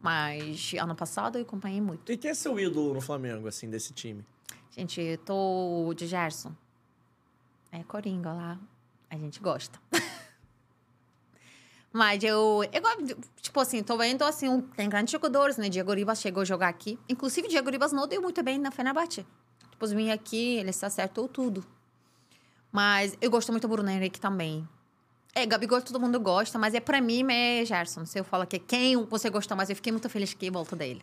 Mas 0.00 0.72
ano 0.80 0.96
passado 0.96 1.38
eu 1.38 1.42
acompanhei 1.42 1.80
muito. 1.80 2.10
E 2.10 2.16
quem 2.16 2.32
é 2.32 2.34
seu 2.34 2.58
ídolo 2.58 2.94
no 2.94 3.00
Flamengo, 3.00 3.46
assim, 3.46 3.70
desse 3.70 3.92
time? 3.92 4.24
Gente, 4.72 5.00
eu 5.00 5.18
tô 5.18 5.94
de 5.94 6.06
Gerson. 6.08 6.52
É 7.70 7.82
Coringa 7.84 8.32
lá. 8.32 8.58
A 9.08 9.16
gente 9.16 9.38
gosta. 9.40 9.78
Mas 11.92 12.22
eu, 12.22 12.62
eu 12.72 13.16
tipo 13.42 13.58
assim, 13.60 13.82
tô 13.82 13.96
vendo 13.96 14.22
assim, 14.22 14.48
um- 14.48 14.60
tem 14.60 14.88
grandes 14.88 15.10
jogadores, 15.12 15.56
né? 15.56 15.68
Diego 15.68 15.92
Ribas 15.92 16.20
chegou 16.20 16.42
a 16.42 16.44
jogar 16.44 16.68
aqui. 16.68 16.98
Inclusive, 17.08 17.48
Diego 17.48 17.68
Ribas 17.70 17.92
não 17.92 18.06
deu 18.06 18.22
muito 18.22 18.42
bem 18.42 18.58
na 18.58 18.70
Fenerbahçe. 18.70 19.26
Depois 19.72 19.92
vim 19.92 20.10
aqui, 20.10 20.56
ele 20.56 20.72
se 20.72 20.84
acertou 20.86 21.26
tudo. 21.26 21.64
Mas 22.70 23.16
eu 23.20 23.30
gosto 23.30 23.50
muito 23.50 23.66
do 23.66 23.72
Bruno 23.72 23.90
Henrique 23.90 24.20
também. 24.20 24.68
É, 25.34 25.44
Gabigol 25.46 25.80
todo 25.82 25.98
mundo 25.98 26.18
gosta, 26.20 26.58
mas 26.58 26.74
é 26.74 26.80
pra 26.80 27.00
mim 27.00 27.24
é 27.30 27.64
Gerson. 27.64 28.04
Se 28.04 28.18
eu 28.18 28.24
falo 28.24 28.46
que 28.46 28.58
quem 28.58 28.96
você 29.06 29.30
gosta 29.30 29.56
mais, 29.56 29.70
eu 29.70 29.76
fiquei 29.76 29.92
muito 29.92 30.08
feliz 30.08 30.32
que 30.34 30.50
volta 30.50 30.76
dele. 30.76 31.02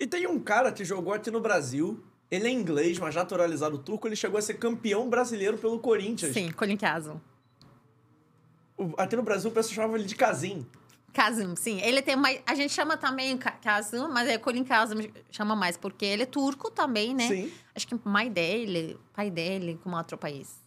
E 0.00 0.06
tem 0.06 0.26
um 0.26 0.38
cara 0.38 0.72
que 0.72 0.84
jogou 0.84 1.12
aqui 1.12 1.30
no 1.30 1.40
Brasil. 1.40 2.02
Ele 2.30 2.46
é 2.46 2.50
inglês, 2.50 2.98
mas 2.98 3.14
naturalizado 3.14 3.78
turco. 3.78 4.06
Ele 4.06 4.14
chegou 4.16 4.38
a 4.38 4.42
ser 4.42 4.54
campeão 4.54 5.08
brasileiro 5.08 5.58
pelo 5.58 5.78
Corinthians. 5.78 6.32
Sim, 6.34 6.50
Colin 6.52 6.76
Aqui 8.96 9.16
no 9.16 9.22
Brasil, 9.22 9.50
o 9.50 9.52
pessoal 9.52 9.74
chamava 9.74 9.96
ele 9.98 10.04
de 10.04 10.14
Casim. 10.14 10.66
Kazım, 11.12 11.56
sim. 11.56 11.80
Ele 11.80 12.00
tem 12.02 12.14
mais. 12.16 12.40
A 12.46 12.54
gente 12.54 12.72
chama 12.72 12.96
também 12.96 13.36
Ka- 13.36 13.52
Kazım, 13.62 14.08
mas 14.08 14.28
é 14.28 14.38
Colin 14.38 14.62
Kazım 14.62 14.98
chama 15.30 15.56
mais, 15.56 15.76
porque 15.76 16.04
ele 16.04 16.22
é 16.22 16.26
turco 16.26 16.70
também, 16.70 17.14
né? 17.14 17.26
Sim. 17.28 17.52
Acho 17.74 17.88
que 17.88 17.98
mãe 18.04 18.30
dele, 18.30 18.96
pai 19.14 19.30
dele, 19.30 19.80
como 19.82 19.96
outro 19.96 20.16
país. 20.18 20.62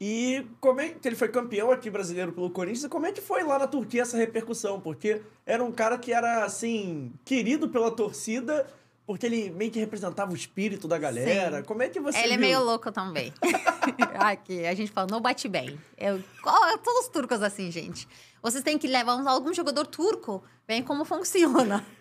E 0.00 0.46
como 0.60 0.80
é 0.80 0.88
que 0.90 1.06
ele 1.08 1.16
foi 1.16 1.28
campeão 1.28 1.70
aqui 1.70 1.90
brasileiro 1.90 2.32
pelo 2.32 2.50
Corinthians? 2.50 2.84
E 2.84 2.88
como 2.88 3.06
é 3.06 3.12
que 3.12 3.20
foi 3.20 3.42
lá 3.42 3.58
na 3.58 3.66
Turquia 3.66 4.02
essa 4.02 4.16
repercussão? 4.16 4.80
Porque 4.80 5.22
era 5.46 5.62
um 5.62 5.70
cara 5.72 5.96
que 5.98 6.12
era, 6.12 6.44
assim, 6.44 7.12
querido 7.24 7.68
pela 7.68 7.90
torcida, 7.90 8.66
porque 9.06 9.26
ele 9.26 9.50
meio 9.50 9.70
que 9.70 9.78
representava 9.78 10.32
o 10.32 10.34
espírito 10.34 10.88
da 10.88 10.96
galera. 10.98 11.58
Sim. 11.58 11.64
Como 11.64 11.82
é 11.82 11.88
que 11.88 12.00
você 12.00 12.18
ele 12.18 12.34
é 12.34 12.36
viu? 12.36 12.46
meio 12.46 12.62
louco 12.64 12.90
também. 12.92 13.32
Aqui, 14.18 14.64
a 14.66 14.74
gente 14.74 14.90
fala, 14.92 15.06
não 15.10 15.20
bate 15.20 15.48
bem. 15.48 15.78
Eu, 15.98 16.16
é 16.18 16.78
todos 16.78 17.02
os 17.04 17.08
turcos 17.08 17.42
assim, 17.42 17.70
gente. 17.70 18.08
Vocês 18.42 18.62
têm 18.64 18.78
que 18.78 18.86
levar 18.86 19.16
um- 19.16 19.28
algum 19.28 19.52
jogador 19.52 19.86
turco, 19.86 20.42
bem 20.66 20.82
como 20.82 21.04
funciona. 21.04 21.84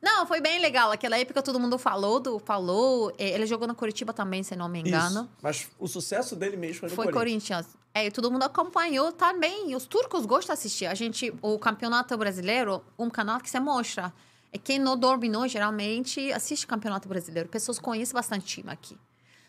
Não, 0.00 0.24
foi 0.28 0.40
bem 0.40 0.60
legal. 0.60 0.92
Aquela 0.92 1.18
época 1.18 1.42
todo 1.42 1.58
mundo 1.58 1.76
falou, 1.76 2.20
do, 2.20 2.38
falou. 2.38 3.12
eh, 3.18 3.30
Ele 3.30 3.46
jogou 3.46 3.66
na 3.66 3.74
Curitiba 3.74 4.12
também, 4.12 4.44
se 4.44 4.54
não 4.54 4.68
me 4.68 4.78
engano. 4.78 5.22
Isso. 5.22 5.30
Mas 5.42 5.68
o 5.76 5.88
sucesso 5.88 6.36
dele 6.36 6.56
mesmo 6.56 6.78
foi 6.78 6.88
no 6.88 6.94
Foi 6.94 7.12
Corinthians. 7.12 7.66
Corinthians. 7.66 7.78
É, 7.92 8.06
e 8.06 8.10
todo 8.12 8.30
mundo 8.30 8.44
acompanhou 8.44 9.10
também. 9.10 9.72
E 9.72 9.74
os 9.74 9.86
turcos 9.86 10.24
gostam 10.24 10.54
de 10.54 10.60
assistir. 10.60 10.86
A 10.86 10.94
gente, 10.94 11.34
o 11.42 11.58
campeonato 11.58 12.16
brasileiro, 12.16 12.80
um 12.96 13.10
canal 13.10 13.40
que 13.40 13.50
se 13.50 13.58
mostra. 13.58 14.12
É 14.52 14.58
quem 14.58 14.78
não 14.78 14.96
dorme, 14.96 15.28
não, 15.28 15.46
geralmente 15.46 16.32
assiste 16.32 16.66
campeonato 16.66 17.08
brasileiro. 17.08 17.48
Pessoas 17.48 17.78
conhecem 17.78 18.14
bastante 18.14 18.46
time 18.46 18.70
aqui. 18.70 18.96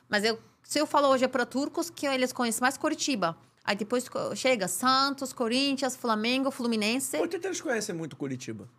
Mas 0.09 0.23
eu 0.23 0.39
se 0.69 0.79
eu 0.79 0.85
falo 0.85 1.07
hoje 1.07 1.25
é 1.25 1.27
para 1.27 1.47
turcos, 1.47 1.89
que 1.89 2.05
eles 2.05 2.31
conhecem 2.31 2.61
mais 2.61 2.77
Curitiba. 2.77 3.35
Aí 3.63 3.75
depois 3.75 4.05
chega 4.35 4.67
Santos, 4.67 5.33
Corinthians, 5.33 5.95
Flamengo, 5.95 6.51
Fluminense. 6.51 7.17
Por 7.17 7.27
que 7.27 7.39
que 7.39 7.47
eles 7.47 7.59
conhecem 7.59 7.95
muito 7.95 8.15
Curitiba? 8.15 8.69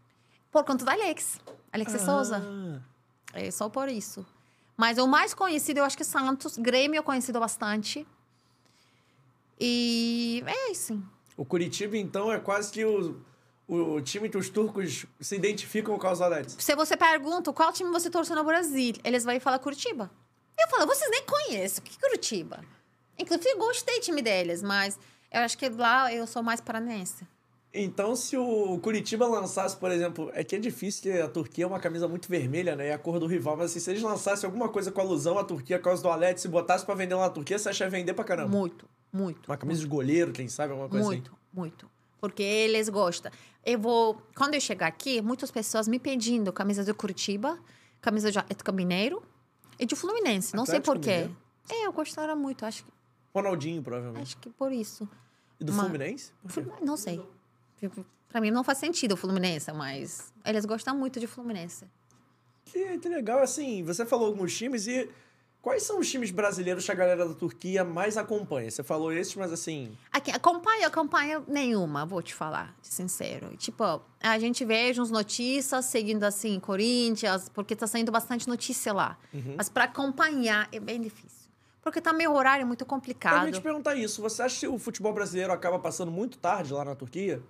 Por 0.53 0.65
conta 0.65 0.85
da 0.85 0.93
Alex. 0.93 1.41
Alex 1.73 1.93
Souza. 2.03 2.41
Ah, 2.45 2.81
É 3.33 3.51
só 3.51 3.69
por 3.69 3.89
isso. 3.89 4.25
Mas 4.77 4.99
o 4.99 5.07
mais 5.09 5.35
conhecido, 5.35 5.79
eu 5.79 5.85
acho 5.85 5.97
que 5.97 6.05
é 6.05 6.07
Santos. 6.07 6.57
Grêmio 6.57 7.01
é 7.01 7.03
conhecido 7.03 7.41
bastante. 7.41 8.07
E 9.59 10.43
é 10.47 10.71
isso. 10.71 11.03
O 11.37 11.45
Curitiba, 11.45 11.97
então, 11.97 12.33
é 12.33 12.39
quase 12.39 12.71
que 12.73 12.85
o, 12.85 13.21
o 13.79 14.01
time 14.01 14.29
que 14.29 14.37
os 14.37 14.49
turcos 14.49 15.07
se 15.21 15.37
identificam 15.37 15.97
com 15.97 16.11
os 16.11 16.21
Alex. 16.21 16.57
Se 16.59 16.75
você 16.75 16.97
pergunta 16.97 17.53
qual 17.53 17.73
time 17.73 17.91
você 17.91 18.11
torce 18.11 18.35
no 18.35 18.43
Brasil, 18.43 18.95
eles 19.05 19.25
vão 19.25 19.39
falar 19.39 19.61
Curitiba. 19.61 20.11
Eu 20.59 20.69
falo, 20.69 20.87
vocês 20.87 21.09
nem 21.11 21.25
conhecem. 21.25 21.85
Que 21.85 21.99
Curitiba? 21.99 22.65
Inclusive, 23.17 23.55
gostei 23.55 24.01
do 24.01 24.03
time 24.03 24.23
deles, 24.23 24.63
mas 24.63 24.99
eu 25.31 25.41
acho 25.43 25.57
que 25.57 25.69
lá 25.69 26.13
eu 26.13 26.27
sou 26.27 26.43
mais 26.43 26.61
paranense. 26.61 27.25
Então, 27.73 28.17
se 28.17 28.37
o 28.37 28.79
Curitiba 28.81 29.29
lançasse, 29.29 29.77
por 29.77 29.93
exemplo, 29.93 30.31
é 30.35 30.43
que 30.43 30.57
é 30.57 30.59
difícil, 30.59 31.03
que 31.03 31.13
a 31.21 31.29
Turquia 31.29 31.63
é 31.63 31.67
uma 31.67 31.79
camisa 31.79 32.09
muito 32.09 32.29
vermelha, 32.29 32.75
né? 32.75 32.89
É 32.89 32.93
a 32.93 32.99
cor 32.99 33.21
do 33.21 33.27
rival, 33.27 33.57
mas 33.57 33.71
assim, 33.71 33.79
se 33.79 33.89
eles 33.91 34.03
lançassem 34.03 34.45
alguma 34.45 34.69
coisa 34.69 34.91
com 34.91 35.01
alusão 35.01 35.39
à 35.39 35.45
Turquia, 35.45 35.79
por 35.79 35.85
causa 35.85 36.03
do 36.03 36.09
Alex, 36.09 36.41
se 36.41 36.49
botasse 36.49 36.85
pra 36.85 36.97
vender 36.97 37.15
lá 37.15 37.29
na 37.29 37.31
Turquia, 37.31 37.57
você 37.57 37.69
acha 37.69 37.89
vender 37.89 38.15
pra 38.15 38.25
caramba? 38.25 38.49
Muito, 38.49 38.89
muito. 39.13 39.47
Uma 39.49 39.57
camisa 39.57 39.81
de 39.81 39.87
goleiro, 39.87 40.33
quem 40.33 40.49
sabe, 40.49 40.73
alguma 40.73 40.89
coisa 40.89 41.07
Muito, 41.07 41.33
muito. 41.53 41.89
Porque 42.21 42.43
eles 42.43 42.89
gostam. 42.89 43.33
Eu 43.65 43.79
vou. 43.79 44.21
Quando 44.35 44.55
eu 44.55 44.61
chegar 44.61 44.87
aqui, 44.87 45.23
muitas 45.23 45.51
pessoas 45.51 45.89
me 45.89 45.99
pedindo 45.99 46.53
camisa 46.53 46.85
de 46.85 46.93
Curitiba, 46.93 47.59
camisa 48.01 48.31
de 48.31 48.39
Atlético 48.39 48.73
Mineiro 48.73 49.23
e 49.79 49.87
de 49.87 49.97
Fluminense. 49.97 50.55
Não 50.55 50.67
sei 50.67 50.81
porquê. 50.81 51.31
É, 51.69 51.87
eu 51.87 51.93
gostaria 51.93 52.37
muito. 52.37 52.65
Acho, 52.67 52.85
que-. 52.85 52.93
Ronaldinho, 53.35 53.83
provavelmente. 53.83 54.23
acho 54.23 54.37
que 54.39 54.51
por 54.51 54.71
isso. 54.73 55.09
E 55.59 55.65
do 55.65 55.73
Mas- 55.73 55.87
Fluminense? 55.87 56.33
Não 56.83 56.97
sei. 56.97 57.23
Pra 58.29 58.41
mim 58.41 58.51
não 58.51 58.63
faz 58.63 58.79
sentido 58.79 59.13
o 59.13 59.17
Fluminense, 59.17 59.73
mas 59.73 60.33
eles 60.45 60.65
gostam 60.65 60.97
muito 60.97 61.19
de 61.19 61.27
Fluminense. 61.27 61.87
Que, 62.65 62.99
que 62.99 63.09
legal, 63.09 63.41
assim, 63.41 63.83
você 63.83 64.05
falou 64.07 64.27
alguns 64.27 64.57
times 64.57 64.87
e 64.87 65.09
quais 65.63 65.83
são 65.83 65.99
os 65.99 66.11
times 66.11 66.31
brasileiros 66.31 66.85
que 66.85 66.91
a 66.93 66.95
galera 66.95 67.29
da 67.29 67.35
Turquia 67.35 67.85
mais 67.85 68.17
acompanha? 68.17 68.71
Você 68.71 68.83
falou 68.83 69.13
esses, 69.13 69.35
mas 69.35 69.53
assim, 69.53 69.97
Aqui, 70.13 70.31
acompanha, 70.31 70.87
acompanha 70.87 71.43
nenhuma, 71.47 72.05
vou 72.05 72.23
te 72.23 72.35
falar, 72.35 72.75
de 72.83 72.89
sincero. 72.89 73.57
Tipo, 73.57 74.03
a 74.21 74.39
gente 74.39 74.65
veja 74.65 75.03
uns 75.03 75.11
notícias 75.11 75.85
seguindo 75.85 76.25
assim, 76.25 76.59
Corinthians, 76.61 77.49
porque 77.49 77.77
tá 77.77 77.87
saindo 77.87 78.11
bastante 78.11 78.49
notícia 78.49 78.93
lá. 78.93 79.19
Uhum. 79.33 79.55
Mas 79.57 79.69
para 79.69 79.85
acompanhar 79.85 80.69
é 80.73 80.81
bem 80.81 81.01
difícil. 81.01 81.41
Porque 81.83 82.01
também 82.01 82.27
o 82.27 82.35
horário 82.35 82.63
é 82.63 82.67
muito 82.67 82.83
eu 82.83 82.87
complicado. 82.87 83.47
ia 83.47 83.53
te 83.53 83.61
perguntar 83.61 83.95
isso, 83.95 84.21
você 84.21 84.43
acha 84.43 84.61
que 84.61 84.69
o 84.69 84.79
futebol 84.79 85.13
brasileiro 85.13 85.53
acaba 85.53 85.79
passando 85.79 86.11
muito 86.11 86.39
tarde 86.39 86.73
lá 86.73 86.85
na 86.85 86.95
Turquia? 86.95 87.43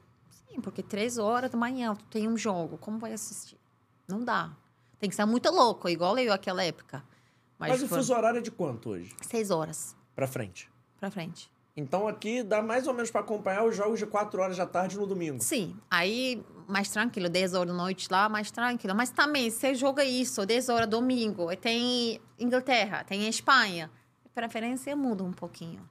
Sim, 0.48 0.60
porque 0.60 0.82
três 0.82 1.18
horas 1.18 1.50
da 1.50 1.58
manhã 1.58 1.94
tu 1.94 2.04
tem 2.04 2.28
um 2.28 2.36
jogo, 2.36 2.78
como 2.78 2.98
vai 2.98 3.12
assistir? 3.12 3.56
Não 4.06 4.24
dá. 4.24 4.50
Tem 5.00 5.08
que 5.08 5.16
ser 5.16 5.24
muito 5.24 5.50
louco, 5.50 5.88
igual 5.88 6.16
eu 6.18 6.30
naquela 6.30 6.62
época. 6.62 7.02
Mas, 7.60 7.70
Mas, 7.72 7.82
o 7.82 7.88
fuso 7.88 8.12
horário 8.14 8.38
é 8.38 8.42
de 8.42 8.50
quanto 8.50 8.88
hoje? 8.90 9.14
seis 9.20 9.50
horas 9.50 9.94
Pra 10.16 10.26
frente. 10.26 10.68
pra 10.98 11.10
frente. 11.10 11.50
Então 11.76 12.08
aqui 12.08 12.42
dá 12.42 12.60
mais 12.60 12.86
ou 12.88 12.92
menos 12.94 13.10
pra 13.10 13.20
acompanhar 13.20 13.64
os 13.64 13.76
jogos 13.76 13.98
de 13.98 14.04
4 14.06 14.40
horas 14.42 14.56
da 14.56 14.66
tarde 14.66 14.98
no 14.98 15.06
domingo. 15.06 15.40
Sim, 15.42 15.76
aí 15.90 16.44
mais 16.66 16.88
tranquilo, 16.90 17.28
10 17.28 17.54
horas 17.54 17.72
da 17.72 17.76
noite 17.78 18.08
lá, 18.10 18.28
mais 18.28 18.50
tranquilo. 18.50 18.94
Mas 18.94 19.10
também, 19.10 19.50
você 19.50 19.74
joga 19.74 20.04
isso, 20.04 20.44
10 20.44 20.68
horas 20.68 20.88
domingo, 20.88 21.50
e 21.52 21.56
tem 21.56 22.20
Inglaterra, 22.38 23.04
tem 23.04 23.28
Espanha. 23.28 23.90
A 24.26 24.28
preferência 24.30 24.94
muda 24.96 25.22
um 25.22 25.32
pouquinho. 25.32 25.88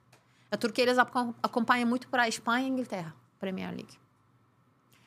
A 0.50 0.56
Turquia, 0.56 0.84
eles 0.84 0.98
acom- 0.98 1.34
acompanham 1.42 1.88
muito 1.88 2.08
para 2.08 2.28
Espanha 2.28 2.66
e 2.66 2.70
Inglaterra, 2.70 3.14
Premier 3.38 3.70
League. 3.70 3.98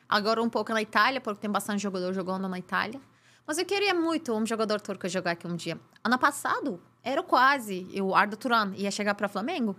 Agora 0.08 0.42
um 0.42 0.50
pouco 0.50 0.72
na 0.72 0.82
Itália, 0.82 1.20
porque 1.20 1.40
tem 1.40 1.50
bastante 1.50 1.82
jogador 1.82 2.12
jogando 2.12 2.48
na 2.48 2.58
Itália. 2.58 3.00
Mas 3.46 3.58
eu 3.58 3.64
queria 3.64 3.94
muito 3.94 4.32
um 4.32 4.46
jogador 4.46 4.80
turco 4.80 5.08
jogar 5.08 5.32
aqui 5.32 5.46
um 5.46 5.56
dia. 5.56 5.78
Ano 6.02 6.18
passado, 6.18 6.80
era 7.02 7.22
quase. 7.22 7.86
E 7.90 8.00
O 8.00 8.14
Arda 8.14 8.36
Turan 8.36 8.72
ia 8.74 8.90
chegar 8.90 9.14
para 9.14 9.28
Flamengo. 9.28 9.76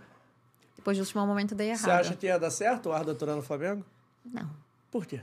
Depois 0.76 0.97
do 0.97 1.01
último 1.01 1.26
momento 1.26 1.55
dei 1.55 1.70
errado. 1.70 1.82
Você 1.82 1.89
acha 1.89 2.16
que 2.16 2.28
ia 2.28 2.38
dar 2.38 2.51
certo 2.51 2.89
o 2.89 2.93
Arda 2.93 3.16
Turan 3.16 3.38
no 3.38 3.41
Flamengo? 3.41 3.84
Não. 4.24 4.49
Por 4.91 5.05
quê? 5.05 5.22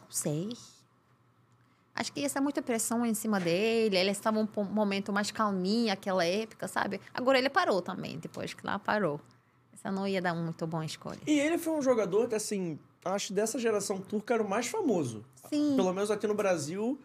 Não 0.00 0.10
sei. 0.10 0.50
Acho 1.94 2.12
que 2.12 2.20
ia 2.20 2.28
ser 2.28 2.40
muita 2.40 2.60
pressão 2.60 3.06
em 3.06 3.14
cima 3.14 3.40
dele. 3.40 3.96
Ele 3.96 4.10
estava 4.10 4.38
um 4.38 4.48
momento 4.64 5.12
mais 5.12 5.30
calminho 5.30 5.86
naquela 5.86 6.24
época, 6.24 6.68
sabe? 6.68 7.00
Agora 7.14 7.38
ele 7.38 7.48
parou 7.48 7.80
também, 7.80 8.18
depois 8.18 8.52
que 8.52 8.66
lá 8.66 8.78
parou. 8.78 9.20
Essa 9.72 9.90
não 9.90 10.06
ia 10.06 10.20
dar 10.20 10.34
muito 10.34 10.66
boa 10.66 10.84
escolha. 10.84 11.20
E 11.26 11.38
ele 11.38 11.56
foi 11.56 11.72
um 11.72 11.82
jogador 11.82 12.28
que, 12.28 12.34
assim, 12.34 12.78
acho 13.04 13.32
dessa 13.32 13.58
geração 13.58 14.00
turca 14.00 14.34
era 14.34 14.42
o 14.42 14.48
mais 14.48 14.66
famoso. 14.66 15.24
Sim. 15.48 15.76
Pelo 15.76 15.92
menos 15.92 16.10
aqui 16.10 16.26
no 16.26 16.34
Brasil, 16.34 16.98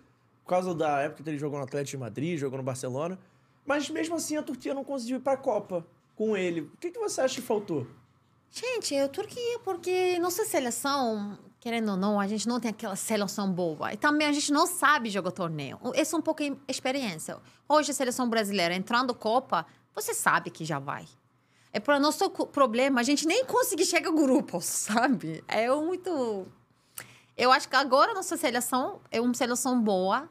causa 0.50 0.74
da 0.74 1.00
época 1.00 1.24
que 1.24 1.30
ele 1.30 1.38
jogou 1.38 1.60
no 1.60 1.66
Atlético 1.66 1.91
de 1.91 1.97
Madrid, 1.97 2.39
jogou 2.39 2.58
no 2.58 2.64
Barcelona. 2.64 3.20
Mas 3.66 3.89
mesmo 3.89 4.16
assim 4.16 4.36
a 4.36 4.43
Turquia 4.43 4.74
não 4.74 4.84
conseguiu 4.84 5.18
ir 5.18 5.22
pra 5.22 5.38
Copa 5.38 5.86
com 6.16 6.36
ele. 6.36 6.62
O 6.62 6.78
que, 6.80 6.91
que 6.91 7.00
você 7.00 7.22
acha 7.22 7.36
que 7.36 7.41
faltou? 7.41 7.86
Gente, 8.52 8.95
eu 8.95 9.08
Turquia, 9.08 9.60
porque 9.64 10.18
nossa 10.18 10.43
seleção, 10.43 11.38
querendo 11.60 11.91
ou 11.91 11.97
não, 11.97 12.20
a 12.20 12.28
gente 12.28 12.47
não 12.47 12.60
tem 12.60 12.72
aquela 12.72 12.95
seleção 12.95 13.52
boa. 13.52 13.93
E 13.93 13.97
também 13.97 14.28
a 14.28 14.32
gente 14.32 14.52
não 14.52 14.66
sabe 14.66 15.10
jogar 15.10 15.32
torneio. 15.32 15.80
Essa 15.93 16.16
é 16.16 16.20
um 16.20 16.22
pouco 16.22 16.41
experiência. 16.68 17.38
Hoje 17.68 17.91
a 17.91 17.93
seleção 17.93 18.28
brasileira 18.28 18.74
entrando 18.74 19.14
Copa, 19.14 19.68
você 19.93 20.16
sabe 20.16 20.50
que 20.50 20.66
já 20.66 20.80
vai. 20.80 21.06
É 21.72 21.80
para 21.80 22.00
nosso 22.00 22.28
problema, 22.32 23.00
a 23.00 23.04
gente 23.04 23.28
nem 23.28 23.45
conseguir 23.45 23.86
chegar 23.86 24.10
ao 24.10 24.16
grupo, 24.16 24.60
sabe? 24.62 25.43
É 25.47 25.70
muito. 25.70 26.47
Eu 27.38 27.52
acho 27.52 27.70
que 27.70 27.76
agora 27.76 28.12
a 28.12 28.16
nossa 28.16 28.36
seleção 28.36 29.00
é 29.12 29.22
uma 29.22 29.34
seleção 29.36 29.80
boa. 29.80 30.28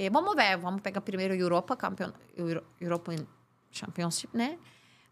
E 0.00 0.08
vamos 0.08 0.36
ver, 0.36 0.56
vamos 0.56 0.80
pegar 0.80 1.00
primeiro 1.00 1.34
Europa, 1.34 1.74
campeão, 1.76 2.12
Euro, 2.36 2.62
European 2.80 3.26
Championship, 3.72 4.34
né? 4.36 4.56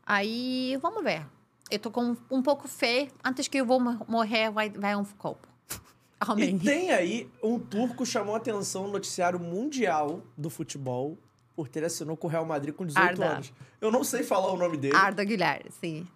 Aí, 0.05 0.78
vamos 0.80 1.03
ver. 1.03 1.26
Eu 1.68 1.80
tô 1.80 1.91
com 1.91 2.16
um 2.30 2.41
pouco 2.41 2.68
fé. 2.68 3.09
Antes 3.24 3.49
que 3.49 3.59
eu 3.59 3.66
vou 3.66 3.80
mo- 3.80 4.05
morrer, 4.07 4.49
vai, 4.53 4.70
vai 4.70 4.95
um 4.95 5.05
copo. 5.05 5.49
Amém. 6.20 6.55
E 6.55 6.59
tem 6.61 6.93
aí 6.93 7.28
um 7.43 7.59
turco 7.59 8.07
chamou 8.07 8.34
a 8.34 8.39
atenção 8.39 8.84
no 8.84 8.93
noticiário 8.93 9.41
mundial 9.41 10.22
do 10.39 10.49
futebol 10.49 11.18
por 11.57 11.66
ter 11.66 11.82
assinou 11.82 12.16
com 12.16 12.28
o 12.28 12.30
Real 12.30 12.45
Madrid 12.45 12.72
com 12.72 12.87
18 12.87 13.03
Arda. 13.09 13.26
anos. 13.26 13.53
Eu 13.80 13.91
não 13.91 14.05
sei 14.05 14.22
falar 14.22 14.53
o 14.53 14.57
nome 14.57 14.76
dele. 14.76 14.95
Arda 14.95 15.22
Aguilar, 15.22 15.62
sim. 15.80 16.07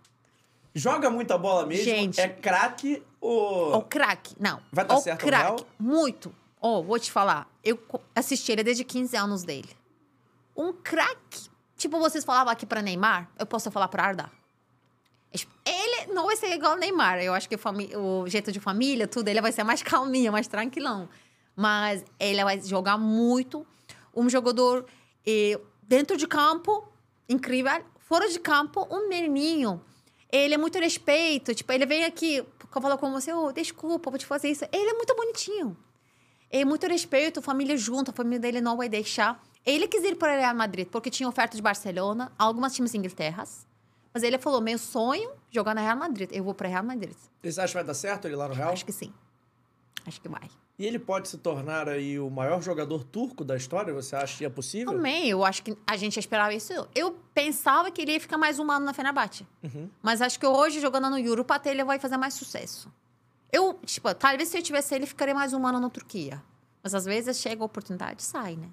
Joga 0.73 1.11
muita 1.11 1.37
bola 1.37 1.66
mesmo. 1.66 1.85
Gente. 1.85 2.21
É 2.21 2.29
craque 2.29 3.03
ou... 3.21 3.75
O 3.79 3.83
craque, 3.83 4.37
não. 4.39 4.61
Vai 4.71 4.85
dar 4.85 4.95
o 4.97 5.01
certo 5.01 5.27
Real? 5.29 5.57
muito. 5.77 6.33
Ó, 6.61 6.81
vou 6.81 6.97
te 7.01 7.11
falar. 7.11 7.50
Eu 7.65 7.79
assisti 8.15 8.53
ele 8.53 8.63
desde 8.63 8.85
15 8.85 9.17
anos 9.17 9.43
dele. 9.43 9.71
Um 10.57 10.73
craque. 10.73 11.49
Tipo, 11.77 11.99
vocês 11.99 12.25
falavam 12.25 12.53
aqui 12.53 12.67
pra 12.67 12.83
Neymar, 12.83 13.31
eu 13.39 13.47
posso 13.47 13.71
falar 13.71 13.89
pra 13.89 14.05
Arda. 14.05 14.31
Ele 15.65 16.13
não 16.13 16.27
vai 16.27 16.37
ser 16.37 16.53
igual 16.53 16.73
ao 16.73 16.79
Neymar. 16.79 17.19
Eu 17.21 17.33
acho 17.33 17.49
que 17.49 17.57
o 17.97 18.27
jeito 18.27 18.51
de 18.51 18.61
família, 18.61 19.07
tudo, 19.07 19.29
ele 19.29 19.41
vai 19.41 19.53
ser 19.53 19.63
mais 19.63 19.83
calminho, 19.84 20.33
mais 20.33 20.49
tranquilão. 20.49 21.09
Mas 21.55 22.05
ele 22.18 22.43
vai 22.43 22.61
jogar 22.61 22.99
muito. 22.99 23.67
Um 24.14 24.29
jogador 24.29 24.84
dentro 25.83 26.17
de 26.17 26.26
campo, 26.26 26.87
incrível. 27.29 27.84
Fora 27.99 28.29
de 28.29 28.41
campo, 28.41 28.87
um 28.91 29.09
menininho. 29.09 29.80
Ele 30.33 30.55
é 30.55 30.59
muito 30.59 30.79
respeito. 30.79 31.55
Tipo, 31.55 31.72
ele 31.72 31.87
vem 31.87 32.05
aqui, 32.05 32.45
fala 32.71 32.99
com 32.99 33.11
você, 33.13 33.33
oh, 33.33 33.53
desculpa, 33.53 34.11
vou 34.11 34.18
te 34.18 34.26
fazer 34.26 34.49
isso. 34.49 34.64
Ele 34.72 34.91
é 34.91 34.95
muito 34.95 35.14
bonitinho. 35.14 35.76
É 36.51 36.64
muito 36.64 36.87
respeito, 36.87 37.41
família 37.41 37.77
junto, 37.77 38.11
a 38.11 38.14
família 38.14 38.41
dele 38.41 38.61
não 38.61 38.77
vai 38.77 38.89
deixar. 38.89 39.41
Ele 39.64 39.87
quis 39.87 40.03
ir 40.03 40.17
para 40.17 40.35
o 40.35 40.41
Real 40.41 40.55
Madrid 40.55 40.89
porque 40.89 41.11
tinha 41.11 41.29
oferta 41.29 41.57
de 41.57 41.63
Barcelona, 41.63 42.33
algumas 42.39 42.75
times 42.75 42.95
Inglaterra. 42.95 43.45
Mas 44.13 44.22
ele 44.22 44.39
falou: 44.39 44.61
meu 44.61 44.79
sonho 44.79 45.31
jogar 45.51 45.75
na 45.75 45.81
Real 45.81 45.97
Madrid. 45.97 46.29
Eu 46.33 46.43
vou 46.43 46.55
para 46.55 46.68
Real 46.68 46.83
Madrid. 46.83 47.17
Você 47.43 47.61
acha 47.61 47.68
que 47.68 47.75
vai 47.75 47.85
dar 47.85 47.95
certo 47.95 48.27
ele 48.27 48.37
lá 48.37 48.49
no 48.49 48.55
Real? 48.55 48.72
Acho 48.72 48.85
que 48.85 48.93
sim. 48.93 49.13
Acho 50.07 50.21
que 50.21 50.29
vai. 50.29 50.49
E 50.79 50.87
ele 50.87 50.99
pode 50.99 51.29
se 51.29 51.37
tornar 51.37 51.91
aí 51.91 52.18
o 52.18 52.31
maior 52.31 52.63
jogador 52.63 53.05
turco 53.05 53.45
da 53.45 53.55
história? 53.55 53.93
Você 53.93 54.17
acha 54.17 54.39
que 54.39 54.45
é 54.47 54.49
possível? 54.49 54.95
Também, 54.95 55.29
eu 55.29 55.45
acho 55.45 55.63
que 55.63 55.77
a 55.87 55.95
gente 55.95 56.18
esperava 56.18 56.55
isso. 56.55 56.72
Eu 56.95 57.18
pensava 57.35 57.91
que 57.91 58.01
ele 58.01 58.13
ia 58.13 58.21
ficar 58.21 58.39
mais 58.39 58.59
um 58.59 58.71
ano 58.71 58.87
na 58.87 58.95
Fenerbahçe. 58.95 59.47
Uhum. 59.63 59.91
Mas 60.03 60.22
acho 60.22 60.41
que 60.41 60.47
hoje, 60.47 60.81
jogando 60.81 61.11
no 61.11 61.18
Europa, 61.18 61.61
ele 61.67 61.85
vai 61.85 61.99
fazer 61.99 62.17
mais 62.17 62.33
sucesso. 62.33 62.91
Eu, 63.53 63.75
tipo, 63.85 64.13
talvez 64.14 64.49
se 64.49 64.59
eu 64.59 64.63
tivesse 64.63 64.95
ele, 64.95 65.07
ficaria 65.07 65.35
mais 65.35 65.53
um 65.53 65.67
ano 65.67 65.81
na 65.81 65.91
Turquia. 65.91 66.43
Mas 66.83 66.95
às 66.95 67.05
vezes 67.05 67.39
chega 67.39 67.63
a 67.63 67.67
oportunidade 67.67 68.22
e 68.22 68.25
sai, 68.25 68.57
né? 68.57 68.68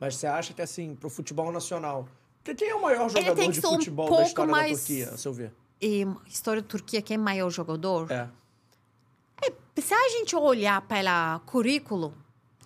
Mas 0.00 0.14
você 0.16 0.26
acha 0.26 0.54
que, 0.54 0.62
assim, 0.62 0.94
pro 0.94 1.10
futebol 1.10 1.50
nacional... 1.52 2.08
Porque 2.42 2.54
quem 2.64 2.70
é 2.70 2.74
o 2.74 2.80
maior 2.80 3.10
jogador 3.10 3.34
de 3.34 3.60
ser 3.60 3.66
um 3.66 3.70
futebol 3.72 4.08
da 4.08 4.22
história 4.22 4.50
mais- 4.50 4.70
da 4.72 4.86
Turquia, 4.86 5.10
a 5.10 5.16
seu 5.18 5.32
ver? 5.32 5.52
E 5.80 6.06
história 6.26 6.62
da 6.62 6.68
Turquia, 6.68 7.02
quem 7.02 7.16
é 7.16 7.18
maior 7.18 7.50
jogador? 7.50 8.10
É. 8.10 8.28
Se 9.80 9.94
a 9.94 10.08
gente 10.08 10.34
olhar 10.34 10.80
pela 10.82 11.40
currículo, 11.46 12.12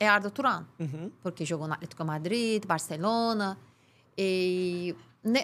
é 0.00 0.08
Arda 0.08 0.30
Turan. 0.30 0.64
Uhum. 0.78 1.10
Porque 1.22 1.44
jogou 1.44 1.66
no 1.66 1.74
Atlético 1.74 2.04
Madrid, 2.04 2.64
Barcelona. 2.64 3.58
E 4.16 4.94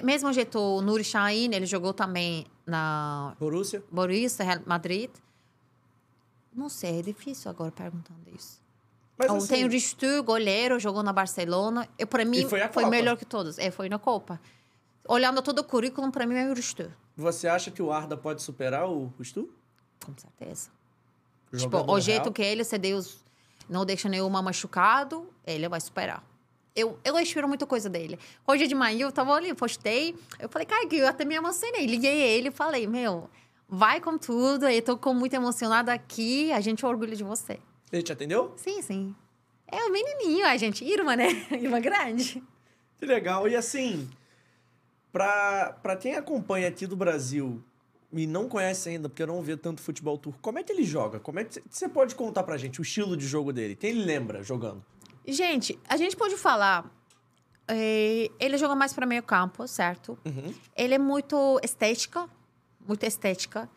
mesmo 0.02 0.32
jeito, 0.32 0.58
o 0.58 0.80
Nuri 0.80 1.04
Sahin, 1.04 1.52
ele 1.52 1.66
jogou 1.66 1.92
também 1.92 2.46
na 2.66 3.34
Borussia? 3.38 3.82
Borussia, 3.90 4.44
Real 4.44 4.60
Madrid. 4.66 5.10
Não 6.58 6.68
sei, 6.68 6.98
é 6.98 7.02
difícil 7.02 7.48
agora 7.48 7.70
perguntando 7.70 8.18
isso. 8.34 8.60
Mas 9.16 9.30
assim, 9.30 9.46
Tem 9.46 9.64
o 9.64 9.68
Ristu, 9.68 10.24
goleiro, 10.24 10.80
jogou 10.80 11.04
na 11.04 11.12
Barcelona. 11.12 11.88
Eu, 11.96 12.06
pra 12.08 12.24
mim, 12.24 12.48
foi 12.48 12.60
a 12.60 12.68
foi 12.68 12.84
melhor 12.86 13.16
que 13.16 13.24
todos. 13.24 13.58
É, 13.58 13.70
foi 13.70 13.88
na 13.88 13.96
Copa. 13.98 14.40
Olhando 15.06 15.40
todo 15.40 15.60
o 15.60 15.64
currículo, 15.64 16.10
pra 16.10 16.26
mim 16.26 16.34
é 16.34 16.50
o 16.50 16.54
Ristu. 16.54 16.92
você 17.16 17.46
acha 17.46 17.70
que 17.70 17.80
o 17.80 17.92
Arda 17.92 18.16
pode 18.16 18.42
superar 18.42 18.88
o 18.88 19.12
Stu? 19.22 19.48
Com 20.04 20.12
certeza. 20.16 20.68
O 21.52 21.56
Tipo, 21.56 21.92
o 21.92 22.00
jeito 22.00 22.24
real? 22.24 22.32
que 22.32 22.42
ele 22.42 22.64
se 22.64 22.76
Deus 22.76 23.18
não 23.68 23.86
deixa 23.86 24.08
nenhuma 24.08 24.42
machucado, 24.42 25.28
ele 25.46 25.68
vai 25.68 25.80
superar. 25.80 26.24
Eu, 26.74 26.98
eu 27.04 27.16
espero 27.18 27.46
muita 27.46 27.66
coisa 27.66 27.88
dele. 27.88 28.18
Hoje 28.46 28.66
de 28.66 28.74
manhã 28.74 29.06
eu 29.06 29.12
tava 29.12 29.32
ali, 29.32 29.54
postei. 29.54 30.16
Eu 30.40 30.48
falei, 30.48 30.66
cara, 30.66 30.86
que 30.88 30.96
eu 30.96 31.06
até 31.06 31.24
me 31.24 31.36
emocionei. 31.36 31.86
Liguei 31.86 32.20
ele 32.20 32.48
e 32.48 32.52
falei, 32.52 32.86
meu, 32.86 33.30
vai 33.68 34.00
com 34.00 34.16
tudo. 34.18 34.66
Eu 34.68 34.82
tô 34.82 35.14
muito 35.14 35.34
emocionada 35.34 35.92
aqui. 35.92 36.50
A 36.52 36.60
gente 36.60 36.84
orgulha 36.86 37.14
de 37.14 37.24
você. 37.24 37.58
Ele 37.92 38.02
te 38.02 38.12
atendeu? 38.12 38.52
Sim, 38.56 38.82
sim. 38.82 39.14
É 39.66 39.84
o 39.84 39.92
menininho, 39.92 40.46
a 40.46 40.56
gente. 40.56 40.84
Irma, 40.84 41.14
né? 41.16 41.28
Irma 41.52 41.80
grande. 41.80 42.42
Que 42.98 43.06
legal. 43.06 43.46
E 43.48 43.54
assim, 43.54 44.08
pra, 45.12 45.76
pra 45.82 45.96
quem 45.96 46.14
acompanha 46.16 46.68
aqui 46.68 46.86
do 46.86 46.96
Brasil 46.96 47.62
e 48.12 48.26
não 48.26 48.48
conhece 48.48 48.88
ainda, 48.88 49.08
porque 49.08 49.24
não 49.26 49.42
vê 49.42 49.56
tanto 49.56 49.82
futebol 49.82 50.16
turco, 50.16 50.38
como 50.40 50.58
é 50.58 50.62
que 50.62 50.72
ele 50.72 50.84
joga? 50.84 51.20
Como 51.20 51.38
é 51.38 51.44
que 51.44 51.62
você 51.68 51.88
pode 51.88 52.14
contar 52.14 52.42
pra 52.42 52.56
gente 52.56 52.80
o 52.80 52.82
estilo 52.82 53.16
de 53.16 53.26
jogo 53.26 53.52
dele? 53.52 53.76
Quem 53.76 53.90
ele 53.90 54.04
lembra 54.04 54.42
jogando? 54.42 54.82
Gente, 55.26 55.78
a 55.88 55.96
gente 55.98 56.16
pode 56.16 56.36
falar. 56.38 56.90
eh, 57.68 58.30
ele 58.40 58.56
joga 58.56 58.74
mais 58.74 58.94
para 58.94 59.04
meio 59.04 59.22
campo, 59.22 59.66
certo? 59.68 60.18
Uhum. 60.24 60.54
Ele 60.74 60.94
é 60.94 60.98
muito 60.98 61.60
estética, 61.62 62.26
muito 62.88 63.04
estética. 63.04 63.68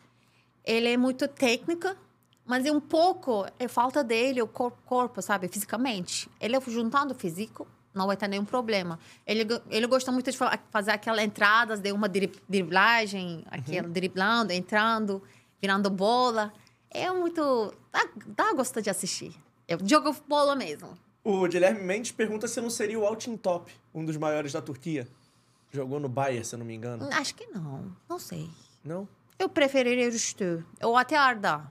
Ele 0.64 0.88
é 0.88 0.96
muito 0.96 1.28
técnica, 1.28 1.96
mas 2.44 2.64
é 2.64 2.72
um 2.72 2.80
pouco 2.80 3.46
é 3.58 3.68
falta 3.68 4.02
dele 4.02 4.40
o 4.42 4.48
cor- 4.48 4.72
corpo, 4.86 5.20
sabe, 5.22 5.46
fisicamente. 5.48 6.28
Ele 6.40 6.56
é 6.56 6.60
juntando 6.60 7.12
o 7.12 7.16
físico, 7.16 7.66
não 7.94 8.06
vai 8.06 8.16
ter 8.16 8.26
nenhum 8.28 8.44
problema. 8.44 8.98
Ele 9.26 9.46
ele 9.70 9.86
gosta 9.86 10.10
muito 10.10 10.30
de 10.30 10.36
fa- 10.36 10.58
fazer 10.70 10.92
aquelas 10.92 11.22
entradas 11.24 11.78
de 11.80 11.92
uma 11.92 12.08
dri- 12.08 12.32
driblagem, 12.48 13.44
aquela 13.50 13.86
driblando, 13.88 14.52
entrando, 14.52 15.22
virando 15.60 15.90
bola. 15.90 16.52
É 16.90 17.10
muito 17.10 17.72
dá, 17.92 18.08
dá 18.26 18.52
gosto 18.54 18.80
de 18.80 18.88
assistir. 18.90 19.34
É 19.68 19.76
jogo 19.84 20.14
bola 20.28 20.54
mesmo. 20.56 20.96
O 21.24 21.46
Guilherme 21.46 21.80
Mendes 21.82 22.10
pergunta 22.12 22.48
se 22.48 22.60
não 22.60 22.68
seria 22.70 22.98
o 22.98 23.06
Altin 23.06 23.36
Top, 23.36 23.72
um 23.94 24.04
dos 24.04 24.16
maiores 24.16 24.52
da 24.52 24.60
Turquia. 24.62 25.06
Jogou 25.70 25.98
no 26.00 26.08
Bayern, 26.08 26.44
se 26.44 26.54
eu 26.54 26.58
não 26.58 26.66
me 26.66 26.74
engano. 26.74 27.08
Acho 27.12 27.34
que 27.34 27.46
não, 27.46 27.96
não 28.08 28.18
sei. 28.18 28.50
Não? 28.84 29.08
Eu 29.38 29.48
preferiria 29.48 30.10
Stu, 30.18 30.64
ou 30.82 30.96
até 30.96 31.16
Arda. 31.16 31.70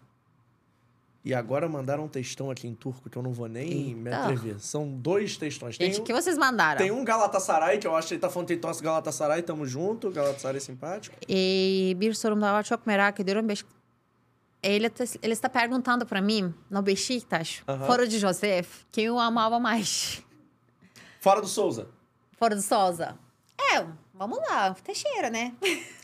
E 1.24 1.36
agora 1.36 1.70
mandaram 1.70 2.06
um 2.06 2.08
textão 2.08 2.50
aqui 2.50 2.68
em 2.68 2.74
turco 2.74 3.08
que 3.08 3.16
eu 3.16 3.22
não 3.22 3.32
vou 3.32 3.48
nem 3.48 3.94
me 3.96 4.10
Eita. 4.10 4.24
atrever. 4.24 4.60
São 4.60 4.88
dois 4.90 5.38
textões. 5.38 5.76
Gente, 5.76 6.00
o 6.00 6.02
um- 6.02 6.04
que 6.04 6.12
vocês 6.14 6.36
mandaram? 6.38 6.80
tem 6.80 6.90
um 6.90 7.06
Galatasaray, 7.06 7.78
que 7.78 7.86
eu 7.86 7.96
acho 7.96 8.08
que 8.08 8.16
ele 8.16 8.22
tá 8.22 8.30
falando 8.30 8.58
torce 8.58 8.82
Galatasaray, 8.84 9.44
tamo 9.44 9.66
junto. 9.68 10.10
Galatasaray 10.10 10.58
é 10.58 10.60
simpático. 10.60 11.16
E 11.30 11.96
bir 12.00 12.14
sorum 12.16 12.42
daha 12.42 12.54
var 12.54 12.64
çok 12.64 12.88
merak 12.88 13.20
ediyorum. 13.20 13.48
Beş... 13.48 13.64
Ele, 14.64 14.90
te- 14.90 15.20
ele 15.24 15.34
está 15.34 15.50
perguntando 15.50 16.06
para 16.06 16.22
mim, 16.22 16.54
no 16.72 16.86
Beşiktaş, 16.86 17.64
Aham. 17.68 17.88
fora 17.88 18.08
de 18.08 18.18
Joseph, 18.20 18.68
quem 18.92 19.06
eu 19.06 19.20
amava 19.20 19.60
mais. 19.60 20.22
Fora 21.20 21.42
do 21.42 21.48
Souza. 21.48 21.86
Fora 22.40 22.56
do 22.56 22.62
Souza. 22.62 23.16
É, 23.60 23.86
vamos 24.14 24.40
lá, 24.40 24.74
Teixeira, 24.84 25.30
né? 25.30 25.54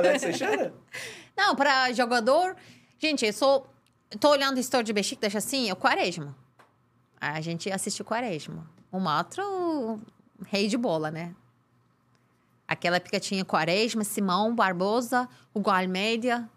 Teixeira? 0.00 0.74
Não, 1.36 1.54
para 1.54 1.92
jogador... 1.92 2.56
Gente, 2.98 3.26
eu 3.26 3.32
sou... 3.32 3.66
Tô 4.20 4.30
olhando 4.30 4.56
a 4.56 4.60
história 4.60 4.84
de 4.84 4.92
Beşiktaş 4.92 5.36
assim, 5.36 5.68
é 5.68 5.72
o 5.72 5.76
Quaresma. 5.76 6.34
A 7.20 7.40
gente 7.40 7.70
assistiu 7.70 8.04
Quaresma. 8.04 8.68
O 8.90 8.98
outro 8.98 10.00
rei 10.46 10.68
de 10.68 10.76
bola, 10.76 11.10
né? 11.10 11.34
Aquela 12.66 12.96
época 12.96 13.20
tinha 13.20 13.44
Quaresma, 13.44 14.02
Simão, 14.04 14.54
Barbosa, 14.54 15.28
Hugo 15.54 15.70
Almeida, 15.70 16.48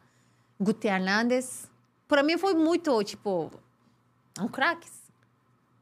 Guti 0.59 0.87
Hernandes. 0.87 1.69
Para 2.07 2.23
mim 2.23 2.37
foi 2.37 2.53
muito, 2.53 3.03
tipo, 3.03 3.51
um 4.39 4.47
craques. 4.47 4.91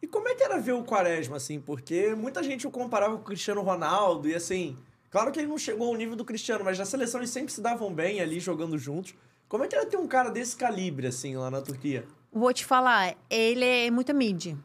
E 0.01 0.07
como 0.07 0.27
é 0.27 0.35
que 0.35 0.43
era 0.43 0.59
ver 0.59 0.73
o 0.73 0.83
Quaresma, 0.83 1.37
assim? 1.37 1.59
Porque 1.59 2.13
muita 2.13 2.43
gente 2.43 2.67
o 2.67 2.71
comparava 2.71 3.15
com 3.15 3.21
o 3.21 3.25
Cristiano 3.25 3.61
Ronaldo 3.61 4.27
e, 4.27 4.35
assim... 4.35 4.77
Claro 5.09 5.31
que 5.31 5.39
ele 5.39 5.47
não 5.47 5.57
chegou 5.57 5.87
ao 5.87 5.95
nível 5.95 6.15
do 6.15 6.25
Cristiano, 6.25 6.63
mas 6.63 6.77
na 6.77 6.85
seleção 6.85 7.19
eles 7.19 7.29
sempre 7.29 7.51
se 7.51 7.61
davam 7.61 7.93
bem 7.93 8.19
ali, 8.19 8.39
jogando 8.39 8.77
juntos. 8.77 9.13
Como 9.47 9.63
é 9.63 9.67
que 9.67 9.75
era 9.75 9.85
ter 9.85 9.97
um 9.97 10.07
cara 10.07 10.29
desse 10.29 10.55
calibre, 10.55 11.07
assim, 11.07 11.37
lá 11.37 11.49
na 11.49 11.61
Turquia? 11.61 12.05
Vou 12.31 12.51
te 12.53 12.65
falar, 12.65 13.15
ele 13.29 13.63
é 13.63 13.89
muito 13.89 14.13
mídia. 14.13 14.57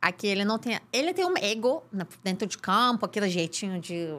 Aqui 0.00 0.26
ele 0.26 0.44
não 0.44 0.58
tem. 0.58 0.78
Ele 0.92 1.12
tem 1.12 1.24
um 1.24 1.36
ego 1.36 1.82
dentro 2.22 2.46
de 2.46 2.58
campo, 2.58 3.06
aquele 3.06 3.28
jeitinho 3.28 3.80
de 3.80 4.14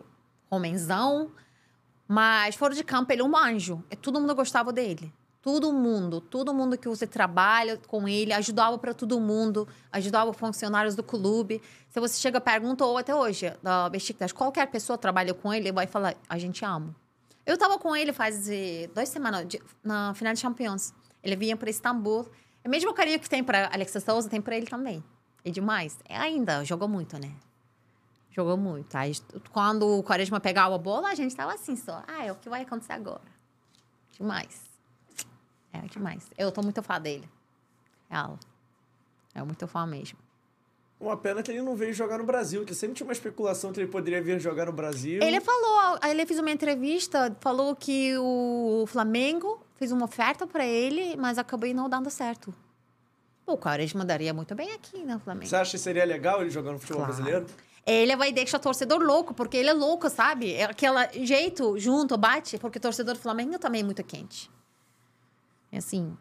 homenzão. 0.49 1.31
Mas 2.07 2.55
fora 2.55 2.73
de 2.73 2.83
campo, 2.83 3.11
ele 3.13 3.21
é 3.21 3.25
um 3.25 3.37
anjo. 3.37 3.83
Todo 4.01 4.19
mundo 4.19 4.35
gostava 4.35 4.73
dele. 4.73 5.13
Todo 5.45 5.71
mundo, 5.71 6.19
todo 6.19 6.51
mundo 6.55 6.75
que 6.75 6.87
você 6.89 7.05
trabalha 7.05 7.77
com 7.85 8.07
ele, 8.07 8.33
ajudava 8.33 8.79
para 8.79 8.95
todo 8.95 9.19
mundo, 9.19 9.67
ajudava 9.91 10.31
os 10.31 10.37
funcionários 10.37 10.95
do 10.95 11.03
clube. 11.03 11.61
Se 11.91 11.99
você 11.99 12.19
chega 12.19 12.41
pergunta, 12.41 12.83
ou 12.83 12.97
até 12.97 13.13
hoje, 13.13 13.53
da 13.61 13.87
Besiktas, 13.87 14.31
qualquer 14.31 14.65
pessoa 14.71 14.97
trabalha 14.97 15.35
com 15.35 15.53
ele, 15.53 15.71
vai 15.71 15.85
falar, 15.85 16.15
a 16.27 16.39
gente 16.39 16.65
ama. 16.65 16.95
Eu 17.45 17.59
tava 17.59 17.77
com 17.77 17.95
ele 17.95 18.11
faz 18.11 18.49
eh, 18.49 18.89
duas 18.91 19.07
semanas, 19.07 19.47
de- 19.47 19.61
na 19.83 20.15
final 20.15 20.33
de 20.33 20.39
Champions. 20.39 20.91
Ele 21.21 21.35
vinha 21.35 21.55
para 21.55 21.69
Istambul. 21.69 22.27
É 22.63 22.67
o 22.67 22.71
mesmo 22.71 22.91
carinho 22.91 23.19
que 23.19 23.29
tem 23.29 23.43
para 23.43 23.69
Alexa 23.71 23.99
Souza, 23.99 24.27
tem 24.27 24.41
para 24.41 24.57
ele 24.57 24.65
também. 24.65 25.03
É 25.43 25.51
demais. 25.51 25.99
É 26.09 26.17
ainda, 26.17 26.63
jogou 26.63 26.87
muito, 26.87 27.19
né? 27.19 27.31
Jogou 28.31 28.57
muito. 28.57 28.95
Aí, 28.95 29.11
quando 29.51 29.99
o 29.99 30.01
Quaresma 30.01 30.39
pegava 30.39 30.73
a 30.73 30.79
bola, 30.79 31.09
a 31.09 31.13
gente 31.13 31.35
tava 31.35 31.53
assim 31.53 31.75
só. 31.75 32.01
Ah, 32.07 32.25
é 32.25 32.31
o 32.31 32.35
que 32.35 32.49
vai 32.49 32.63
acontecer 32.63 32.93
agora. 32.93 33.21
Demais. 34.17 34.73
É 35.83 35.87
demais. 35.87 36.29
Eu 36.37 36.51
tô 36.51 36.61
muito 36.61 36.81
fã 36.81 36.99
dele. 36.99 37.27
Real. 38.09 38.37
É 39.33 39.43
muito 39.43 39.67
fã 39.67 39.85
mesmo. 39.85 40.17
Uma 40.99 41.17
pena 41.17 41.43
que 41.43 41.51
ele 41.51 41.61
não 41.61 41.75
veio 41.75 41.93
jogar 41.93 42.17
no 42.17 42.23
Brasil, 42.23 42.63
que 42.63 42.73
sempre 42.73 42.95
tinha 42.95 43.05
uma 43.05 43.11
especulação 43.13 43.73
que 43.73 43.79
ele 43.81 43.91
poderia 43.91 44.21
vir 44.21 44.39
jogar 44.39 44.65
no 44.67 44.71
Brasil. 44.71 45.21
Ele 45.21 45.41
falou, 45.41 45.99
ele 46.03 46.25
fez 46.25 46.39
uma 46.39 46.49
entrevista, 46.51 47.35
falou 47.41 47.75
que 47.75 48.17
o 48.17 48.85
Flamengo 48.87 49.59
fez 49.75 49.91
uma 49.91 50.05
oferta 50.05 50.47
para 50.47 50.65
ele, 50.65 51.17
mas 51.17 51.37
acabou 51.37 51.71
não 51.73 51.89
dando 51.89 52.09
certo. 52.09 52.53
O 53.45 53.57
Quaresma 53.57 54.05
daria 54.05 54.33
muito 54.33 54.55
bem 54.55 54.71
aqui, 54.71 55.03
né, 55.03 55.19
Flamengo? 55.23 55.47
Você 55.47 55.55
acha 55.57 55.71
que 55.71 55.77
seria 55.77 56.05
legal 56.05 56.41
ele 56.41 56.49
jogar 56.49 56.71
no 56.71 56.79
futebol 56.79 57.03
Claro. 57.05 57.13
brasileiro? 57.13 57.45
Ele 57.85 58.15
vai 58.15 58.31
deixar 58.31 58.57
o 58.57 58.61
torcedor 58.61 58.99
louco, 58.99 59.33
porque 59.33 59.57
ele 59.57 59.69
é 59.69 59.73
louco, 59.73 60.09
sabe? 60.09 60.53
É 60.53 60.63
aquele 60.63 61.23
jeito 61.25 61.77
junto, 61.77 62.17
bate, 62.17 62.57
porque 62.57 62.79
o 62.79 62.81
torcedor 62.81 63.13
do 63.13 63.19
Flamengo 63.19 63.59
também 63.59 63.81
é 63.81 63.83
muito 63.83 64.03
quente. 64.03 64.49
É 65.75 65.79
assim. 65.79 66.15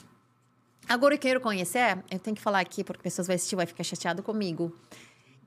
Agora 0.89 1.15
eu 1.15 1.19
quero 1.19 1.41
conhecer, 1.41 1.97
eu 2.11 2.19
tenho 2.19 2.35
que 2.35 2.43
falar 2.43 2.59
aqui, 2.59 2.83
porque 2.83 3.01
pessoas 3.01 3.29
vão 3.29 3.37
assistir 3.37 3.55
vai 3.55 3.67
ficar 3.67 3.85
chateado 3.85 4.21
comigo. 4.21 4.77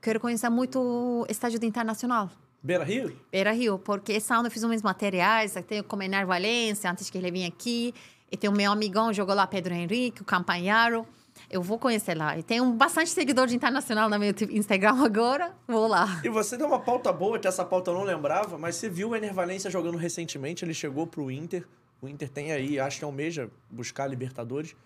Quero 0.00 0.18
conhecer 0.18 0.48
muito 0.48 0.80
o 0.80 1.26
estádio 1.28 1.60
do 1.60 1.66
Internacional. 1.66 2.30
Beira 2.62 2.84
Rio? 2.84 3.14
Beira 3.30 3.52
Rio, 3.52 3.78
porque 3.78 4.12
esse 4.12 4.32
ano 4.32 4.46
eu 4.46 4.50
fiz 4.50 4.64
uns 4.64 4.80
materiais, 4.80 5.52
tem 5.66 5.80
o 5.80 5.84
Comenar 5.84 6.26
Valência, 6.26 6.90
antes 6.90 7.10
que 7.10 7.18
ele 7.18 7.30
vinha 7.30 7.48
aqui, 7.48 7.92
e 8.32 8.36
tem 8.36 8.48
o 8.48 8.52
meu 8.52 8.72
amigão, 8.72 9.12
jogou 9.12 9.34
lá, 9.34 9.46
Pedro 9.46 9.74
Henrique, 9.74 10.22
o 10.22 10.24
Campanharo. 10.24 11.06
Eu 11.50 11.60
vou 11.60 11.78
conhecer 11.78 12.16
lá. 12.16 12.36
E 12.38 12.42
tem 12.42 12.62
um 12.62 12.72
bastante 12.72 13.10
seguidor 13.10 13.46
de 13.46 13.54
internacional 13.54 14.08
no 14.08 14.18
meu 14.18 14.34
Instagram 14.50 14.96
agora, 15.04 15.54
vou 15.66 15.86
lá. 15.86 16.22
E 16.24 16.30
você 16.30 16.56
deu 16.56 16.66
uma 16.66 16.80
pauta 16.80 17.12
boa, 17.12 17.38
que 17.38 17.46
essa 17.46 17.64
pauta 17.64 17.90
eu 17.90 17.94
não 17.94 18.04
lembrava, 18.04 18.56
mas 18.56 18.76
você 18.76 18.88
viu 18.88 19.10
o 19.10 19.16
Ener 19.16 19.34
Valência 19.34 19.70
jogando 19.70 19.98
recentemente, 19.98 20.64
ele 20.64 20.72
chegou 20.72 21.06
pro 21.06 21.30
Inter. 21.30 21.66
O 22.00 22.08
Inter 22.08 22.28
tem 22.28 22.52
aí, 22.52 22.78
acho 22.78 22.98
que 22.98 23.04
almeja 23.04 23.50
buscar 23.70 24.04
a 24.04 24.06
Libertadores. 24.06 24.76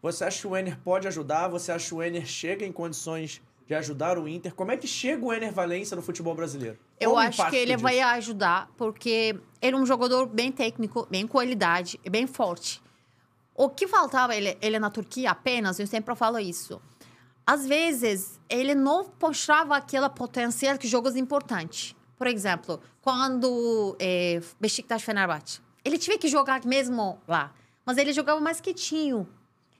Você 0.00 0.24
acha 0.24 0.40
que 0.40 0.46
o 0.46 0.56
Ener 0.56 0.78
pode 0.80 1.06
ajudar? 1.06 1.48
Você 1.48 1.70
acha 1.70 1.88
que 1.88 1.94
o 1.94 2.02
Ener 2.02 2.26
chega 2.26 2.64
em 2.64 2.72
condições 2.72 3.42
de 3.66 3.74
ajudar 3.74 4.18
o 4.18 4.26
Inter? 4.26 4.54
Como 4.54 4.72
é 4.72 4.76
que 4.76 4.86
chega 4.86 5.24
o 5.24 5.32
Ener 5.32 5.52
Valência 5.52 5.94
no 5.94 6.02
futebol 6.02 6.34
brasileiro? 6.34 6.78
Eu 6.98 7.10
Qual 7.10 7.24
o 7.24 7.28
acho 7.28 7.50
que 7.50 7.56
ele 7.56 7.72
disso? 7.72 7.82
vai 7.82 8.00
ajudar, 8.00 8.68
porque 8.76 9.38
ele 9.60 9.76
é 9.76 9.78
um 9.78 9.86
jogador 9.86 10.26
bem 10.26 10.50
técnico, 10.50 11.06
bem 11.10 11.26
qualidade, 11.26 12.00
e 12.04 12.10
bem 12.10 12.26
forte. 12.26 12.82
O 13.54 13.68
que 13.68 13.86
faltava 13.86 14.34
ele, 14.34 14.56
ele 14.60 14.78
na 14.78 14.90
Turquia 14.90 15.30
apenas, 15.30 15.78
eu 15.78 15.86
sempre 15.86 16.14
falo 16.16 16.38
isso. 16.38 16.80
Às 17.46 17.66
vezes, 17.66 18.40
ele 18.48 18.74
não 18.74 19.12
mostrava 19.20 19.76
aquela 19.76 20.08
potencial 20.08 20.78
que 20.78 20.88
jogos 20.88 21.16
importantes. 21.16 21.94
Por 22.16 22.26
exemplo, 22.26 22.80
quando 23.00 23.96
é, 24.00 24.40
Beşiktaş 24.60 25.02
Fenerbahçe. 25.02 25.60
Ele 25.84 25.98
tinha 25.98 26.18
que 26.18 26.28
jogar 26.28 26.64
mesmo 26.64 27.20
lá, 27.26 27.52
mas 27.84 27.98
ele 27.98 28.12
jogava 28.12 28.40
mais 28.40 28.60
quietinho. 28.60 29.28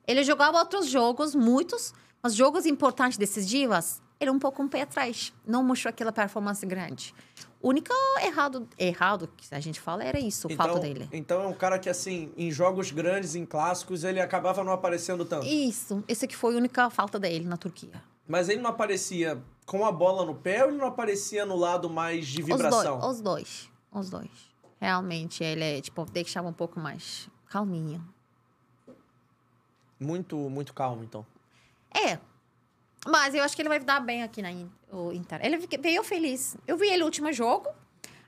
Ele 0.06 0.24
jogava 0.24 0.58
outros 0.58 0.88
jogos, 0.88 1.34
muitos, 1.34 1.94
mas 2.22 2.34
jogos 2.34 2.66
importantes 2.66 3.16
desses 3.16 3.46
dias, 3.48 4.02
ele 4.18 4.30
é 4.30 4.32
um 4.32 4.38
pouco 4.38 4.62
um 4.62 4.68
pé 4.68 4.82
atrás. 4.82 5.32
Não 5.46 5.62
mostrou 5.62 5.90
aquela 5.90 6.12
performance 6.12 6.64
grande. 6.66 7.14
O 7.60 7.68
único 7.68 7.92
errado, 8.20 8.68
errado 8.76 9.28
que 9.36 9.54
a 9.54 9.60
gente 9.60 9.80
fala 9.80 10.02
era 10.02 10.18
isso, 10.18 10.48
o 10.48 10.50
fato 10.56 10.80
dele. 10.80 11.08
Então 11.12 11.42
é 11.42 11.46
um 11.46 11.54
cara 11.54 11.78
que, 11.78 11.88
assim, 11.88 12.32
em 12.36 12.50
jogos 12.50 12.90
grandes, 12.90 13.36
em 13.36 13.46
clássicos, 13.46 14.02
ele 14.02 14.20
acabava 14.20 14.64
não 14.64 14.72
aparecendo 14.72 15.24
tanto. 15.24 15.46
Isso, 15.46 16.02
esse 16.08 16.26
que 16.26 16.36
foi 16.36 16.54
a 16.54 16.56
única 16.56 16.90
falta 16.90 17.20
dele 17.20 17.44
na 17.46 17.56
Turquia. 17.56 18.02
Mas 18.26 18.48
ele 18.48 18.60
não 18.60 18.70
aparecia 18.70 19.40
com 19.64 19.84
a 19.84 19.92
bola 19.92 20.24
no 20.24 20.34
pé 20.34 20.64
ou 20.64 20.70
ele 20.70 20.78
não 20.78 20.86
aparecia 20.86 21.46
no 21.46 21.56
lado 21.56 21.88
mais 21.88 22.26
de 22.26 22.42
vibração? 22.42 22.98
Os 23.08 23.20
dois, 23.20 23.70
os 23.92 24.10
dois. 24.10 24.10
Os 24.10 24.10
dois. 24.10 24.51
Realmente, 24.82 25.44
ele 25.44 25.62
é, 25.62 25.80
tipo, 25.80 26.04
deixava 26.06 26.48
um 26.48 26.52
pouco 26.52 26.80
mais 26.80 27.28
calminho. 27.48 28.04
Muito, 30.00 30.36
muito 30.36 30.74
calmo, 30.74 31.04
então. 31.04 31.24
É. 31.94 32.18
Mas 33.06 33.32
eu 33.32 33.44
acho 33.44 33.54
que 33.54 33.62
ele 33.62 33.68
vai 33.68 33.78
dar 33.78 34.00
bem 34.00 34.24
aqui 34.24 34.42
na 34.42 34.50
Inter. 34.50 35.38
Ele 35.40 35.56
veio 35.80 36.02
feliz. 36.02 36.56
Eu 36.66 36.76
vi 36.76 36.88
ele 36.88 36.98
no 36.98 37.04
último 37.04 37.32
jogo. 37.32 37.68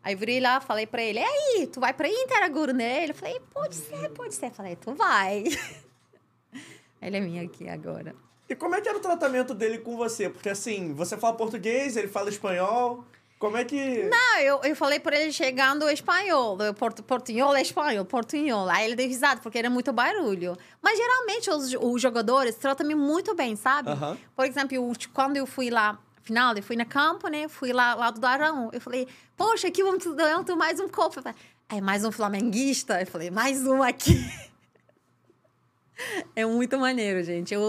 Aí 0.00 0.14
virei 0.14 0.38
lá, 0.38 0.60
falei 0.60 0.86
pra 0.86 1.02
ele, 1.02 1.18
e 1.18 1.24
aí, 1.24 1.66
tu 1.66 1.80
vai 1.80 1.92
pra 1.92 2.06
Inter 2.06 2.44
agora, 2.44 2.72
né? 2.72 3.02
Ele 3.02 3.14
falei, 3.14 3.40
pode 3.52 3.74
ser, 3.74 4.10
pode 4.10 4.34
ser. 4.34 4.52
Falei, 4.52 4.76
tu 4.76 4.94
vai. 4.94 5.42
ele 7.02 7.16
é 7.16 7.20
minha 7.20 7.42
aqui 7.42 7.68
agora. 7.68 8.14
E 8.48 8.54
como 8.54 8.76
é 8.76 8.80
que 8.80 8.88
era 8.88 8.98
o 8.98 9.00
tratamento 9.00 9.54
dele 9.54 9.78
com 9.78 9.96
você? 9.96 10.30
Porque, 10.30 10.50
assim, 10.50 10.94
você 10.94 11.16
fala 11.16 11.36
português, 11.36 11.96
ele 11.96 12.06
fala 12.06 12.28
espanhol. 12.28 13.04
Como 13.38 13.56
é 13.56 13.64
que... 13.64 14.08
Ah, 14.12 14.42
eu, 14.42 14.60
eu 14.62 14.74
falei 14.76 14.98
pra 14.98 15.20
ele 15.20 15.32
chegando 15.32 15.88
espanhol, 15.90 16.56
eu, 16.62 16.72
portu, 16.72 17.02
portunhol 17.02 17.54
é 17.54 17.60
espanhol, 17.62 18.04
portunhol. 18.04 18.68
Aí 18.70 18.86
ele 18.86 18.96
deu 18.96 19.06
risada, 19.06 19.40
porque 19.42 19.58
era 19.58 19.68
muito 19.68 19.92
barulho. 19.92 20.56
Mas 20.80 20.96
geralmente 20.96 21.50
os, 21.50 21.74
os 21.74 22.00
jogadores 22.00 22.54
tratam-me 22.54 22.94
muito 22.94 23.34
bem, 23.34 23.54
sabe? 23.56 23.90
Por 24.34 24.46
exemplo, 24.46 24.74
eu- 24.74 24.92
quando 25.12 25.36
eu 25.36 25.46
fui 25.46 25.68
lá, 25.68 25.98
final, 26.22 26.56
eu 26.56 26.62
fui 26.62 26.76
no 26.76 26.86
campo, 26.86 27.28
né? 27.28 27.46
Fui 27.48 27.72
lá, 27.72 27.94
lá 27.94 28.10
do 28.10 28.24
Arão. 28.26 28.70
Eu 28.72 28.80
falei, 28.80 29.06
poxa, 29.36 29.68
aqui 29.68 29.82
vamos 29.82 30.04
dar 30.16 30.56
mais 30.56 30.80
um 30.80 30.88
copo. 30.88 31.20
Falei, 31.20 31.34
Aí 31.68 31.80
mais 31.80 32.04
um 32.04 32.12
flamenguista. 32.12 33.00
Eu 33.00 33.06
falei, 33.06 33.30
mais 33.30 33.66
um 33.66 33.82
aqui. 33.82 34.14
é 36.34 36.44
muito 36.46 36.78
maneiro, 36.78 37.22
gente. 37.22 37.52
Eu, 37.52 37.62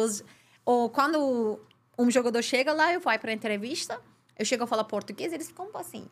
ou 0.65 0.89
quando 0.89 1.59
um 1.97 2.09
jogador 2.11 2.41
chega 2.41 2.73
lá, 2.73 2.93
eu 2.93 2.99
vou 2.99 3.19
para 3.19 3.31
entrevista, 3.31 3.99
eu 4.37 4.45
chego 4.45 4.63
a 4.63 4.67
falar 4.67 4.83
português, 4.83 5.33
eles 5.33 5.47
ficam 5.47 5.69
assim, 5.75 6.07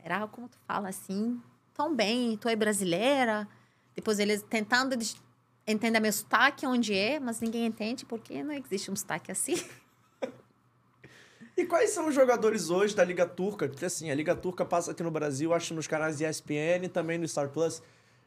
será 0.00 0.26
como 0.26 0.48
tu 0.48 0.58
fala 0.66 0.88
assim? 0.88 1.40
Tão 1.72 1.94
bem, 1.94 2.36
tu 2.36 2.48
é 2.48 2.56
brasileira? 2.56 3.48
Depois 3.94 4.18
eles 4.18 4.42
tentando 4.42 4.96
entender 5.66 6.00
meu 6.00 6.12
sotaque, 6.12 6.66
onde 6.66 6.94
é, 6.94 7.18
mas 7.18 7.40
ninguém 7.40 7.66
entende 7.66 8.04
porque 8.04 8.42
não 8.42 8.52
existe 8.54 8.90
um 8.90 8.96
sotaque 8.96 9.32
assim. 9.32 9.54
E 11.56 11.64
quais 11.64 11.90
são 11.90 12.08
os 12.08 12.14
jogadores 12.14 12.68
hoje 12.68 12.96
da 12.96 13.04
Liga 13.04 13.26
Turca? 13.26 13.68
Porque, 13.68 13.84
assim, 13.84 14.10
a 14.10 14.14
Liga 14.14 14.34
Turca 14.34 14.64
passa 14.64 14.90
aqui 14.90 15.04
no 15.04 15.10
Brasil, 15.10 15.54
acho 15.54 15.72
nos 15.72 15.86
canais 15.86 16.20
ESPN 16.20 16.88
também 16.92 17.16
no 17.16 17.28
Star 17.28 17.48
Plus. 17.48 17.80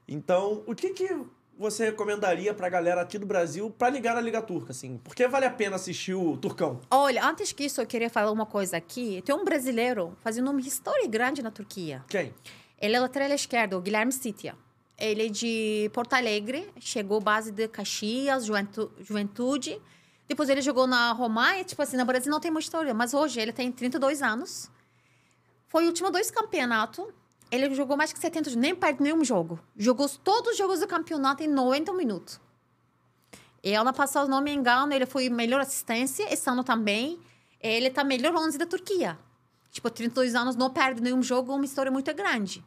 Então, 0.07 0.63
o 0.65 0.73
que 0.73 0.91
que 0.91 1.25
você 1.57 1.85
recomendaria 1.85 2.53
pra 2.53 2.69
galera 2.69 3.01
aqui 3.01 3.17
do 3.17 3.25
Brasil 3.25 3.69
pra 3.69 3.89
ligar 3.89 4.15
na 4.15 4.21
Liga 4.21 4.41
Turca, 4.41 4.71
assim? 4.71 4.97
Por 4.97 5.15
que 5.15 5.27
vale 5.27 5.45
a 5.45 5.49
pena 5.51 5.75
assistir 5.75 6.13
o 6.13 6.37
Turcão? 6.37 6.79
Olha, 6.91 7.25
antes 7.25 7.51
que 7.51 7.65
isso, 7.65 7.81
eu 7.81 7.85
queria 7.85 8.09
falar 8.09 8.31
uma 8.31 8.45
coisa 8.45 8.77
aqui. 8.77 9.21
Tem 9.25 9.33
um 9.35 9.43
brasileiro 9.43 10.15
fazendo 10.21 10.51
uma 10.51 10.61
história 10.61 11.07
grande 11.07 11.41
na 11.41 11.51
Turquia. 11.51 12.03
Quem? 12.07 12.33
Ele 12.79 12.95
é 12.95 12.99
lateral 12.99 13.29
esquerdo, 13.31 13.77
o 13.77 13.81
Guilherme 13.81 14.11
Sitia. 14.11 14.55
Ele 14.99 15.25
é 15.27 15.29
de 15.29 15.89
Porto 15.93 16.13
Alegre, 16.13 16.69
chegou 16.79 17.19
base 17.19 17.51
de 17.51 17.67
Caxias, 17.67 18.45
Juventu- 18.45 18.91
Juventude. 18.99 19.79
Depois 20.27 20.49
ele 20.49 20.61
jogou 20.61 20.85
na 20.87 21.11
Romaia, 21.11 21.63
tipo 21.63 21.81
assim, 21.81 21.97
no 21.97 22.05
Brasil 22.05 22.31
não 22.31 22.39
tem 22.39 22.51
muita 22.51 22.65
história, 22.65 22.93
mas 22.93 23.13
hoje 23.13 23.39
ele 23.39 23.51
tem 23.53 23.71
32 23.71 24.21
anos. 24.21 24.69
Foi 25.67 25.83
o 25.83 25.87
último 25.87 26.09
dois 26.11 26.29
campeonatos. 26.31 27.05
Ele 27.49 27.73
jogou 27.73 27.95
mais 27.95 28.11
que 28.11 28.19
70, 28.19 28.55
nem 28.55 28.75
perde 28.75 29.01
nenhum 29.01 29.23
jogo. 29.23 29.59
Jogou 29.75 30.09
todos 30.09 30.51
os 30.51 30.57
jogos 30.57 30.79
do 30.79 30.87
campeonato 30.87 31.43
em 31.43 31.47
90 31.47 31.93
minutos. 31.93 32.39
E 33.63 33.73
ano 33.73 33.93
passado, 33.93 34.25
se 34.25 34.31
não 34.31 34.41
me 34.41 34.53
engano, 34.53 34.93
ele 34.93 35.05
foi 35.05 35.29
melhor 35.29 35.61
assistência, 35.61 36.31
esse 36.31 36.49
ano 36.49 36.63
também. 36.63 37.19
Ele 37.59 37.89
tá 37.89 38.03
melhor 38.03 38.35
11 38.35 38.57
da 38.57 38.65
Turquia. 38.65 39.17
Tipo, 39.71 39.89
32 39.89 40.35
anos, 40.35 40.55
não 40.55 40.69
perde 40.69 41.01
nenhum 41.01 41.23
jogo, 41.23 41.53
uma 41.53 41.65
história 41.65 41.91
muito 41.91 42.13
grande. 42.13 42.63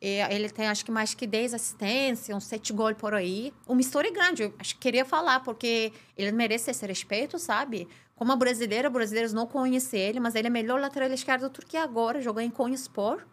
Ele 0.00 0.48
tem, 0.48 0.66
acho 0.66 0.84
que 0.84 0.90
mais 0.90 1.14
que 1.14 1.26
10 1.26 1.54
assistências, 1.54 2.36
uns 2.36 2.44
7 2.44 2.72
gols 2.72 2.96
por 2.96 3.14
aí. 3.14 3.52
Uma 3.68 3.80
história 3.80 4.10
grande, 4.10 4.42
eu 4.42 4.54
acho 4.58 4.74
que 4.74 4.80
queria 4.80 5.04
falar, 5.04 5.40
porque 5.40 5.92
ele 6.16 6.32
merece 6.32 6.70
esse 6.72 6.84
respeito, 6.84 7.38
sabe? 7.38 7.86
Como 8.16 8.34
brasileira, 8.36 8.90
brasileiros 8.90 9.32
não 9.32 9.46
conhecem 9.46 10.00
ele, 10.00 10.18
mas 10.18 10.34
ele 10.34 10.48
é 10.48 10.50
melhor 10.50 10.80
lateral 10.80 11.08
esquerdo 11.12 11.42
da 11.42 11.50
Turquia 11.50 11.84
agora, 11.84 12.20
jogou 12.20 12.42
em 12.42 12.50
Konyaspor. 12.50 13.24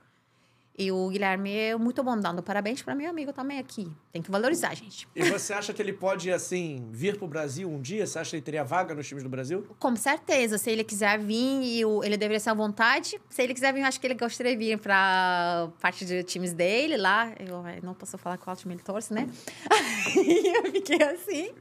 E 0.82 0.94
o 0.94 1.10
Guilherme 1.10 1.54
é 1.54 1.76
muito 1.76 2.02
bom, 2.02 2.18
dando 2.18 2.42
parabéns 2.42 2.82
para 2.82 2.96
meu 2.96 3.10
amigo 3.10 3.34
também 3.34 3.60
aqui. 3.60 3.92
Tem 4.14 4.22
que 4.22 4.32
valorizar, 4.32 4.74
gente. 4.74 5.06
E 5.14 5.22
você 5.30 5.52
acha 5.52 5.74
que 5.74 5.82
ele 5.82 5.92
pode, 5.92 6.32
assim, 6.32 6.88
vir 6.90 7.18
pro 7.18 7.28
Brasil 7.28 7.70
um 7.70 7.82
dia? 7.82 8.08
Você 8.08 8.18
acha 8.18 8.30
que 8.30 8.36
ele 8.38 8.44
teria 8.44 8.64
vaga 8.64 8.96
nos 8.96 9.06
times 9.06 9.22
do 9.22 9.30
Brasil? 9.30 9.68
Com 9.78 9.94
certeza, 9.98 10.58
se 10.58 10.72
ele 10.72 10.86
quiser 10.86 11.20
vir, 11.20 11.62
e 11.64 11.84
o- 11.84 12.02
ele 12.02 12.16
deveria 12.16 12.40
ser 12.40 12.52
à 12.52 12.54
vontade. 12.54 13.20
Se 13.30 13.42
ele 13.44 13.54
quiser 13.54 13.74
vir, 13.74 13.82
eu 13.82 13.88
acho 13.88 14.00
que 14.00 14.08
ele 14.08 14.14
gostaria 14.14 14.54
de 14.54 14.58
vir 14.58 14.80
para 14.80 15.68
parte 15.82 16.06
de 16.06 16.24
times 16.24 16.54
dele 16.54 16.96
lá. 16.96 17.34
Eu, 17.38 17.62
não 17.84 17.94
posso 17.94 18.18
falar 18.18 18.38
qual 18.38 18.56
time 18.56 18.74
ele 18.76 18.82
torce, 18.82 19.14
né? 19.14 19.28
Eu 20.16 20.72
fiquei 20.72 21.04
assim. 21.04 21.52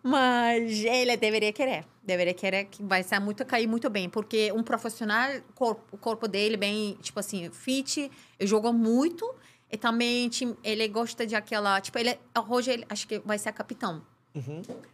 Mas 0.00 0.84
ele 0.84 1.16
deveria 1.16 1.52
querer. 1.52 1.84
Deveria 2.04 2.34
querer 2.34 2.64
que 2.66 2.82
vai 2.82 3.02
ser 3.02 3.18
muito 3.18 3.44
cair 3.46 3.66
muito 3.66 3.88
bem, 3.88 4.08
porque 4.10 4.52
um 4.52 4.62
profissional, 4.62 5.30
corpo, 5.54 5.82
o 5.90 5.96
corpo 5.96 6.28
dele 6.28 6.56
bem, 6.56 6.98
tipo 7.00 7.18
assim, 7.18 7.50
fit, 7.50 8.10
ele 8.38 8.48
jogou 8.48 8.72
muito. 8.72 9.34
E 9.70 9.76
também 9.76 10.30
ele 10.62 10.86
gosta 10.86 11.26
de 11.26 11.34
aquela, 11.34 11.80
tipo, 11.80 11.98
ele 11.98 12.18
hoje 12.48 12.70
ele 12.70 12.86
acho 12.88 13.08
que 13.08 13.18
vai 13.20 13.38
ser 13.38 13.52
capitão. 13.52 14.02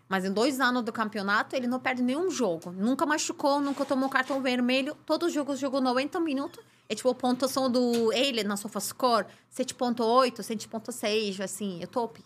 Mas 0.08 0.24
em 0.24 0.32
dois 0.32 0.60
anos 0.60 0.82
do 0.82 0.92
campeonato, 0.92 1.56
ele 1.56 1.66
não 1.66 1.80
perde 1.80 2.02
nenhum 2.02 2.30
jogo. 2.30 2.70
Nunca 2.70 3.06
machucou, 3.06 3.60
nunca 3.60 3.84
tomou 3.84 4.08
cartão 4.08 4.40
vermelho. 4.42 4.94
Todos 5.06 5.28
os 5.28 5.34
jogos 5.34 5.58
jogou 5.58 5.80
90 5.80 6.20
minutos. 6.20 6.62
É 6.88 6.94
tipo 6.94 7.08
a 7.08 7.14
pontuação 7.14 7.70
do 7.70 8.12
ele 8.12 8.44
na 8.44 8.56
SofaScore, 8.56 9.26
7.8, 9.54 10.40
7.6, 10.40 11.40
assim, 11.42 11.82
é 11.82 11.86
top. 11.86 12.22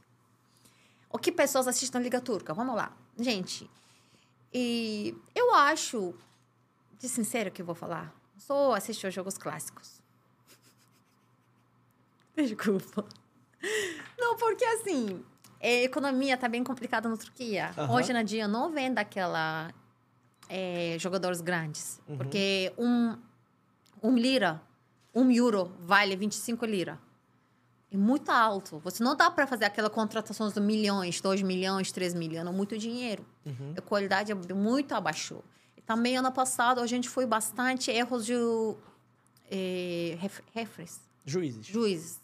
O 1.10 1.18
que 1.18 1.30
pessoas 1.30 1.68
assistem 1.68 2.00
na 2.00 2.04
Liga 2.04 2.20
Turca? 2.20 2.52
Vamos 2.52 2.74
lá. 2.74 2.92
Gente, 3.18 3.70
e 4.54 5.14
eu 5.34 5.52
acho, 5.54 6.14
de 6.98 7.08
sincero 7.08 7.50
que 7.50 7.60
eu 7.60 7.66
vou 7.66 7.74
falar, 7.74 8.14
só 8.38 8.74
assistir 8.74 9.06
os 9.06 9.14
jogos 9.14 9.36
clássicos. 9.36 10.00
Desculpa. 12.36 13.04
Não, 14.16 14.36
porque 14.36 14.64
assim, 14.64 15.24
a 15.60 15.68
economia 15.82 16.36
tá 16.36 16.48
bem 16.48 16.62
complicada 16.62 17.08
na 17.08 17.16
Turquia. 17.16 17.70
Aham. 17.76 17.94
Hoje 17.94 18.12
na 18.12 18.22
dia 18.22 18.46
não 18.46 18.70
vem 18.70 18.92
daquela 18.92 19.72
é, 20.48 20.96
jogadores 20.98 21.40
grandes. 21.40 22.00
Porque 22.06 22.72
um, 22.78 23.16
um 24.02 24.16
lira, 24.16 24.62
um 25.14 25.30
euro 25.30 25.72
vale 25.80 26.14
25 26.14 26.64
lira. 26.66 26.98
É 27.94 27.96
muito 27.96 28.28
alto. 28.28 28.80
Você 28.80 29.04
não 29.04 29.14
dá 29.14 29.30
para 29.30 29.46
fazer 29.46 29.66
aquela 29.66 29.88
contratação 29.88 30.48
de 30.48 30.60
milhões, 30.60 31.20
2 31.20 31.42
milhões, 31.42 31.92
3 31.92 32.12
milhões, 32.12 32.44
é 32.44 32.50
muito 32.50 32.76
dinheiro. 32.76 33.24
A 33.78 33.80
qualidade 33.80 34.32
é 34.32 34.34
muito 34.34 34.92
abaixo. 34.92 35.44
Também 35.86 36.16
ano 36.16 36.32
passado 36.32 36.80
a 36.80 36.86
gente 36.88 37.08
foi 37.08 37.24
bastante 37.24 37.92
erros 37.92 38.26
de 38.26 38.34
ref, 40.18 40.40
refres, 40.52 41.00
Juízes. 41.24 41.64
juízes. 41.66 42.20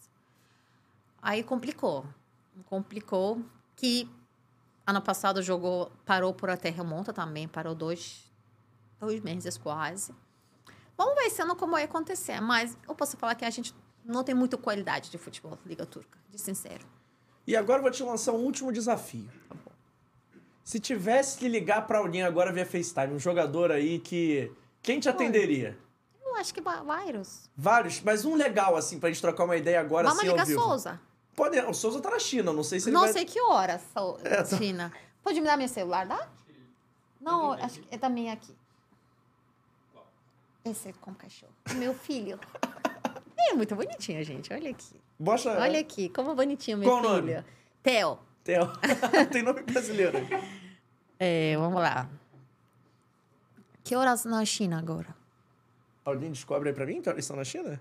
Aí 1.21 1.41
complicou. 1.41 2.05
Complicou 2.65 3.41
que 3.77 4.09
ano 4.85 5.01
passado 5.01 5.41
jogou, 5.41 5.89
parou 6.05 6.33
por 6.33 6.49
até 6.49 6.69
remonta 6.69 7.13
também, 7.13 7.47
parou 7.47 7.73
dois, 7.73 8.29
dois 8.99 9.21
meses 9.21 9.57
quase. 9.57 10.13
Vamos 10.97 11.15
ver 11.15 11.41
ano 11.41 11.55
como 11.55 11.73
vai 11.73 11.83
acontecer, 11.83 12.41
mas 12.41 12.77
eu 12.85 12.93
posso 12.93 13.15
falar 13.15 13.35
que 13.35 13.45
a 13.45 13.49
gente 13.49 13.73
não 14.05 14.23
tem 14.23 14.33
muita 14.35 14.57
qualidade 14.57 15.09
de 15.11 15.17
futebol 15.17 15.51
da 15.51 15.61
Liga 15.65 15.85
Turca, 15.85 16.17
de 16.29 16.39
sincero. 16.39 16.85
E 17.45 17.55
agora 17.55 17.79
eu 17.79 17.83
vou 17.83 17.91
te 17.91 18.03
lançar 18.03 18.31
um 18.33 18.43
último 18.43 18.71
desafio. 18.71 19.29
Se 20.63 20.79
tivesse 20.79 21.37
que 21.37 21.47
ligar 21.47 21.87
pra 21.87 21.97
alguém 21.99 22.23
agora 22.23 22.51
via 22.51 22.65
FaceTime, 22.65 23.13
um 23.13 23.19
jogador 23.19 23.71
aí 23.71 23.99
que. 23.99 24.51
Quem 24.81 24.99
te 24.99 25.09
atenderia? 25.09 25.77
Eu 26.23 26.35
acho 26.35 26.53
que 26.53 26.61
vários. 26.61 27.49
Vários, 27.57 28.01
mas 28.01 28.25
um 28.25 28.35
legal, 28.35 28.75
assim, 28.75 28.99
pra 28.99 29.09
gente 29.09 29.21
trocar 29.21 29.43
uma 29.43 29.57
ideia 29.57 29.79
agora, 29.79 30.07
Vamos 30.07 30.19
assim, 30.19 30.29
ao 30.29 30.35
ligar 30.35 30.45
vivo. 30.45 30.61
Souza. 30.61 30.99
Pode, 31.35 31.59
o 31.59 31.73
Souza 31.73 31.99
tá 32.01 32.09
na 32.09 32.19
China, 32.19 32.53
não 32.53 32.63
sei 32.63 32.79
se 32.79 32.89
ele 32.89 32.93
Não 32.93 33.01
vai... 33.01 33.13
sei 33.13 33.25
que 33.25 33.39
hora, 33.41 33.79
Sou- 33.93 34.19
É, 34.23 34.43
tá. 34.43 34.57
China. 34.57 34.91
Pode 35.23 35.39
me 35.41 35.47
dar 35.47 35.57
meu 35.57 35.67
celular, 35.67 36.05
dá? 36.05 36.27
Não, 37.19 37.53
acho 37.53 37.79
que 37.81 37.93
é 37.93 37.97
também 37.97 38.31
aqui. 38.31 38.55
Esse 40.63 40.89
é 40.89 40.93
como 41.01 41.15
cachorro. 41.15 41.53
Meu 41.75 41.93
filho. 41.93 42.39
É 43.49 43.53
muito 43.53 43.75
bonitinho, 43.75 44.23
gente. 44.23 44.53
Olha 44.53 44.69
aqui. 44.71 44.95
Bocha... 45.19 45.51
Olha 45.59 45.79
aqui, 45.79 46.09
como 46.09 46.35
bonitinho 46.35 46.77
meu 46.77 46.89
Qual 46.89 47.01
filho. 47.01 47.35
nome? 47.35 47.45
Theo. 47.83 48.19
Theo. 48.43 48.67
Tem 49.31 49.43
nome 49.43 49.61
brasileiro. 49.63 50.17
É, 51.19 51.55
vamos 51.57 51.81
lá. 51.81 52.09
Que 53.83 53.95
horas 53.95 54.25
na 54.25 54.43
China 54.45 54.79
agora? 54.79 55.15
Alguém 56.05 56.31
descobre 56.31 56.69
aí 56.69 56.75
pra 56.75 56.85
mim 56.85 57.01
que 57.01 57.09
horas 57.09 57.25
são 57.25 57.35
na 57.35 57.43
China? 57.43 57.79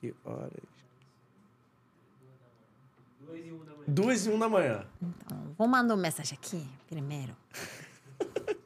Que 0.00 0.14
horas? 0.24 0.76
Duas 3.88 4.26
e 4.26 4.30
um 4.30 4.38
da 4.38 4.48
manhã. 4.48 4.84
Então, 5.00 5.54
vou 5.56 5.68
mandar 5.68 5.94
uma 5.94 6.02
mensagem 6.02 6.36
aqui 6.36 6.66
primeiro. 6.88 7.36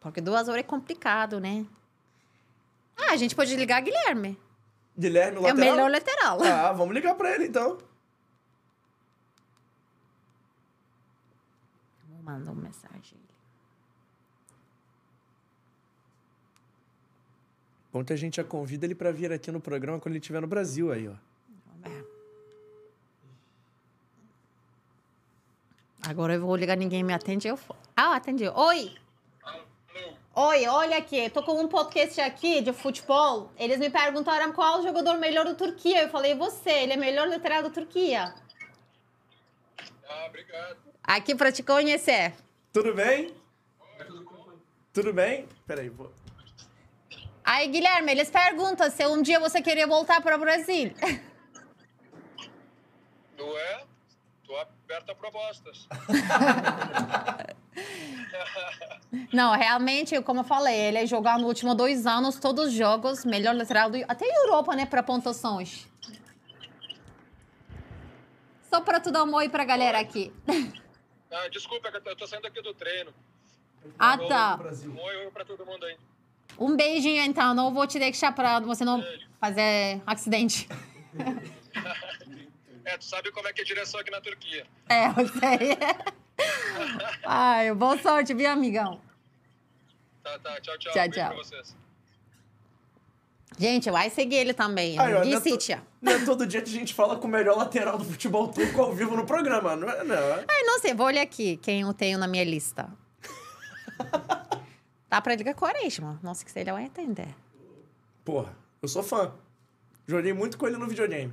Porque 0.00 0.20
duas 0.20 0.48
horas 0.48 0.60
é 0.60 0.62
complicado, 0.62 1.40
né? 1.40 1.66
Ah, 2.96 3.12
a 3.12 3.16
gente 3.16 3.34
pode 3.34 3.54
ligar 3.56 3.80
Guilherme. 3.82 4.38
Guilherme, 4.98 5.38
o 5.38 5.46
É 5.46 5.52
o 5.52 5.56
lateral? 5.56 5.74
melhor 5.74 5.90
lateral. 5.90 6.42
Ah, 6.42 6.72
vamos 6.72 6.94
ligar 6.94 7.14
pra 7.14 7.34
ele 7.34 7.46
então. 7.46 7.78
Vou 12.08 12.22
mandar 12.22 12.52
uma 12.52 12.62
mensagem. 12.62 13.18
Ontem 17.94 18.14
a 18.14 18.16
gente 18.16 18.36
já 18.36 18.44
convida 18.44 18.86
ele 18.86 18.94
pra 18.94 19.10
vir 19.12 19.30
aqui 19.32 19.50
no 19.52 19.60
programa 19.60 20.00
quando 20.00 20.12
ele 20.14 20.20
estiver 20.20 20.40
no 20.40 20.46
Brasil 20.46 20.90
aí, 20.90 21.08
ó. 21.08 21.12
Ver. 21.86 22.06
Agora 26.06 26.34
eu 26.34 26.40
vou 26.40 26.56
ligar, 26.56 26.76
ninguém 26.76 27.02
me 27.02 27.12
atende, 27.12 27.48
eu 27.48 27.56
falo. 27.56 27.78
Ah, 27.96 28.16
atendi. 28.16 28.48
Oi! 28.48 28.96
Oi, 30.34 30.66
olha 30.66 30.96
aqui, 30.96 31.18
eu 31.18 31.30
tô 31.30 31.42
com 31.42 31.60
um 31.60 31.68
podcast 31.68 32.18
aqui 32.18 32.62
de 32.62 32.72
futebol. 32.72 33.50
Eles 33.58 33.78
me 33.78 33.90
perguntaram 33.90 34.50
qual 34.50 34.78
o 34.78 34.82
jogador 34.82 35.18
melhor 35.18 35.44
do 35.44 35.54
Turquia. 35.54 36.04
Eu 36.04 36.08
falei, 36.08 36.34
você, 36.34 36.70
ele 36.70 36.94
é 36.94 36.96
melhor 36.96 37.28
lateral 37.28 37.62
da 37.62 37.68
Turquia. 37.68 38.34
Ah, 40.08 40.26
obrigado. 40.26 40.78
Aqui 41.04 41.34
pra 41.34 41.52
te 41.52 41.62
conhecer. 41.62 42.32
Tudo 42.72 42.94
bem? 42.94 43.34
Tudo 44.90 45.12
bem? 45.12 45.46
Peraí, 45.66 45.90
vou... 45.90 46.10
Aí, 47.44 47.68
Guilherme, 47.68 48.12
eles 48.12 48.30
perguntam 48.30 48.90
se 48.90 49.06
um 49.06 49.20
dia 49.20 49.38
você 49.38 49.60
queria 49.60 49.86
voltar 49.86 50.22
para 50.22 50.36
o 50.36 50.40
Brasil. 50.40 50.94
Tu 53.36 53.56
é? 53.58 53.91
Tô 54.52 54.58
aberto 54.58 55.10
a 55.10 55.14
propostas. 55.14 55.88
Não, 59.32 59.54
realmente, 59.54 60.20
como 60.20 60.40
eu 60.40 60.44
falei, 60.44 60.78
ele 60.78 60.98
é 60.98 61.06
jogar 61.06 61.38
nos 61.38 61.48
últimos 61.48 61.74
dois 61.74 62.06
anos 62.06 62.38
todos 62.38 62.66
os 62.66 62.74
jogos, 62.74 63.24
melhor 63.24 63.56
lateral 63.56 63.88
do... 63.88 63.96
Até 64.06 64.26
Europa, 64.26 64.76
né, 64.76 64.84
para 64.84 65.02
pontuações. 65.02 65.88
Só 68.68 68.82
para 68.82 69.00
tu 69.00 69.10
dar 69.10 69.24
um 69.24 69.34
oi 69.34 69.48
pra 69.48 69.64
galera 69.64 69.98
aqui. 69.98 70.30
Ah, 71.34 71.48
desculpa, 71.48 71.88
eu 71.88 72.14
tô 72.14 72.26
saindo 72.26 72.46
aqui 72.46 72.60
do 72.60 72.74
treino. 72.74 73.10
Ah, 73.98 74.18
tá. 74.18 74.60
Um 74.84 75.00
oi, 75.00 75.16
oi 75.16 75.30
pra 75.30 75.46
todo 75.46 75.64
mundo 75.64 75.86
aí. 75.86 75.96
Um 76.58 76.76
beijinho, 76.76 77.22
então. 77.22 77.54
Não 77.54 77.72
vou 77.72 77.86
te 77.86 77.98
deixar 77.98 78.34
pra 78.34 78.60
você 78.60 78.84
não 78.84 79.02
fazer 79.40 80.02
acidente. 80.06 80.68
É, 82.84 82.98
tu 82.98 83.04
sabe 83.04 83.30
como 83.30 83.46
é 83.48 83.52
que 83.52 83.60
é 83.60 83.64
a 83.64 83.66
direção 83.66 84.00
aqui 84.00 84.10
na 84.10 84.20
Turquia. 84.20 84.66
É, 84.88 85.06
eu 85.08 85.28
sei. 85.28 85.78
Ai, 87.24 87.72
boa 87.74 87.96
sorte, 87.98 88.34
viu, 88.34 88.50
amigão? 88.50 89.00
Tá, 90.22 90.38
tá. 90.38 90.60
Tchau, 90.60 90.76
tchau. 90.78 90.92
Tchau, 90.92 91.08
tchau. 91.10 91.42
Gente, 93.58 93.90
vai 93.90 94.08
seguir 94.10 94.36
ele 94.36 94.54
também. 94.54 94.98
Aí, 94.98 95.14
ó, 95.14 95.20
Gui 95.20 95.30
não, 95.30 95.38
é 95.38 95.40
to- 95.42 95.82
não 96.00 96.12
é 96.12 96.24
todo 96.24 96.46
dia 96.46 96.62
que 96.62 96.70
a 96.70 96.72
gente 96.72 96.94
fala 96.94 97.16
com 97.16 97.28
o 97.28 97.30
melhor 97.30 97.56
lateral 97.56 97.98
do 97.98 98.04
futebol 98.04 98.48
turco 98.48 98.80
ao 98.80 98.92
vivo 98.94 99.14
no 99.14 99.26
programa, 99.26 99.76
não 99.76 99.88
é? 99.88 100.02
Não. 100.02 100.14
é? 100.16 100.44
Ai, 100.48 100.62
não 100.62 100.78
sei, 100.80 100.94
vou 100.94 101.06
olhar 101.06 101.22
aqui 101.22 101.58
quem 101.58 101.82
eu 101.82 101.92
tenho 101.92 102.18
na 102.18 102.26
minha 102.26 102.44
lista. 102.44 102.88
Dá 105.08 105.20
pra 105.20 105.34
ligar 105.34 105.54
Quaresma. 105.54 106.18
Nossa, 106.22 106.44
que 106.44 106.50
se 106.50 106.58
ele 106.58 106.72
vai 106.72 106.84
entender. 106.84 107.28
Porra, 108.24 108.56
eu 108.80 108.88
sou 108.88 109.02
fã. 109.02 109.32
Joguei 110.08 110.32
muito 110.32 110.56
com 110.56 110.66
ele 110.66 110.78
no 110.78 110.88
videogame. 110.88 111.32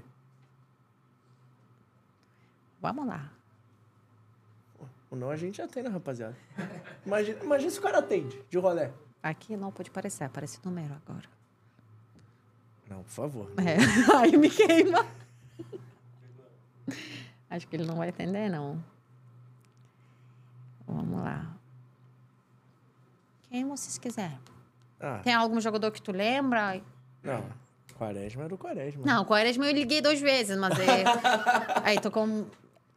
Vamos 2.82 3.08
lá. 3.08 3.30
O 5.12 5.16
não 5.16 5.30
a 5.30 5.36
gente 5.36 5.58
já 5.58 5.68
tem, 5.68 5.82
né, 5.84 5.90
rapaziada? 5.90 6.36
Imagina, 7.06 7.44
imagina 7.44 7.72
se 7.72 7.80
o 7.80 7.82
cara 7.82 7.98
atende 8.00 8.42
de 8.50 8.58
rolé. 8.58 8.92
Aqui 9.24 9.58
não 9.58 9.72
pode 9.72 9.90
aparecer, 9.90 10.24
aparece 10.24 10.60
o 10.64 10.70
número 10.70 10.94
agora. 10.94 11.28
Não, 12.90 13.04
por 13.04 13.10
favor. 13.12 13.52
É, 13.60 14.16
aí 14.16 14.38
me 14.38 14.50
queima. 14.50 15.06
Acho 17.50 17.68
que 17.68 17.76
ele 17.76 17.86
não 17.86 17.96
vai 17.96 18.10
entender, 18.10 18.50
não. 18.50 18.82
Vamos 20.88 21.22
lá. 21.22 21.56
Quem 23.50 23.68
vocês 23.68 23.98
quiserem. 23.98 24.40
Ah, 25.00 25.20
Tem 25.24 25.34
algum 25.34 25.60
jogador 25.60 25.92
que 25.92 26.02
tu 26.02 26.12
lembra? 26.12 26.82
não. 27.24 27.44
Quaresma 27.98 28.44
era 28.46 28.56
o 28.56 28.58
Quaresma. 28.58 29.06
Não, 29.06 29.26
Quaresma 29.26 29.66
eu 29.66 29.74
liguei 29.74 30.00
duas 30.00 30.22
vezes, 30.22 30.58
mas 30.58 30.72
é... 30.80 31.04
aí 31.84 32.00
tô 32.00 32.10
com... 32.10 32.46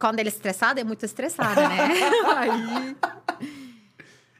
Quando 0.03 0.19
ele 0.19 0.27
é 0.27 0.33
estressado, 0.33 0.81
é 0.81 0.83
muito 0.83 1.05
estressado, 1.05 1.61
né? 1.61 1.77
aí... 2.35 2.97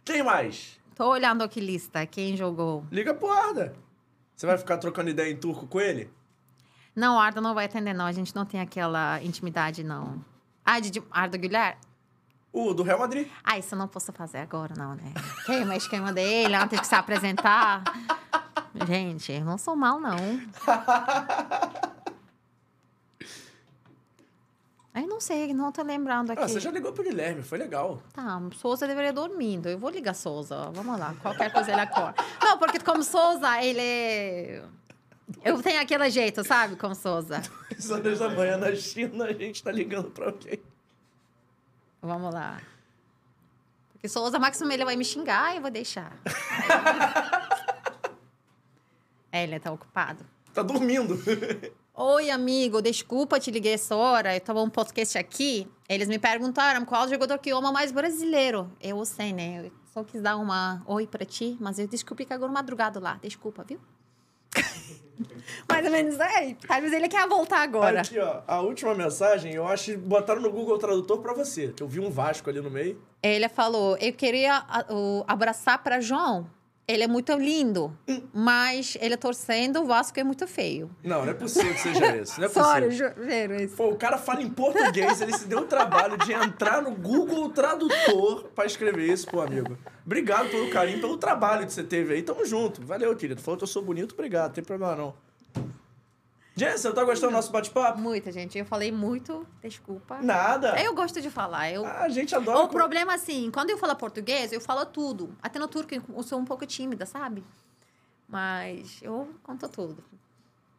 Quem 0.03 0.21
mais? 0.21 0.77
Tô 0.93 1.07
olhando 1.07 1.41
aqui 1.41 1.61
lista, 1.61 2.05
quem 2.05 2.35
jogou. 2.35 2.85
Liga 2.91 3.13
pro 3.13 3.31
Arda. 3.31 3.73
Você 4.35 4.45
vai 4.45 4.57
ficar 4.57 4.77
trocando 4.77 5.09
ideia 5.09 5.31
em 5.31 5.37
turco 5.37 5.65
com 5.65 5.79
ele? 5.79 6.11
Não, 6.93 7.15
o 7.15 7.17
Arda 7.17 7.39
não 7.39 7.53
vai 7.53 7.63
atender, 7.63 7.93
não. 7.93 8.05
A 8.05 8.11
gente 8.11 8.35
não 8.35 8.43
tem 8.45 8.59
aquela 8.59 9.23
intimidade, 9.23 9.85
não. 9.85 10.21
Ah, 10.65 10.81
de 10.81 10.89
de- 10.89 11.03
Arda 11.09 11.37
Guilherme? 11.37 11.79
O 12.51 12.73
do 12.73 12.83
Real 12.83 12.99
Madrid. 12.99 13.29
Ah, 13.41 13.57
isso 13.57 13.73
eu 13.73 13.79
não 13.79 13.87
posso 13.87 14.11
fazer 14.11 14.39
agora, 14.39 14.73
não, 14.77 14.95
né? 14.95 15.13
Queima 15.45 15.75
a 15.75 15.77
esquema 15.77 16.11
dele 16.11 16.55
antes 16.55 16.81
de 16.81 16.85
se 16.85 16.93
apresentar. 16.93 17.85
Gente, 18.85 19.31
eu 19.31 19.45
não 19.45 19.57
sou 19.57 19.77
mal, 19.77 19.97
não. 19.97 20.17
Aí 24.93 25.07
não 25.07 25.19
sei, 25.19 25.51
não 25.53 25.71
tô 25.71 25.81
lembrando 25.81 26.31
aqui. 26.31 26.43
Ah, 26.43 26.47
você 26.47 26.59
já 26.59 26.69
ligou 26.69 26.93
pro 26.93 27.03
Guilherme, 27.03 27.41
foi 27.41 27.57
legal. 27.57 27.99
Tá, 28.13 28.39
Souza 28.55 28.85
deveria 28.85 29.11
dormindo. 29.11 29.67
Eu 29.67 29.79
vou 29.79 29.89
ligar 29.89 30.13
Souza. 30.13 30.69
Vamos 30.71 30.99
lá, 30.99 31.15
qualquer 31.19 31.51
coisa 31.51 31.71
ele 31.71 31.81
acorda. 31.81 32.23
Não, 32.39 32.59
porque 32.59 32.79
como 32.79 33.03
Souza, 33.03 33.59
ele 33.63 33.81
é... 33.81 34.63
Eu 35.43 35.59
tenho 35.63 35.81
aquele 35.81 36.07
jeito, 36.11 36.43
sabe, 36.43 36.75
como 36.75 36.93
Souza. 36.93 37.41
10 37.71 37.91
horas 37.91 38.19
da 38.19 38.29
manhã 38.29 38.57
na 38.57 38.75
China, 38.75 39.25
a 39.25 39.33
gente 39.33 39.63
tá 39.63 39.71
ligando 39.71 40.11
pra 40.11 40.27
alguém. 40.27 40.61
Vamos 41.99 42.31
lá. 42.31 42.61
Porque 43.93 44.07
Souza, 44.07 44.37
máximo 44.37 44.71
ele 44.71 44.85
vai 44.85 44.95
me 44.95 45.05
xingar 45.05 45.53
e 45.53 45.55
eu 45.55 45.61
vou 45.61 45.71
deixar. 45.71 46.15
é, 49.31 49.43
ele 49.43 49.59
tá 49.59 49.71
ocupado. 49.71 50.23
Tá 50.53 50.61
dormindo. 50.61 51.17
Oi, 51.95 52.31
amigo, 52.31 52.81
desculpa 52.81 53.39
te 53.39 53.51
liguei 53.51 53.73
essa 53.73 53.95
hora. 53.95 54.35
Eu 54.35 54.41
tava 54.41 54.61
um 54.63 54.69
podcast 54.69 55.15
aqui. 55.17 55.67
Eles 55.87 56.07
me 56.07 56.17
perguntaram 56.17 56.83
qual 56.85 57.07
jogador 57.07 57.37
que 57.37 57.51
ama 57.51 57.71
mais 57.71 57.91
brasileiro. 57.91 58.71
Eu 58.81 59.03
sei, 59.05 59.31
né? 59.31 59.65
Eu 59.67 59.71
só 59.93 60.03
quis 60.03 60.19
dar 60.21 60.37
uma 60.37 60.81
oi 60.87 61.05
pra 61.05 61.23
ti, 61.23 61.55
mas 61.59 61.77
eu 61.77 61.87
descobri 61.87 62.25
que 62.25 62.33
agora 62.33 62.51
madrugada 62.51 62.99
lá. 62.99 63.19
Desculpa, 63.21 63.63
viu? 63.63 63.79
Mais 65.69 65.85
ou 65.85 65.91
menos 65.91 66.19
aí. 66.19 66.55
Talvez 66.67 66.91
ele 66.93 67.07
quer 67.07 67.27
voltar 67.27 67.61
agora. 67.61 68.01
Aqui, 68.01 68.17
ó, 68.19 68.41
a 68.47 68.61
última 68.61 68.93
mensagem, 68.95 69.53
eu 69.53 69.67
acho 69.67 69.85
que 69.91 69.97
botaram 69.97 70.41
no 70.41 70.51
Google 70.51 70.77
Tradutor 70.79 71.19
pra 71.21 71.33
você. 71.33 71.67
Que 71.69 71.83
eu 71.83 71.87
vi 71.87 71.99
um 71.99 72.09
Vasco 72.09 72.49
ali 72.49 72.59
no 72.59 72.69
meio. 72.71 72.99
Ele 73.21 73.47
falou: 73.49 73.95
Eu 73.97 74.13
queria 74.13 74.57
a- 74.67 74.85
o- 74.91 75.23
abraçar 75.27 75.81
para 75.83 76.01
João. 76.01 76.47
Ele 76.85 77.03
é 77.03 77.07
muito 77.07 77.31
lindo, 77.33 77.97
mas 78.33 78.97
ele 78.99 79.15
torcendo, 79.15 79.81
o 79.81 79.85
Vasco 79.85 80.19
é 80.19 80.23
muito 80.23 80.45
feio. 80.45 80.91
Não, 81.01 81.23
não 81.23 81.31
é 81.31 81.33
possível 81.33 81.73
que 81.73 81.79
seja 81.79 82.15
isso. 82.21 82.39
Não 82.39 82.47
é 82.47 82.49
Sorry, 82.49 82.91
juro 82.91 83.55
isso. 83.61 83.75
Pô, 83.77 83.87
o 83.89 83.95
cara 83.95 84.17
fala 84.17 84.41
em 84.41 84.49
português, 84.49 85.21
ele 85.21 85.31
se 85.37 85.47
deu 85.47 85.59
o 85.59 85.65
trabalho 85.65 86.17
de 86.17 86.33
entrar 86.33 86.81
no 86.81 86.91
Google 86.91 87.49
Tradutor 87.51 88.49
pra 88.53 88.65
escrever 88.65 89.07
isso, 89.09 89.27
pô, 89.27 89.39
amigo. 89.39 89.77
Obrigado 90.05 90.49
pelo 90.49 90.69
carinho, 90.69 90.99
pelo 90.99 91.17
trabalho 91.17 91.65
que 91.65 91.71
você 91.71 91.83
teve 91.83 92.15
aí. 92.15 92.21
Tamo 92.21 92.45
junto. 92.45 92.85
Valeu, 92.85 93.15
querido. 93.15 93.41
Falou 93.41 93.57
que 93.57 93.63
eu 93.63 93.67
sou 93.67 93.81
bonito, 93.81 94.11
obrigado. 94.13 94.47
Não 94.47 94.55
tem 94.55 94.63
problema 94.63 94.95
não. 94.95 95.13
Jensen, 96.55 96.91
tá 96.93 97.03
gostando 97.03 97.31
do 97.31 97.35
nosso 97.35 97.51
bate-papo? 97.51 97.99
Muita 97.99 98.31
gente. 98.31 98.57
Eu 98.59 98.65
falei 98.65 98.91
muito, 98.91 99.45
desculpa. 99.61 100.19
Nada. 100.21 100.79
Eu 100.81 100.93
gosto 100.93 101.19
de 101.19 101.29
falar. 101.31 101.71
Eu... 101.71 101.85
A 101.85 102.07
gente 102.09 102.35
adora. 102.35 102.59
O 102.59 102.67
problema, 102.67 103.15
assim, 103.15 103.49
quando 103.51 103.71
eu 103.71 103.77
falo 103.77 103.95
português, 103.95 104.51
eu 104.53 104.61
falo 104.61 104.85
tudo. 104.85 105.35
Até 105.41 105.57
no 105.57 105.67
turco 105.67 105.93
eu 105.95 106.23
sou 106.23 106.37
um 106.39 106.45
pouco 106.45 106.65
tímida, 106.65 107.05
sabe? 107.07 107.43
Mas 108.27 108.99
eu 109.01 109.29
conto 109.43 109.67
tudo. 109.67 110.03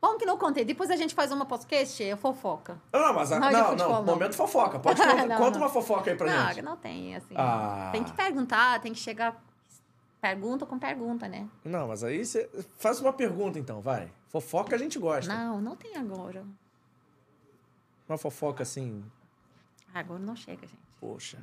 Bom 0.00 0.16
que 0.18 0.26
não 0.26 0.36
contei. 0.36 0.64
Depois 0.64 0.90
a 0.90 0.96
gente 0.96 1.14
faz 1.14 1.32
uma 1.32 1.46
podcast, 1.46 2.02
eu 2.02 2.16
fofoca. 2.16 2.78
Não, 2.92 3.00
não, 3.00 3.14
mas 3.14 3.32
a- 3.32 3.40
Não, 3.40 3.50
não, 3.50 3.64
futebol, 3.70 3.88
não, 3.88 3.96
não. 4.04 4.12
momento 4.14 4.34
fofoca. 4.34 4.78
Pode 4.78 5.00
contar, 5.02 5.26
Não, 5.26 5.36
conta 5.38 5.50
não. 5.58 5.66
uma 5.66 5.68
fofoca 5.70 6.10
aí 6.10 6.16
pra 6.16 6.26
não, 6.30 6.48
gente. 6.48 6.62
não 6.62 6.76
tem, 6.76 7.16
assim. 7.16 7.34
Ah. 7.36 7.88
Tem 7.90 8.04
que 8.04 8.12
perguntar, 8.12 8.80
tem 8.80 8.92
que 8.92 8.98
chegar 9.00 9.42
pergunta 10.28 10.64
com 10.64 10.78
pergunta, 10.78 11.28
né? 11.28 11.46
Não, 11.62 11.88
mas 11.88 12.02
aí 12.02 12.24
você 12.24 12.48
faz 12.78 12.98
uma 12.98 13.12
pergunta 13.12 13.58
então, 13.58 13.82
vai. 13.82 14.10
Fofoca 14.28 14.74
a 14.74 14.78
gente 14.78 14.98
gosta. 14.98 15.32
Não, 15.32 15.60
não 15.60 15.76
tem 15.76 15.94
agora. 15.96 16.44
Uma 18.08 18.16
fofoca 18.16 18.62
assim, 18.62 19.04
Agora 19.92 20.18
não 20.20 20.34
chega, 20.34 20.66
gente. 20.66 20.78
poxa. 21.00 21.38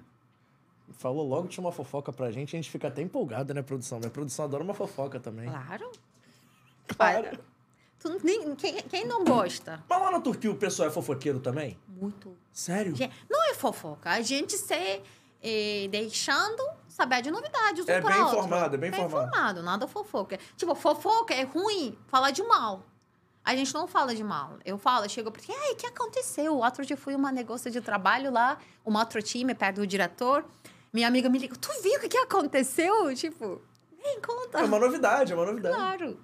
Falou 0.93 1.25
logo 1.25 1.43
que 1.47 1.53
tinha 1.53 1.63
uma 1.63 1.71
fofoca 1.71 2.11
pra 2.11 2.31
gente, 2.31 2.55
a 2.55 2.59
gente 2.59 2.69
fica 2.71 2.87
até 2.87 3.01
empolgado, 3.01 3.53
né, 3.53 3.61
produção? 3.61 3.99
Minha 3.99 4.09
produção 4.11 4.43
adora 4.45 4.63
uma 4.63 4.73
fofoca 4.73 5.19
também. 5.19 5.47
Claro. 5.47 5.91
Claro. 6.87 7.27
Olha, 7.27 7.39
tu- 7.99 8.19
nem- 8.23 8.55
quem, 8.55 8.75
quem 8.83 9.05
não 9.07 9.23
gosta? 9.23 9.81
Mas 9.87 10.01
lá 10.01 10.11
na 10.11 10.19
Turquia 10.19 10.51
o 10.51 10.55
pessoal 10.55 10.89
é 10.89 10.91
fofoqueiro 10.91 11.39
também? 11.39 11.77
Muito. 11.87 12.35
Sério? 12.51 12.93
Não 13.29 13.43
é 13.49 13.53
fofoca. 13.53 14.09
A 14.09 14.21
gente 14.21 14.57
se 14.57 15.01
eh, 15.41 15.87
deixando 15.89 16.61
saber 17.01 17.21
de 17.21 17.31
novidades. 17.31 17.85
um 17.85 17.91
É 17.91 17.99
pra 18.01 18.11
bem 18.11 18.21
outro. 18.21 18.37
informado, 18.37 18.75
é 18.75 18.77
bem 18.77 18.89
informado. 18.89 19.27
informado, 19.27 19.63
nada 19.63 19.87
fofoca. 19.87 20.37
Tipo, 20.55 20.75
fofoca 20.75 21.33
é 21.33 21.43
ruim 21.43 21.97
falar 22.07 22.31
de 22.31 22.43
mal. 22.43 22.83
A 23.43 23.55
gente 23.55 23.73
não 23.73 23.87
fala 23.87 24.13
de 24.13 24.23
mal. 24.23 24.57
Eu 24.63 24.77
falo, 24.77 25.05
eu 25.05 25.09
chego 25.09 25.31
porque, 25.31 25.51
ai, 25.51 25.71
o 25.71 25.75
que 25.75 25.87
aconteceu? 25.87 26.55
Outro 26.57 26.85
dia 26.85 26.95
fui 26.95 27.15
uma 27.15 27.31
negócio 27.31 27.71
de 27.71 27.81
trabalho 27.81 28.31
lá, 28.31 28.57
um 28.85 28.95
outro 28.95 29.21
time 29.21 29.55
perto 29.55 29.77
do 29.77 29.87
diretor. 29.87 30.45
Minha 30.93 31.07
amiga 31.07 31.27
me 31.27 31.39
liga, 31.39 31.55
tu 31.55 31.69
viu 31.81 31.97
o 31.97 31.99
que 32.01 32.09
que 32.09 32.17
aconteceu? 32.17 33.15
Tipo, 33.15 33.59
vem, 34.01 34.21
conta. 34.21 34.59
É 34.59 34.63
uma 34.63 34.77
novidade, 34.77 35.31
é 35.31 35.35
uma 35.35 35.45
novidade. 35.45 35.73
Claro. 35.75 36.19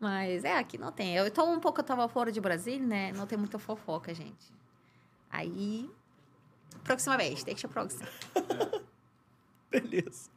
Mas 0.00 0.44
é, 0.44 0.56
aqui 0.56 0.78
não 0.78 0.90
tem. 0.90 1.14
Eu 1.14 1.30
tô 1.30 1.44
um 1.44 1.60
pouco, 1.60 1.78
eu 1.80 1.84
tava 1.84 2.08
fora 2.08 2.32
de 2.32 2.40
Brasília, 2.40 2.84
né? 2.86 3.12
Não 3.12 3.26
tem 3.26 3.38
muita 3.38 3.58
fofoca, 3.58 4.12
gente. 4.14 4.52
Aí, 5.30 5.88
próxima 6.82 7.16
vez, 7.16 7.44
deixa 7.44 7.66
a 7.68 7.70
próxima. 7.70 8.08
Beleza. 9.90 10.28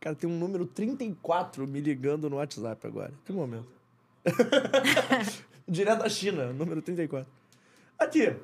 Cara, 0.00 0.16
tem 0.16 0.28
um 0.28 0.38
número 0.38 0.66
34 0.66 1.66
me 1.66 1.80
ligando 1.80 2.30
no 2.30 2.36
WhatsApp 2.36 2.86
agora. 2.86 3.12
Que 3.24 3.32
momento. 3.32 3.68
Direto 5.68 5.98
da 6.02 6.08
China, 6.08 6.52
número 6.52 6.80
34. 6.82 7.30
Aqui, 7.98 8.34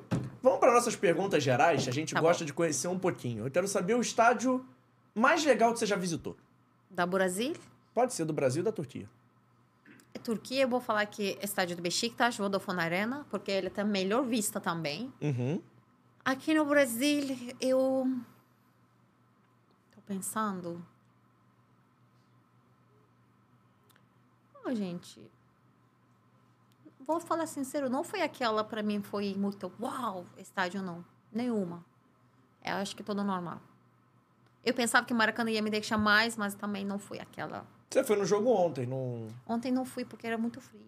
vamos 0.41 0.59
para 0.59 0.71
nossas 0.71 0.95
perguntas 0.95 1.43
gerais. 1.43 1.87
A 1.87 1.91
gente 1.91 2.13
Tá 2.13 2.21
gosta 2.21 2.45
de 2.45 2.53
conhecer 2.53 2.87
um 2.87 2.99
pouquinho. 2.99 3.45
Eu 3.47 3.51
quero 3.51 3.67
saber 3.67 3.95
o 3.95 4.01
estádio 4.01 4.63
mais 5.15 5.43
legal 5.43 5.73
que 5.73 5.79
você 5.79 5.85
já 5.85 5.95
visitou. 5.95 6.37
Da 6.89 7.05
Brasil, 7.05 7.53
Pode 7.93 8.13
ser 8.13 8.25
do 8.25 8.33
Brasil 8.33 8.61
ou 8.61 8.65
da 8.65 8.71
Turquia. 8.71 9.09
é 10.13 10.19
Turquia, 10.19 10.61
eu 10.61 10.67
vou 10.69 10.79
falar 10.79 11.05
que 11.07 11.37
é 11.41 11.43
estádio 11.45 11.75
do 11.75 11.81
Besiktas, 11.81 12.37
Vodafone 12.37 12.79
Arena, 12.79 13.25
porque 13.31 13.49
ele 13.51 13.71
tem 13.71 13.83
melhor 13.83 14.23
vista 14.23 14.59
também. 14.61 15.11
Uhum. 15.19 15.59
Aqui 16.23 16.53
no 16.53 16.63
Brasil, 16.65 17.35
eu... 17.59 18.07
Pensando... 20.07 20.83
Oh, 24.65 24.73
gente... 24.73 25.21
Vou 26.99 27.19
falar 27.19 27.47
sincero, 27.47 27.89
não 27.89 28.03
foi 28.03 28.21
aquela 28.21 28.63
pra 28.63 28.83
mim, 28.83 29.01
foi 29.01 29.33
muito... 29.35 29.71
Uau, 29.79 30.25
estádio 30.37 30.81
não. 30.81 31.05
Nenhuma. 31.31 31.85
Eu 32.63 32.75
acho 32.75 32.95
que 32.95 33.03
tudo 33.03 33.23
normal. 33.23 33.61
Eu 34.65 34.73
pensava 34.73 35.05
que 35.05 35.13
Maracanã 35.13 35.51
ia 35.51 35.61
me 35.61 35.69
deixar 35.69 35.97
mais, 35.97 36.35
mas 36.35 36.53
também 36.53 36.85
não 36.85 36.99
foi 36.99 37.19
aquela... 37.19 37.65
Você 37.89 38.03
foi 38.03 38.17
no 38.17 38.25
jogo 38.25 38.49
ontem, 38.49 38.85
não. 38.85 39.27
Ontem 39.47 39.71
não 39.71 39.85
fui 39.85 40.03
porque 40.03 40.27
era 40.27 40.37
muito 40.37 40.59
frio. 40.59 40.81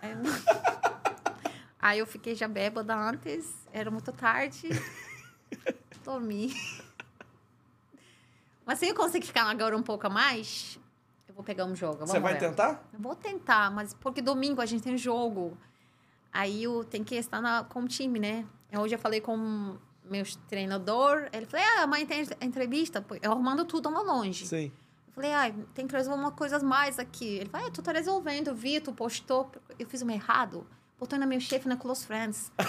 Aí 0.00 0.12
eu, 0.12 0.18
Aí 1.80 1.98
eu 2.00 2.06
fiquei 2.06 2.34
já 2.34 2.48
bêbada 2.48 2.94
antes, 2.94 3.54
era 3.72 3.90
muito 3.90 4.12
tarde. 4.12 4.68
Dormi. 6.04 6.52
Mas 8.68 8.80
se 8.80 8.86
eu 8.86 8.94
conseguir 8.94 9.26
ficar 9.26 9.44
agora 9.44 9.74
um 9.74 9.82
pouco 9.82 10.06
a 10.06 10.10
mais, 10.10 10.78
eu 11.26 11.34
vou 11.34 11.42
pegar 11.42 11.64
um 11.64 11.74
jogo. 11.74 12.06
Você 12.06 12.20
vai 12.20 12.34
ver. 12.34 12.40
tentar? 12.40 12.86
Eu 12.92 13.00
vou 13.00 13.16
tentar, 13.16 13.70
mas 13.70 13.94
porque 13.94 14.20
domingo 14.20 14.60
a 14.60 14.66
gente 14.66 14.82
tem 14.82 14.98
jogo. 14.98 15.56
Aí 16.30 16.64
eu 16.64 16.84
tenho 16.84 17.02
que 17.02 17.14
estar 17.14 17.40
na, 17.40 17.64
com 17.64 17.80
o 17.80 17.88
time, 17.88 18.18
né? 18.18 18.44
Hoje 18.78 18.94
eu 18.94 18.98
falei 18.98 19.22
com 19.22 19.78
meu 20.04 20.22
treinador, 20.46 21.30
ele 21.32 21.46
falou, 21.46 21.64
ah, 21.78 21.84
amanhã 21.84 22.04
tem 22.04 22.26
entrevista. 22.42 23.02
Eu 23.22 23.32
arrumando 23.32 23.64
tudo 23.64 23.88
lá 23.88 24.02
longe. 24.02 24.46
Sim. 24.46 24.70
Eu 25.06 25.12
falei, 25.14 25.32
ai, 25.32 25.54
tem 25.72 25.86
que 25.86 25.96
resolver 25.96 26.20
uma 26.20 26.32
coisa 26.32 26.58
mais 26.58 26.98
aqui. 26.98 27.38
Ele 27.38 27.48
falou, 27.48 27.68
ah, 27.68 27.70
tu 27.70 27.80
tá 27.80 27.92
resolvendo, 27.92 28.54
vi, 28.54 28.80
tu 28.80 28.92
postou. 28.92 29.50
Eu 29.78 29.88
fiz 29.88 30.02
um 30.02 30.10
errado. 30.10 30.66
Botou 31.00 31.18
na 31.18 31.24
meu 31.24 31.40
chefe 31.40 31.66
na 31.66 31.78
Close 31.78 32.04
Friends. 32.04 32.52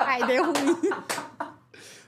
ai, 0.00 0.26
deu 0.26 0.46
ruim. 0.46 1.23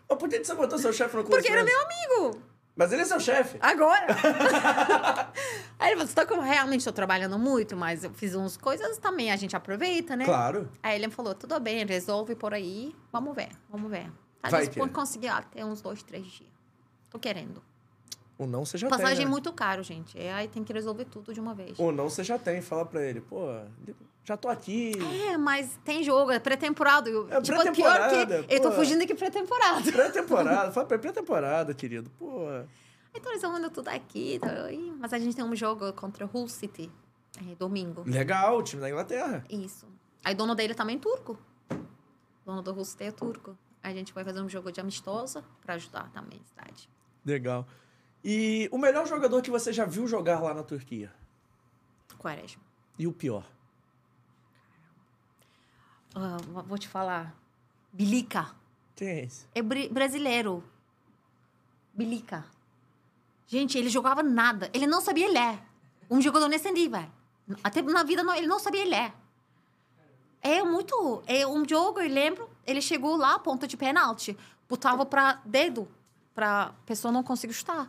Mas 0.08 0.18
por 0.18 0.28
que 0.28 0.44
você 0.44 0.54
botou 0.54 0.78
seu 0.78 0.92
chefe 0.92 1.16
no 1.16 1.24
Close 1.24 1.42
Porque 1.42 1.52
era 1.52 1.64
meu 1.64 1.78
amigo. 1.80 2.42
Mas 2.76 2.92
ele 2.92 3.02
é 3.02 3.04
seu 3.06 3.18
chefe. 3.18 3.56
Agora. 3.60 4.06
Aí 5.78 5.92
ele 5.92 5.96
falou, 5.96 6.06
você 6.06 6.14
tá 6.14 6.42
realmente 6.42 6.80
estou 6.80 6.92
trabalhando 6.92 7.38
muito, 7.38 7.74
mas 7.74 8.04
eu 8.04 8.12
fiz 8.12 8.34
umas 8.34 8.56
coisas 8.58 8.98
também, 8.98 9.32
a 9.32 9.36
gente 9.36 9.56
aproveita, 9.56 10.14
né? 10.14 10.26
Claro. 10.26 10.70
Aí 10.82 10.96
ele 10.96 11.10
falou, 11.10 11.34
tudo 11.34 11.58
bem, 11.58 11.86
resolve 11.86 12.34
por 12.34 12.52
aí. 12.52 12.94
Vamos 13.10 13.34
ver, 13.34 13.48
vamos 13.70 13.90
ver. 13.90 14.12
Tá 14.42 14.50
Vai 14.50 14.66
disposto 14.66 14.88
ter. 14.88 14.92
a 14.92 15.00
conseguir 15.00 15.28
até 15.28 15.64
uns 15.64 15.80
dois, 15.80 16.02
três 16.02 16.26
dias. 16.26 16.50
Tô 17.08 17.18
querendo. 17.18 17.62
Ou 18.38 18.46
não 18.46 18.64
você 18.64 18.76
já 18.76 18.88
Passagem 18.88 19.16
tem. 19.16 19.22
é 19.22 19.26
né? 19.26 19.30
muito 19.30 19.52
caro, 19.52 19.82
gente. 19.82 20.18
É, 20.18 20.32
aí 20.32 20.46
tem 20.48 20.62
que 20.62 20.72
resolver 20.72 21.06
tudo 21.06 21.32
de 21.32 21.40
uma 21.40 21.54
vez. 21.54 21.78
Ou 21.78 21.90
não 21.90 22.08
você 22.10 22.22
já 22.22 22.38
tem. 22.38 22.60
Fala 22.60 22.84
pra 22.84 23.02
ele, 23.02 23.20
pô, 23.20 23.46
já 24.24 24.36
tô 24.36 24.48
aqui. 24.48 24.92
É, 25.30 25.38
mas 25.38 25.78
tem 25.84 26.02
jogo, 26.02 26.30
é 26.30 26.38
pré-temporada. 26.38 27.08
É 27.08 27.12
tipo, 27.40 27.42
pior 27.42 27.62
pré-temporada, 27.62 28.42
que 28.42 28.54
eu 28.54 28.60
tô 28.60 28.70
pô. 28.70 28.76
fugindo 28.76 29.02
aqui 29.02 29.14
pré-temporada. 29.14 29.90
Pré-temporada. 29.90 30.70
Fala 30.72 30.86
pra 30.86 30.98
pré-temporada, 30.98 31.72
querido. 31.72 32.10
Pô. 32.18 32.46
Aí 33.14 33.20
tô 33.20 33.30
resolvendo 33.30 33.70
tudo 33.70 33.88
aqui. 33.88 34.38
ih, 34.70 34.92
Mas 34.98 35.12
a 35.14 35.18
gente 35.18 35.34
tem 35.34 35.44
um 35.44 35.56
jogo 35.56 35.90
contra 35.94 36.26
o 36.26 36.30
Hull 36.32 36.48
City. 36.48 36.90
É, 37.50 37.54
domingo. 37.54 38.02
Legal, 38.06 38.58
o 38.58 38.62
time 38.62 38.82
da 38.82 38.90
Inglaterra. 38.90 39.44
Isso. 39.48 39.86
Aí 40.24 40.34
o 40.34 40.36
dono 40.36 40.54
dele 40.54 40.74
também 40.74 40.96
é 40.96 40.98
turco. 40.98 41.38
O 41.70 41.76
dono 42.44 42.62
do 42.62 42.72
Hull 42.74 42.84
City 42.84 43.04
é 43.04 43.10
turco. 43.12 43.56
A 43.82 43.92
gente 43.92 44.12
vai 44.12 44.24
fazer 44.24 44.40
um 44.40 44.48
jogo 44.48 44.72
de 44.72 44.80
amistosa 44.80 45.44
pra 45.62 45.74
ajudar 45.74 46.10
também 46.10 46.40
a 46.42 46.44
cidade. 46.48 46.90
Legal. 47.24 47.66
E 48.28 48.68
o 48.72 48.78
melhor 48.78 49.06
jogador 49.06 49.40
que 49.40 49.52
você 49.52 49.72
já 49.72 49.84
viu 49.84 50.04
jogar 50.08 50.40
lá 50.42 50.52
na 50.52 50.64
Turquia? 50.64 51.12
Quaresma. 52.18 52.60
E 52.98 53.06
o 53.06 53.12
pior? 53.12 53.44
Ah, 56.12 56.36
vou- 56.66 56.76
te 56.76 56.88
falar. 56.88 57.32
Bilica. 57.92 58.50
Quem 58.96 59.08
é 59.08 59.24
esse? 59.26 59.46
É 59.54 59.62
bri- 59.62 59.88
brasileiro. 59.88 60.64
Bilica. 61.94 62.44
Gente, 63.46 63.78
ele 63.78 63.88
jogava 63.88 64.24
nada. 64.24 64.68
Ele 64.74 64.88
não 64.88 65.00
sabia 65.00 65.30
ler. 65.30 65.60
Um 66.10 66.20
jogador 66.20 66.48
nesse 66.48 66.68
nível. 66.72 67.06
Até 67.62 67.80
na 67.80 68.02
vida 68.02 68.24
não, 68.24 68.34
ele 68.34 68.48
não 68.48 68.58
sabia 68.58 68.84
ler. 68.84 69.12
É 70.42 70.64
muito. 70.64 71.22
É 71.28 71.46
um 71.46 71.64
jogo, 71.68 72.00
eu 72.00 72.08
lembro. 72.12 72.50
Ele 72.66 72.82
chegou 72.82 73.16
lá, 73.16 73.38
ponta 73.38 73.68
de 73.68 73.76
pênalti. 73.76 74.36
Botava 74.68 75.06
pra 75.06 75.40
dedo. 75.44 75.86
Pra 76.34 76.74
pessoa 76.84 77.12
não 77.12 77.22
conseguir 77.22 77.52
chutar. 77.54 77.88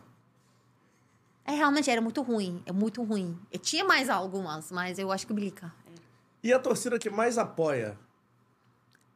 É, 1.48 1.52
realmente 1.52 1.90
era 1.90 2.02
muito 2.02 2.20
ruim. 2.20 2.62
É 2.66 2.72
muito 2.72 3.02
ruim. 3.02 3.34
E 3.50 3.56
tinha 3.56 3.82
mais 3.82 4.10
algumas, 4.10 4.70
mas 4.70 4.98
eu 4.98 5.10
acho 5.10 5.26
que 5.26 5.32
Bilica. 5.32 5.72
é. 5.86 5.98
E 6.42 6.52
a 6.52 6.58
torcida 6.58 6.98
que 6.98 7.08
mais 7.08 7.38
apoia? 7.38 7.98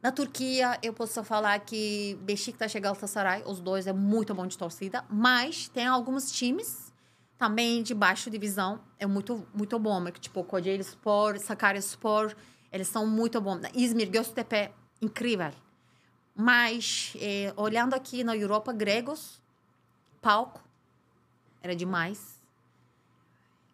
Na 0.01 0.11
Turquia, 0.11 0.79
eu 0.81 0.93
posso 0.93 1.23
falar 1.23 1.59
que 1.59 2.17
Beşiktaş 2.23 2.73
e 2.75 2.79
Galatasaray, 2.79 3.43
os 3.45 3.61
dois 3.61 3.85
é 3.85 3.93
muito 3.93 4.33
bom 4.33 4.47
de 4.47 4.57
torcida, 4.57 5.05
mas 5.09 5.69
tem 5.69 5.85
alguns 5.85 6.31
times 6.31 6.91
também 7.37 7.83
de 7.83 7.93
baixa 7.93 8.31
divisão, 8.31 8.81
é 8.99 9.05
muito 9.05 9.47
muito 9.53 9.77
bom, 9.77 10.07
é 10.07 10.11
tipo 10.11 10.43
Kocaeli 10.43 10.83
Spor, 10.83 11.37
Sakaryaspor, 11.37 12.35
eles 12.71 12.87
são 12.87 13.05
muito 13.05 13.39
bons. 13.39 13.61
Izmir, 13.75 14.09
Göztepe, 14.09 14.71
incrível. 15.01 15.53
Mas 16.35 17.13
eh, 17.21 17.53
olhando 17.55 17.93
aqui 17.93 18.23
na 18.23 18.35
Europa, 18.35 18.73
gregos, 18.73 19.39
palco, 20.19 20.62
era 21.63 21.75
demais. 21.75 22.39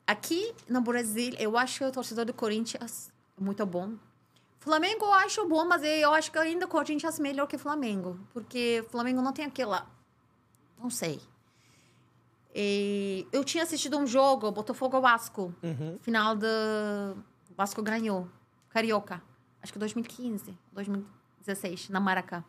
Aqui 0.06 0.54
no 0.70 0.80
Brasil, 0.82 1.34
eu 1.40 1.58
acho 1.58 1.80
que 1.80 1.86
o 1.86 1.92
torcedor 1.92 2.24
do 2.24 2.34
Corinthians 2.34 3.12
é 3.38 3.44
muito 3.44 3.66
bom. 3.66 3.96
Flamengo 4.60 5.06
eu 5.06 5.14
acho 5.14 5.48
bom, 5.48 5.66
mas 5.66 5.84
eu 5.84 6.14
acho 6.14 6.32
que 6.32 6.38
ainda 6.38 6.66
o 6.66 6.70
Corinthians 6.70 7.20
é 7.20 7.22
melhor 7.22 7.48
que 7.48 7.56
o 7.56 7.60
Flamengo. 7.60 8.20
Porque 8.32 8.84
o 8.86 8.90
Flamengo 8.90 9.22
não 9.22 9.34
tem 9.34 9.46
aquela. 9.46 9.88
Não 10.78 10.90
sei. 10.90 11.20
E 12.54 13.28
eu 13.32 13.44
tinha 13.44 13.64
assistido 13.64 13.98
um 13.98 14.06
jogo, 14.06 14.52
Botafogo 14.52 15.00
Vasco. 15.02 15.54
Uhum. 15.64 15.98
Final 16.02 16.36
do. 16.36 16.48
O 17.50 17.56
Vasco 17.56 17.82
ganhou. 17.82 18.28
Carioca. 18.70 19.22
Acho 19.62 19.74
que 19.74 19.80
2015, 19.80 20.58
2016, 20.74 21.90
na 21.90 22.00
Maracá. 22.00 22.44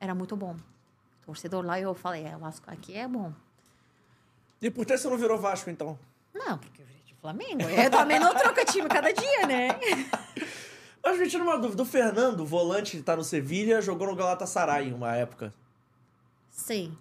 Era 0.00 0.14
muito 0.14 0.36
bom. 0.36 0.56
Torcedor 1.24 1.64
lá, 1.64 1.78
eu 1.78 1.94
falei, 1.94 2.24
é, 2.24 2.36
o 2.36 2.40
Vasco 2.40 2.70
aqui 2.70 2.94
é 2.94 3.06
bom. 3.06 3.32
E 4.60 4.70
por 4.70 4.84
que 4.84 4.96
você 4.96 5.08
não 5.08 5.16
virou 5.16 5.38
Vasco, 5.38 5.70
então? 5.70 5.98
Não, 6.34 6.58
porque 6.58 6.82
eu 6.82 6.86
virei 6.86 7.02
de 7.02 7.14
Flamengo. 7.14 7.62
Eu 7.62 7.90
também 7.90 8.18
não 8.18 8.34
troco 8.34 8.64
time 8.66 8.88
cada 8.88 9.10
dia, 9.10 9.46
né? 9.46 9.68
Mas 11.02 11.18
me 11.18 11.28
tira 11.28 11.42
uma 11.42 11.58
dúvida. 11.58 11.82
O 11.82 11.86
Fernando, 11.86 12.44
volante 12.44 12.96
que 12.96 13.02
tá 13.02 13.16
no 13.16 13.24
Sevilha, 13.24 13.80
jogou 13.80 14.06
no 14.06 14.14
Galatasaray 14.14 14.88
em 14.88 14.92
uma 14.92 15.16
época. 15.16 15.52
Sim. 16.50 16.96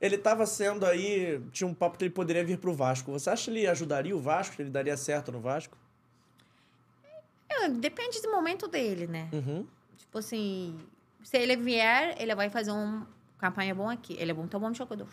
Ele 0.00 0.18
tava 0.18 0.44
sendo 0.44 0.84
aí... 0.84 1.40
Tinha 1.52 1.68
um 1.68 1.72
papo 1.72 1.96
que 1.96 2.04
ele 2.04 2.12
poderia 2.12 2.44
vir 2.44 2.58
pro 2.58 2.74
Vasco. 2.74 3.12
Você 3.12 3.30
acha 3.30 3.44
que 3.44 3.50
ele 3.56 3.66
ajudaria 3.66 4.14
o 4.14 4.20
Vasco? 4.20 4.56
Que 4.56 4.62
ele 4.62 4.70
daria 4.70 4.96
certo 4.96 5.30
no 5.30 5.40
Vasco? 5.40 5.78
É, 7.48 7.68
depende 7.68 8.20
do 8.20 8.32
momento 8.32 8.66
dele, 8.66 9.06
né? 9.06 9.28
Uhum. 9.32 9.64
Tipo 9.96 10.18
assim, 10.18 10.76
se 11.22 11.38
ele 11.38 11.56
vier, 11.56 12.16
ele 12.18 12.34
vai 12.34 12.50
fazer 12.50 12.72
um 12.72 13.06
Campanha 13.38 13.74
bom 13.74 13.88
aqui. 13.88 14.16
Ele 14.18 14.30
é 14.30 14.34
muito 14.34 14.58
bom 14.58 14.72
jogador. 14.74 15.08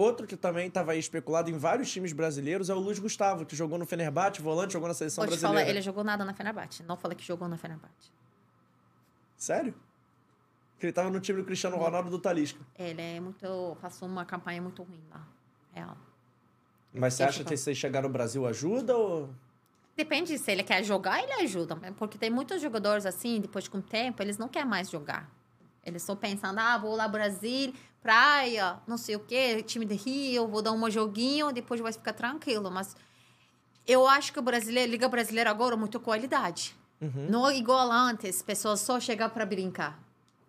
Outro 0.00 0.26
que 0.26 0.34
também 0.34 0.66
estava 0.66 0.92
aí 0.92 0.98
especulado 0.98 1.50
em 1.50 1.58
vários 1.58 1.92
times 1.92 2.14
brasileiros 2.14 2.70
é 2.70 2.74
o 2.74 2.78
Luiz 2.78 2.98
Gustavo, 2.98 3.44
que 3.44 3.54
jogou 3.54 3.76
no 3.76 3.84
Fenerbahçe, 3.84 4.40
volante, 4.40 4.72
jogou 4.72 4.88
na 4.88 4.94
seleção 4.94 5.24
te 5.24 5.28
brasileira. 5.28 5.58
falar, 5.58 5.68
ele 5.68 5.82
jogou 5.82 6.02
nada 6.02 6.24
na 6.24 6.32
Fenerbahçe. 6.32 6.82
Não 6.84 6.96
falei 6.96 7.14
que 7.14 7.22
jogou 7.22 7.46
na 7.46 7.58
Fenerbahçe. 7.58 8.10
Sério? 9.36 9.74
Que 10.78 10.86
ele 10.86 10.92
tava 10.94 11.10
no 11.10 11.20
time 11.20 11.42
do 11.42 11.44
Cristiano 11.44 11.76
Ronaldo 11.76 12.08
do 12.08 12.18
Talisca. 12.18 12.58
Ele 12.78 13.02
é 13.02 13.20
muito... 13.20 13.76
Passou 13.82 14.08
uma 14.08 14.24
campanha 14.24 14.62
muito 14.62 14.82
ruim 14.82 15.04
lá. 15.10 15.28
Real. 15.74 15.98
Mas 16.94 17.12
você 17.12 17.24
acha 17.24 17.44
que 17.44 17.54
se 17.54 17.74
chegar 17.74 18.00
no 18.00 18.08
Brasil 18.08 18.46
ajuda 18.46 18.96
ou... 18.96 19.28
Depende 19.94 20.38
se 20.38 20.50
ele 20.50 20.62
quer 20.62 20.82
jogar, 20.82 21.22
ele 21.22 21.34
ajuda. 21.42 21.76
Porque 21.98 22.16
tem 22.16 22.30
muitos 22.30 22.62
jogadores 22.62 23.04
assim, 23.04 23.38
depois 23.38 23.68
com 23.68 23.76
o 23.76 23.82
tempo, 23.82 24.22
eles 24.22 24.38
não 24.38 24.48
querem 24.48 24.66
mais 24.66 24.88
jogar. 24.88 25.30
Eles 25.84 26.02
estão 26.02 26.16
pensando, 26.16 26.58
ah, 26.58 26.78
vou 26.78 26.94
lá 26.94 27.08
Brasil, 27.08 27.74
praia, 28.02 28.78
não 28.86 28.96
sei 28.96 29.16
o 29.16 29.20
quê, 29.20 29.62
time 29.62 29.84
de 29.84 29.94
Rio, 29.94 30.46
vou 30.48 30.62
dar 30.62 30.72
um 30.72 30.90
joguinho, 30.90 31.52
depois 31.52 31.80
vai 31.80 31.92
ficar 31.92 32.12
tranquilo. 32.12 32.70
Mas 32.70 32.96
eu 33.86 34.06
acho 34.06 34.32
que 34.32 34.38
o 34.38 34.42
brasileiro, 34.42 34.90
Liga 34.90 35.08
Brasileira 35.08 35.50
agora, 35.50 35.76
muito 35.76 35.98
qualidade. 36.00 36.74
Não 37.30 37.48
é 37.48 37.56
igual 37.56 37.90
antes, 37.90 38.42
pessoas 38.42 38.80
só 38.80 39.00
chegar 39.00 39.30
para 39.30 39.46
brincar. 39.46 39.98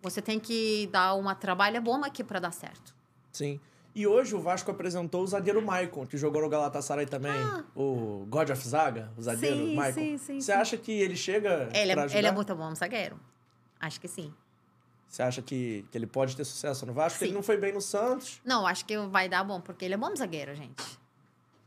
Você 0.02 0.20
tem 0.20 0.38
que 0.38 0.86
dar 0.92 1.14
uma 1.14 1.34
trabalho 1.34 1.80
bom 1.80 2.04
aqui 2.04 2.22
para 2.22 2.40
dar 2.40 2.52
certo. 2.52 2.94
Sim. 3.32 3.58
E 3.94 4.06
hoje 4.06 4.34
o 4.34 4.40
Vasco 4.40 4.70
apresentou 4.70 5.22
o 5.22 5.26
zagueiro 5.26 5.62
Maicon, 5.64 6.06
que 6.06 6.16
jogou 6.18 6.42
no 6.42 6.48
Galatasaray 6.48 7.06
também. 7.06 7.32
Ah. 7.32 7.62
O 7.74 8.26
God 8.28 8.50
of 8.50 8.66
Zaga, 8.66 9.10
o 9.16 9.22
zagueiro 9.22 9.56
Sim, 9.56 9.74
Maicon. 9.74 10.00
sim, 10.00 10.18
sim, 10.18 10.40
Você 10.40 10.52
sim. 10.52 10.58
acha 10.58 10.76
que 10.76 10.92
ele 10.92 11.14
chega 11.16 11.68
Ele 11.74 11.92
pra 11.92 12.02
é, 12.02 12.04
ajudar? 12.06 12.18
ele 12.18 12.26
é 12.26 12.32
muito 12.32 12.54
bom 12.54 12.74
zagueiro. 12.74 13.18
Acho 13.80 14.00
que 14.00 14.08
sim. 14.08 14.32
Você 15.12 15.22
acha 15.22 15.42
que, 15.42 15.84
que 15.90 15.98
ele 15.98 16.06
pode 16.06 16.34
ter 16.34 16.42
sucesso 16.42 16.86
no 16.86 16.94
Vasco? 16.94 17.18
Sim. 17.18 17.26
Ele 17.26 17.34
não 17.34 17.42
foi 17.42 17.58
bem 17.58 17.70
no 17.70 17.82
Santos. 17.82 18.40
Não, 18.42 18.66
acho 18.66 18.86
que 18.86 18.96
vai 18.96 19.28
dar 19.28 19.44
bom, 19.44 19.60
porque 19.60 19.84
ele 19.84 19.92
é 19.92 19.96
bom 19.98 20.16
zagueiro, 20.16 20.54
gente. 20.54 20.98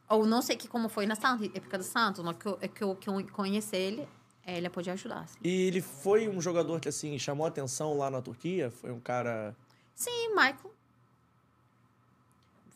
Ou 0.09 0.25
não 0.25 0.41
sei 0.41 0.55
que 0.55 0.67
como 0.67 0.89
foi 0.89 1.05
na 1.05 1.15
Santos, 1.15 1.47
época 1.53 1.77
do 1.77 1.83
Santos, 1.83 2.23
no 2.23 2.33
que 2.33 2.47
eu, 2.47 2.57
é 2.59 2.67
que 2.67 2.83
eu, 2.83 2.95
que 2.95 3.07
eu 3.07 3.27
conheci 3.27 3.75
ele, 3.75 4.09
ele 4.47 4.67
pode 4.67 4.89
ajudar. 4.89 5.19
Assim. 5.19 5.37
E 5.43 5.67
ele 5.67 5.79
foi 5.79 6.27
um 6.27 6.41
jogador 6.41 6.79
que, 6.79 6.89
assim, 6.89 7.19
chamou 7.19 7.45
atenção 7.45 7.95
lá 7.95 8.09
na 8.09 8.19
Turquia. 8.19 8.71
Foi 8.71 8.91
um 8.91 8.99
cara... 8.99 9.55
Sim, 9.93 10.29
Michael. 10.29 10.73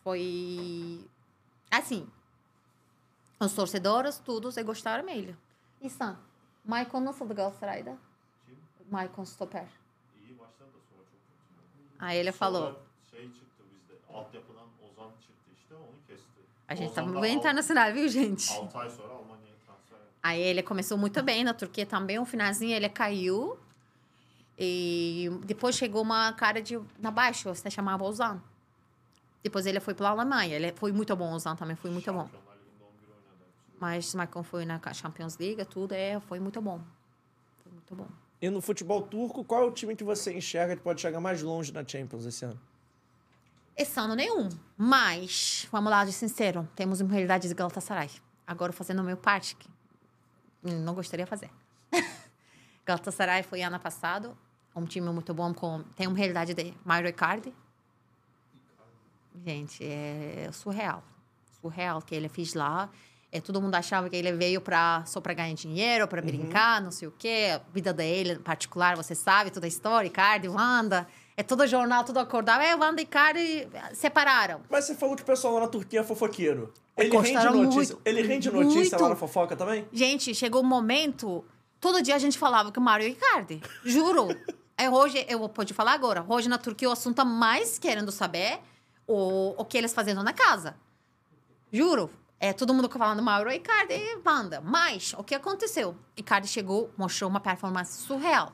Foi. 0.03 1.03
Assim. 1.71 2.07
Os 3.39 3.53
torcedores, 3.53 4.19
todos, 4.19 4.55
gostaram 4.57 5.03
dele. 5.03 5.35
E 5.81 5.89
Sam, 5.89 6.19
Michael 6.63 7.03
nasıl 7.03 7.27
da 7.27 7.33
Galatasaray'da? 7.33 7.97
Michael 8.91 9.25
Stopper. 9.25 9.67
İyi 10.29 10.35
maçlar 10.35 10.49
da 10.49 10.49
sonra 10.49 10.49
çok 10.49 10.57
kötü. 10.57 10.65
Aí 11.99 12.17
ele 12.17 12.31
falou. 12.31 12.61
Sonra 12.61 12.75
şey 13.11 13.23
çıktı 13.33 13.63
bizde. 13.71 13.93
Altyapıdan 14.13 14.67
Ozan 14.85 15.11
çıktı 15.21 15.51
işte 15.59 15.75
onu 15.75 15.97
kesti. 16.07 16.39
A 16.67 16.75
gente 16.75 16.93
tá 16.93 17.01
Ozan 17.03 17.15
da 17.15 17.21
bem 17.21 17.37
internacional, 17.37 17.93
viu, 17.95 18.07
gente? 18.09 18.53
altı 18.53 18.77
ay 18.77 18.89
sonra 18.89 19.13
Almanya'ya 19.13 19.55
transfer 19.65 19.97
yaptı. 19.97 20.19
Aí 20.23 20.41
ele 20.41 20.63
começou 20.65 20.97
muito 20.97 21.27
bem 21.27 21.45
na 21.45 21.53
Turquia 21.57 21.85
também. 21.85 22.19
Um 22.19 22.25
finalzinho 22.25 22.75
ele 22.75 22.89
caiu. 22.89 23.57
E 24.57 25.29
depois 25.47 25.75
chegou 25.75 26.01
uma 26.01 26.33
cara 26.33 26.61
de 26.61 26.79
na 26.99 27.11
baixo, 27.11 27.49
você 27.55 27.69
chamava 27.71 28.03
Ozan. 28.03 28.39
Depois 29.43 29.65
ele 29.65 29.79
foi 29.79 29.93
para 29.93 30.09
Alemanha. 30.09 30.55
Ele 30.55 30.71
foi 30.73 30.91
muito 30.91 31.15
bom, 31.15 31.33
Ozan 31.33 31.55
também 31.55 31.75
foi 31.75 31.91
muito 31.91 32.11
bom. 32.13 32.27
Şampiyonlar 32.27 32.57
Ligi'nde 32.57 32.83
11 32.83 33.07
oynadı. 33.07 33.43
hepsi. 33.45 33.79
Mas 33.81 34.15
Michael 34.15 34.43
foi 34.43 34.65
na 34.65 34.93
Champions 34.93 35.37
League, 35.39 35.65
tudo, 35.65 35.93
é, 35.93 36.19
foi 36.19 36.39
muito 36.39 36.61
bom. 36.61 36.79
Foi 37.63 37.71
muito 37.71 37.95
bom. 37.95 38.07
E 38.41 38.49
no 38.49 38.61
futebol 38.61 39.01
turco, 39.01 39.43
qual 39.43 39.63
é 39.63 39.65
o 39.65 39.71
time 39.71 39.95
que 39.95 40.03
você 40.03 40.33
enxerga 40.33 40.75
que 40.75 40.81
pode 40.81 41.01
chegar 41.01 41.19
mais 41.19 41.41
longe 41.41 41.73
na 41.73 41.85
Champions 41.85 42.25
esse 42.25 42.45
ano? 42.45 42.59
Esse 43.75 43.99
ano 43.99 44.15
nenhum. 44.15 44.49
Mas, 44.77 45.67
vamos 45.71 45.89
lá, 45.91 46.05
de 46.05 46.13
sincero, 46.13 46.67
temos 46.75 47.01
uma 47.01 47.11
realidade 47.11 47.47
de 47.47 47.53
Galatasaray. 47.53 48.09
Agora 48.47 48.71
fazendo 48.71 48.99
o 48.99 49.03
meu 49.03 49.17
parte, 49.17 49.55
que 49.55 49.69
não 50.63 50.93
gostaria 50.93 51.25
de 51.25 51.29
fazer. 51.29 51.49
Galatasaray 52.85 53.43
foi 53.43 53.61
ano 53.61 53.79
passado, 53.79 54.37
um 54.75 54.85
time 54.85 55.09
muito 55.09 55.33
bom, 55.33 55.53
com, 55.53 55.83
tem 55.95 56.07
uma 56.07 56.17
realidade 56.17 56.53
de 56.53 56.73
Mauro 56.85 57.07
Icardi. 57.07 57.53
Gente, 59.45 59.83
é 59.83 60.49
surreal. 60.51 61.03
Surreal 61.61 62.01
que 62.01 62.15
ele 62.15 62.29
fez 62.29 62.53
lá. 62.53 62.89
É, 63.31 63.39
todo 63.39 63.61
mundo 63.61 63.75
achava 63.75 64.09
que 64.09 64.15
ele 64.15 64.31
veio 64.31 64.59
pra, 64.59 65.03
só 65.05 65.21
para 65.21 65.33
ganhar 65.33 65.53
dinheiro, 65.53 66.07
para 66.07 66.19
brincar, 66.19 66.81
não 66.81 66.89
sei 66.89 67.07
o 67.07 67.11
quê. 67.11 67.51
A 67.53 67.61
vida 67.71 67.93
dele, 67.93 68.33
em 68.33 68.39
particular, 68.39 68.97
você 68.97 69.13
sabe 69.13 69.51
toda 69.51 69.67
a 69.67 69.69
história. 69.69 70.07
Icardi, 70.07 70.47
Wanda. 70.47 71.07
É 71.37 71.43
todo 71.43 71.65
jornal, 71.67 72.03
tudo 72.03 72.17
acordava. 72.19 72.63
É, 72.63 72.75
Wanda 72.75 72.99
e 73.01 73.03
Icardi 73.03 73.67
separaram. 73.93 74.61
Mas 74.69 74.85
você 74.85 74.95
falou 74.95 75.15
que 75.15 75.21
o 75.21 75.25
pessoal 75.25 75.53
lá 75.53 75.61
na 75.61 75.67
Turquia 75.67 75.99
é 75.99 76.03
fofoqueiro. 76.03 76.73
Ele 76.97 77.09
rende 77.15 77.31
Gostaram 77.31 77.63
notícia, 77.63 77.95
muito, 77.95 78.09
ele 78.09 78.21
rende 78.23 78.51
notícia 78.51 78.81
muito. 78.81 79.03
lá 79.03 79.09
na 79.09 79.15
fofoca 79.15 79.55
também? 79.55 79.87
Gente, 79.93 80.33
chegou 80.33 80.61
um 80.61 80.67
momento. 80.67 81.45
Todo 81.79 82.01
dia 82.01 82.15
a 82.15 82.19
gente 82.19 82.37
falava 82.37 82.71
que 82.71 82.79
o 82.79 82.81
Mário 82.81 83.07
Icardi. 83.07 83.61
Juro. 83.85 84.27
é, 84.75 84.89
hoje, 84.89 85.23
eu 85.29 85.47
pode 85.47 85.73
falar 85.73 85.93
agora. 85.93 86.25
Hoje 86.27 86.49
na 86.49 86.57
Turquia 86.57 86.89
o 86.89 86.91
assunto 86.91 87.23
mais 87.25 87.77
querendo 87.77 88.11
saber 88.11 88.59
o, 89.07 89.53
o 89.55 89.63
que 89.63 89.77
eles 89.77 89.93
fazendo 89.93 90.23
na 90.23 90.33
casa. 90.33 90.75
Juro. 91.71 92.09
É 92.39 92.53
todo 92.53 92.73
mundo 92.73 92.89
falando 92.89 93.21
Mauro 93.21 93.51
Icardi 93.51 93.93
e 93.93 94.17
banda. 94.19 94.61
Mas 94.61 95.13
o 95.17 95.23
que 95.23 95.35
aconteceu? 95.35 95.95
Icardi 96.15 96.47
chegou, 96.47 96.89
mostrou 96.97 97.29
uma 97.29 97.39
performance 97.39 98.01
surreal. 98.01 98.53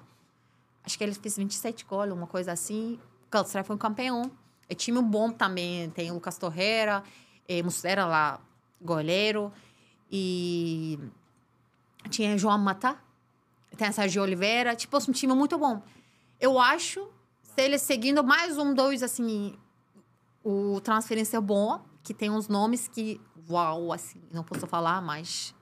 Acho 0.84 0.98
que 0.98 1.04
ele 1.04 1.14
fez 1.14 1.38
27 1.38 1.86
gols, 1.86 2.12
uma 2.12 2.28
coisa 2.28 2.52
assim. 2.52 3.00
Galatasaray 3.30 3.66
foi 3.66 3.76
um 3.76 3.80
campeão. 3.80 4.32
É 4.68 4.74
time 4.74 5.02
bom 5.02 5.32
também. 5.32 5.90
Tem 5.92 6.10
o 6.10 6.16
Lucas 6.16 6.38
Torreira, 6.38 7.04
é, 7.48 7.62
Muslera 7.62 8.06
lá, 8.06 8.40
goleiro. 8.82 9.54
E 10.12 11.00
tinha 12.10 12.38
João 12.38 12.58
Mata, 12.58 12.98
tem 13.78 13.88
a 13.88 13.92
Sérgio 13.92 14.24
Oliveira. 14.24 14.76
Tipo, 14.76 14.98
um 14.98 15.12
time 15.12 15.34
muito 15.34 15.58
bom. 15.58 15.82
Eu 16.40 16.60
acho, 16.60 17.08
se 17.44 17.62
eles 17.62 17.82
seguindo 17.82 18.24
mais 18.24 18.58
um, 18.58 18.74
dois, 18.74 19.04
assim, 19.04 19.58
o 20.44 20.80
transferência 20.82 21.38
é 21.38 21.42
bom, 21.42 21.84
que 22.04 22.14
tem 22.14 22.30
uns 22.30 22.48
nomes 22.48 22.88
que, 22.88 23.20
uau, 23.50 23.92
assim, 23.92 24.22
não 24.32 24.44
posso 24.44 24.66
falar, 24.68 25.02
mas 25.02 25.54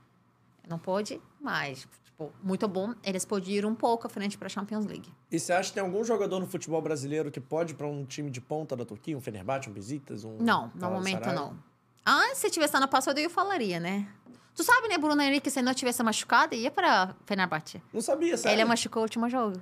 não 0.68 0.78
pode, 0.80 1.22
mas, 1.42 1.88
tipo, 2.04 2.32
muito 2.42 2.68
bom. 2.68 2.94
Eles 3.04 3.26
podem 3.26 3.54
ir 3.56 3.66
um 3.66 3.76
pouco 3.76 4.08
à 4.08 4.10
frente 4.10 4.38
para 4.38 4.46
a 4.48 4.50
Champions 4.50 4.86
League. 4.86 5.12
E 5.32 5.40
você 5.40 5.52
acha 5.54 5.70
que 5.70 5.76
tem 5.76 5.84
algum 5.84 6.04
jogador 6.04 6.40
no 6.40 6.48
futebol 6.48 6.82
brasileiro 6.82 7.32
que 7.32 7.40
pode 7.40 7.74
pra 7.74 7.88
um 7.88 8.06
time 8.06 8.30
de 8.30 8.40
ponta 8.42 8.76
da 8.76 8.86
Turquia? 8.86 9.18
Um 9.18 9.22
Fenerbahçe, 9.22 9.70
um 9.70 9.74
Besiktas, 9.74 10.24
um... 10.24 10.38
Não, 10.38 10.72
no 10.76 10.90
momento 10.92 11.28
não. 11.34 11.58
Ah, 12.06 12.34
se 12.36 12.50
tivesse 12.50 12.76
ano 12.76 12.88
passado 12.88 13.18
eu 13.18 13.30
falaria, 13.30 13.80
né? 13.80 14.08
Tu 14.56 14.64
sabe, 14.64 14.88
né, 14.88 14.98
Bruno 14.98 15.20
Henrique, 15.22 15.50
se 15.50 15.62
não 15.62 15.74
tivesse 15.74 16.04
machucado, 16.04 16.54
ia 16.54 16.70
para 16.70 17.16
Fenerbahçe. 17.26 17.82
Não 17.92 18.02
sabia, 18.02 18.38
sério. 18.38 18.56
Ele 18.56 18.66
machucou 18.66 19.02
o 19.02 19.04
último 19.04 19.28
jogo. 19.30 19.60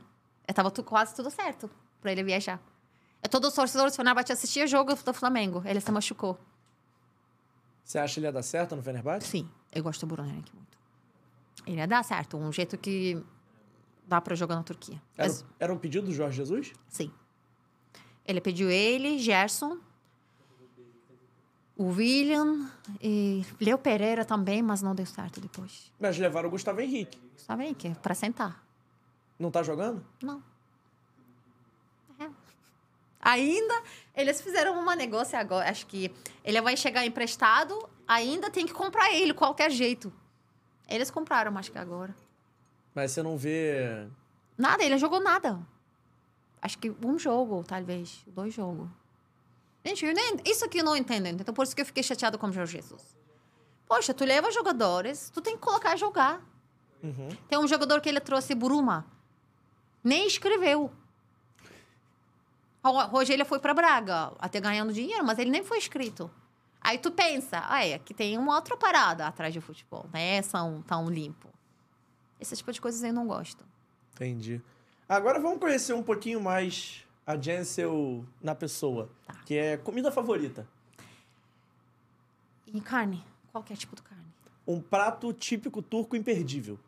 Eu 0.48 0.54
tava 0.54 0.70
tu- 0.70 0.84
quase 0.84 1.16
tudo 1.16 1.30
certo 1.32 1.70
pra 2.02 2.12
ele 2.12 2.24
viajar. 2.24 2.60
Eu, 3.24 3.30
todos 3.30 3.50
os 3.50 3.56
torcedores 3.56 3.94
do 3.94 3.96
Fenerbahçe 3.96 4.34
assistiam 4.34 4.66
o 4.66 4.68
jogo 4.68 4.94
do 4.94 5.14
Flamengo. 5.14 5.62
Ele 5.66 5.80
se 5.80 5.90
machucou. 5.92 6.38
Você 7.84 7.98
acha 8.00 8.14
que 8.16 8.20
ele 8.20 8.28
ia 8.28 8.32
dar 8.32 8.44
certo 8.44 8.76
no 8.76 8.82
Fenerbahçe? 8.82 9.28
Sim, 9.28 9.50
eu 9.74 9.84
gosto 9.84 10.06
do 10.06 10.22
Henrique 10.22 10.56
muito. 10.56 10.78
Ele 11.68 11.78
ia 11.78 11.88
dar 11.88 12.04
certo. 12.04 12.38
Um 12.38 12.52
jeito 12.52 12.78
que 12.78 13.22
dá 14.08 14.20
pra 14.22 14.36
jogar 14.36 14.56
na 14.56 14.64
Turquia. 14.64 15.02
Era, 15.18 15.28
Mas, 15.28 15.46
era 15.60 15.74
um 15.74 15.78
pedido 15.78 16.08
do 16.08 16.14
Jorge 16.14 16.38
Jesus? 16.38 16.74
sim. 16.90 17.12
Ele 18.24 18.40
pediu 18.40 18.70
ele, 18.70 19.18
Gerson, 19.18 19.80
o 21.76 21.86
William 21.86 22.70
e 23.02 23.44
Leo 23.60 23.78
Pereira 23.78 24.24
também, 24.24 24.62
mas 24.62 24.84
não 24.84 24.94
deu 24.94 25.08
certo 25.08 25.42
depois. 25.42 25.92
Mas 26.00 26.20
levaram 26.20 26.48
o 26.48 26.52
Gustavo 26.52 26.80
Henrique. 26.82 27.20
Sabe 27.36 27.64
aí 27.64 27.74
que 27.76 27.88
é 27.88 27.96
pra 27.96 28.14
sentar. 28.14 28.64
Não 29.40 29.50
tá 29.50 29.64
jogando? 29.64 30.06
Não. 30.22 30.42
Ainda, 33.22 33.84
eles 34.16 34.42
fizeram 34.42 34.80
uma 34.80 34.96
negócio 34.96 35.38
agora. 35.38 35.70
Acho 35.70 35.86
que 35.86 36.12
ele 36.44 36.60
vai 36.62 36.76
chegar 36.76 37.06
emprestado, 37.06 37.78
ainda 38.08 38.50
tem 38.50 38.66
que 38.66 38.74
comprar 38.74 39.14
ele, 39.14 39.34
qualquer 39.34 39.70
jeito. 39.70 40.12
Eles 40.90 41.12
compraram, 41.12 41.56
acho 41.58 41.72
que 41.72 41.78
agora. 41.78 42.16
Mas 42.94 43.12
você 43.12 43.22
não 43.22 43.38
vê... 43.38 44.08
Nada, 44.58 44.84
ele 44.84 44.98
jogou 44.98 45.20
nada. 45.20 45.60
Acho 46.62 46.78
que 46.78 46.94
um 47.04 47.18
jogo, 47.18 47.64
talvez. 47.64 48.22
Dois 48.28 48.54
jogos. 48.54 48.88
Gente, 49.86 50.06
eu 50.06 50.14
nem, 50.14 50.38
isso 50.46 50.66
aqui 50.66 50.80
eu 50.80 50.84
não 50.84 50.96
entendo. 50.96 51.28
Então, 51.28 51.54
por 51.54 51.64
isso 51.64 51.76
que 51.76 51.82
eu 51.82 51.86
fiquei 51.86 52.04
chateado 52.04 52.38
com 52.38 52.48
o 52.48 52.52
Jorge 52.52 52.78
Jesus. 52.78 53.18
Poxa, 53.88 54.14
tu 54.14 54.24
leva 54.24 54.52
jogadores, 54.52 55.30
tu 55.30 55.42
tem 55.42 55.56
que 55.56 55.62
colocar 55.62 55.94
a 55.94 55.96
jogar. 55.96 56.42
Uhum. 57.02 57.30
Tem 57.50 57.58
um 57.58 57.68
jogador 57.68 58.00
que 58.00 58.10
ele 58.10 58.20
trouxe, 58.20 58.54
Buruma. 58.54 59.06
Nem 60.04 60.28
escreveu. 60.28 60.92
Hoje 62.84 63.32
ele 63.32 63.46
foi 63.46 63.60
para 63.60 63.74
Braga, 63.74 64.34
até 64.40 64.60
ganhando 64.60 64.92
dinheiro, 64.92 65.24
mas 65.24 65.38
ele 65.38 65.52
nem 65.52 65.64
foi 65.64 65.78
inscrito. 65.78 66.32
Aí 66.82 66.98
tu 66.98 67.12
pensa, 67.12 67.64
ah, 67.68 67.86
é, 67.86 68.00
que 68.00 68.12
tem 68.12 68.38
uma 68.40 68.56
outra 68.56 68.76
parada 68.76 69.28
atrás 69.28 69.54
do 69.54 69.62
futebol, 69.62 70.10
né? 70.12 70.42
São 70.42 70.82
tão 70.82 71.08
limpo. 71.08 71.48
Esse 72.40 72.56
tipo 72.58 72.72
de 72.72 72.82
coisas 72.82 73.04
eu 73.04 73.14
não 73.14 73.28
gosto. 73.28 73.64
Entendi. 74.16 74.60
Agora 75.08 75.40
vamos 75.40 75.60
conhecer 75.60 75.94
um 75.94 76.02
pouquinho 76.02 76.42
mais 76.42 77.06
A 77.26 77.38
Jensel 77.38 78.26
na 78.42 78.56
pessoa. 78.56 79.10
Tá. 79.28 79.36
Que 79.46 79.56
é 79.56 79.78
comida 79.78 80.12
favorita. 80.12 80.68
E 82.66 82.82
carne? 82.82 83.24
Qualquer 83.52 83.78
tipo 83.78 83.96
de 83.96 84.02
carne. 84.02 84.26
Um 84.66 84.82
prato 84.82 85.32
típico 85.34 85.84
turco 85.84 86.16
imperdível. 86.16 86.80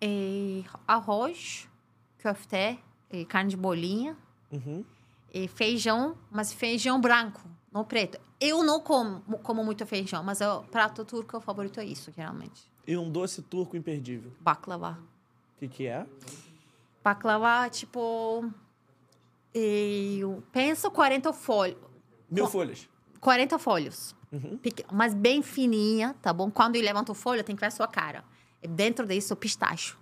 E 0.00 0.64
arroz, 0.86 1.68
köfte, 2.18 2.78
carne 3.28 3.50
de 3.50 3.56
bolinha, 3.56 4.16
Uhum. 4.50 4.84
e 5.32 5.46
feijão, 5.48 6.16
mas 6.30 6.52
feijão 6.52 7.00
branco, 7.00 7.40
não 7.72 7.84
preto. 7.84 8.18
Eu 8.40 8.62
não 8.62 8.80
como, 8.80 9.20
como 9.42 9.64
muito 9.64 9.84
feijão, 9.86 10.22
mas 10.22 10.40
o 10.40 10.62
prato 10.64 11.04
turco 11.04 11.36
o 11.36 11.40
favorito 11.40 11.80
é 11.80 11.84
isso, 11.84 12.12
geralmente. 12.14 12.70
E 12.86 12.96
um 12.96 13.10
doce 13.10 13.42
turco 13.42 13.76
imperdível. 13.76 14.32
Baklava. 14.40 14.98
O 15.56 15.58
que, 15.58 15.68
que 15.68 15.86
é? 15.86 16.06
Baklava, 17.02 17.68
tipo... 17.68 18.48
Eu 19.54 20.42
penso 20.52 20.90
40 20.90 21.32
folhas. 21.32 21.76
Mil 22.30 22.46
folhas. 22.46 22.88
40 23.20 23.58
folhos. 23.58 24.14
Uhum. 24.30 24.58
Mas 24.92 25.14
bem 25.14 25.42
fininha, 25.42 26.14
tá 26.22 26.32
bom? 26.32 26.50
Quando 26.50 26.76
eu 26.76 26.82
levanto 26.82 27.12
folha, 27.14 27.42
tem 27.42 27.56
que 27.56 27.60
ver 27.60 27.66
a 27.66 27.70
sua 27.70 27.88
cara. 27.88 28.22
Dentro 28.62 29.06
disso, 29.06 29.34
pistacho. 29.34 29.98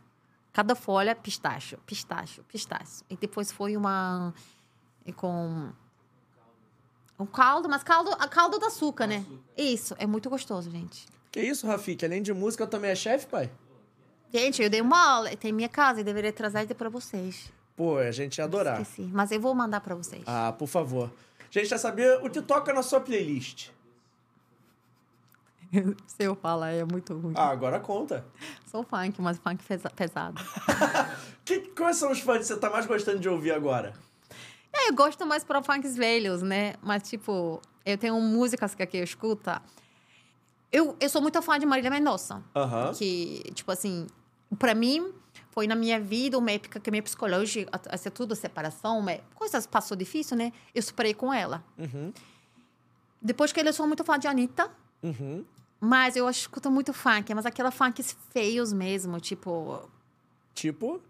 Cada 0.56 0.74
folha, 0.74 1.14
pistacho, 1.14 1.76
pistacho, 1.84 2.42
pistacho. 2.44 3.04
E 3.10 3.16
depois 3.18 3.52
foi 3.52 3.76
uma... 3.76 4.32
e 5.04 5.12
com... 5.12 5.70
Um 7.20 7.26
caldo, 7.26 7.68
mas 7.68 7.82
caldo, 7.82 8.10
a 8.12 8.26
caldo 8.26 8.58
de 8.58 8.64
açúcar, 8.64 9.06
né? 9.06 9.22
Isso, 9.54 9.94
é 9.98 10.06
muito 10.06 10.30
gostoso, 10.30 10.70
gente. 10.70 11.04
Que 11.30 11.42
isso, 11.42 11.66
Rafik? 11.66 12.02
Além 12.06 12.22
de 12.22 12.32
música, 12.32 12.66
também 12.66 12.90
é 12.90 12.94
chefe, 12.94 13.26
pai? 13.26 13.50
Gente, 14.32 14.62
eu 14.62 14.70
dei 14.70 14.80
uma 14.80 14.98
aula, 14.98 15.36
tem 15.36 15.52
minha 15.52 15.68
casa, 15.68 16.00
e 16.00 16.04
deveria 16.04 16.32
trazer 16.32 16.72
para 16.72 16.88
vocês. 16.88 17.52
Pô, 17.76 17.98
a 17.98 18.10
gente 18.10 18.38
ia 18.38 18.44
adorar. 18.44 18.80
Esqueci, 18.80 19.10
mas 19.12 19.30
eu 19.32 19.38
vou 19.38 19.54
mandar 19.54 19.82
para 19.82 19.94
vocês. 19.94 20.22
Ah, 20.24 20.54
por 20.58 20.68
favor. 20.68 21.12
Gente, 21.50 21.68
quer 21.68 21.76
saber 21.76 22.18
o 22.24 22.30
que 22.30 22.40
toca 22.40 22.72
na 22.72 22.82
sua 22.82 23.00
playlist? 23.00 23.68
Se 26.06 26.22
eu 26.24 26.34
falar, 26.36 26.70
é 26.72 26.84
muito 26.84 27.14
ruim. 27.18 27.34
Ah, 27.36 27.48
agora 27.48 27.80
conta. 27.80 28.24
Sou 28.66 28.82
funk, 28.82 29.20
mas 29.20 29.38
funk 29.38 29.62
pesa- 29.64 29.90
pesado. 29.90 30.40
Que, 31.44 31.60
quais 31.76 31.96
são 31.96 32.10
os 32.10 32.18
fãs 32.20 32.38
que 32.38 32.44
você 32.46 32.56
tá 32.56 32.68
mais 32.68 32.86
gostando 32.86 33.20
de 33.20 33.28
ouvir 33.28 33.52
agora? 33.52 33.92
É, 34.72 34.88
eu 34.88 34.94
gosto 34.94 35.24
mais 35.24 35.44
para 35.44 35.62
funks 35.62 35.94
velhos, 35.96 36.42
né? 36.42 36.74
Mas, 36.82 37.08
tipo, 37.08 37.62
eu 37.84 37.96
tenho 37.96 38.20
músicas 38.20 38.74
que 38.74 38.82
aqui 38.82 38.96
eu 38.96 39.04
escuto. 39.04 39.48
Eu, 40.72 40.96
eu 40.98 41.08
sou 41.08 41.22
muito 41.22 41.40
fã 41.40 41.56
de 41.56 41.64
Marília 41.64 41.88
Mendonça. 41.88 42.42
Aham. 42.54 42.92
Que, 42.94 43.44
tipo 43.54 43.70
assim, 43.70 44.08
para 44.58 44.74
mim, 44.74 45.12
foi 45.50 45.68
na 45.68 45.76
minha 45.76 46.00
vida 46.00 46.36
uma 46.36 46.50
época 46.50 46.80
que 46.80 46.90
minha 46.90 47.02
psicologia, 47.02 47.68
assim, 47.90 48.10
tudo 48.10 48.34
separação, 48.34 49.00
mas 49.00 49.20
coisas 49.36 49.66
passou 49.68 49.96
difícil, 49.96 50.36
né? 50.36 50.52
Eu 50.74 50.82
superei 50.82 51.14
com 51.14 51.32
ela. 51.32 51.62
Uhum. 51.78 52.12
Depois 53.22 53.52
que 53.52 53.60
eu 53.60 53.72
sou 53.72 53.86
muito 53.86 54.02
fã 54.04 54.18
de 54.18 54.26
Anitta, 54.26 54.68
Uhum. 55.02 55.44
Mas 55.80 56.16
eu 56.16 56.28
escuto 56.28 56.70
muito 56.70 56.92
funk, 56.92 57.32
mas 57.34 57.46
aquela 57.46 57.70
funks 57.70 58.16
feios 58.30 58.72
mesmo, 58.72 59.20
tipo, 59.20 59.88
Tipo, 60.54 61.02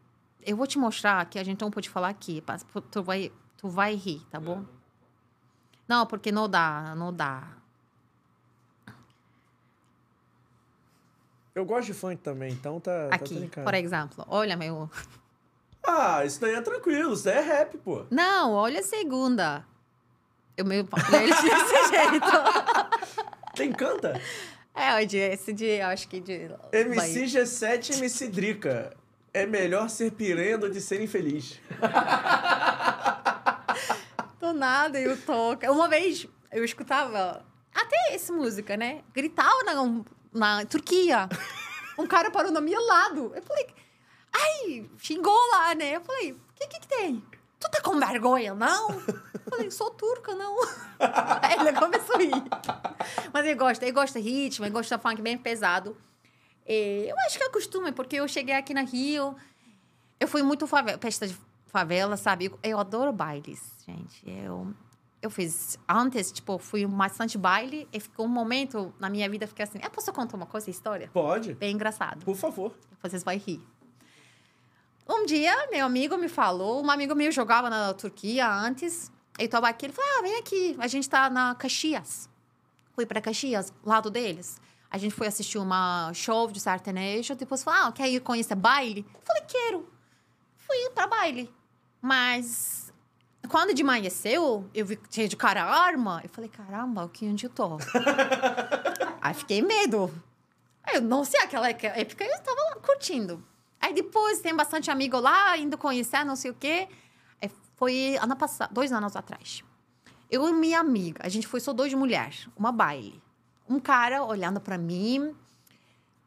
eu 0.44 0.56
vou 0.56 0.66
te 0.66 0.76
mostrar 0.76 1.24
que 1.26 1.38
a 1.38 1.44
gente 1.44 1.60
não 1.60 1.70
pode 1.70 1.88
falar 1.88 2.08
aqui, 2.08 2.42
mas 2.46 2.66
tu 2.90 3.02
vai, 3.02 3.32
tu 3.56 3.68
vai 3.68 3.94
rir, 3.94 4.24
tá 4.28 4.40
bom? 4.40 4.64
Não, 5.86 6.04
porque 6.04 6.32
não 6.32 6.48
dá, 6.48 6.94
não 6.96 7.12
dá. 7.12 7.48
eu 11.54 11.64
gosto 11.64 11.86
de 11.86 11.94
funk 11.94 12.20
também, 12.22 12.52
então 12.52 12.78
tá, 12.78 13.08
tá 13.08 13.14
Aqui, 13.14 13.48
casa. 13.48 13.64
por 13.64 13.74
exemplo, 13.74 14.24
olha 14.28 14.56
meu. 14.56 14.90
Ah, 15.88 16.24
isso 16.24 16.40
daí 16.40 16.52
é 16.52 16.60
tranquilo, 16.60 17.12
isso 17.12 17.24
daí 17.24 17.36
é 17.36 17.40
rap, 17.40 17.78
pô. 17.78 18.06
Não, 18.10 18.52
olha 18.54 18.80
a 18.80 18.82
segunda. 18.82 19.64
Eu 20.56 20.64
meio 20.64 20.84
playlist 20.84 21.40
desse 21.40 21.88
jeito. 21.94 22.26
Quem 23.54 23.72
canta? 23.72 24.20
É, 24.76 25.02
o 25.02 25.06
de, 25.06 25.16
esse 25.16 25.54
de, 25.54 25.64
eu 25.64 25.86
acho 25.86 26.06
que 26.06 26.20
de. 26.20 26.50
MC 26.70 27.24
G7 27.24 27.94
e 27.94 27.96
MC 27.96 28.28
Drica. 28.28 28.94
É 29.32 29.46
melhor 29.46 29.88
ser 29.88 30.12
piranha 30.12 30.56
do 30.56 30.70
que 30.70 30.80
ser 30.80 31.02
infeliz. 31.02 31.60
Do 34.40 34.52
nada 34.52 35.00
eu 35.00 35.16
toco. 35.22 35.66
Uma 35.70 35.88
vez 35.88 36.26
eu 36.52 36.64
escutava 36.64 37.44
até 37.74 38.14
essa 38.14 38.32
música, 38.32 38.76
né? 38.76 39.02
Gritava 39.14 39.62
na, 39.64 40.04
na 40.32 40.64
Turquia. 40.66 41.28
Um 41.98 42.06
cara 42.06 42.30
parou 42.30 42.52
no 42.52 42.60
meu 42.60 42.84
lado. 42.84 43.32
Eu 43.34 43.42
falei, 43.42 43.66
ai, 44.30 44.84
xingou 44.98 45.34
lá, 45.52 45.74
né? 45.74 45.96
Eu 45.96 46.02
falei, 46.02 46.32
o 46.32 46.38
que 46.54 46.68
que 46.68 46.86
tem? 46.86 47.22
Tu 47.66 47.70
tá 47.70 47.80
com 47.82 47.98
vergonha, 47.98 48.54
não? 48.54 48.90
Eu 48.90 49.50
falei, 49.50 49.70
sou 49.70 49.90
turca, 49.90 50.34
não. 50.34 50.56
Aí 51.42 51.58
ele 51.66 51.72
começou 51.72 52.14
a 52.14 52.18
rir. 52.18 52.44
Mas 53.32 53.44
ele 53.44 53.54
gosta, 53.56 53.84
ele 53.84 53.92
gosta 53.92 54.20
de 54.20 54.28
ritmo, 54.28 54.64
ele 54.64 54.72
gosta 54.72 54.96
de 54.96 55.02
funk 55.02 55.20
bem 55.20 55.36
pesado. 55.36 55.96
E 56.66 57.06
eu 57.08 57.16
acho 57.26 57.38
que 57.38 57.44
é 57.44 57.48
costume, 57.48 57.92
porque 57.92 58.16
eu 58.16 58.28
cheguei 58.28 58.54
aqui 58.54 58.72
na 58.72 58.82
Rio, 58.82 59.36
eu 60.18 60.28
fui 60.28 60.42
muito 60.42 60.66
favela, 60.66 60.98
festa 60.98 61.26
de 61.26 61.36
favela, 61.66 62.16
sabe? 62.16 62.46
Eu, 62.46 62.58
eu 62.62 62.78
adoro 62.78 63.12
bailes, 63.12 63.60
gente. 63.84 64.22
Eu, 64.28 64.72
eu 65.20 65.30
fiz 65.30 65.78
antes, 65.88 66.32
tipo, 66.32 66.58
fui 66.58 66.86
bastante 66.86 67.36
baile 67.36 67.88
e 67.92 68.00
ficou 68.00 68.26
um 68.26 68.28
momento 68.28 68.94
na 68.98 69.10
minha 69.10 69.28
vida, 69.28 69.46
fiquei 69.46 69.64
assim, 69.64 69.78
eu 69.82 69.90
posso 69.90 70.12
contar 70.12 70.36
uma 70.36 70.46
coisa, 70.46 70.70
história? 70.70 71.10
Pode? 71.12 71.54
Bem 71.54 71.74
engraçado. 71.74 72.24
Por 72.24 72.36
favor. 72.36 72.74
Vocês 73.02 73.22
vão 73.22 73.36
rir. 73.36 73.62
Um 75.08 75.24
dia, 75.24 75.68
meu 75.70 75.86
amigo 75.86 76.16
me 76.16 76.28
falou, 76.28 76.84
um 76.84 76.90
amigo 76.90 77.14
meu 77.14 77.30
jogava 77.30 77.70
na 77.70 77.94
Turquia 77.94 78.50
antes, 78.50 79.12
eu 79.38 79.48
tava 79.48 79.68
aqui, 79.68 79.86
ele 79.86 79.92
falou, 79.92 80.10
ah, 80.18 80.22
vem 80.22 80.36
aqui, 80.36 80.76
a 80.80 80.88
gente 80.88 81.08
tá 81.08 81.30
na 81.30 81.54
Caxias. 81.54 82.28
Fui 82.92 83.06
para 83.06 83.20
Caxias, 83.20 83.72
lado 83.84 84.10
deles. 84.10 84.60
A 84.90 84.98
gente 84.98 85.14
foi 85.14 85.28
assistir 85.28 85.58
uma 85.58 86.12
show 86.12 86.50
de 86.50 86.58
sertanejo, 86.58 87.36
depois 87.36 87.62
falou, 87.62 87.88
ah, 87.88 87.92
quer 87.92 88.08
ir 88.08 88.20
conhecer 88.20 88.56
baile? 88.56 89.06
Eu 89.14 89.20
falei, 89.24 89.42
quero. 89.46 89.88
Fui 90.56 90.90
para 90.92 91.06
baile. 91.06 91.54
Mas 92.02 92.92
quando 93.48 93.72
de 93.72 93.82
amanheceu, 93.82 94.68
eu 94.74 94.86
vi 94.86 94.96
que 94.96 95.08
tinha 95.08 95.28
de 95.28 95.36
cara 95.36 95.64
arma, 95.64 96.20
eu 96.24 96.30
falei, 96.30 96.50
caramba, 96.50 97.04
o 97.04 97.08
que 97.08 97.26
onde 97.26 97.46
eu 97.46 97.50
tô? 97.50 97.76
Aí 99.22 99.34
fiquei 99.34 99.62
medo. 99.62 100.12
Eu 100.92 101.00
não 101.00 101.24
sei, 101.24 101.40
aquela 101.40 101.68
época 101.68 102.24
eu 102.24 102.34
estava 102.34 102.60
lá 102.70 102.76
curtindo. 102.76 103.44
Aí 103.80 103.92
depois 103.94 104.40
tem 104.40 104.54
bastante 104.54 104.90
amigo 104.90 105.18
lá, 105.18 105.56
indo 105.56 105.78
conhecer, 105.78 106.24
não 106.24 106.36
sei 106.36 106.50
o 106.50 106.54
quê. 106.54 106.88
Aí 107.40 107.50
Foi 107.76 108.16
ano 108.20 108.36
passado, 108.36 108.72
dois 108.72 108.92
anos 108.92 109.14
atrás. 109.16 109.62
Eu 110.30 110.48
e 110.48 110.52
minha 110.52 110.80
amiga, 110.80 111.20
a 111.24 111.28
gente 111.28 111.46
foi 111.46 111.60
só 111.60 111.72
dois 111.72 111.92
mulheres, 111.94 112.48
uma 112.56 112.72
baile. 112.72 113.22
Um 113.68 113.78
cara 113.78 114.24
olhando 114.24 114.60
pra 114.60 114.76
mim. 114.76 115.34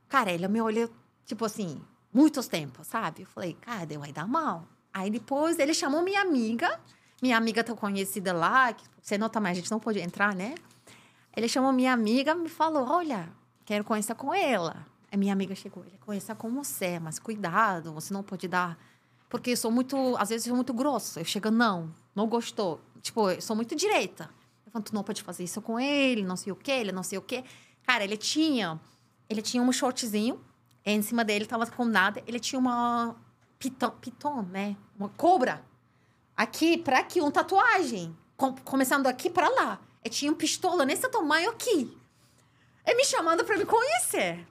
Cara, 0.07 0.31
ele 0.31 0.47
me 0.47 0.61
olhou, 0.61 0.89
tipo 1.25 1.45
assim, 1.45 1.81
muitos 2.13 2.47
tempos, 2.47 2.87
sabe? 2.87 3.23
Eu 3.23 3.27
falei, 3.27 3.53
cara, 3.53 3.85
vai 3.99 4.11
dar 4.11 4.27
mal. 4.27 4.67
Aí 4.93 5.09
depois 5.09 5.59
ele 5.59 5.73
chamou 5.73 6.01
minha 6.01 6.21
amiga. 6.21 6.79
Minha 7.21 7.37
amiga 7.37 7.63
tá 7.63 7.73
conhecida 7.73 8.31
lá, 8.31 8.71
que 8.71 8.83
você 9.01 9.17
nota 9.17 9.39
mais, 9.39 9.57
a 9.57 9.61
gente 9.61 9.71
não 9.71 9.79
pode 9.79 9.99
entrar, 9.99 10.33
né? 10.33 10.55
Ele 11.35 11.47
chamou 11.47 11.71
minha 11.71 11.93
amiga 11.93 12.33
me 12.33 12.49
falou: 12.49 12.87
Olha, 12.87 13.29
quero 13.65 13.83
conhecer 13.83 14.15
com 14.15 14.33
ela. 14.33 14.85
A 15.11 15.17
minha 15.17 15.33
amiga 15.33 15.55
chegou: 15.55 15.83
Ele 15.85 15.97
conhecer 15.99 16.35
com 16.35 16.49
você, 16.53 16.99
mas 16.99 17.17
cuidado, 17.19 17.93
você 17.93 18.13
não 18.13 18.23
pode 18.23 18.47
dar. 18.47 18.77
Porque 19.29 19.51
eu 19.51 19.57
sou 19.57 19.69
muito, 19.71 20.15
às 20.17 20.29
vezes, 20.29 20.45
eu 20.47 20.51
sou 20.51 20.55
muito 20.55 20.73
grossa. 20.73 21.19
Eu 21.21 21.25
chego, 21.25 21.51
não, 21.51 21.93
não 22.15 22.27
gostou. 22.27 22.81
Tipo, 23.01 23.29
eu 23.29 23.41
sou 23.41 23.55
muito 23.55 23.75
direita. 23.75 24.29
Eu 24.65 24.71
falo, 24.71 24.83
tu 24.83 24.93
não 24.93 25.03
pode 25.03 25.21
fazer 25.23 25.43
isso 25.43 25.61
com 25.61 25.79
ele, 25.79 26.23
não 26.23 26.35
sei 26.35 26.51
o 26.51 26.55
quê, 26.55 26.71
ele 26.71 26.91
não 26.91 27.03
sei 27.03 27.17
o 27.17 27.21
quê. 27.21 27.43
Cara, 27.83 28.03
ele 28.03 28.17
tinha, 28.17 28.79
ele 29.29 29.41
tinha 29.41 29.61
um 29.63 29.71
shortzinho, 29.71 30.39
em 30.85 31.01
cima 31.01 31.23
dele 31.23 31.45
tava 31.45 31.65
com 31.67 31.85
nada. 31.85 32.23
Ele 32.27 32.39
tinha 32.39 32.59
uma 32.59 33.15
piton, 33.59 33.89
piton 33.91 34.41
né? 34.43 34.75
Uma 34.97 35.09
cobra. 35.09 35.63
Aqui 36.35 36.77
pra 36.77 36.99
aqui, 36.99 37.19
uma 37.21 37.31
tatuagem. 37.31 38.15
Com- 38.37 38.55
começando 38.57 39.07
aqui 39.07 39.29
pra 39.29 39.49
lá. 39.49 39.79
E 40.03 40.09
tinha 40.09 40.31
um 40.31 40.35
pistola 40.35 40.85
nesse 40.85 41.07
tamanho 41.09 41.49
aqui. 41.51 41.95
Ele 42.85 42.95
me 42.97 43.05
chamando 43.05 43.43
pra 43.43 43.57
me 43.57 43.65
conhecer. 43.65 44.47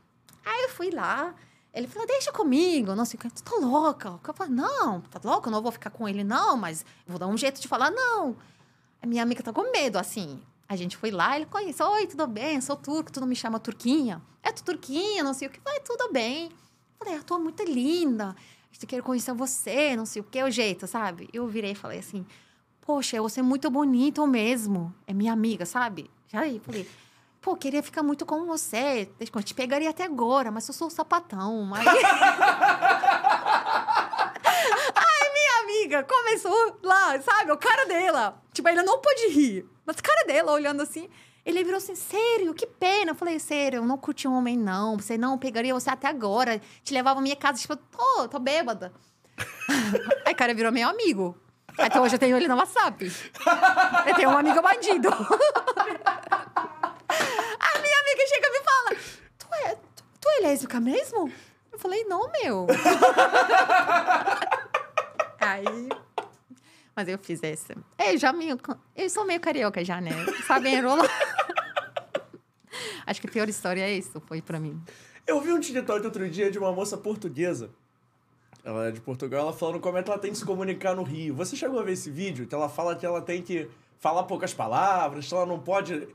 Aí 0.49 0.63
eu 0.63 0.69
fui 0.71 0.91
lá. 0.91 1.35
Ele 1.75 1.87
falou, 1.87 2.09
deixa 2.09 2.33
comigo, 2.33 2.93
que. 3.19 3.31
Tu 3.31 3.43
tá 3.43 3.57
louca? 3.57 4.19
Eu 4.27 4.35
falei, 4.35 4.55
não, 4.55 5.03
tá 5.03 5.21
louca? 5.23 5.49
Eu 5.49 5.53
não 5.53 5.63
vou 5.63 5.71
ficar 5.71 5.91
com 5.91 6.09
ele, 6.09 6.25
não, 6.25 6.57
mas 6.57 6.85
vou 7.07 7.19
dar 7.19 7.27
um 7.27 7.37
jeito 7.37 7.61
de 7.61 7.69
falar, 7.69 7.91
não. 7.91 8.35
A 9.03 9.07
minha 9.07 9.23
amiga 9.23 9.43
tá 9.43 9.53
com 9.53 9.71
medo, 9.71 9.99
assim. 9.99 10.41
A 10.67 10.75
gente 10.75 10.97
foi 10.97 11.11
lá, 11.11 11.37
ele 11.37 11.47
conhece. 11.47 11.83
Oi, 11.83 12.07
tudo 12.07 12.27
bem? 12.27 12.61
Sou 12.61 12.77
turco, 12.77 13.13
tu 13.13 13.21
não 13.21 13.27
me 13.27 13.37
chama 13.37 13.61
Turquinha? 13.61 14.23
É 14.43 14.51
tu 14.51 14.65
Turquinha, 14.65 15.23
não 15.23 15.35
sei 15.35 15.49
o 15.49 15.51
que. 15.51 15.61
Vai, 15.61 15.81
tudo 15.81 16.11
bem. 16.13 16.47
Eu 16.47 16.51
falei, 16.99 17.19
eu 17.19 17.23
tô 17.23 17.39
muito 17.39 17.63
linda. 17.63 18.35
Eu 18.81 18.89
quero 18.89 19.03
conhecer 19.03 19.33
você, 19.35 19.95
não 19.97 20.07
sei 20.07 20.23
o 20.23 20.25
que, 20.25 20.43
o 20.43 20.51
jeito, 20.51 20.87
sabe? 20.87 21.29
Eu 21.33 21.47
virei 21.47 21.73
e 21.73 21.75
falei 21.75 21.99
assim, 21.99 22.25
poxa, 22.81 23.21
você 23.21 23.41
é 23.41 23.43
muito 23.43 23.71
bonito 23.71 24.27
mesmo. 24.27 24.95
É 25.07 25.13
minha 25.13 25.33
amiga, 25.33 25.67
sabe? 25.67 26.11
Já 26.29 26.41
aí, 26.41 26.61
falei, 26.61 26.89
pô, 27.49 27.57
queria 27.57 27.83
ficar 27.83 28.03
muito 28.03 28.27
com 28.27 28.45
você. 28.45 29.09
Eu 29.19 29.43
te 29.43 29.55
pegaria 29.55 29.89
até 29.89 30.05
agora, 30.05 30.51
mas 30.51 30.69
eu 30.69 30.75
sou 30.75 30.91
sapatão. 30.91 31.71
Ai, 31.75 31.83
minha 35.33 35.63
amiga 35.63 36.03
começou 36.03 36.79
lá, 36.83 37.19
sabe? 37.23 37.51
O 37.51 37.57
cara 37.57 37.87
dela. 37.87 38.39
Tipo, 38.53 38.69
ele 38.69 38.83
não 38.83 38.99
pôde 38.99 39.29
rir. 39.29 39.67
Mas 39.87 39.97
o 39.97 40.03
cara 40.03 40.27
dela 40.27 40.53
olhando 40.53 40.83
assim. 40.83 41.09
Ele 41.43 41.65
virou 41.65 41.79
assim, 41.79 41.95
sério, 41.95 42.53
que 42.53 42.67
pena. 42.67 43.13
Eu 43.13 43.15
falei, 43.15 43.39
sério, 43.39 43.79
eu 43.79 43.87
não 43.87 43.97
curti 43.97 44.29
um 44.29 44.37
homem, 44.37 44.59
não. 44.59 44.99
Você 44.99 45.17
não 45.17 45.39
pegaria 45.39 45.73
você 45.73 45.89
até 45.89 46.07
agora. 46.07 46.61
Te 46.85 46.93
levava 46.93 47.21
à 47.21 47.23
minha 47.23 47.37
casa, 47.37 47.59
tipo, 47.59 47.77
tô, 47.77 48.29
tô 48.29 48.39
bêbada. 48.39 48.93
Aí 50.27 50.35
o 50.35 50.37
cara 50.37 50.53
virou 50.53 50.71
meu 50.71 50.87
amigo. 50.87 51.35
Até 51.79 51.99
hoje 51.99 52.17
eu 52.17 52.19
tenho 52.19 52.37
ele 52.37 52.47
no 52.47 52.57
WhatsApp. 52.57 53.11
Eu 54.07 54.15
tenho 54.17 54.29
um 54.29 54.37
amigo 54.37 54.61
bandido. 54.61 55.09
A 57.09 57.79
minha 57.81 58.01
amiga 58.01 58.27
chega 58.29 58.47
e 58.47 58.51
me 58.51 58.61
fala: 58.65 58.97
Tu 59.39 59.47
é, 59.55 59.75
tu, 59.95 60.05
tu 60.21 60.29
é 60.29 60.41
lésbica 60.43 60.81
mesmo? 60.81 61.33
Eu 61.73 61.79
falei: 61.79 62.05
Não, 62.05 62.31
meu. 62.43 62.67
Aí. 65.41 65.89
Mas 66.95 67.09
eu 67.09 67.19
fiz 67.19 67.43
essa. 67.43 67.75
É, 67.97 68.17
já 68.17 68.33
meio. 68.33 68.59
Eu 68.97 69.09
sou 69.09 69.25
meio 69.25 69.41
carioca 69.41 69.85
já, 69.85 70.01
né? 70.01 70.11
Sabe 70.47 70.69
enrolar. 70.71 71.09
Acho 73.07 73.21
que 73.21 73.27
a 73.27 73.31
pior 73.31 73.49
história 73.49 73.81
é 73.83 73.93
isso, 73.93 74.21
foi 74.27 74.43
pra 74.43 74.59
mim. 74.61 74.83
Eu 75.27 75.41
vi 75.41 75.53
um 75.53 75.61
TikTok 75.61 76.05
outro 76.05 76.29
dia 76.29 76.51
de 76.51 76.59
uma 76.59 76.73
moça 76.73 76.97
portuguesa. 76.97 77.71
Ela 78.65 78.89
é 78.89 78.91
de 78.91 79.01
Portugal, 79.01 79.41
ela 79.43 79.53
falando 79.53 79.81
como 79.81 79.97
é 79.97 80.03
que 80.03 80.11
ela 80.11 80.19
tem 80.19 80.31
que 80.33 80.39
se 80.39 80.45
comunicar 80.45 80.95
no 80.95 81.03
Rio. 81.03 81.35
Você 81.37 81.57
chegou 81.57 81.79
a 81.79 81.83
ver 81.83 81.93
esse 81.93 82.11
vídeo? 82.11 82.47
Que 82.47 82.55
ela 82.55 82.69
fala 82.69 82.97
que 82.97 83.07
ela 83.07 83.23
tem 83.23 83.43
que 83.43 83.71
falar 83.99 84.25
poucas 84.25 84.53
palavras, 84.53 85.27
que 85.27 85.35
ela 85.35 85.47
não 85.47 85.59
pode 85.59 86.09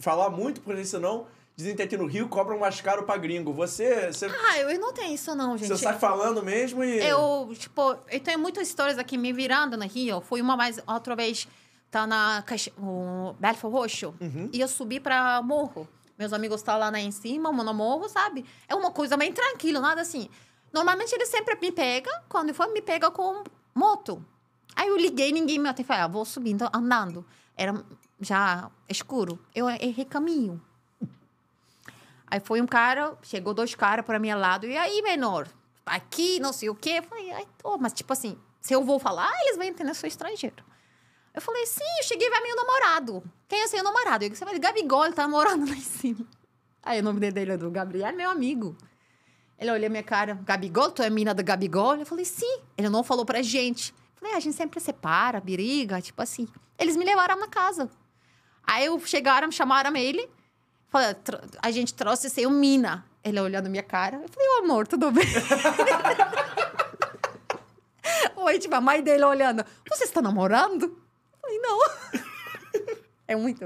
falar 0.00 0.30
muito, 0.30 0.60
porque 0.60 0.84
senão 0.84 1.26
dizem 1.56 1.76
que 1.76 1.82
aqui 1.82 1.96
no 1.96 2.06
Rio 2.06 2.28
cobram 2.28 2.58
mais 2.58 2.80
caro 2.80 3.04
pra 3.04 3.16
gringo. 3.16 3.52
Você, 3.52 4.12
você, 4.12 4.26
Ah, 4.26 4.58
eu 4.58 4.78
não 4.80 4.92
tenho 4.92 5.14
isso, 5.14 5.34
não, 5.34 5.56
gente. 5.56 5.68
você 5.68 5.76
sai 5.84 5.98
falando 5.98 6.42
mesmo 6.42 6.82
e. 6.82 6.98
Eu, 7.06 7.52
tipo, 7.58 7.96
eu 8.10 8.20
tenho 8.20 8.38
muitas 8.38 8.66
histórias 8.68 8.98
aqui 8.98 9.16
me 9.16 9.32
virando 9.32 9.76
no 9.76 9.84
Rio. 9.86 10.20
Fui 10.20 10.40
uma 10.40 10.56
vez, 10.56 10.80
outra 10.86 11.14
vez, 11.14 11.46
tá 11.90 12.06
na 12.06 12.42
Caixa- 12.46 12.72
o 12.78 13.34
Belfort 13.38 13.72
Roxo. 13.72 14.14
E 14.52 14.60
eu 14.60 14.68
subi 14.68 14.98
pra 15.00 15.40
morro. 15.42 15.88
Meus 16.18 16.32
amigos 16.32 16.60
estão 16.60 16.78
lá, 16.78 16.90
lá 16.90 16.98
em 17.00 17.10
cima, 17.10 17.50
no 17.50 17.74
morro, 17.74 18.08
sabe? 18.08 18.44
É 18.68 18.74
uma 18.74 18.90
coisa 18.92 19.16
bem 19.16 19.32
tranquila, 19.32 19.80
nada 19.80 20.00
assim. 20.00 20.28
Normalmente 20.72 21.12
eles 21.12 21.28
sempre 21.28 21.56
me 21.60 21.70
pegam, 21.72 22.12
quando 22.28 22.52
for, 22.54 22.68
me 22.72 22.80
pega 22.82 23.10
com 23.10 23.42
moto. 23.74 24.24
Aí 24.76 24.88
eu 24.88 24.96
liguei, 24.96 25.30
ninguém 25.32 25.58
me 25.58 25.68
atendeu. 25.68 25.86
Falei, 25.88 26.02
ah, 26.02 26.08
vou 26.08 26.24
subindo, 26.24 26.68
andando. 26.72 27.24
Era 27.56 27.72
já 28.24 28.70
escuro. 28.88 29.38
Eu 29.54 29.68
errei 29.68 30.04
caminho. 30.04 30.60
Aí 32.26 32.40
foi 32.40 32.60
um 32.60 32.66
cara, 32.66 33.16
chegou 33.22 33.54
dois 33.54 33.74
caras 33.74 34.04
para 34.04 34.18
minha 34.18 34.34
lado. 34.34 34.66
E 34.66 34.76
aí, 34.76 35.02
menor? 35.02 35.46
Aqui, 35.86 36.40
não 36.40 36.52
sei 36.52 36.68
o 36.68 36.74
quê. 36.74 36.98
Eu 36.98 37.02
falei, 37.04 37.30
ai, 37.30 37.46
tô. 37.58 37.78
Mas, 37.78 37.92
tipo 37.92 38.12
assim, 38.12 38.36
se 38.60 38.74
eu 38.74 38.82
vou 38.82 38.98
falar, 38.98 39.30
eles 39.42 39.56
vão 39.56 39.66
entender 39.66 39.90
eu 39.90 39.94
sou 39.94 40.08
estrangeiro. 40.08 40.64
Eu 41.34 41.42
falei, 41.42 41.66
sim, 41.66 41.84
eu 41.98 42.04
cheguei 42.04 42.30
vai 42.30 42.40
meu 42.40 42.56
namorado. 42.56 43.22
Quem 43.48 43.60
é 43.60 43.68
seu 43.68 43.84
namorado? 43.84 44.28
Disse, 44.28 44.36
você 44.36 44.44
vai 44.44 44.58
Gabigol, 44.58 45.04
ele 45.04 45.14
tá 45.14 45.28
morando 45.28 45.68
lá 45.68 45.76
em 45.76 45.80
cima. 45.80 46.26
Aí 46.82 47.00
o 47.00 47.02
nome 47.02 47.20
dele 47.30 47.52
é 47.52 47.56
do 47.56 47.70
Gabriel, 47.70 48.14
meu 48.14 48.30
amigo. 48.30 48.76
Ele 49.58 49.70
olhou 49.70 49.90
minha 49.90 50.02
cara, 50.02 50.34
Gabigol, 50.44 50.90
tu 50.90 51.02
é 51.02 51.10
mina 51.10 51.34
do 51.34 51.42
Gabigol? 51.44 51.96
Eu 51.96 52.06
falei, 52.06 52.24
sim. 52.24 52.60
Ele 52.76 52.88
não 52.88 53.04
falou 53.04 53.24
pra 53.24 53.42
gente. 53.42 53.92
Eu 53.92 54.20
falei, 54.20 54.34
"Ah, 54.34 54.36
a 54.38 54.40
gente 54.40 54.56
sempre 54.56 54.80
separa, 54.80 55.40
briga, 55.40 56.00
tipo 56.00 56.20
assim. 56.20 56.48
Eles 56.78 56.96
me 56.96 57.04
levaram 57.04 57.38
na 57.38 57.48
casa. 57.48 57.88
Aí 58.66 58.86
eu 58.86 58.98
chegaram, 59.06 59.50
chamaram 59.50 59.94
ele. 59.96 60.28
"Tro- 61.24 61.40
a 61.62 61.70
gente 61.70 61.92
trouxe 61.94 62.30
seu 62.30 62.48
mina. 62.50 63.04
Ele 63.22 63.40
olhando 63.40 63.68
minha 63.70 63.82
cara. 63.82 64.16
Eu 64.22 64.28
falei, 64.28 64.48
ô 64.48 64.64
amor, 64.64 64.86
tudo 64.86 65.10
bem? 65.10 65.24
Oi, 68.36 68.58
tipo, 68.58 68.74
a 68.74 68.80
mãe 68.80 69.02
dele 69.02 69.24
olhando. 69.24 69.64
Você 69.88 70.04
está 70.04 70.20
namorando? 70.20 70.84
Eu 70.84 71.38
falei, 71.40 71.58
não. 71.58 71.78
É 73.26 73.34
muito. 73.34 73.64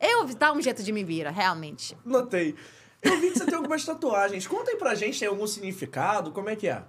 Eu 0.00 0.24
dá 0.34 0.52
um 0.52 0.60
jeito 0.60 0.82
de 0.82 0.90
me 0.90 1.04
virar, 1.04 1.30
realmente. 1.30 1.96
Notei. 2.04 2.56
Eu 3.00 3.20
vi 3.20 3.30
que 3.30 3.38
você 3.38 3.46
tem 3.46 3.54
algumas 3.54 3.84
tatuagens. 3.84 4.48
Conta 4.48 4.72
aí 4.72 4.76
pra 4.76 4.96
gente, 4.96 5.20
tem 5.20 5.28
algum 5.28 5.46
significado? 5.46 6.32
Como 6.32 6.48
é 6.50 6.56
que 6.56 6.66
é? 6.66 6.82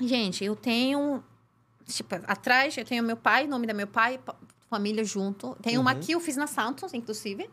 Gente, 0.00 0.44
eu 0.44 0.54
tenho. 0.54 1.20
Tipo, 1.84 2.14
atrás 2.28 2.76
eu 2.78 2.84
tenho 2.84 3.02
meu 3.02 3.16
pai, 3.16 3.48
nome 3.48 3.66
da 3.66 3.74
meu 3.74 3.88
pai, 3.88 4.18
pa- 4.18 4.36
família 4.68 5.04
junto. 5.04 5.56
Tem 5.62 5.78
uma 5.78 5.90
aqui, 5.92 6.12
eu 6.12 6.20
fiz 6.20 6.36
na 6.36 6.46
Santos, 6.46 6.92
inclusive. 6.94 7.48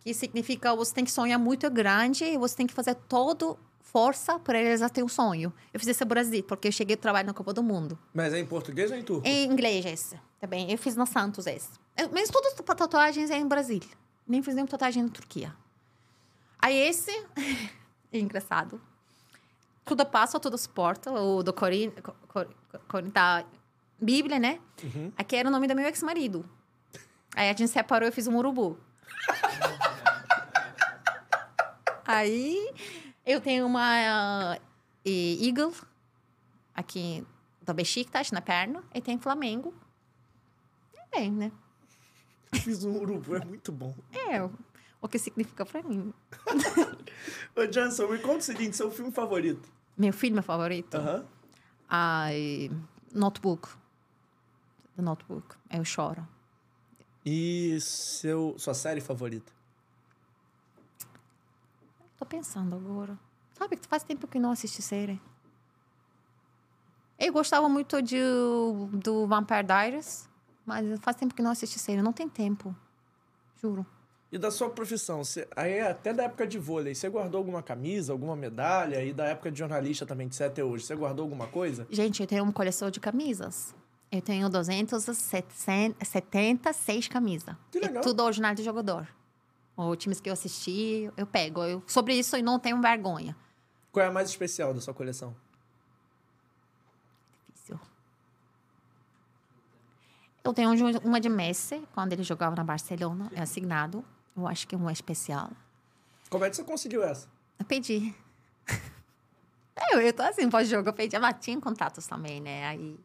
Que 0.00 0.14
significa 0.14 0.74
você 0.74 0.94
tem 0.94 1.04
que 1.04 1.10
sonhar 1.10 1.38
muito 1.38 1.68
grande 1.70 2.24
e 2.24 2.38
você 2.38 2.56
tem 2.56 2.66
que 2.66 2.72
fazer 2.74 2.94
todo 2.94 3.58
força 3.80 4.38
para 4.38 4.58
realizar 4.58 4.90
teu 4.90 5.08
sonho. 5.08 5.52
Eu 5.72 5.80
fiz 5.80 5.88
esse 5.88 6.04
Brasil, 6.04 6.42
porque 6.44 6.68
eu 6.68 6.72
cheguei 6.72 6.94
a 6.94 6.98
trabalhar 6.98 7.24
na 7.26 7.34
Copa 7.34 7.52
do 7.52 7.62
Mundo. 7.62 7.98
Mas 8.14 8.32
é 8.34 8.38
em 8.38 8.46
português 8.46 8.90
ou 8.90 8.96
em 8.96 9.02
turco? 9.02 9.26
Em 9.26 9.44
inglês, 9.50 9.84
esse. 9.86 10.18
Também. 10.40 10.70
Eu 10.70 10.78
fiz 10.78 10.94
na 10.94 11.06
Santos, 11.06 11.46
esse. 11.46 11.70
Eu- 11.96 12.10
Mas 12.12 12.28
todas 12.30 12.52
as 12.52 12.76
tatuagens 12.76 13.30
é 13.30 13.36
em 13.38 13.46
Brasília. 13.48 13.88
Nem 14.26 14.42
fiz 14.42 14.54
nenhuma 14.54 14.70
tatuagem 14.70 15.02
na 15.02 15.08
Turquia. 15.08 15.54
Aí 16.60 16.76
esse... 16.76 17.10
é 18.12 18.18
engraçado. 18.18 18.80
Tudo 19.84 20.04
passa, 20.04 20.38
tudo 20.38 20.56
suporta. 20.58 21.10
O 21.12 21.42
do 21.42 21.52
Corin... 21.52 21.90
Co- 22.02 22.14
Co- 22.28 22.46
Corin 22.86 23.08
da 23.10 23.44
Bíblia, 24.00 24.38
né? 24.38 24.60
Aqui 25.16 25.36
era 25.36 25.48
o 25.48 25.52
nome 25.52 25.66
do 25.66 25.74
meu 25.74 25.86
ex-marido. 25.86 26.48
Aí 27.34 27.48
a 27.50 27.52
gente 27.52 27.68
separou 27.68 28.06
e 28.06 28.08
eu 28.08 28.12
fiz 28.12 28.26
um 28.26 28.36
urubu. 28.36 28.78
Aí 32.06 32.72
eu 33.26 33.40
tenho 33.40 33.66
uma 33.66 34.56
uh, 34.56 34.60
Eagle 35.04 35.74
aqui 36.74 37.26
do 37.62 37.74
Besiktas 37.74 38.30
na 38.30 38.40
perna 38.40 38.82
e 38.94 39.00
tem 39.00 39.18
Flamengo. 39.18 39.74
É 40.96 41.18
bem, 41.18 41.30
né? 41.30 41.52
Fiz 42.54 42.82
um 42.84 42.96
urubu, 42.96 43.36
é 43.36 43.44
muito 43.44 43.70
bom. 43.70 43.94
É 44.30 44.42
o- 44.42 44.50
que 45.08 45.18
significa 45.18 45.64
pra 45.66 45.82
mim. 45.82 46.12
Ô, 47.56 47.66
Johnson, 47.66 48.08
me 48.08 48.18
conta 48.18 48.38
o 48.38 48.42
seguinte, 48.42 48.76
seu 48.76 48.90
filme 48.90 49.12
favorito. 49.12 49.68
Meu 49.96 50.12
filme 50.12 50.40
favorito? 50.42 50.96
Aham. 50.96 51.26
Ai, 51.88 52.70
Notebook. 53.12 53.68
The 54.98 55.02
Notebook. 55.02 55.54
Eu 55.70 55.84
choro. 55.84 56.26
E 57.24 57.78
seu, 57.80 58.56
sua 58.58 58.74
série 58.74 59.00
favorita? 59.00 59.52
Tô 62.18 62.26
pensando 62.26 62.74
agora. 62.74 63.16
Sabe 63.52 63.76
que 63.76 63.86
faz 63.86 64.02
tempo 64.02 64.26
que 64.26 64.40
não 64.40 64.50
assisti 64.50 64.82
série. 64.82 65.20
Eu 67.16 67.32
gostava 67.32 67.68
muito 67.68 68.02
de, 68.02 68.18
do 68.92 69.24
Vampire 69.28 69.62
Diaries, 69.62 70.28
mas 70.66 70.98
faz 70.98 71.16
tempo 71.16 71.32
que 71.32 71.42
não 71.42 71.52
assisti 71.52 71.78
série. 71.78 72.02
Não 72.02 72.12
tem 72.12 72.28
tempo. 72.28 72.74
Juro. 73.62 73.86
E 74.32 74.36
da 74.38 74.50
sua 74.50 74.68
profissão? 74.68 75.22
Você, 75.22 75.46
aí 75.54 75.78
até 75.80 76.12
da 76.12 76.24
época 76.24 76.44
de 76.44 76.58
vôlei, 76.58 76.92
você 76.92 77.08
guardou 77.08 77.38
alguma 77.38 77.62
camisa, 77.62 78.12
alguma 78.12 78.34
medalha? 78.34 79.04
E 79.04 79.12
da 79.12 79.26
época 79.26 79.52
de 79.52 79.60
jornalista 79.60 80.04
também, 80.04 80.26
de 80.26 80.34
você 80.34 80.44
até 80.44 80.64
hoje, 80.64 80.84
você 80.84 80.96
guardou 80.96 81.22
alguma 81.22 81.46
coisa? 81.46 81.86
Gente, 81.88 82.20
eu 82.20 82.26
tenho 82.26 82.42
uma 82.42 82.52
coleção 82.52 82.90
de 82.90 82.98
camisas. 82.98 83.74
Eu 84.10 84.22
tenho 84.22 84.48
276 84.48 87.08
camisas. 87.08 87.54
Que 87.70 87.78
É 87.78 87.82
legal. 87.82 88.02
tudo 88.02 88.22
original 88.22 88.54
de 88.54 88.62
jogador. 88.62 89.06
Os 89.76 89.96
times 89.98 90.20
que 90.20 90.28
eu 90.28 90.32
assisti, 90.32 91.10
eu 91.16 91.26
pego. 91.26 91.62
Eu, 91.62 91.82
sobre 91.86 92.14
isso, 92.14 92.34
eu 92.36 92.42
não 92.42 92.58
tenho 92.58 92.80
vergonha. 92.80 93.36
Qual 93.92 94.04
é 94.04 94.08
a 94.08 94.12
mais 94.12 94.28
especial 94.30 94.72
da 94.74 94.80
sua 94.80 94.94
coleção? 94.94 95.36
Difícil. 97.54 97.78
Eu 100.42 100.52
tenho 100.54 100.70
um- 100.70 100.98
uma 101.04 101.20
de 101.20 101.28
Messi, 101.28 101.86
quando 101.94 102.12
ele 102.14 102.22
jogava 102.22 102.56
na 102.56 102.64
Barcelona, 102.64 103.30
é 103.34 103.42
assignado. 103.42 104.02
Eu 104.36 104.46
acho 104.46 104.66
que 104.66 104.74
é 104.74 104.78
uma 104.78 104.92
especial. 104.92 105.50
Como 106.30 106.44
é 106.44 106.50
que 106.50 106.56
você 106.56 106.64
conseguiu 106.64 107.02
essa? 107.04 107.28
Eu 107.58 107.64
pedi. 107.64 108.14
eu, 109.92 110.00
eu 110.00 110.12
tô 110.12 110.22
assim, 110.22 110.48
pós-jogo, 110.48 110.88
eu 110.88 110.92
pedi. 110.92 111.14
Ela 111.14 111.32
tinha 111.32 111.60
contatos 111.60 112.06
também, 112.06 112.40
né? 112.40 112.66
Aí 112.66 112.98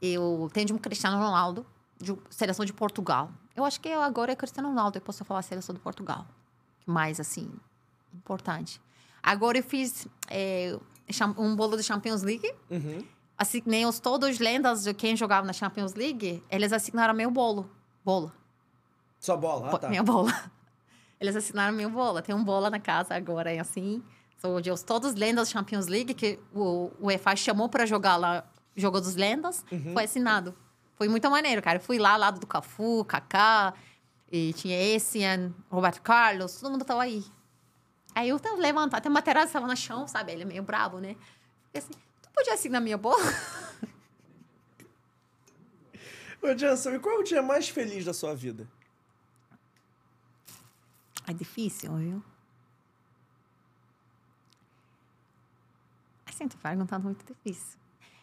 eu 0.00 0.48
tenho 0.52 0.66
de 0.66 0.72
um 0.72 0.78
Cristiano 0.78 1.18
Ronaldo, 1.18 1.66
de 2.00 2.16
seleção 2.30 2.64
de 2.64 2.72
Portugal. 2.72 3.30
Eu 3.54 3.64
acho 3.64 3.80
que 3.80 3.88
agora 3.88 4.32
é 4.32 4.36
Cristiano 4.36 4.68
Ronaldo, 4.68 4.98
eu 4.98 5.02
posso 5.02 5.24
falar 5.24 5.42
seleção 5.42 5.74
de 5.74 5.80
Portugal. 5.80 6.26
Mais, 6.86 7.18
assim, 7.20 7.50
importante. 8.14 8.80
Agora 9.22 9.58
eu 9.58 9.62
fiz 9.62 10.06
é, 10.30 10.78
um 11.36 11.54
bolo 11.56 11.76
de 11.76 11.82
Champions 11.82 12.22
League. 12.22 12.50
Uhum. 12.70 13.04
Assignei 13.36 13.84
os 13.84 14.00
todos 14.00 14.28
os 14.28 14.38
lendas 14.38 14.82
de 14.82 14.94
quem 14.94 15.16
jogava 15.16 15.46
na 15.46 15.52
Champions 15.52 15.94
League. 15.94 16.42
Eles 16.50 16.72
assignaram 16.72 17.14
meu 17.14 17.30
bolo. 17.30 17.70
Bolo. 18.04 18.32
Sua 19.20 19.36
bola, 19.36 19.70
ah, 19.70 19.78
tá. 19.78 19.88
Minha 19.88 20.02
bola. 20.02 20.32
Eles 21.20 21.34
assinaram 21.34 21.74
minha 21.74 21.88
bola. 21.88 22.22
Tem 22.22 22.34
um 22.34 22.44
bola 22.44 22.70
na 22.70 22.78
casa 22.78 23.14
agora, 23.14 23.52
é 23.52 23.58
assim. 23.58 24.02
São 24.38 24.60
de 24.60 24.70
os 24.70 24.82
todos 24.82 25.14
lendas 25.14 25.50
Champions 25.50 25.88
League 25.88 26.14
que 26.14 26.38
o 26.54 26.92
o 27.00 27.06
UEFA 27.06 27.34
chamou 27.34 27.68
para 27.68 27.84
jogar 27.84 28.16
lá, 28.16 28.44
jogo 28.80 29.00
dos 29.00 29.14
lendas, 29.16 29.64
Uhum. 29.70 29.92
foi 29.92 30.04
assinado. 30.04 30.54
Foi 30.96 31.08
muito 31.08 31.28
maneiro, 31.30 31.62
cara. 31.62 31.78
Eu 31.78 31.82
fui 31.82 31.98
lá, 31.98 32.16
lado 32.16 32.40
do 32.40 32.46
Cafu, 32.46 33.04
Kaká, 33.04 33.74
e 34.30 34.52
tinha 34.54 34.80
esse, 34.80 35.20
Roberto 35.70 36.00
Carlos, 36.02 36.58
todo 36.60 36.70
mundo 36.72 36.84
tava 36.84 37.02
aí. 37.02 37.24
Aí 38.14 38.28
eu 38.30 38.40
tava 38.40 38.56
levantando, 38.56 38.96
até 38.96 39.08
material 39.08 39.44
estava 39.44 39.66
no 39.66 39.76
chão, 39.76 40.08
sabe? 40.08 40.32
Ele 40.32 40.42
é 40.42 40.46
meio 40.46 40.62
bravo, 40.62 40.98
né? 40.98 41.14
Fiquei 41.66 41.78
assim, 41.80 41.92
tu 42.22 42.28
podia 42.34 42.54
assinar 42.54 42.80
minha 42.80 42.98
bola? 42.98 43.22
Ô, 46.42 46.56
Jansen, 46.56 46.94
e 46.94 46.98
qual 46.98 47.16
é 47.16 47.18
o 47.18 47.22
dia 47.22 47.42
mais 47.42 47.68
feliz 47.68 48.04
da 48.04 48.12
sua 48.14 48.34
vida? 48.34 48.68
É 51.26 51.32
difícil, 51.32 51.94
viu? 51.96 52.22
Assim, 56.26 56.48
tô 56.48 56.56
perguntando 56.58 57.04
muito 57.04 57.24
difícil. 57.24 57.77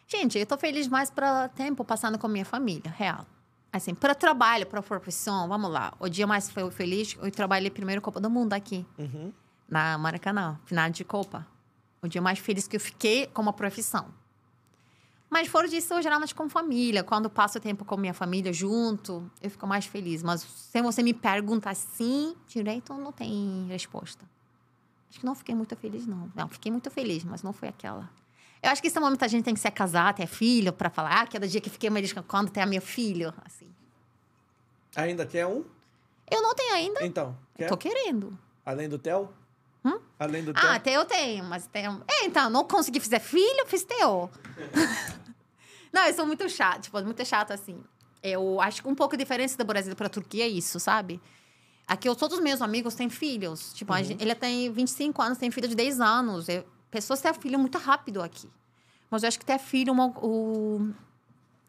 Gente, 0.06 0.38
eu 0.38 0.46
tô 0.46 0.56
feliz 0.56 0.86
mais 0.86 1.10
para 1.10 1.48
tempo 1.48 1.84
passando 1.84 2.18
com 2.18 2.28
minha 2.28 2.44
família, 2.44 2.90
real. 2.96 3.26
Assim, 3.72 3.94
para 3.94 4.14
trabalho, 4.14 4.64
para 4.66 4.80
profissão, 4.80 5.48
vamos 5.48 5.70
lá. 5.70 5.92
O 5.98 6.08
dia 6.08 6.26
mais 6.26 6.48
fe- 6.48 6.70
feliz, 6.70 7.16
eu 7.20 7.30
trabalhei 7.30 7.70
primeiro 7.70 8.00
Copa 8.00 8.20
do 8.20 8.30
Mundo 8.30 8.52
aqui, 8.52 8.86
Uhum. 8.96 9.32
na 9.68 9.98
Maracanã, 9.98 10.58
final 10.64 10.88
de 10.90 11.04
Copa. 11.04 11.46
O 12.00 12.06
dia 12.08 12.22
mais 12.22 12.38
feliz 12.38 12.68
que 12.68 12.76
eu 12.76 12.80
fiquei 12.80 13.26
como 13.26 13.52
profissão. 13.52 14.06
Mas 15.28 15.48
fora 15.48 15.66
disso, 15.66 15.92
eu 15.92 16.00
geralmente 16.00 16.34
com 16.34 16.48
família. 16.48 17.02
Quando 17.02 17.28
passo 17.28 17.58
tempo 17.58 17.84
com 17.84 17.96
minha 17.96 18.14
família 18.14 18.52
junto, 18.52 19.28
eu 19.42 19.50
fico 19.50 19.66
mais 19.66 19.84
feliz. 19.84 20.22
Mas 20.22 20.42
se 20.42 20.80
você 20.80 21.02
me 21.02 21.12
pergunta 21.12 21.68
assim, 21.68 22.36
direito, 22.46 22.94
não 22.94 23.10
tem 23.10 23.66
resposta. 23.68 24.24
Acho 25.10 25.18
que 25.18 25.26
não 25.26 25.34
fiquei 25.34 25.54
muito 25.54 25.74
feliz, 25.74 26.06
não. 26.06 26.30
Não, 26.34 26.48
fiquei 26.48 26.70
muito 26.70 26.88
feliz, 26.92 27.24
mas 27.24 27.42
não 27.42 27.52
foi 27.52 27.68
aquela. 27.68 28.08
Eu 28.62 28.70
acho 28.70 28.80
que 28.80 28.88
esse 28.88 28.98
momento 28.98 29.22
a 29.22 29.28
gente 29.28 29.44
tem 29.44 29.54
que 29.54 29.60
se 29.60 29.70
casar, 29.70 30.12
ter 30.14 30.26
filho, 30.26 30.72
para 30.72 30.90
falar, 30.90 31.20
ah, 31.22 31.26
cada 31.26 31.46
dia 31.46 31.60
que 31.60 31.70
fiquei 31.70 31.90
feliz 31.90 32.12
quando 32.26 32.50
tem 32.50 32.66
meu 32.66 32.80
filho, 32.82 33.32
assim. 33.44 33.68
Ainda 34.96 35.26
quer 35.26 35.46
um? 35.46 35.64
Eu 36.30 36.42
não 36.42 36.54
tenho 36.54 36.74
ainda, 36.74 37.04
Então, 37.04 37.36
quer? 37.54 37.68
tô 37.68 37.76
querendo. 37.76 38.36
Além 38.64 38.88
do 38.88 38.98
Theo? 38.98 39.32
Hum? 39.84 40.00
Além 40.18 40.42
do 40.42 40.52
Theo? 40.52 40.68
Ah, 40.68 40.80
eu 40.86 41.04
tenho, 41.04 41.44
mas 41.44 41.66
tenho. 41.68 42.02
É, 42.08 42.24
então, 42.24 42.50
não 42.50 42.64
consegui 42.64 42.98
fazer 42.98 43.20
filho, 43.20 43.66
fiz 43.66 43.84
teu. 43.84 44.28
não, 45.92 46.04
eu 46.06 46.14
sou 46.14 46.26
muito 46.26 46.48
chata, 46.48 46.80
tipo, 46.80 47.00
muito 47.02 47.24
chata 47.24 47.54
assim. 47.54 47.80
Eu 48.22 48.60
acho 48.60 48.82
que 48.82 48.88
um 48.88 48.94
pouco 48.94 49.14
a 49.14 49.18
diferença 49.18 49.56
do 49.56 49.64
Brasil 49.64 49.94
para 49.94 50.06
a 50.06 50.10
Turquia 50.10 50.44
é 50.44 50.48
isso, 50.48 50.80
sabe? 50.80 51.20
Aqui, 51.86 52.12
todos 52.16 52.38
os 52.38 52.42
meus 52.42 52.60
amigos 52.60 52.94
têm 52.96 53.08
filhos. 53.08 53.72
Tipo, 53.72 53.92
a 53.92 54.02
gente- 54.02 54.20
ele 54.20 54.34
tem 54.34 54.72
25 54.72 55.22
anos, 55.22 55.38
tem 55.38 55.50
filho 55.52 55.68
de 55.68 55.76
10 55.76 56.00
anos. 56.00 56.48
Eu, 56.48 56.66
pessoas 57.04 57.20
têm 57.20 57.32
filho 57.34 57.58
muito 57.58 57.78
rápido 57.78 58.22
aqui. 58.22 58.48
Mas 59.10 59.22
eu 59.22 59.28
acho 59.28 59.38
que 59.38 59.44
ter 59.44 59.58
filho 59.58 59.90
é 59.90 59.92
uma 59.92 60.06
o, 60.18 60.92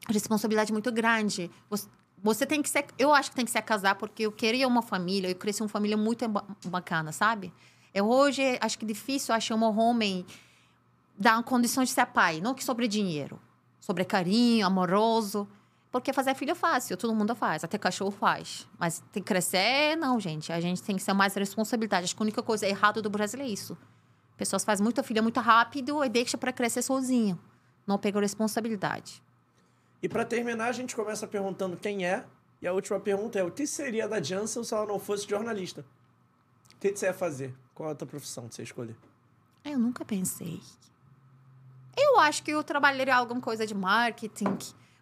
responsabilidade 0.09 0.71
muito 0.71 0.91
grande. 0.91 1.51
Você, 1.69 1.87
você 2.23 2.45
tem 2.45 2.61
que 2.61 2.69
ser. 2.69 2.85
Eu 2.97 3.13
acho 3.13 3.29
que 3.29 3.35
tem 3.35 3.45
que 3.45 3.51
se 3.51 3.61
casar, 3.61 3.95
porque 3.95 4.23
eu 4.23 4.31
queria 4.31 4.67
uma 4.67 4.81
família, 4.81 5.29
eu 5.29 5.35
cresci 5.35 5.61
uma 5.61 5.69
família 5.69 5.97
muito 5.97 6.27
ba- 6.27 6.43
bacana, 6.65 7.11
sabe? 7.11 7.53
Eu 7.93 8.07
hoje 8.09 8.57
acho 8.61 8.77
que 8.77 8.85
é 8.85 8.87
difícil 8.87 9.33
achar 9.33 9.55
um 9.55 9.63
homem 9.79 10.25
dar 11.17 11.41
condições 11.43 11.89
de 11.89 11.95
ser 11.95 12.05
pai, 12.07 12.39
não 12.41 12.53
que 12.53 12.63
sobre 12.63 12.87
dinheiro, 12.87 13.39
sobre 13.79 14.05
carinho, 14.05 14.65
amoroso. 14.65 15.47
Porque 15.91 16.11
fazer 16.11 16.35
filho 16.35 16.51
é 16.51 16.55
fácil, 16.55 16.97
todo 16.97 17.15
mundo 17.15 17.33
faz, 17.33 17.63
até 17.63 17.77
cachorro 17.77 18.11
faz. 18.11 18.67
Mas 18.77 19.01
tem 19.11 19.23
que 19.23 19.27
crescer, 19.27 19.95
não, 19.95 20.19
gente. 20.19 20.51
A 20.51 20.59
gente 20.59 20.83
tem 20.83 20.95
que 20.95 21.01
ser 21.01 21.13
mais 21.13 21.33
responsabilidade. 21.33 22.03
Acho 22.05 22.15
que 22.15 22.21
a 22.21 22.25
única 22.25 22.43
coisa 22.43 22.67
errada 22.67 23.01
do 23.01 23.09
Brasil 23.09 23.39
é 23.39 23.47
isso. 23.47 23.75
Pessoas 24.38 24.64
fazem 24.64 24.84
muita 24.84 25.01
filha 25.03 25.22
muito 25.22 25.39
rápido 25.39 26.03
e 26.03 26.09
deixa 26.09 26.38
para 26.38 26.53
crescer 26.53 26.81
sozinho. 26.81 27.39
Não 27.85 27.97
pegam 27.97 28.22
responsabilidade. 28.22 29.22
E 30.01 30.07
pra 30.07 30.23
terminar, 30.23 30.68
a 30.68 30.72
gente 30.72 30.95
começa 30.95 31.27
perguntando 31.27 31.76
quem 31.76 32.05
é. 32.05 32.23
E 32.61 32.68
a 32.68 32.73
última 32.73 32.99
pergunta 32.99 33.39
é: 33.39 33.43
o 33.43 33.51
que 33.51 33.65
seria 33.65 34.07
da 34.07 34.22
Jansen 34.22 34.64
se 34.64 34.73
ela 34.73 34.85
não 34.85 34.99
fosse 34.99 35.27
jornalista? 35.27 35.84
O 36.76 36.80
que 36.80 36.95
você 36.95 37.07
ia 37.07 37.14
fazer? 37.14 37.53
Qual 37.73 37.89
é 37.89 37.91
a 37.91 37.95
tua 37.95 38.07
profissão 38.07 38.47
que 38.47 38.55
você 38.55 38.64
escolher? 38.64 38.95
Ah, 39.65 39.69
Eu 39.72 39.80
nunca 39.80 40.05
pensei. 40.05 40.61
Eu 41.95 42.19
acho 42.19 42.43
que 42.43 42.51
eu 42.51 42.64
trabalharia 42.64 43.15
alguma 43.15 43.41
coisa 43.41 43.65
de 43.65 43.73
marketing 43.73 44.55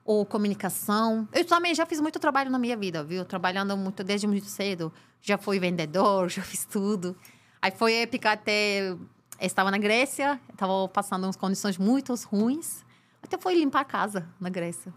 ou 0.06 0.26
comunicação. 0.26 1.28
Eu 1.34 1.44
também 1.44 1.76
já 1.76 1.86
fiz 1.86 2.00
muito 2.00 2.20
trabalho 2.20 2.50
na 2.50 2.58
minha 2.58 2.78
vida, 2.78 3.04
viu? 3.04 3.26
Trabalhando 3.26 3.76
muito 3.76 4.04
desde 4.04 4.28
muito 4.28 4.46
cedo. 4.46 4.94
Já 5.22 5.38
fui 5.38 5.60
vendedor, 5.60 6.30
já 6.30 6.42
fiz 6.42 6.64
tudo. 6.66 7.18
Aí 7.62 7.72
foi 7.72 7.96
época 7.96 8.32
até... 8.32 8.96
eu 9.40 9.46
Estava 9.46 9.72
na 9.72 9.78
Grécia, 9.78 10.40
estava 10.52 10.88
passando 10.88 11.24
umas 11.26 11.36
condições 11.36 11.78
muito 11.78 12.14
ruins. 12.28 12.84
Até 13.22 13.38
foi 13.38 13.56
limpar 13.56 13.82
a 13.82 13.86
casa 13.86 14.28
na 14.40 14.50
Grécia. 14.50 14.94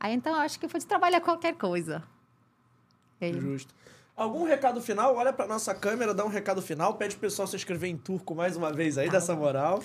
Aí 0.00 0.14
então 0.14 0.34
eu 0.34 0.40
acho 0.40 0.58
que 0.58 0.68
foi 0.68 0.80
de 0.80 0.86
trabalhar 0.86 1.20
qualquer 1.20 1.54
coisa. 1.54 2.02
É. 3.20 3.32
Justo. 3.32 3.74
Algum 4.16 4.44
recado 4.44 4.80
final? 4.80 5.14
Olha 5.14 5.32
pra 5.32 5.46
nossa 5.46 5.74
câmera, 5.74 6.12
dá 6.12 6.24
um 6.24 6.28
recado 6.28 6.60
final. 6.60 6.94
Pede 6.94 7.14
pro 7.14 7.22
pessoal 7.28 7.46
se 7.46 7.54
inscrever 7.54 7.88
em 7.88 7.96
turco 7.96 8.34
mais 8.34 8.56
uma 8.56 8.72
vez 8.72 8.98
aí, 8.98 9.08
dessa 9.08 9.34
moral. 9.34 9.82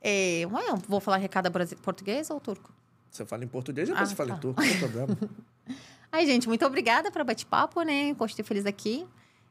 É, 0.00 0.40
eu 0.40 0.50
vou 0.86 1.00
falar 1.00 1.16
recado 1.16 1.50
português 1.82 2.30
ou 2.30 2.38
turco? 2.38 2.72
Você 3.10 3.24
fala 3.24 3.42
em 3.42 3.48
português, 3.48 3.88
depois 3.88 4.02
Ah, 4.02 4.10
você 4.10 4.14
fala 4.14 4.30
em 4.30 4.34
tá. 4.34 4.38
turco, 4.38 4.60
não 4.60 4.68
tem 4.68 4.78
problema. 4.78 5.18
Ai, 6.12 6.24
gente, 6.24 6.46
muito 6.46 6.64
obrigada 6.64 7.10
pelo 7.10 7.24
bate-papo, 7.24 7.82
né? 7.82 8.12
Gostei 8.14 8.44
feliz 8.44 8.64
aqui. 8.64 9.06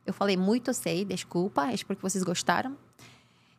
Eu 0.06 0.14
falei 0.14 0.38
muito, 0.38 0.74
sei, 0.74 1.04
desculpa. 1.04 1.72
Espero 1.74 1.98
que 1.98 2.02
vocês 2.02 2.24
gostaram. 2.24 2.78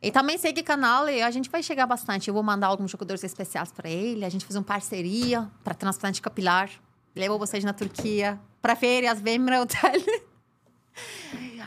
E 0.00 0.12
também 0.12 0.38
segue 0.38 0.60
o 0.60 0.64
canal 0.64 1.06
a 1.06 1.30
gente 1.30 1.50
vai 1.50 1.62
chegar 1.62 1.86
bastante. 1.86 2.28
Eu 2.28 2.34
vou 2.34 2.42
mandar 2.42 2.68
alguns 2.68 2.90
jogadores 2.90 3.24
especiais 3.24 3.72
para 3.72 3.88
ele. 3.88 4.24
A 4.24 4.28
gente 4.28 4.44
fez 4.44 4.56
uma 4.56 4.64
parceria 4.64 5.50
para 5.64 5.74
transplante 5.74 6.22
capilar. 6.22 6.70
Levo 7.16 7.38
vocês 7.38 7.64
na 7.64 7.72
Turquia 7.72 8.38
para 8.62 8.76
férias, 8.76 9.20
vem 9.20 9.38
meu 9.38 9.62
hotel. 9.62 10.00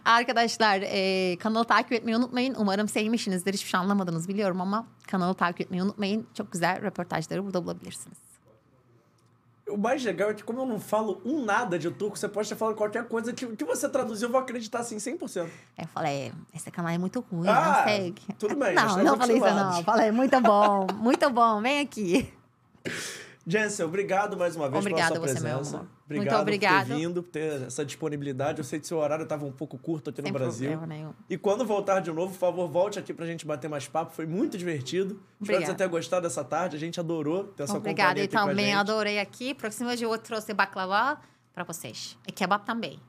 Arkadaşlar 0.05 0.81
e, 0.83 1.37
kanalı 1.39 1.65
takip 1.65 1.91
etmeyi 1.91 2.17
unutmayın. 2.17 2.55
Umarım 2.55 2.87
sevmişsinizdir. 2.87 3.53
Hiçbir 3.53 3.69
şey 3.69 3.79
anlamadınız 3.79 4.27
biliyorum 4.27 4.61
ama 4.61 4.87
kanalı 5.07 5.33
takip 5.33 5.61
etmeyi 5.61 5.83
unutmayın. 5.83 6.27
Çok 6.33 6.51
güzel 6.51 6.81
röportajları 6.81 7.45
burada 7.45 7.63
bulabilirsiniz. 7.63 8.30
O 9.69 9.77
mais 9.77 10.03
legal 10.03 10.31
é 10.31 10.33
que, 10.33 10.43
como 10.43 10.59
eu 10.61 10.65
não 10.65 10.79
falo 10.79 11.21
um 11.23 11.45
nada 11.45 11.77
de 11.79 11.89
turco, 11.91 12.17
você 12.17 12.27
pode 12.27 12.45
estar 12.45 12.55
falando 12.55 12.75
qualquer 12.75 13.07
coisa 13.07 13.31
que, 13.31 13.45
que 13.55 13.63
você 13.63 13.87
traduzir, 13.87 14.25
eu 14.25 14.29
vou 14.31 14.41
acreditar 14.41 14.79
assim 14.79 14.97
100%. 14.97 15.41
Aí 15.77 15.85
eu 15.85 15.87
falei, 15.87 16.33
esse 16.53 16.69
canal 16.71 16.91
é 16.91 16.97
muito 16.97 17.19
ruim, 17.31 17.47
Ah, 17.47 17.77
não 17.77 17.83
segue. 17.85 18.21
tudo 18.39 18.55
bem, 18.55 18.73
Não, 18.73 18.97
não 19.03 19.17
falei 19.17 19.37
isso 19.37 19.45
não. 19.45 19.83
Falei, 19.83 20.11
muito 20.11 20.41
bom, 20.41 20.87
muito 20.95 21.29
bom, 21.29 21.61
vem 21.61 21.79
aqui. 21.79 22.33
Jensen, 23.45 23.85
obrigado 23.85 24.37
mais 24.37 24.55
uma 24.55 24.69
vez 24.69 24.79
Obrigada 24.85 25.13
pela 25.13 25.27
sua 25.27 25.35
você, 25.35 25.43
meu 25.43 25.57
presença. 25.57 25.77
amor. 25.77 25.89
Obrigado 26.05 26.25
Muito 26.33 26.41
obrigada. 26.41 26.85
por 26.85 26.87
ter 26.87 26.95
vindo, 26.99 27.23
por 27.23 27.29
ter 27.31 27.61
essa 27.63 27.83
disponibilidade. 27.85 28.59
Eu 28.59 28.63
sei 28.63 28.79
que 28.79 28.85
seu 28.85 28.99
horário 28.99 29.23
estava 29.23 29.45
um 29.45 29.51
pouco 29.51 29.77
curto 29.79 30.09
aqui 30.11 30.21
Sem 30.21 30.31
no 30.31 30.37
Brasil. 30.37 30.85
nenhum. 30.85 31.13
E 31.29 31.37
quando 31.37 31.65
voltar 31.65 31.99
de 32.01 32.11
novo, 32.11 32.33
por 32.33 32.39
favor, 32.39 32.67
volte 32.69 32.99
aqui 32.99 33.13
pra 33.13 33.25
gente 33.25 33.45
bater 33.45 33.67
mais 33.67 33.87
papo. 33.87 34.13
Foi 34.13 34.27
muito 34.27 34.57
divertido. 34.57 35.19
Espero 35.41 35.59
que 35.59 35.65
você 35.65 35.73
tenha 35.73 35.89
gostado 35.89 36.21
dessa 36.23 36.43
tarde. 36.43 36.75
A 36.75 36.79
gente 36.79 36.99
adorou 36.99 37.45
ter 37.45 37.63
essa 37.63 37.77
Obrigada, 37.77 38.09
companhia 38.09 38.23
eu 38.23 38.25
aqui 38.27 38.35
a 38.37 38.39
também 38.47 38.73
adorei 38.75 39.19
aqui. 39.19 39.53
Próxima 39.55 39.97
de 39.97 40.05
outro 40.05 40.27
trouxe 40.27 40.53
baklava 40.53 41.19
pra 41.53 41.63
vocês. 41.63 42.17
E 42.27 42.31
kebab 42.31 42.63
também. 42.65 42.99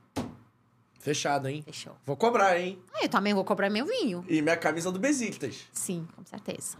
Fechado, 0.99 1.49
hein? 1.49 1.61
Fechou. 1.63 1.95
Vou 2.05 2.15
cobrar, 2.15 2.57
hein? 2.57 2.79
Ah, 2.93 3.03
eu 3.03 3.09
também 3.09 3.33
vou 3.33 3.43
cobrar 3.43 3.69
meu 3.69 3.85
vinho. 3.85 4.23
E 4.27 4.41
minha 4.41 4.55
camisa 4.55 4.89
do 4.89 4.97
Besiktas. 4.97 5.67
Sim, 5.73 6.07
com 6.15 6.23
certeza. 6.25 6.77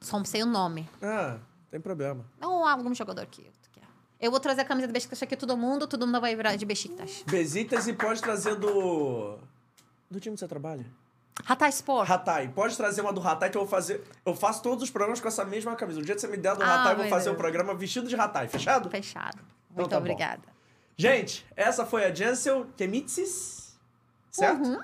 Só 0.00 0.18
não 0.18 0.24
sei 0.26 0.42
o 0.42 0.46
nome. 0.46 0.86
Ah, 1.02 1.38
tem 1.74 1.80
problema. 1.80 2.24
Não 2.40 2.64
algum 2.64 2.94
jogador 2.94 3.26
que 3.26 3.42
tu 3.60 3.68
quer. 3.72 3.82
Eu 4.20 4.30
vou 4.30 4.38
trazer 4.38 4.60
a 4.60 4.64
camisa 4.64 4.86
do 4.86 4.92
Besiktas 4.92 5.20
aqui 5.20 5.34
todo 5.36 5.56
mundo, 5.56 5.88
todo 5.88 6.06
mundo 6.06 6.20
vai 6.20 6.36
virar 6.36 6.54
de 6.54 6.64
Besiktas. 6.64 7.24
Besiktas 7.26 7.88
e 7.88 7.92
pode 7.92 8.22
trazer 8.22 8.54
do... 8.54 9.36
Do 10.08 10.20
time 10.20 10.36
que 10.36 10.40
você 10.40 10.46
trabalha? 10.46 10.86
Hatay 11.44 11.70
Sport. 11.70 12.08
Ratai. 12.08 12.46
Pode 12.48 12.76
trazer 12.76 13.00
uma 13.00 13.12
do 13.12 13.20
Ratai 13.20 13.50
que 13.50 13.56
eu 13.56 13.62
vou 13.62 13.68
fazer... 13.68 14.04
Eu 14.24 14.36
faço 14.36 14.62
todos 14.62 14.84
os 14.84 14.90
programas 14.90 15.20
com 15.20 15.26
essa 15.26 15.44
mesma 15.44 15.74
camisa. 15.74 15.98
O 15.98 16.04
dia 16.04 16.14
que 16.14 16.20
você 16.20 16.28
me 16.28 16.36
der 16.36 16.54
do 16.54 16.62
Ah, 16.62 16.66
Ratai, 16.76 16.92
eu 16.92 16.96
vou 16.98 17.08
fazer 17.08 17.30
o 17.30 17.32
Deus. 17.32 17.38
programa 17.38 17.74
vestido 17.74 18.06
de 18.06 18.14
Ratai. 18.14 18.46
Fechado? 18.46 18.88
Fechado. 18.88 19.38
Então 19.72 19.78
Muito 19.78 19.90
tá 19.90 19.96
bom. 19.96 20.02
obrigada. 20.02 20.42
Gente, 20.96 21.44
essa 21.56 21.84
foi 21.84 22.04
a 22.04 22.14
Jensel 22.14 22.66
Kemitsis, 22.76 23.76
certo? 24.30 24.62
Uhum. 24.64 24.80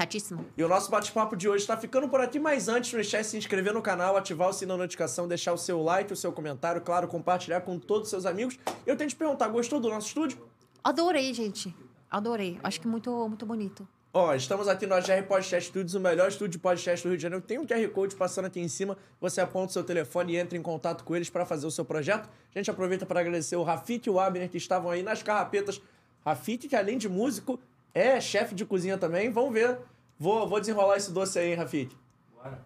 Certíssimo. 0.00 0.46
E 0.56 0.64
o 0.64 0.68
nosso 0.68 0.90
bate-papo 0.90 1.36
de 1.36 1.46
hoje 1.46 1.62
está 1.62 1.76
ficando 1.76 2.08
por 2.08 2.22
aqui, 2.22 2.38
mas 2.38 2.68
antes, 2.68 2.90
não 2.90 3.00
esquece 3.00 3.24
de 3.24 3.30
se 3.32 3.36
inscrever 3.36 3.74
no 3.74 3.82
canal, 3.82 4.16
ativar 4.16 4.48
o 4.48 4.52
sininho 4.52 4.78
da 4.78 4.84
notificação, 4.84 5.28
deixar 5.28 5.52
o 5.52 5.58
seu 5.58 5.82
like, 5.82 6.10
o 6.10 6.16
seu 6.16 6.32
comentário, 6.32 6.80
claro, 6.80 7.06
compartilhar 7.06 7.60
com 7.60 7.78
todos 7.78 8.04
os 8.04 8.08
seus 8.08 8.24
amigos. 8.24 8.58
Eu 8.86 8.96
tenho 8.96 9.10
que 9.10 9.14
te 9.14 9.18
perguntar, 9.18 9.48
gostou 9.48 9.78
do 9.78 9.90
nosso 9.90 10.08
estúdio? 10.08 10.38
Adorei, 10.82 11.34
gente. 11.34 11.76
Adorei. 12.10 12.58
Acho 12.62 12.80
que 12.80 12.88
muito, 12.88 13.10
muito 13.28 13.44
bonito. 13.44 13.86
Ó, 14.10 14.34
estamos 14.34 14.68
aqui 14.68 14.86
no 14.86 14.94
AGR 14.94 15.22
Podcast 15.28 15.68
Studios, 15.68 15.94
o 15.94 16.00
melhor 16.00 16.28
estúdio 16.28 16.52
de 16.52 16.58
podcast 16.58 17.06
do 17.06 17.10
Rio 17.10 17.18
de 17.18 17.22
Janeiro. 17.22 17.44
Tem 17.44 17.58
um 17.58 17.66
QR 17.66 17.86
Code 17.90 18.16
passando 18.16 18.46
aqui 18.46 18.58
em 18.58 18.68
cima. 18.68 18.96
Você 19.20 19.42
aponta 19.42 19.66
o 19.66 19.72
seu 19.74 19.84
telefone 19.84 20.32
e 20.32 20.36
entra 20.38 20.56
em 20.56 20.62
contato 20.62 21.04
com 21.04 21.14
eles 21.14 21.28
para 21.28 21.44
fazer 21.44 21.66
o 21.66 21.70
seu 21.70 21.84
projeto. 21.84 22.26
A 22.54 22.58
gente 22.58 22.70
aproveita 22.70 23.04
para 23.04 23.20
agradecer 23.20 23.54
o 23.54 23.62
Rafik 23.62 24.08
e 24.08 24.10
o 24.10 24.18
Abner 24.18 24.48
que 24.48 24.56
estavam 24.56 24.90
aí 24.90 25.02
nas 25.02 25.22
carrapetas. 25.22 25.78
Rafik, 26.24 26.68
que 26.68 26.76
além 26.76 26.98
de 26.98 27.08
músico, 27.08 27.60
é 27.94 28.20
chefe 28.20 28.54
de 28.54 28.64
cozinha 28.64 28.96
também. 28.96 29.30
Vamos 29.30 29.52
ver. 29.52 29.78
Vou, 30.18 30.48
vou 30.48 30.60
desenrolar 30.60 30.96
esse 30.96 31.10
doce 31.10 31.38
aí, 31.38 31.50
hein, 31.50 31.54
Rafik? 31.54 31.96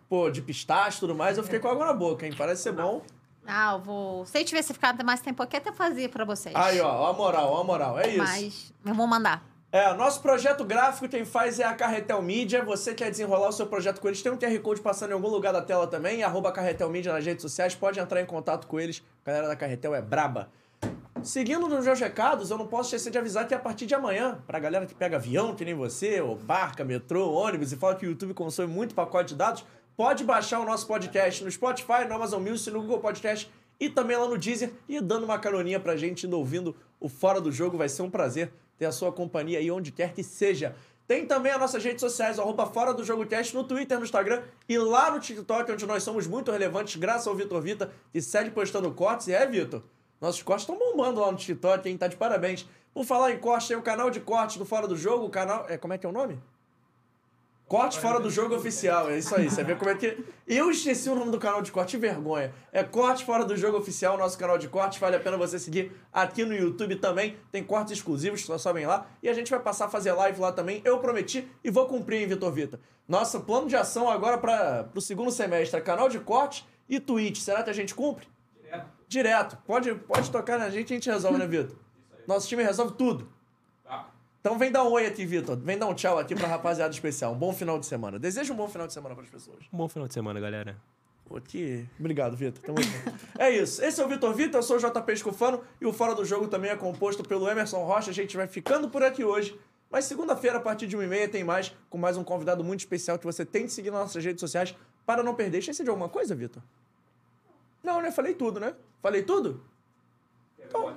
Pô, 0.09 0.30
de 0.30 0.42
pistache 0.42 0.98
e 0.98 1.01
tudo 1.01 1.14
mais. 1.14 1.36
Eu 1.36 1.44
fiquei 1.44 1.59
com 1.59 1.68
água 1.68 1.86
na 1.86 1.92
boca, 1.92 2.26
hein? 2.26 2.34
Parece 2.36 2.62
ser 2.62 2.72
bom. 2.72 3.02
Ah, 3.46 3.74
eu 3.74 3.80
vou. 3.80 4.26
Se 4.26 4.38
eu 4.38 4.44
tivesse 4.44 4.72
ficado 4.72 5.05
mais 5.05 5.20
tempo 5.20 5.42
aqui, 5.42 5.56
até 5.56 5.72
fazia 5.72 6.09
pra 6.09 6.24
vocês. 6.24 6.55
Aí, 6.55 6.80
ó, 6.80 6.88
ó 6.88 7.10
a 7.10 7.12
moral, 7.12 7.52
ó 7.52 7.60
a 7.60 7.64
moral. 7.64 7.98
É 7.98 8.09
isso. 8.09 8.18
Mas 8.18 8.72
eu 8.86 8.94
vou 8.94 9.06
mandar. 9.06 9.44
É, 9.70 9.92
nosso 9.94 10.22
projeto 10.22 10.64
gráfico 10.64 11.09
quem 11.09 11.24
faz 11.24 11.59
é 11.59 11.64
a 11.64 11.74
Carretel 11.74 12.22
Mídia. 12.22 12.64
Você 12.64 12.94
quer 12.94 13.10
desenrolar 13.10 13.48
o 13.48 13.52
seu 13.52 13.66
projeto 13.66 14.01
com 14.01 14.06
eles, 14.06 14.22
tem 14.22 14.30
um 14.30 14.38
QR 14.38 14.56
Code 14.60 14.80
passando 14.80 15.10
em 15.10 15.14
algum 15.14 15.28
lugar 15.28 15.52
da 15.52 15.60
tela 15.60 15.88
também, 15.88 16.22
arroba 16.22 16.52
Carretel 16.52 16.88
Mídia 16.88 17.12
nas 17.12 17.26
redes 17.26 17.42
sociais. 17.42 17.74
Pode 17.74 17.98
entrar 17.98 18.20
em 18.20 18.24
contato 18.24 18.68
com 18.68 18.78
eles 18.78 19.02
A 19.24 19.30
galera 19.30 19.48
da 19.48 19.56
Carretel 19.56 19.92
é 19.92 20.01
braba. 20.01 20.48
Seguindo 21.24 21.66
nos 21.66 21.86
meus 21.86 21.98
recados, 21.98 22.51
eu 22.51 22.59
não 22.59 22.66
posso 22.66 22.94
esquecer 22.94 23.10
de 23.10 23.16
avisar 23.16 23.48
que 23.48 23.55
a 23.55 23.59
partir 23.59 23.86
de 23.86 23.94
amanhã, 23.94 24.42
pra 24.46 24.59
galera 24.59 24.84
que 24.84 24.94
pega 24.94 25.16
avião, 25.16 25.55
que 25.55 25.64
nem 25.64 25.74
você, 25.74 26.20
ou 26.20 26.36
barca, 26.36 26.84
metrô, 26.84 27.32
ônibus, 27.32 27.72
e 27.72 27.76
fala 27.76 27.94
que 27.94 28.05
o 28.05 28.10
YouTube 28.10 28.34
consome 28.34 28.70
muito 28.70 28.94
pacote 28.94 29.30
de 29.30 29.36
dados, 29.36 29.64
pode 29.96 30.22
baixar 30.22 30.60
o 30.60 30.66
nosso 30.66 30.86
podcast 30.86 31.42
no 31.42 31.51
Spotify, 31.51 32.05
no 32.06 32.14
Amazon 32.14 32.42
Music, 32.42 32.70
no 32.70 32.82
Google 32.82 32.98
Podcast 32.98 33.51
e 33.80 33.88
também 33.88 34.18
lá 34.18 34.28
no 34.28 34.36
Deezer 34.36 34.70
e 34.86 35.01
dando 35.01 35.24
uma 35.24 35.38
caroninha 35.38 35.80
pra 35.80 35.96
gente 35.96 36.26
indo 36.26 36.36
ouvindo 36.36 36.76
o 37.01 37.09
Fora 37.09 37.40
do 37.40 37.51
Jogo. 37.51 37.78
Vai 37.78 37.88
ser 37.88 38.02
um 38.02 38.10
prazer 38.10 38.52
ter 38.76 38.84
a 38.84 38.92
sua 38.92 39.10
companhia 39.10 39.59
aí 39.59 39.70
onde 39.70 39.92
quer 39.92 40.12
que 40.12 40.22
seja. 40.22 40.76
Tem 41.06 41.26
também 41.26 41.52
as 41.52 41.59
nossas 41.59 41.82
redes 41.82 42.01
sociais, 42.02 42.38
arroba 42.38 42.66
Fora 42.66 42.92
do 42.92 43.02
Jogo 43.02 43.24
Cast, 43.24 43.55
no 43.55 43.64
Twitter, 43.64 43.98
no 43.98 44.05
Instagram 44.05 44.42
e 44.68 44.76
lá 44.76 45.10
no 45.10 45.18
TikTok, 45.18 45.72
onde 45.72 45.86
nós 45.86 46.02
somos 46.02 46.26
muito 46.26 46.52
relevantes, 46.52 46.96
graças 46.96 47.26
ao 47.26 47.34
Vitor 47.34 47.62
Vita, 47.62 47.90
que 48.12 48.20
segue 48.20 48.51
postando 48.51 48.90
cortes. 48.92 49.28
E 49.28 49.32
é, 49.32 49.46
Vitor, 49.46 49.82
nossos 50.24 50.42
cortes 50.42 50.62
estão 50.62 50.78
bombando 50.78 51.20
lá 51.20 51.30
no 51.30 51.36
TikTok, 51.36 51.86
hein? 51.86 51.98
Tá 51.98 52.09
de 52.09 52.16
parabéns. 52.16 52.66
Por 52.94 53.05
falar 53.05 53.32
em 53.32 53.38
cortes, 53.38 53.68
tem 53.68 53.76
o 53.76 53.82
canal 53.82 54.10
de 54.10 54.20
cortes 54.20 54.56
do 54.56 54.64
Fora 54.64 54.88
do 54.88 54.96
Jogo, 54.96 55.26
o 55.26 55.30
canal... 55.30 55.66
É, 55.68 55.76
como 55.76 55.92
é 55.92 55.98
que 55.98 56.06
é 56.06 56.09
o 56.09 56.12
nome? 56.12 56.40
Corte 57.68 57.98
Fora 57.98 58.20
do 58.20 58.30
Jogo 58.30 58.55
Oficial, 58.55 59.10
é 59.10 59.18
isso 59.18 59.34
aí. 59.34 59.51
Você 59.51 59.62
vê 59.62 59.74
como 59.74 59.90
é 59.90 59.94
que... 59.94 60.24
Eu 60.46 60.70
esqueci 60.70 61.10
o 61.10 61.14
nome 61.14 61.30
do 61.30 61.38
canal 61.38 61.60
de 61.60 61.70
corte, 61.70 61.96
vergonha. 61.96 62.55
É 62.72 62.82
Corte 62.82 63.24
Fora 63.24 63.44
do 63.44 63.56
Jogo 63.56 63.76
Oficial, 63.76 64.16
nosso 64.16 64.38
canal 64.38 64.56
de 64.56 64.68
cortes. 64.68 64.98
Vale 64.98 65.16
a 65.16 65.20
pena 65.20 65.36
você 65.36 65.59
seguir 65.59 65.92
aqui 66.12 66.44
no 66.44 66.55
YouTube 66.55 66.96
também. 66.96 67.36
Tem 67.52 67.62
cortes 67.62 67.92
exclusivos, 67.92 68.44
só 68.44 68.56
sabem 68.56 68.86
lá. 68.86 69.06
E 69.22 69.28
a 69.28 69.34
gente 69.34 69.51
vai 69.51 69.60
passar 69.60 69.86
a 69.86 69.88
fazer 69.88 70.12
live 70.12 70.40
lá 70.40 70.52
também. 70.52 70.80
Eu 70.84 70.98
prometi 71.01 71.46
e 71.62 71.70
vou 71.70 71.86
cumprir, 71.86 72.22
hein, 72.22 72.28
Vitor 72.28 72.52
Vita. 72.52 72.80
Nosso 73.06 73.40
plano 73.40 73.66
de 73.66 73.76
ação 73.76 74.09
agora 74.09 74.38
para 74.38 74.88
o 74.94 75.01
segundo 75.01 75.30
semestre 75.30 75.78
é 75.78 75.82
canal 75.82 76.09
de 76.09 76.18
corte 76.20 76.66
e 76.88 77.01
Twitch. 77.01 77.40
Será 77.40 77.62
que 77.62 77.70
a 77.70 77.74
gente 77.74 77.94
cumpre? 77.94 78.26
Direto. 79.09 79.56
Pode, 79.66 79.94
pode 79.94 80.31
tocar 80.31 80.59
na 80.59 80.70
gente 80.70 80.90
e 80.90 80.94
a 80.94 80.97
gente 80.97 81.10
resolve, 81.10 81.39
né, 81.39 81.47
Vitor? 81.47 81.76
Nosso 82.26 82.48
time 82.48 82.62
resolve 82.62 82.94
tudo. 82.94 83.28
Então 84.40 84.59
vem 84.59 84.70
dar 84.70 84.85
um 84.85 84.93
oi 84.93 85.06
aqui, 85.06 85.24
Vitor. 85.24 85.56
Vem 85.56 85.78
dar 85.78 85.86
um 85.86 85.94
tchau 85.94 86.18
aqui 86.18 86.35
pra 86.35 86.47
rapaziada 86.47 86.93
especial. 86.93 87.32
Um 87.32 87.39
bom 87.39 87.52
final 87.52 87.78
de 87.78 87.86
semana. 87.86 88.18
Deseja 88.18 88.52
um 88.52 88.56
bom 88.56 88.68
final 88.68 88.86
de 88.86 88.93
semana 88.93 89.14
pras 89.14 89.31
pessoas. 89.31 89.64
Um 89.72 89.76
bom 89.78 89.89
final 89.89 90.06
de 90.06 90.12
semana, 90.12 90.39
galera. 90.39 90.76
Pô, 91.24 91.40
que... 91.40 91.86
Obrigado, 91.98 92.36
Vitor. 92.36 92.62
Tamo 92.62 92.82
junto. 92.82 93.18
É 93.39 93.51
isso. 93.51 93.82
Esse 93.82 94.02
é 94.02 94.05
o 94.05 94.09
Vitor 94.09 94.35
Vitor, 94.35 94.59
eu 94.59 94.62
sou 94.62 94.76
o 94.76 94.78
JP 94.78 95.12
Escufano 95.12 95.62
e 95.81 95.86
o 95.86 95.94
Fora 95.94 96.14
do 96.14 96.26
Jogo 96.26 96.47
também 96.47 96.70
é 96.70 96.76
composto 96.76 97.22
pelo 97.22 97.48
Emerson 97.48 97.82
Rocha. 97.85 98.10
A 98.10 98.14
gente 98.14 98.36
vai 98.36 98.47
ficando 98.47 98.90
por 98.90 99.02
aqui 99.02 99.24
hoje. 99.24 99.59
Mas 99.90 100.05
segunda-feira, 100.05 100.59
a 100.59 100.60
partir 100.60 100.86
de 100.86 100.97
1h30, 100.97 101.31
tem 101.31 101.43
mais, 101.43 101.74
com 101.89 101.97
mais 101.97 102.18
um 102.18 102.24
convidado 102.24 102.62
muito 102.62 102.81
especial 102.81 103.18
que 103.18 103.24
você 103.24 103.47
tem 103.47 103.62
que 103.64 103.72
seguir 103.72 103.90
nas 103.90 104.01
nossas 104.01 104.22
redes 104.22 104.40
sociais 104.40 104.76
para 105.06 105.22
não 105.22 105.35
perder. 105.35 105.59
Esqueci 105.59 105.82
de 105.82 105.89
alguma 105.89 106.10
coisa, 106.10 106.35
Vitor? 106.35 106.62
Não, 107.85 108.01
né? 108.01 108.11
Falei 108.11 108.35
tudo, 108.35 108.59
né? 108.59 108.74
Falei 109.02 109.23
tudo? 109.23 109.62
Então, 110.59 110.97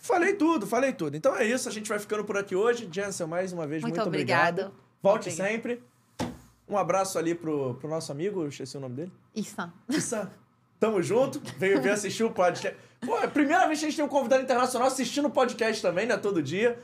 falei 0.00 0.32
tudo, 0.32 0.66
falei 0.66 0.92
tudo. 0.92 1.16
Então 1.16 1.36
é 1.36 1.44
isso, 1.44 1.68
a 1.68 1.72
gente 1.72 1.88
vai 1.88 1.98
ficando 1.98 2.24
por 2.24 2.36
aqui 2.38 2.56
hoje. 2.56 2.88
Jensen, 2.90 3.26
mais 3.26 3.52
uma 3.52 3.66
vez, 3.66 3.82
muito, 3.82 3.94
Muito 3.94 4.08
obrigado. 4.08 4.60
obrigado. 4.60 4.74
Volte 5.02 5.28
Obrigada. 5.28 5.50
sempre. 5.50 5.82
Um 6.68 6.78
abraço 6.78 7.18
ali 7.18 7.34
pro, 7.34 7.74
pro 7.74 7.88
nosso 7.88 8.10
amigo, 8.10 8.42
eu 8.42 8.48
esqueci 8.48 8.76
o 8.76 8.80
nome 8.80 8.94
dele. 8.96 9.12
Isso. 9.34 9.56
Issa, 9.88 10.32
tamo 10.80 11.02
junto. 11.02 11.40
Veio 11.58 11.82
ver 11.82 11.90
assistir 11.90 12.24
o 12.24 12.30
podcast. 12.30 12.78
Pô, 13.04 13.18
é 13.18 13.24
a 13.24 13.28
primeira 13.28 13.66
vez 13.66 13.78
que 13.80 13.84
a 13.84 13.88
gente 13.88 13.96
tem 13.96 14.04
um 14.04 14.08
convidado 14.08 14.42
internacional 14.42 14.88
assistindo 14.88 15.26
o 15.26 15.30
podcast 15.30 15.82
também, 15.82 16.06
né? 16.06 16.16
Todo 16.16 16.42
dia. 16.42 16.78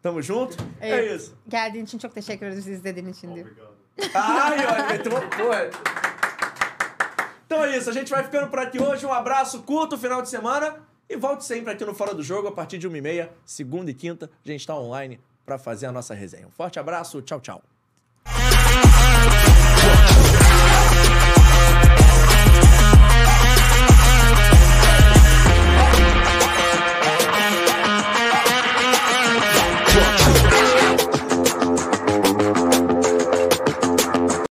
Tamo 0.00 0.22
junto. 0.22 0.56
É, 0.80 1.14
isso. 1.16 1.34
Geldiğin 1.48 1.84
için 1.84 1.98
çok 1.98 2.14
teşekkür 2.14 2.46
ederiz 2.46 2.68
izlediğin 2.68 3.06
için 3.08 3.34
diyor. 3.34 3.46
Obrigado. 3.46 3.74
Ai, 4.14 4.66
olha, 4.66 4.86
meteu 4.86 5.12
uma 5.12 5.30
porra. 5.30 5.70
Então 7.46 7.64
é 7.64 7.76
isso, 7.76 7.90
a 7.90 7.92
gente 7.92 8.10
vai 8.10 8.22
ficando 8.24 8.48
por 8.48 8.58
aqui 8.58 8.80
hoje. 8.80 9.04
Um 9.06 9.12
abraço, 9.12 9.62
curto 9.62 9.98
final 9.98 10.22
de 10.22 10.28
semana 10.28 10.76
e 11.08 11.16
volte 11.16 11.44
sempre 11.44 11.72
aqui 11.72 11.84
no 11.84 11.94
Fora 11.94 12.14
do 12.14 12.22
Jogo 12.22 12.48
a 12.48 12.52
partir 12.52 12.78
de 12.78 12.88
1h30, 12.88 13.28
segunda 13.44 13.90
e 13.90 13.94
quinta. 13.94 14.30
A 14.44 14.48
gente 14.48 14.66
tá 14.66 14.74
online 14.76 15.20
pra 15.44 15.58
fazer 15.58 15.86
a 15.86 15.92
nossa 15.92 16.14
resenha. 16.14 16.46
Um 16.46 16.50
forte 16.50 16.78
abraço, 16.78 17.20
tchau, 17.22 17.40
tchau. 17.40 17.62